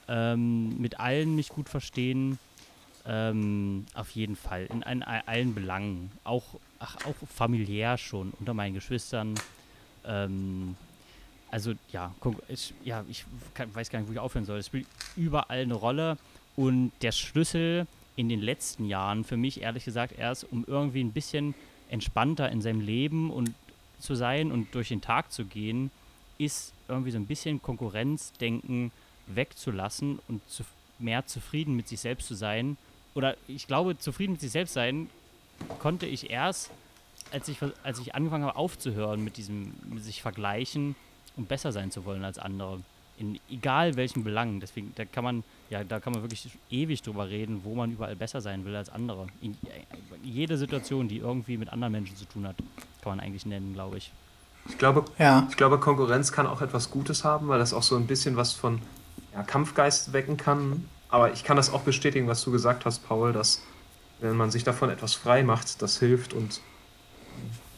Ähm, 0.08 0.80
mit 0.82 1.00
allen 1.00 1.36
mich 1.36 1.50
gut 1.50 1.70
verstehen. 1.70 2.40
Ähm, 3.06 3.86
auf 3.94 4.10
jeden 4.12 4.36
Fall. 4.36 4.66
In, 4.66 4.82
in, 4.82 5.02
in, 5.02 5.04
allen 5.04 5.54
Belangen. 5.54 6.12
Auch, 6.24 6.60
ach, 6.80 6.98
auch 7.06 7.16
familiär 7.28 7.98
schon, 7.98 8.34
unter 8.40 8.54
meinen 8.54 8.74
Geschwistern. 8.74 9.36
Ähm, 10.06 10.76
also 11.52 11.74
ja, 11.92 12.14
ich, 12.48 12.74
ja, 12.84 13.04
ich 13.10 13.26
kann, 13.54 13.74
weiß 13.74 13.90
gar 13.90 14.00
nicht, 14.00 14.10
wo 14.10 14.14
ich 14.14 14.20
aufhören 14.20 14.46
soll. 14.46 14.60
Es 14.60 14.68
spielt 14.68 14.88
überall 15.16 15.62
eine 15.62 15.74
Rolle. 15.74 16.18
Und 16.56 16.92
der 17.02 17.12
Schlüssel 17.12 17.88
in 18.16 18.30
den 18.30 18.42
letzten 18.42 18.86
Jahren 18.86 19.24
für 19.24 19.38
mich, 19.38 19.62
ehrlich 19.62 19.86
gesagt, 19.86 20.18
erst, 20.18 20.46
um 20.52 20.66
irgendwie 20.68 21.04
ein 21.04 21.14
bisschen 21.14 21.56
entspannter 21.90 22.50
in 22.52 22.62
seinem 22.62 22.82
Leben 22.82 23.32
und 23.32 23.54
zu 24.00 24.16
sein 24.16 24.52
und 24.52 24.74
durch 24.76 24.90
den 24.90 25.02
Tag 25.02 25.32
zu 25.32 25.46
gehen, 25.46 25.92
ist 26.38 26.74
irgendwie 26.88 27.12
so 27.12 27.18
ein 27.18 27.26
bisschen 27.26 27.62
Konkurrenzdenken 27.62 28.92
wegzulassen 29.28 30.20
und 30.28 30.42
zu, 30.50 30.64
mehr 30.98 31.26
zufrieden 31.26 31.76
mit 31.76 31.88
sich 31.88 32.00
selbst 32.00 32.28
zu 32.28 32.36
sein. 32.36 32.78
Oder 33.14 33.36
ich 33.48 33.68
glaube, 33.68 33.98
zufrieden 33.98 34.34
mit 34.34 34.42
sich 34.42 34.52
selbst 34.52 34.74
sein 34.74 35.10
konnte 35.80 36.06
ich 36.06 36.30
erst, 36.30 36.72
als 37.32 37.48
ich, 37.48 37.58
als 37.84 38.00
ich 38.00 38.16
angefangen 38.16 38.46
habe 38.46 38.56
aufzuhören 38.56 39.24
mit 39.24 39.38
diesem 39.38 39.74
mit 39.86 40.04
sich 40.04 40.22
vergleichen 40.22 40.96
und 41.36 41.48
besser 41.48 41.72
sein 41.72 41.92
zu 41.92 42.06
wollen 42.06 42.24
als 42.24 42.40
andere. 42.40 42.82
In 43.20 43.40
egal 43.50 43.96
welchen 43.96 44.24
Belangen. 44.24 44.60
Deswegen, 44.60 44.94
da 44.96 45.06
kann 45.06 45.24
man, 45.24 45.44
ja, 45.70 45.84
da 45.84 46.00
kann 46.00 46.14
man 46.14 46.22
wirklich 46.24 46.50
ewig 46.72 47.02
drüber 47.02 47.30
reden, 47.30 47.62
wo 47.64 47.76
man 47.76 47.92
überall 47.92 48.16
besser 48.16 48.42
sein 48.42 48.66
will 48.66 48.76
als 48.76 48.90
andere. 48.90 49.28
In 49.42 49.58
jede 50.24 50.58
Situation, 50.58 51.08
die 51.08 51.18
irgendwie 51.18 51.58
mit 51.58 51.72
anderen 51.72 51.92
Menschen 51.92 52.16
zu 52.16 52.26
tun 52.26 52.48
hat, 52.48 52.56
kann 53.02 53.18
man 53.18 53.20
eigentlich 53.20 53.46
nennen, 53.46 53.74
glaube 53.74 53.98
ich. 53.98 54.12
Ich 54.70 54.78
glaube, 54.78 55.06
ja. 55.18 55.48
ich 55.50 55.58
glaube, 55.58 55.80
Konkurrenz 55.80 56.32
kann 56.32 56.48
auch 56.48 56.62
etwas 56.62 56.92
Gutes 56.92 57.24
haben, 57.24 57.48
weil 57.50 57.60
das 57.60 57.74
auch 57.74 57.84
so 57.84 57.96
ein 57.96 58.08
bisschen 58.08 58.38
was 58.38 58.54
von 58.54 58.82
ja, 59.34 59.44
Kampfgeist 59.44 60.14
wecken 60.14 60.38
kann. 60.38 60.86
Aber 61.10 61.34
ich 61.34 61.44
kann 61.44 61.58
das 61.58 61.72
auch 61.72 61.82
bestätigen, 61.82 62.28
was 62.28 62.44
du 62.44 62.52
gesagt 62.52 62.86
hast, 62.86 63.08
Paul, 63.08 63.34
dass 63.34 63.62
wenn 64.22 64.38
man 64.38 64.52
sich 64.52 64.64
davon 64.64 64.90
etwas 64.90 65.14
frei 65.14 65.44
macht, 65.44 65.82
das 65.82 66.00
hilft 66.00 66.34
und 66.34 66.62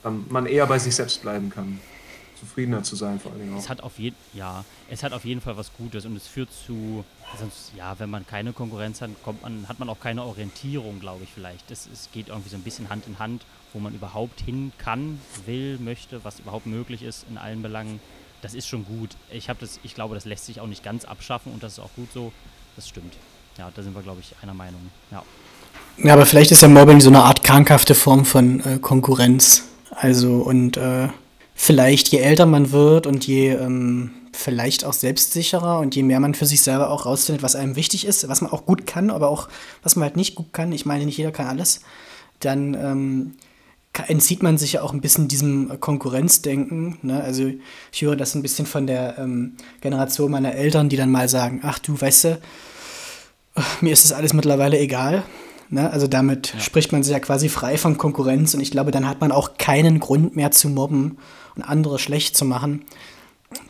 dann 0.04 0.26
man 0.30 0.46
eher 0.46 0.66
bei 0.66 0.80
sich 0.80 0.96
selbst 0.96 1.22
bleiben 1.22 1.50
kann. 1.50 1.80
Zufriedener 2.42 2.84
zu 2.84 2.96
sein, 2.96 3.20
vor 3.20 3.32
allen 3.32 3.42
Dingen 3.42 3.54
auch. 3.54 3.60
Es 3.60 3.70
hat 3.70 3.82
auf 3.82 3.98
jeden, 3.98 4.18
ja, 4.34 4.66
es 4.89 5.04
hat 5.04 5.14
auf 5.14 5.24
jeden 5.24 5.39
Fall 5.39 5.56
was 5.56 5.72
Gutes 5.78 6.06
und 6.06 6.16
es 6.16 6.28
führt 6.28 6.50
zu, 6.52 7.06
sonst, 7.39 7.72
ja, 7.78 7.98
wenn 8.00 8.10
man 8.10 8.28
keine 8.28 8.52
Konkurrenz 8.52 9.02
hat, 9.02 9.12
kommt 9.24 9.42
man, 9.42 9.68
hat 9.70 9.80
man 9.80 9.88
auch 9.89 10.00
keine 10.00 10.24
Orientierung, 10.24 11.00
glaube 11.00 11.24
ich, 11.24 11.30
vielleicht. 11.34 11.72
Es, 11.72 11.88
es 11.92 12.10
geht 12.12 12.28
irgendwie 12.28 12.50
so 12.50 12.58
ein 12.58 12.64
bisschen 12.64 12.89
Hand 12.89 13.08
in 13.08 13.20
Hand, 13.20 13.44
wo 13.74 13.80
man 13.80 13.94
überhaupt 13.94 14.42
hin 14.42 14.74
kann, 14.78 15.20
will, 15.46 15.78
möchte, 15.80 16.24
was 16.24 16.39
überhaupt 16.39 16.66
möglich 16.66 17.04
ist 17.04 17.26
in 17.30 17.38
allen 17.38 17.62
Belangen 17.62 18.00
das 18.42 18.54
ist 18.54 18.68
schon 18.68 18.86
gut. 18.86 19.12
Ich 19.32 19.50
habe 19.50 19.60
das, 19.62 19.80
ich 19.84 19.96
glaube, 19.96 20.16
das 20.16 20.26
lässt 20.26 20.46
sich 20.46 20.60
auch 20.60 20.68
nicht 20.68 20.84
ganz 20.84 21.06
abschaffen 21.06 21.52
und 21.54 21.64
das 21.64 21.74
ist 21.74 21.80
auch 21.80 21.94
gut 21.96 22.12
so. 22.14 22.32
Das 22.76 22.88
stimmt. 22.88 23.14
Ja, 23.58 23.72
da 23.74 23.84
sind 23.84 23.96
wir, 23.96 24.02
glaube 24.02 24.22
ich, 24.22 24.34
einer 24.42 24.54
Meinung. 24.54 24.82
Ja. 25.12 25.24
Ja, 25.98 26.14
aber 26.14 26.26
vielleicht 26.26 26.52
ist 26.52 26.62
ja 26.62 26.68
Mobbing 26.68 27.02
so 27.02 27.10
eine 27.10 27.24
Art 27.24 27.44
krankhafte 27.44 27.96
Form 27.96 28.26
von 28.26 28.60
äh, 28.62 28.80
Konkurrenz. 28.80 29.66
Also 29.92 30.38
und 30.38 30.78
äh, 30.78 31.10
vielleicht 31.62 32.07
je 32.07 32.18
älter 32.18 32.47
man 32.47 32.72
wird 32.72 33.05
und 33.05 33.28
je 33.28 33.51
ähm, 33.51 34.09
vielleicht 34.34 34.84
auch 34.84 34.93
selbstsicherer 34.93 35.78
und 35.78 35.95
je 35.95 36.01
mehr 36.01 36.20
man 36.20 36.34
für 36.34 36.47
sich 36.47 36.64
selber 36.64 36.89
auch 36.89 37.05
rausfindet, 37.05 37.43
was 37.43 37.55
einem 37.55 37.76
wichtig 37.76 38.07
ist, 38.07 38.28
was 38.28 38.41
man 38.41 38.51
auch 38.51 38.66
gut 38.66 38.88
kann, 38.88 39.12
aber 39.12 39.30
auch 39.30 39.47
was 39.84 39.95
man 39.95 40.05
halt 40.05 40.16
nicht 40.16 40.34
gut 40.34 40.53
kann. 40.53 40.72
Ich 40.72 40.88
meine, 40.88 41.05
nicht 41.05 41.20
jeder 41.20 41.32
kann 41.32 41.45
alles. 41.45 41.82
Dann 42.39 42.74
ähm, 42.74 43.34
entzieht 44.07 44.41
man 44.41 44.57
sich 44.57 44.74
ja 44.74 44.82
auch 44.82 44.91
ein 44.91 45.01
bisschen 45.01 45.28
diesem 45.28 45.80
Konkurrenzdenken. 45.80 46.97
Ne? 47.03 47.24
Also 47.24 47.51
ich 47.91 48.01
höre 48.01 48.16
das 48.16 48.34
ein 48.34 48.41
bisschen 48.41 48.66
von 48.66 48.88
der 48.88 49.20
ähm, 49.20 49.55
Generation 49.82 50.32
meiner 50.32 50.55
Eltern, 50.55 50.89
die 50.89 50.97
dann 50.97 51.12
mal 51.12 51.30
sagen, 51.30 51.59
ach 51.62 51.78
du, 51.78 52.01
weißt 52.01 52.24
du, 52.24 52.41
mir 53.82 53.93
ist 53.93 54.03
das 54.05 54.14
alles 54.14 54.34
mittlerweile 54.34 54.80
egal. 54.80 55.22
Ne? 55.70 55.91
Also 55.91 56.07
damit 56.07 56.55
ja. 56.55 56.59
spricht 56.59 56.91
man 56.91 57.03
sich 57.03 57.14
ja 57.14 57.20
quasi 57.20 57.49
frei 57.49 57.78
von 57.78 57.99
Konkurrenz 57.99 58.55
und 58.55 58.62
ich 58.62 58.72
glaube, 58.72 58.89
dann 58.89 59.07
hat 59.07 59.22
man 59.22 59.32
auch 59.32 59.59
keinen 59.59 59.99
Grund 59.99 60.36
mehr 60.36 60.49
zu 60.49 60.68
mobben 60.68 61.20
und 61.56 61.64
andere 61.64 61.99
schlecht 61.99 62.36
zu 62.36 62.45
machen. 62.45 62.86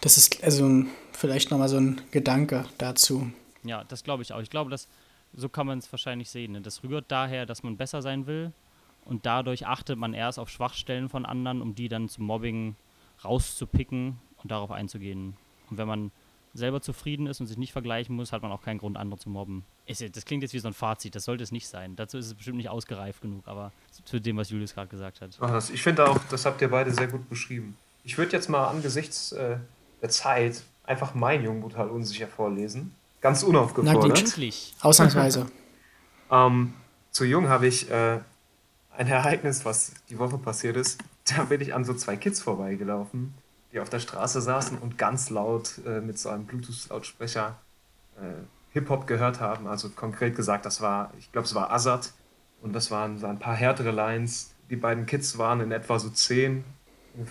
Das 0.02 0.18
ist 0.18 0.44
also 0.44 0.86
vielleicht 1.12 1.52
nochmal 1.52 1.70
so 1.70 1.78
ein 1.78 2.02
Gedanke 2.12 2.66
dazu. 2.78 3.32
Ja, 3.64 3.84
das 3.84 4.04
glaube 4.04 4.24
ich 4.24 4.34
auch. 4.34 4.42
Ich 4.42 4.50
glaube, 4.50 4.70
dass 4.70 4.88
so 5.34 5.50
kann 5.50 5.68
man 5.68 5.80
es 5.80 5.92
wahrscheinlich 5.92 6.30
sehen. 6.30 6.54
Ne? 6.54 6.62
Das 6.62 6.84
rührt 6.84 7.06
daher, 7.08 7.46
dass 7.46 7.64
man 7.64 7.78
besser 7.78 8.02
sein 8.02 8.28
will 8.28 8.52
und 9.06 9.26
dadurch 9.26 9.66
achtet 9.66 9.98
man 9.98 10.14
erst 10.14 10.40
auf 10.40 10.50
Schwachstellen 10.50 11.10
von 11.10 11.26
anderen, 11.26 11.62
um 11.62 11.76
die 11.76 11.88
dann 11.88 12.10
zum 12.10 12.26
Mobbing 12.26 12.76
rauszupicken 13.24 14.20
und 14.44 14.52
darauf 14.52 14.72
einzugehen. 14.72 15.38
Und 15.70 15.78
wenn 15.78 15.88
man 15.88 16.12
selber 16.54 16.82
zufrieden 16.82 17.28
ist 17.28 17.40
und 17.40 17.48
sich 17.48 17.58
nicht 17.58 17.72
vergleichen 17.72 18.16
muss, 18.16 18.32
hat 18.32 18.42
man 18.42 18.52
auch 18.52 18.62
keinen 18.62 18.78
Grund, 18.78 18.98
andere 18.98 19.20
zu 19.20 19.30
mobben. 19.30 19.64
Das 19.88 20.26
klingt 20.26 20.44
jetzt 20.44 20.54
wie 20.54 20.60
so 20.60 20.68
ein 20.68 20.74
Fazit, 20.74 21.16
das 21.16 21.26
sollte 21.26 21.44
es 21.44 21.52
nicht 21.52 21.68
sein. 21.68 21.96
Dazu 21.96 22.18
ist 22.18 22.28
es 22.28 22.34
bestimmt 22.34 22.58
nicht 22.58 22.70
ausgereift 22.70 23.22
genug, 23.22 23.48
aber 23.48 23.72
zu 24.06 24.20
dem, 24.20 24.38
was 24.38 24.50
Julius 24.50 24.74
gerade 24.74 24.88
gesagt 24.88 25.22
hat. 25.22 25.38
Ach, 25.40 25.70
ich 25.70 25.82
finde 25.82 26.10
auch, 26.10 26.20
das 26.30 26.46
habt 26.46 26.62
ihr 26.62 26.70
beide 26.70 26.92
sehr 26.92 27.08
gut 27.08 27.30
beschrieben. 27.30 27.78
Ich 28.04 28.18
würde 28.18 28.32
jetzt 28.32 28.50
mal 28.50 28.68
angesichts 28.68 29.32
äh, 29.32 29.58
der 30.02 30.10
Zeit 30.10 30.64
einfach 30.84 31.14
mein 31.14 31.44
Jung 31.44 31.62
brutal 31.62 31.90
unsicher 31.90 32.28
vorlesen. 32.28 32.96
Ganz 33.22 33.44
unaufgefordert. 33.44 34.04
Na 34.08 34.20
endlich. 34.20 34.74
Ausnahmsweise. 34.82 35.46
ähm, 36.32 36.74
zu 37.12 37.26
Jung 37.26 37.50
habe 37.50 37.68
ich 37.68 37.90
äh, 37.92 38.20
ein 38.98 39.08
Ereignis, 39.08 39.64
was 39.64 39.94
die 40.10 40.18
Woche 40.18 40.38
passiert 40.38 40.78
ist. 40.78 41.00
Da 41.26 41.44
bin 41.44 41.62
ich 41.62 41.74
an 41.74 41.86
so 41.86 41.94
zwei 41.94 42.18
Kids 42.18 42.42
vorbeigelaufen, 42.42 43.34
die 43.72 43.80
auf 43.80 43.90
der 43.90 44.00
Straße 44.00 44.42
saßen 44.42 44.78
und 44.78 44.98
ganz 44.98 45.30
laut 45.30 45.80
äh, 45.86 46.02
mit 46.02 46.20
so 46.20 46.30
einem 46.30 46.46
Bluetooth-Lautsprecher 46.46 47.58
äh, 48.18 48.44
Hip-Hop 48.74 49.08
gehört 49.08 49.40
haben. 49.40 49.68
Also 49.68 49.90
konkret 49.90 50.36
gesagt, 50.36 50.66
das 50.66 50.82
war, 50.82 51.14
ich 51.20 51.32
glaube, 51.32 51.46
es 51.46 51.56
war 51.56 51.72
Azad 51.72 52.14
und 52.62 52.74
das 52.74 52.92
waren 52.92 53.18
so 53.18 53.28
ein 53.28 53.40
paar 53.40 53.56
härtere 53.56 53.92
Lines. 53.92 54.54
Die 54.70 54.76
beiden 54.76 55.06
Kids 55.06 55.38
waren 55.38 55.62
in 55.62 55.72
etwa 55.72 56.00
so 56.00 56.10
zehn 56.10 56.64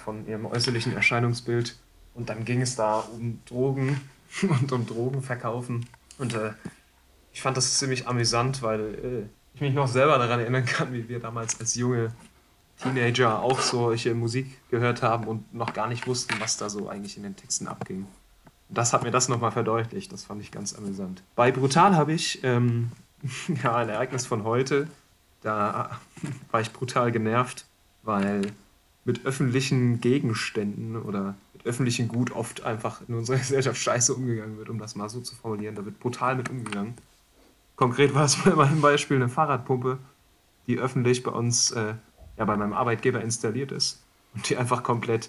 von 0.05 0.27
ihrem 0.27 0.47
äußerlichen 0.47 0.95
Erscheinungsbild 0.95 1.77
und 2.15 2.29
dann 2.29 2.45
ging 2.45 2.61
es 2.61 2.77
da 2.77 2.99
um 2.99 3.41
Drogen 3.47 4.01
und 4.43 4.73
um 4.73 4.87
Drogenverkaufen 4.87 5.87
und 6.19 6.35
äh, 6.35 6.53
ich 7.33 7.43
fand 7.43 7.57
das 7.57 7.79
ziemlich 7.79 8.07
amüsant, 8.07 8.63
weil 8.63 8.81
äh, 8.81 9.55
ich 9.55 9.61
mich 9.61 9.75
noch 9.75 9.89
selber 9.89 10.19
daran 10.19 10.41
erinnern 10.41 10.65
kann, 10.65 10.93
wie 10.93 11.09
wir 11.09 11.21
damals 11.21 11.59
als 11.61 11.75
junge 11.75 12.13
Teenager 12.81 13.43
auch 13.43 13.61
solche 13.61 14.15
Musik 14.15 14.47
gehört 14.71 15.03
haben 15.03 15.25
und 15.25 15.55
noch 15.55 15.73
gar 15.73 15.87
nicht 15.87 16.07
wussten, 16.07 16.35
was 16.41 16.57
da 16.57 16.69
so 16.69 16.89
eigentlich 16.89 17.17
in 17.17 17.23
den 17.23 17.37
Texten 17.37 17.69
abging. 17.69 18.07
Das 18.69 18.93
hat 18.93 19.03
mir 19.03 19.11
das 19.11 19.29
nochmal 19.29 19.53
verdeutlicht, 19.53 20.13
das 20.13 20.25
fand 20.25 20.41
ich 20.43 20.51
ganz 20.51 20.75
amüsant. 20.75 21.23
Bei 21.35 21.51
Brutal 21.51 21.97
habe 21.97 22.13
ich 22.13 22.43
ähm, 22.45 22.93
ja, 23.63 23.77
ein 23.77 23.89
Ereignis 23.89 24.27
von 24.27 24.45
heute, 24.45 24.89
da 25.43 26.01
war 26.51 26.61
ich 26.61 26.73
brutal 26.73 27.13
genervt, 27.13 27.67
weil 28.03 28.43
mit 29.05 29.25
öffentlichen 29.25 30.01
Gegenständen 30.01 30.97
oder 30.97 31.35
mit 31.53 31.67
öffentlichem 31.67 32.09
Gut 32.09 32.31
oft 32.33 32.65
einfach 32.65 33.01
in 33.09 33.15
unserer 33.15 33.37
Gesellschaft 33.39 33.81
scheiße 33.81 34.15
umgegangen 34.15 34.59
wird, 34.59 34.69
um 34.69 34.79
das 34.79 34.95
mal 34.95 35.09
so 35.09 35.21
zu 35.21 35.35
formulieren. 35.35 35.75
Da 35.75 35.85
wird 35.85 35.99
brutal 36.01 36.37
mit 36.37 36.49
umgegangen. 36.49 36.95
Konkret 37.77 38.15
war 38.15 38.25
es 38.25 38.37
bei 38.37 38.55
meinem 38.55 38.81
Beispiel 38.81 39.17
eine 39.17 39.29
Fahrradpumpe, 39.29 39.99
die 40.67 40.79
öffentlich 40.79 41.23
bei 41.23 41.31
uns, 41.31 41.71
äh, 41.71 41.95
ja, 42.41 42.47
bei 42.47 42.57
meinem 42.57 42.73
Arbeitgeber 42.73 43.21
installiert 43.21 43.71
ist 43.71 44.01
und 44.35 44.49
die 44.49 44.57
einfach 44.57 44.83
komplett 44.83 45.29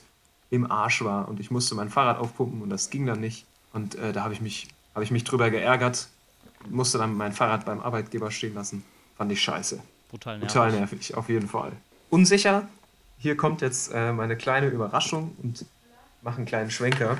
im 0.50 0.70
Arsch 0.72 1.04
war 1.04 1.28
und 1.28 1.42
ich 1.42 1.52
musste 1.52 1.76
mein 1.76 1.90
Fahrrad 1.90 2.18
aufpumpen 2.18 2.62
und 2.62 2.70
das 2.70 2.90
ging 2.90 3.06
dann 3.06 3.20
nicht. 3.20 3.46
Und 3.74 3.96
äh, 3.96 4.14
da 4.14 4.24
habe 4.24 4.34
ich, 4.34 4.42
mich, 4.42 4.70
ich 5.00 5.12
mich 5.12 5.26
drüber 5.26 5.50
geärgert, 5.50 6.08
musste 6.70 6.98
dann 6.98 7.16
mein 7.16 7.34
Fahrrad 7.34 7.66
beim 7.66 7.82
Arbeitgeber 7.82 8.32
stehen 8.32 8.54
lassen. 8.54 8.84
Fand 9.18 9.32
ich 9.32 9.42
scheiße. 9.42 9.80
Brutal 10.10 10.40
nervig. 10.40 10.54
Brutal 10.54 10.72
nervig, 10.72 11.16
auf 11.16 11.30
jeden 11.30 11.48
Fall. 11.50 11.74
Unsicher, 12.10 12.68
hier 13.18 13.36
kommt 13.36 13.62
jetzt 13.62 13.92
äh, 13.94 14.14
meine 14.14 14.38
kleine 14.38 14.68
Überraschung 14.68 15.36
und 15.44 15.66
mache 16.22 16.38
einen 16.38 16.46
kleinen 16.46 16.72
Schwenker. 16.72 17.18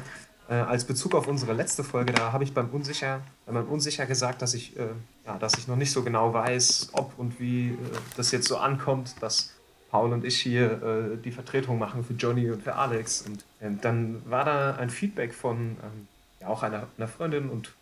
Äh, 0.50 0.54
als 0.54 0.86
Bezug 0.86 1.16
auf 1.16 1.28
unsere 1.28 1.52
letzte 1.52 1.84
Folge, 1.84 2.14
da 2.14 2.32
habe 2.32 2.46
ich 2.46 2.54
beim 2.54 2.70
Unsicher, 2.70 3.22
beim 3.46 3.68
Unsicher 3.68 4.06
gesagt, 4.06 4.42
dass 4.42 4.54
ich, 4.54 4.78
äh, 4.78 4.88
ja, 5.26 5.38
dass 5.38 5.58
ich 5.58 5.68
noch 5.68 5.76
nicht 5.76 5.92
so 5.92 6.02
genau 6.02 6.34
weiß, 6.34 6.92
ob 6.94 7.18
und 7.18 7.42
wie 7.42 7.72
äh, 7.72 7.78
das 8.16 8.32
jetzt 8.32 8.48
so 8.48 8.58
ankommt, 8.58 9.16
dass 9.20 9.52
Paul 9.92 10.14
und 10.14 10.24
ich 10.24 10.40
hier 10.40 10.82
äh, 10.82 11.18
die 11.18 11.32
Vertretung 11.32 11.78
machen 11.78 12.06
für 12.06 12.14
Johnny 12.14 12.50
und 12.50 12.64
für 12.64 12.76
Alex. 12.76 13.24
Und 13.24 13.44
ähm, 13.62 13.80
dann 13.82 14.22
war 14.26 14.46
da 14.46 14.76
ein 14.76 14.90
Feedback 14.90 15.34
von 15.34 15.58
ähm, 15.84 16.08
ja, 16.40 16.48
auch 16.48 16.64
einer, 16.64 16.88
einer 16.98 17.10
Freundin 17.10 17.50
und 17.50 17.74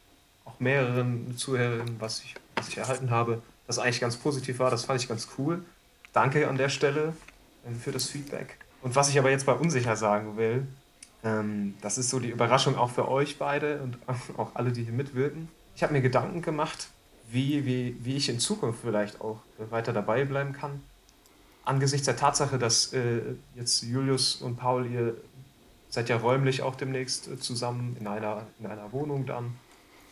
auch 0.44 0.60
mehreren 0.60 1.38
Zuhörerinnen, 1.38 1.98
was 1.99 2.23
ich, 2.23 2.34
was 2.56 2.68
ich 2.68 2.77
erhalten 2.77 3.11
habe, 3.11 3.44
das 3.68 3.77
eigentlich 3.77 4.02
ganz 4.02 4.18
positiv 4.18 4.57
war. 4.57 4.72
Das 4.72 4.86
fand 4.86 4.99
ich 5.02 5.07
ganz 5.07 5.30
cool. 5.38 5.64
Danke 6.11 6.48
an 6.48 6.57
der 6.57 6.69
Stelle 6.69 7.14
ähm, 7.68 7.80
für 7.80 7.91
das 7.91 8.10
Feedback. 8.10 8.57
Und 8.81 8.95
was 8.95 9.10
ich 9.10 9.19
aber 9.19 9.30
jetzt 9.30 9.45
bei 9.45 9.53
Unsicher 9.53 9.95
sagen 9.95 10.36
will, 10.36 10.65
ähm, 11.23 11.76
das 11.81 11.99
ist 11.99 12.10
so 12.10 12.19
die 12.19 12.30
Überraschung 12.30 12.76
auch 12.76 12.90
für 12.90 13.07
euch 13.07 13.38
beide 13.38 13.81
und 13.81 13.98
auch 14.38 14.56
alle, 14.56 14.72
die 14.72 14.84
hier 14.84 14.94
mitwirken. 14.94 15.48
Ich 15.76 15.84
habe 15.84 15.94
mir 15.94 16.02
Gedanken 16.02 16.41
gemacht, 16.41 16.90
wie, 17.31 17.68
wie, 17.68 17.95
wie 18.03 18.15
ich 18.15 18.30
in 18.30 18.40
Zukunft 18.40 18.81
vielleicht 18.81 19.22
auch 19.22 19.41
weiter 19.69 19.94
dabei 19.94 20.26
bleiben 20.26 20.53
kann. 20.53 20.81
Angesichts 21.69 22.05
der 22.05 22.15
Tatsache, 22.15 22.57
dass 22.57 22.93
äh, 22.93 23.21
jetzt 23.55 23.83
Julius 23.83 24.37
und 24.37 24.57
Paul, 24.57 24.87
ihr 24.87 25.15
seid 25.89 26.09
ja 26.09 26.17
räumlich 26.17 26.63
auch 26.63 26.75
demnächst 26.75 27.27
äh, 27.27 27.37
zusammen 27.37 27.95
in 27.99 28.07
einer, 28.07 28.47
in 28.59 28.65
einer 28.65 28.91
Wohnung 28.91 29.27
dann. 29.27 29.55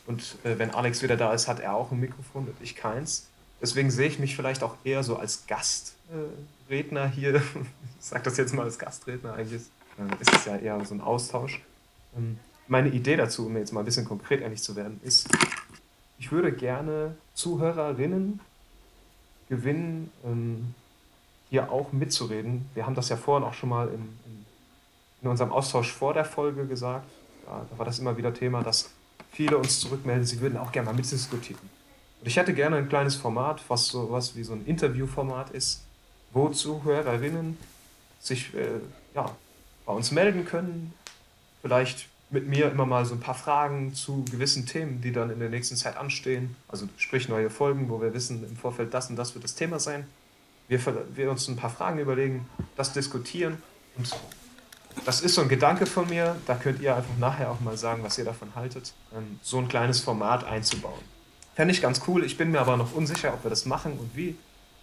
Und 0.06 0.36
äh, 0.44 0.60
wenn 0.60 0.70
Alex 0.70 1.02
wieder 1.02 1.18
da 1.18 1.34
ist, 1.34 1.48
hat 1.48 1.60
er 1.60 1.76
auch 1.76 1.92
ein 1.92 2.00
Mikrofon 2.00 2.46
und 2.46 2.56
ich 2.62 2.76
keins. 2.76 3.28
Deswegen 3.60 3.90
sehe 3.90 4.08
ich 4.08 4.20
mich 4.20 4.36
vielleicht 4.36 4.62
auch 4.62 4.76
eher 4.84 5.04
so 5.04 5.18
als 5.18 5.48
Gastredner 5.48 7.08
hier. 7.08 7.36
ich 8.00 8.06
sage 8.06 8.24
das 8.24 8.38
jetzt 8.38 8.54
mal 8.54 8.64
als 8.64 8.78
Gastredner 8.78 9.34
eigentlich 9.34 9.64
ist 10.20 10.34
es 10.34 10.46
ja 10.46 10.58
eher 10.58 10.86
so 10.86 10.94
ein 10.94 11.02
Austausch. 11.02 11.60
Ähm, 12.16 12.38
meine 12.68 12.90
Idee 12.90 13.16
dazu, 13.16 13.48
um 13.48 13.58
jetzt 13.58 13.74
mal 13.74 13.80
ein 13.80 13.86
bisschen 13.86 14.06
konkret 14.06 14.42
ehrlich 14.42 14.62
zu 14.62 14.76
werden, 14.76 15.00
ist, 15.04 15.28
ich 16.20 16.32
würde 16.32 16.52
gerne 16.52 17.16
Zuhörerinnen 17.34 18.42
gewinnen, 19.50 20.12
ähm, 20.24 20.76
hier 21.50 21.72
auch 21.72 21.92
mitzureden. 21.92 22.70
Wir 22.74 22.86
haben 22.86 22.96
das 22.96 23.10
ja 23.10 23.18
vorhin 23.18 23.48
auch 23.48 23.54
schon 23.54 23.70
mal 23.70 23.88
in, 23.88 24.02
in, 24.26 24.46
in 25.22 25.30
unserem 25.30 25.52
Austausch 25.52 25.92
vor 25.92 26.14
der 26.14 26.26
Folge 26.26 26.66
gesagt. 26.66 27.10
Ja, 27.46 27.66
da 27.70 27.78
war 27.78 27.86
das 27.86 28.00
immer 28.00 28.18
wieder 28.18 28.34
Thema, 28.34 28.64
dass 28.64 28.92
viele 29.32 29.58
uns 29.58 29.80
zurückmelden, 29.80 30.26
sie 30.26 30.42
würden 30.42 30.58
auch 30.58 30.72
gerne 30.72 30.88
mal 30.88 30.96
mitdiskutieren. 30.96 31.70
Und 32.20 32.28
ich 32.28 32.38
hätte 32.38 32.54
gerne 32.54 32.78
ein 32.78 32.90
kleines 32.90 33.16
Format, 33.16 33.64
was 33.68 33.88
so 33.88 34.12
was 34.12 34.36
wie 34.36 34.44
so 34.44 34.54
ein 34.54 34.66
Interviewformat 34.66 35.52
ist, 35.52 35.84
wo 36.34 36.50
Zuhörerinnen 36.50 37.58
sich 38.20 38.54
äh, 38.56 38.80
ja, 39.14 39.32
bei 39.86 39.94
uns 39.94 40.12
melden 40.12 40.46
können. 40.46 40.94
Vielleicht 41.62 42.10
mit 42.30 42.48
mir 42.48 42.70
immer 42.70 42.86
mal 42.86 43.06
so 43.06 43.14
ein 43.14 43.20
paar 43.20 43.36
Fragen 43.36 43.94
zu 43.94 44.26
gewissen 44.30 44.66
Themen, 44.66 45.02
die 45.02 45.12
dann 45.12 45.30
in 45.30 45.40
der 45.40 45.50
nächsten 45.50 45.76
Zeit 45.76 45.96
anstehen. 45.96 46.56
Also 46.68 46.90
sprich 46.98 47.30
neue 47.30 47.50
Folgen, 47.50 47.90
wo 47.90 48.02
wir 48.02 48.14
wissen, 48.14 48.44
im 48.44 48.58
Vorfeld 48.58 48.94
das 48.94 49.10
und 49.10 49.16
das 49.16 49.34
wird 49.34 49.44
das 49.44 49.56
Thema 49.56 49.80
sein. 49.80 50.06
Wir, 50.68 50.80
wir 51.16 51.32
uns 51.32 51.48
ein 51.48 51.56
paar 51.56 51.70
Fragen 51.70 52.00
überlegen, 52.00 52.48
das 52.76 52.94
diskutieren. 52.94 53.62
Und 53.98 54.14
das 55.06 55.22
ist 55.22 55.36
so 55.36 55.42
ein 55.42 55.50
Gedanke 55.50 55.86
von 55.86 56.10
mir. 56.10 56.36
Da 56.46 56.56
könnt 56.56 56.82
ihr 56.82 56.96
einfach 56.96 57.18
nachher 57.18 57.52
auch 57.52 57.60
mal 57.60 57.78
sagen, 57.78 58.04
was 58.04 58.18
ihr 58.18 58.26
davon 58.26 58.54
haltet, 58.56 58.94
ähm, 59.16 59.40
so 59.42 59.58
ein 59.60 59.68
kleines 59.68 60.00
Format 60.00 60.44
einzubauen. 60.44 61.02
Fände 61.56 61.74
ich 61.74 61.82
ganz 61.82 62.02
cool. 62.08 62.24
Ich 62.24 62.38
bin 62.38 62.52
mir 62.52 62.60
aber 62.60 62.78
noch 62.78 62.94
unsicher, 62.94 63.34
ob 63.34 63.44
wir 63.44 63.50
das 63.50 63.66
machen 63.66 63.94
und 63.94 64.16
wie 64.16 64.36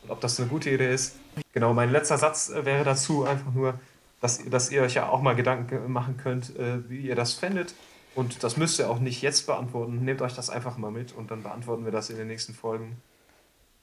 und 0.03 0.11
ob 0.11 0.21
das 0.21 0.39
eine 0.39 0.49
gute 0.49 0.71
Idee 0.71 0.93
ist. 0.93 1.17
Genau, 1.53 1.73
mein 1.73 1.91
letzter 1.91 2.19
Satz 2.19 2.51
äh, 2.51 2.65
wäre 2.65 2.85
dazu 2.85 3.25
einfach 3.25 3.53
nur, 3.53 3.79
dass, 4.21 4.45
dass 4.45 4.71
ihr 4.71 4.83
euch 4.83 4.95
ja 4.95 5.09
auch 5.09 5.21
mal 5.21 5.35
Gedanken 5.35 5.91
machen 5.91 6.17
könnt, 6.17 6.57
äh, 6.57 6.89
wie 6.89 7.01
ihr 7.01 7.15
das 7.15 7.35
fändet. 7.35 7.75
Und 8.15 8.43
das 8.43 8.57
müsst 8.57 8.79
ihr 8.79 8.89
auch 8.89 9.01
nicht 9.01 9.23
jetzt 9.23 9.47
beantworten. 9.47 10.05
Nehmt 10.05 10.23
euch 10.23 10.35
das 10.35 10.51
einfach 10.51 10.79
mal 10.79 10.91
mit 10.91 11.13
und 11.13 11.31
dann 11.31 11.43
beantworten 11.43 11.85
wir 11.85 11.93
das 11.93 12.11
in 12.11 12.17
den 12.17 12.29
nächsten 12.29 12.55
Folgen, 12.55 12.97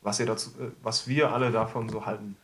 was, 0.02 0.19
ihr 0.19 0.26
dazu, 0.26 0.49
äh, 0.60 0.72
was 0.82 1.07
wir 1.07 1.32
alle 1.32 1.52
davon 1.52 1.90
so 1.90 2.06
halten. 2.06 2.36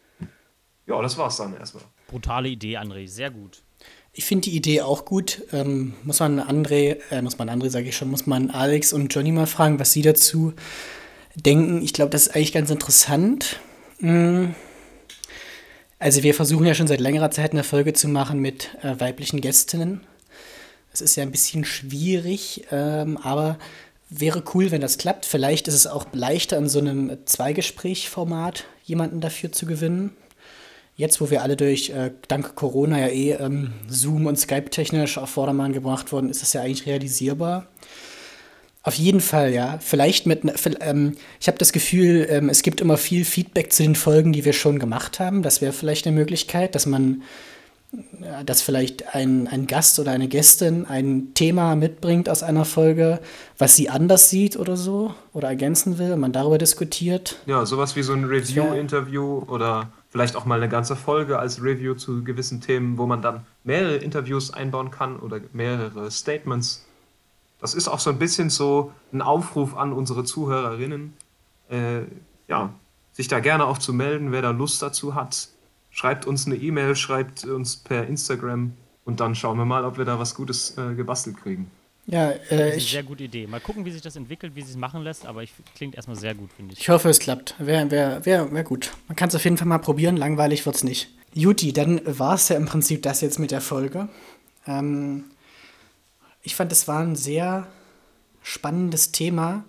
Ja, 0.86 1.02
das 1.02 1.18
war's 1.18 1.38
dann 1.38 1.56
erstmal. 1.58 1.84
Brutale 2.08 2.48
Idee, 2.48 2.78
André, 2.78 3.08
sehr 3.08 3.30
gut. 3.30 3.62
Ich 4.14 4.26
finde 4.26 4.50
die 4.50 4.56
Idee 4.56 4.82
auch 4.82 5.06
gut. 5.06 5.44
Ähm, 5.52 5.94
muss 6.04 6.20
man 6.20 6.40
André, 6.40 6.98
äh, 7.12 7.22
muss 7.22 7.38
man 7.38 7.50
André, 7.50 7.70
sage 7.70 7.90
ich 7.90 7.98
schon, 7.98 8.10
muss 8.10 8.26
man 8.26 8.50
Alex 8.50 8.94
und 8.94 9.14
Johnny 9.14 9.32
mal 9.32 9.48
fragen, 9.48 9.80
was 9.80 9.92
sie 9.92 10.02
dazu 10.02 10.54
denken. 11.36 11.82
Ich 11.84 11.94
glaube, 11.94 12.10
das 12.10 12.28
ist 12.28 12.36
eigentlich 12.36 12.54
ganz 12.54 12.72
interessant. 12.72 13.60
Hm. 14.00 14.56
Also 16.00 16.24
wir 16.24 16.34
versuchen 16.34 16.66
ja 16.66 16.74
schon 16.74 16.88
seit 16.88 17.00
längerer 17.00 17.32
Zeit 17.32 17.52
eine 17.52 17.64
Folge 17.64 17.94
zu 17.94 18.08
machen 18.08 18.40
mit 18.40 18.76
äh, 18.82 19.00
weiblichen 19.00 19.42
Gästinnen. 19.42 20.02
Es 20.94 21.02
ist 21.02 21.16
ja 21.16 21.24
ein 21.24 21.32
bisschen 21.32 21.66
schwierig, 21.66 22.66
ähm, 22.72 23.18
aber 23.18 23.60
wäre 24.10 24.44
cool, 24.54 24.72
wenn 24.72 24.82
das 24.82 24.98
klappt. 24.98 25.26
Vielleicht 25.26 25.68
ist 25.68 25.74
es 25.74 25.88
auch 25.88 26.06
leichter, 26.14 26.58
in 26.58 26.70
so 26.70 26.80
einem 26.80 27.18
Zweigespräch-Format 27.26 28.66
jemanden 28.84 29.22
dafür 29.22 29.52
zu 29.52 29.66
gewinnen. 29.66 30.16
Jetzt, 30.96 31.22
wo 31.22 31.30
wir 31.30 31.44
alle 31.44 31.56
durch, 31.56 31.92
äh, 31.92 32.12
dank 32.28 32.56
Corona 32.56 33.00
ja 33.00 33.08
eh 33.08 33.32
ähm, 33.34 33.74
Zoom 33.88 34.26
und 34.26 34.40
Skype 34.40 34.72
technisch 34.72 35.18
auf 35.18 35.30
Vordermann 35.30 35.74
gebracht 35.74 36.12
wurden, 36.12 36.30
ist 36.30 36.42
das 36.42 36.54
ja 36.54 36.62
eigentlich 36.62 36.88
realisierbar. 36.88 37.68
Auf 38.82 38.96
jeden 38.96 39.20
Fall, 39.20 39.54
ja. 39.54 39.78
Vielleicht 39.80 40.26
mit, 40.26 40.44
ähm, 40.80 41.18
ich 41.42 41.48
habe 41.48 41.58
das 41.58 41.74
Gefühl, 41.74 42.26
ähm, 42.30 42.50
es 42.50 42.64
gibt 42.64 42.80
immer 42.80 42.98
viel 42.98 43.26
Feedback 43.26 43.74
zu 43.74 43.84
den 43.84 43.96
Folgen, 43.96 44.32
die 44.32 44.46
wir 44.46 44.54
schon 44.54 44.80
gemacht 44.80 45.20
haben. 45.20 45.44
Das 45.44 45.62
wäre 45.62 45.74
vielleicht 45.74 46.08
eine 46.08 46.16
Möglichkeit, 46.16 46.74
dass 46.74 46.86
man, 46.86 47.22
dass 48.46 48.62
vielleicht 48.62 49.16
ein, 49.16 49.48
ein 49.48 49.66
Gast 49.66 49.98
oder 50.00 50.12
eine 50.12 50.28
Gästin 50.28 50.86
ein 50.86 51.34
Thema 51.34 51.76
mitbringt 51.76 52.30
aus 52.30 52.44
einer 52.44 52.66
Folge, 52.66 53.20
was 53.58 53.76
sie 53.76 53.90
anders 53.90 54.30
sieht 54.30 54.58
oder 54.58 54.76
so 54.76 55.16
oder 55.34 55.48
ergänzen 55.48 55.98
will 55.98 56.16
man 56.18 56.34
darüber 56.34 56.58
diskutiert. 56.58 57.40
Ja, 57.46 57.66
sowas 57.66 57.96
wie 57.96 58.04
so 58.04 58.14
ein 58.14 58.26
Review-Interview 58.26 59.44
oder 59.48 59.90
vielleicht 60.10 60.36
auch 60.36 60.46
mal 60.46 60.60
eine 60.60 60.70
ganze 60.70 60.96
Folge 60.96 61.40
als 61.40 61.64
Review 61.64 61.96
zu 61.96 62.24
gewissen 62.24 62.60
Themen, 62.60 62.98
wo 62.98 63.06
man 63.06 63.22
dann 63.22 63.46
mehrere 63.64 63.96
Interviews 63.96 64.52
einbauen 64.52 64.92
kann 64.92 65.18
oder 65.18 65.40
mehrere 65.54 66.12
Statements 66.12 66.88
das 67.60 67.74
ist 67.74 67.88
auch 67.88 68.00
so 68.00 68.10
ein 68.10 68.20
bisschen 68.20 68.50
so 68.50 68.92
ein 69.12 69.22
Aufruf 69.22 69.76
an 69.76 69.94
unsere 69.94 70.24
Zuhörerinnen, 70.24 71.14
äh, 71.70 72.02
ja, 72.48 72.74
sich 73.14 73.28
da 73.28 73.40
gerne 73.40 73.66
auch 73.66 73.80
zu 73.80 73.94
melden, 73.94 74.32
wer 74.32 74.42
da 74.42 74.52
Lust 74.52 74.82
dazu 74.82 75.16
hat. 75.16 75.50
Schreibt 75.98 76.28
uns 76.28 76.46
eine 76.46 76.56
E-Mail, 76.56 76.96
schreibt 76.96 77.44
uns 77.46 77.76
per 77.76 78.06
Instagram 78.06 78.74
und 79.04 79.20
dann 79.20 79.34
schauen 79.34 79.58
wir 79.58 79.66
mal, 79.66 79.84
ob 79.84 79.98
wir 79.98 80.06
da 80.06 80.20
was 80.20 80.36
Gutes 80.36 80.78
äh, 80.78 80.94
gebastelt 80.94 81.38
kriegen. 81.38 81.72
Ja, 82.06 82.30
äh, 82.30 82.38
das 82.50 82.52
ist 82.52 82.60
eine 82.60 82.82
sehr 82.82 83.04
gute 83.04 83.24
Idee. 83.24 83.48
Mal 83.48 83.60
gucken, 83.60 83.84
wie 83.84 83.90
sich 83.90 84.04
das 84.04 84.16
entwickelt, 84.16 84.54
wie 84.54 84.62
sich 84.62 84.70
es 84.70 84.78
machen 84.78 85.02
lässt, 85.02 85.26
aber 85.26 85.42
ich 85.42 85.52
klingt 85.76 85.96
erstmal 85.96 86.16
sehr 86.16 86.36
gut, 86.36 86.52
finde 86.56 86.74
ich. 86.74 86.82
Ich 86.82 86.90
hoffe, 86.90 87.10
es 87.10 87.18
klappt. 87.18 87.56
Wäre 87.58 87.90
wär, 87.90 88.24
wär, 88.28 88.52
wär 88.52 88.64
gut. 88.64 88.92
Man 89.08 89.16
kann 89.16 89.30
es 89.30 89.36
auf 89.36 89.44
jeden 89.44 89.58
Fall 89.58 89.68
mal 89.68 89.80
probieren, 89.80 90.18
langweilig 90.18 90.64
wird 90.68 90.76
es 90.76 90.84
nicht. 90.84 91.10
Juti, 91.34 91.74
dann 91.74 92.00
war 92.06 92.36
es 92.36 92.48
ja 92.50 92.58
im 92.58 92.68
Prinzip 92.68 93.02
das 93.02 93.22
jetzt 93.22 93.40
mit 93.40 93.50
der 93.50 93.62
Folge. 93.62 94.08
Ähm, 94.68 95.24
ich 96.44 96.56
fand, 96.56 96.72
es 96.72 96.88
war 96.88 97.00
ein 97.00 97.16
sehr 97.16 97.66
spannendes 98.44 99.12
Thema. 99.12 99.64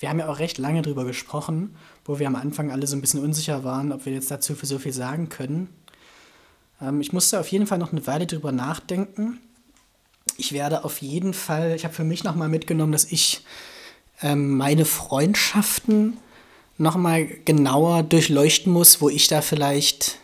Wir 0.00 0.08
haben 0.08 0.18
ja 0.18 0.28
auch 0.28 0.40
recht 0.40 0.58
lange 0.58 0.82
drüber 0.82 1.04
gesprochen, 1.04 1.76
wo 2.10 2.18
wir 2.18 2.26
am 2.26 2.34
Anfang 2.34 2.72
alle 2.72 2.88
so 2.88 2.96
ein 2.96 3.00
bisschen 3.00 3.22
unsicher 3.22 3.62
waren, 3.62 3.92
ob 3.92 4.04
wir 4.04 4.12
jetzt 4.12 4.32
dazu 4.32 4.56
für 4.56 4.66
so 4.66 4.80
viel 4.80 4.92
sagen 4.92 5.28
können. 5.28 5.68
Ähm, 6.82 7.00
ich 7.00 7.12
musste 7.12 7.38
auf 7.38 7.46
jeden 7.46 7.68
Fall 7.68 7.78
noch 7.78 7.92
eine 7.92 8.04
Weile 8.04 8.26
drüber 8.26 8.50
nachdenken. 8.50 9.38
Ich 10.36 10.52
werde 10.52 10.84
auf 10.84 11.02
jeden 11.02 11.34
Fall, 11.34 11.76
ich 11.76 11.84
habe 11.84 11.94
für 11.94 12.02
mich 12.02 12.24
nochmal 12.24 12.48
mitgenommen, 12.48 12.90
dass 12.90 13.04
ich 13.04 13.44
ähm, 14.22 14.56
meine 14.56 14.86
Freundschaften 14.86 16.16
nochmal 16.78 17.26
genauer 17.44 18.02
durchleuchten 18.02 18.72
muss, 18.72 19.00
wo 19.00 19.08
ich 19.08 19.28
da 19.28 19.40
vielleicht 19.40 20.18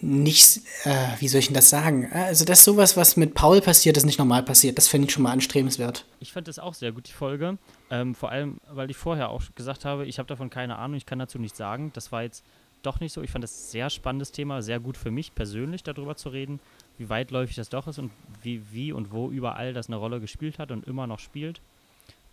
nicht, 0.00 0.60
äh, 0.84 1.08
wie 1.18 1.28
soll 1.28 1.40
ich 1.40 1.46
denn 1.46 1.54
das 1.54 1.70
sagen? 1.70 2.10
Also, 2.12 2.44
das 2.44 2.60
ist 2.60 2.64
sowas, 2.64 2.96
was 2.96 3.16
mit 3.16 3.34
Paul 3.34 3.60
passiert, 3.60 3.96
das 3.96 4.04
nicht 4.04 4.18
normal 4.18 4.42
passiert. 4.42 4.78
Das 4.78 4.88
finde 4.88 5.08
ich 5.08 5.12
schon 5.12 5.22
mal 5.22 5.32
anstrebenswert. 5.32 6.04
Ich 6.20 6.32
fand 6.32 6.48
das 6.48 6.58
auch 6.58 6.74
sehr 6.74 6.92
gut, 6.92 7.08
die 7.08 7.12
Folge. 7.12 7.58
Ähm, 7.90 8.14
vor 8.14 8.30
allem, 8.30 8.58
weil 8.68 8.90
ich 8.90 8.96
vorher 8.96 9.30
auch 9.30 9.42
gesagt 9.54 9.84
habe, 9.84 10.06
ich 10.06 10.18
habe 10.18 10.28
davon 10.28 10.50
keine 10.50 10.76
Ahnung, 10.78 10.96
ich 10.96 11.06
kann 11.06 11.18
dazu 11.18 11.38
nichts 11.38 11.58
sagen. 11.58 11.90
Das 11.94 12.12
war 12.12 12.22
jetzt 12.22 12.44
doch 12.82 13.00
nicht 13.00 13.12
so. 13.12 13.22
Ich 13.22 13.30
fand 13.30 13.44
das 13.44 13.70
sehr 13.70 13.90
spannendes 13.90 14.32
Thema, 14.32 14.62
sehr 14.62 14.80
gut 14.80 14.96
für 14.96 15.10
mich 15.10 15.34
persönlich 15.34 15.82
darüber 15.82 16.16
zu 16.16 16.28
reden, 16.28 16.60
wie 16.98 17.08
weitläufig 17.08 17.56
das 17.56 17.68
doch 17.68 17.86
ist 17.86 17.98
und 17.98 18.10
wie, 18.42 18.62
wie 18.72 18.92
und 18.92 19.12
wo 19.12 19.30
überall 19.30 19.72
das 19.72 19.86
eine 19.88 19.96
Rolle 19.96 20.20
gespielt 20.20 20.58
hat 20.58 20.70
und 20.70 20.86
immer 20.86 21.06
noch 21.06 21.18
spielt. 21.18 21.60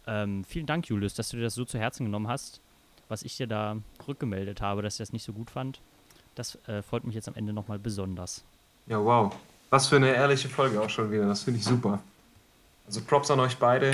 Ähm, 0.07 0.43
vielen 0.43 0.65
Dank, 0.65 0.87
Julius, 0.87 1.13
dass 1.13 1.29
du 1.29 1.37
dir 1.37 1.43
das 1.43 1.55
so 1.55 1.65
zu 1.65 1.77
Herzen 1.77 2.05
genommen 2.05 2.27
hast, 2.27 2.61
was 3.09 3.23
ich 3.23 3.37
dir 3.37 3.47
da 3.47 3.77
rückgemeldet 4.07 4.61
habe, 4.61 4.81
dass 4.81 4.95
ich 4.95 4.99
das 4.99 5.13
nicht 5.13 5.23
so 5.23 5.33
gut 5.33 5.51
fand. 5.51 5.81
Das 6.39 6.57
äh, 6.69 6.81
freut 6.81 7.03
mich 7.03 7.15
jetzt 7.15 7.27
am 7.27 7.35
Ende 7.35 7.51
nochmal 7.51 7.79
besonders. 7.79 8.45
Ja, 8.87 8.97
wow. 9.03 9.35
Was 9.71 9.87
für 9.87 9.97
eine 9.97 10.13
ehrliche 10.13 10.47
Folge 10.47 10.81
auch 10.81 10.89
schon 10.89 11.11
wieder. 11.11 11.25
Das 11.27 11.43
finde 11.43 11.59
ich 11.59 11.65
super. 11.65 11.99
Also 12.87 13.01
Props 13.01 13.29
an 13.29 13.41
euch 13.41 13.57
beide. 13.57 13.91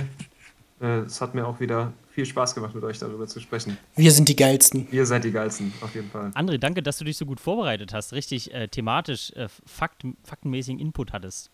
Äh, 0.79 0.99
es 0.99 1.19
hat 1.21 1.33
mir 1.33 1.47
auch 1.47 1.59
wieder 1.59 1.91
viel 2.11 2.23
Spaß 2.27 2.53
gemacht, 2.53 2.75
mit 2.75 2.83
euch 2.83 2.99
darüber 2.99 3.25
zu 3.25 3.39
sprechen. 3.39 3.79
Wir 3.95 4.11
sind 4.11 4.29
die 4.29 4.35
Geilsten. 4.35 4.87
Ihr 4.91 5.07
seid 5.07 5.23
die 5.23 5.31
Geilsten, 5.31 5.73
auf 5.81 5.95
jeden 5.95 6.11
Fall. 6.11 6.27
André, 6.35 6.59
danke, 6.59 6.83
dass 6.83 6.99
du 6.99 7.03
dich 7.05 7.17
so 7.17 7.25
gut 7.25 7.39
vorbereitet 7.39 7.93
hast, 7.95 8.13
richtig 8.13 8.53
äh, 8.53 8.67
thematisch, 8.67 9.31
äh, 9.31 9.47
fakt, 9.65 10.03
faktenmäßigen 10.23 10.79
Input 10.79 11.13
hattest. 11.13 11.49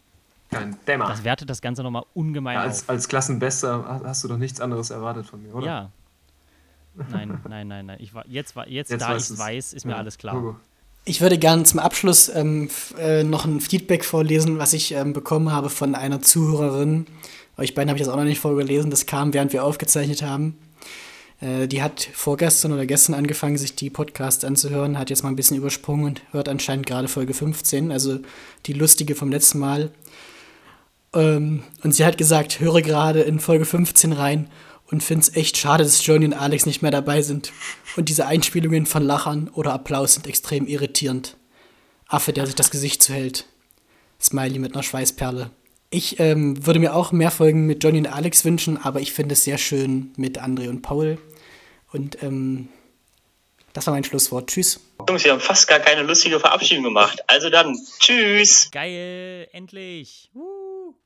Kein 0.50 0.76
Dämmer. 0.86 1.08
Das 1.08 1.24
wertet 1.24 1.50
das 1.50 1.62
Ganze 1.62 1.84
nochmal 1.84 2.04
ungemein 2.14 2.56
Ja, 2.56 2.64
als, 2.64 2.82
auf. 2.84 2.90
als 2.90 3.08
Klassenbester 3.08 4.02
hast- 4.04 4.26
du 4.26 4.28
doch 4.28 4.38
nichts 4.38 4.60
anderes 4.60 4.90
erwartet 4.90 5.26
von 5.26 5.42
mir, 5.42 5.56
oder? 5.56 5.66
Ja. 5.66 5.90
Nein, 7.10 7.40
nein, 7.48 7.68
nein, 7.70 7.86
nein. 7.86 7.98
Ich, 8.02 8.14
wa- 8.14 8.26
jetzt, 8.28 8.56
jetzt, 8.68 8.92
Jetzt 8.92 9.02
da 9.02 9.16
ich 9.16 9.26
du's. 9.30 9.40
weiß, 9.40 9.72
ist 9.72 9.86
mir 9.86 9.94
Ja. 9.94 9.98
alles 10.00 10.18
klar. 10.18 10.36
Hugo. 10.36 10.58
Ich 11.04 11.20
würde 11.20 11.40
gerne 11.40 11.64
zum 11.64 11.80
Abschluss 11.80 12.30
ähm, 12.30 12.70
äh, 13.00 13.24
noch 13.24 13.46
ein 13.46 13.60
Feedback 13.60 14.06
vorlesen, 14.06 14.60
was 14.60 14.74
ich 14.74 14.92
ähm, 14.92 15.14
bekommen 15.14 15.52
habe 15.52 15.70
von 15.70 15.96
einer 15.96 16.22
Zuhörerin. 16.22 17.08
Euch 17.58 17.74
beiden 17.74 17.90
habe 17.90 17.98
ich 17.98 18.06
das 18.06 18.14
auch 18.14 18.18
noch 18.18 18.24
nicht 18.24 18.40
vorgelesen. 18.40 18.92
Das 18.92 19.08
kam, 19.08 19.34
während 19.34 19.52
wir 19.52 19.64
aufgezeichnet 19.64 20.22
haben. 20.22 20.58
Äh, 21.40 21.68
die 21.68 21.82
hat 21.82 22.08
vorgestern 22.14 22.72
oder 22.72 22.86
gestern 22.86 23.16
angefangen, 23.16 23.58
sich 23.58 23.76
die 23.76 23.90
Podcasts 23.90 24.46
anzuhören, 24.46 25.00
hat 25.00 25.10
jetzt 25.10 25.24
mal 25.24 25.30
ein 25.30 25.36
bisschen 25.36 25.58
übersprungen 25.58 26.06
und 26.06 26.22
hört 26.32 26.48
anscheinend 26.48 26.86
gerade 26.86 27.08
Folge 27.08 27.34
15, 27.34 27.92
also 27.92 28.20
die 28.68 28.74
lustige 28.74 29.16
vom 29.16 29.32
letzten 29.32 29.58
Mal. 29.58 29.90
Ähm, 31.14 31.64
und 31.84 31.94
sie 31.96 32.06
hat 32.06 32.20
gesagt, 32.20 32.60
höre 32.60 32.84
gerade 32.84 33.22
in 33.22 33.40
Folge 33.40 33.66
15 33.66 34.14
rein 34.14 34.50
und 34.92 35.02
finde 35.02 35.24
es 35.24 35.36
echt 35.36 35.58
schade, 35.58 35.84
dass 35.84 36.06
Johnny 36.06 36.26
und 36.26 36.34
Alex 36.34 36.66
nicht 36.66 36.82
mehr 36.82 36.92
dabei 36.92 37.22
sind. 37.22 37.52
Und 37.96 38.10
diese 38.10 38.28
Einspielungen 38.28 38.86
von 38.86 39.04
Lachern 39.04 39.50
oder 39.54 39.74
Applaus 39.74 40.16
sind 40.16 40.28
extrem 40.28 40.68
irritierend. 40.68 41.38
Affe, 42.08 42.34
der 42.34 42.46
sich 42.46 42.56
das 42.56 42.72
Gesicht 42.72 43.02
zuhält. 43.02 43.46
Smiley 44.20 44.60
mit 44.60 44.74
einer 44.74 44.84
Schweißperle. 44.84 45.50
Ich 45.90 46.20
ähm, 46.20 46.66
würde 46.66 46.80
mir 46.80 46.94
auch 46.94 47.12
mehr 47.12 47.32
Folgen 47.32 47.66
mit 47.66 47.84
Johnny 47.84 48.00
und 48.00 48.08
Alex 48.08 48.46
wünschen, 48.46 48.78
aber 48.78 49.00
ich 49.00 49.14
finde 49.14 49.34
es 49.34 49.44
sehr 49.44 49.58
schön 49.58 50.12
mit 50.18 50.42
André 50.42 50.70
und 50.70 50.82
Paul. 50.82 51.18
Und 51.92 52.22
ähm, 52.22 52.68
das 53.74 53.88
war 53.88 53.94
mein 53.94 54.04
Schlusswort. 54.04 54.50
Tschüss. 54.50 54.80
Jungs, 55.08 55.24
wir 55.24 55.32
haben 55.32 55.40
fast 55.40 55.68
gar 55.68 55.80
keine 55.80 56.04
lustige 56.04 56.40
Verabschiedung 56.40 56.84
gemacht. 56.84 57.22
Also 57.28 57.50
dann, 57.50 57.78
tschüss. 58.00 58.70
Geil, 58.72 59.48
endlich. 59.54 60.30
Uh. 60.36 60.61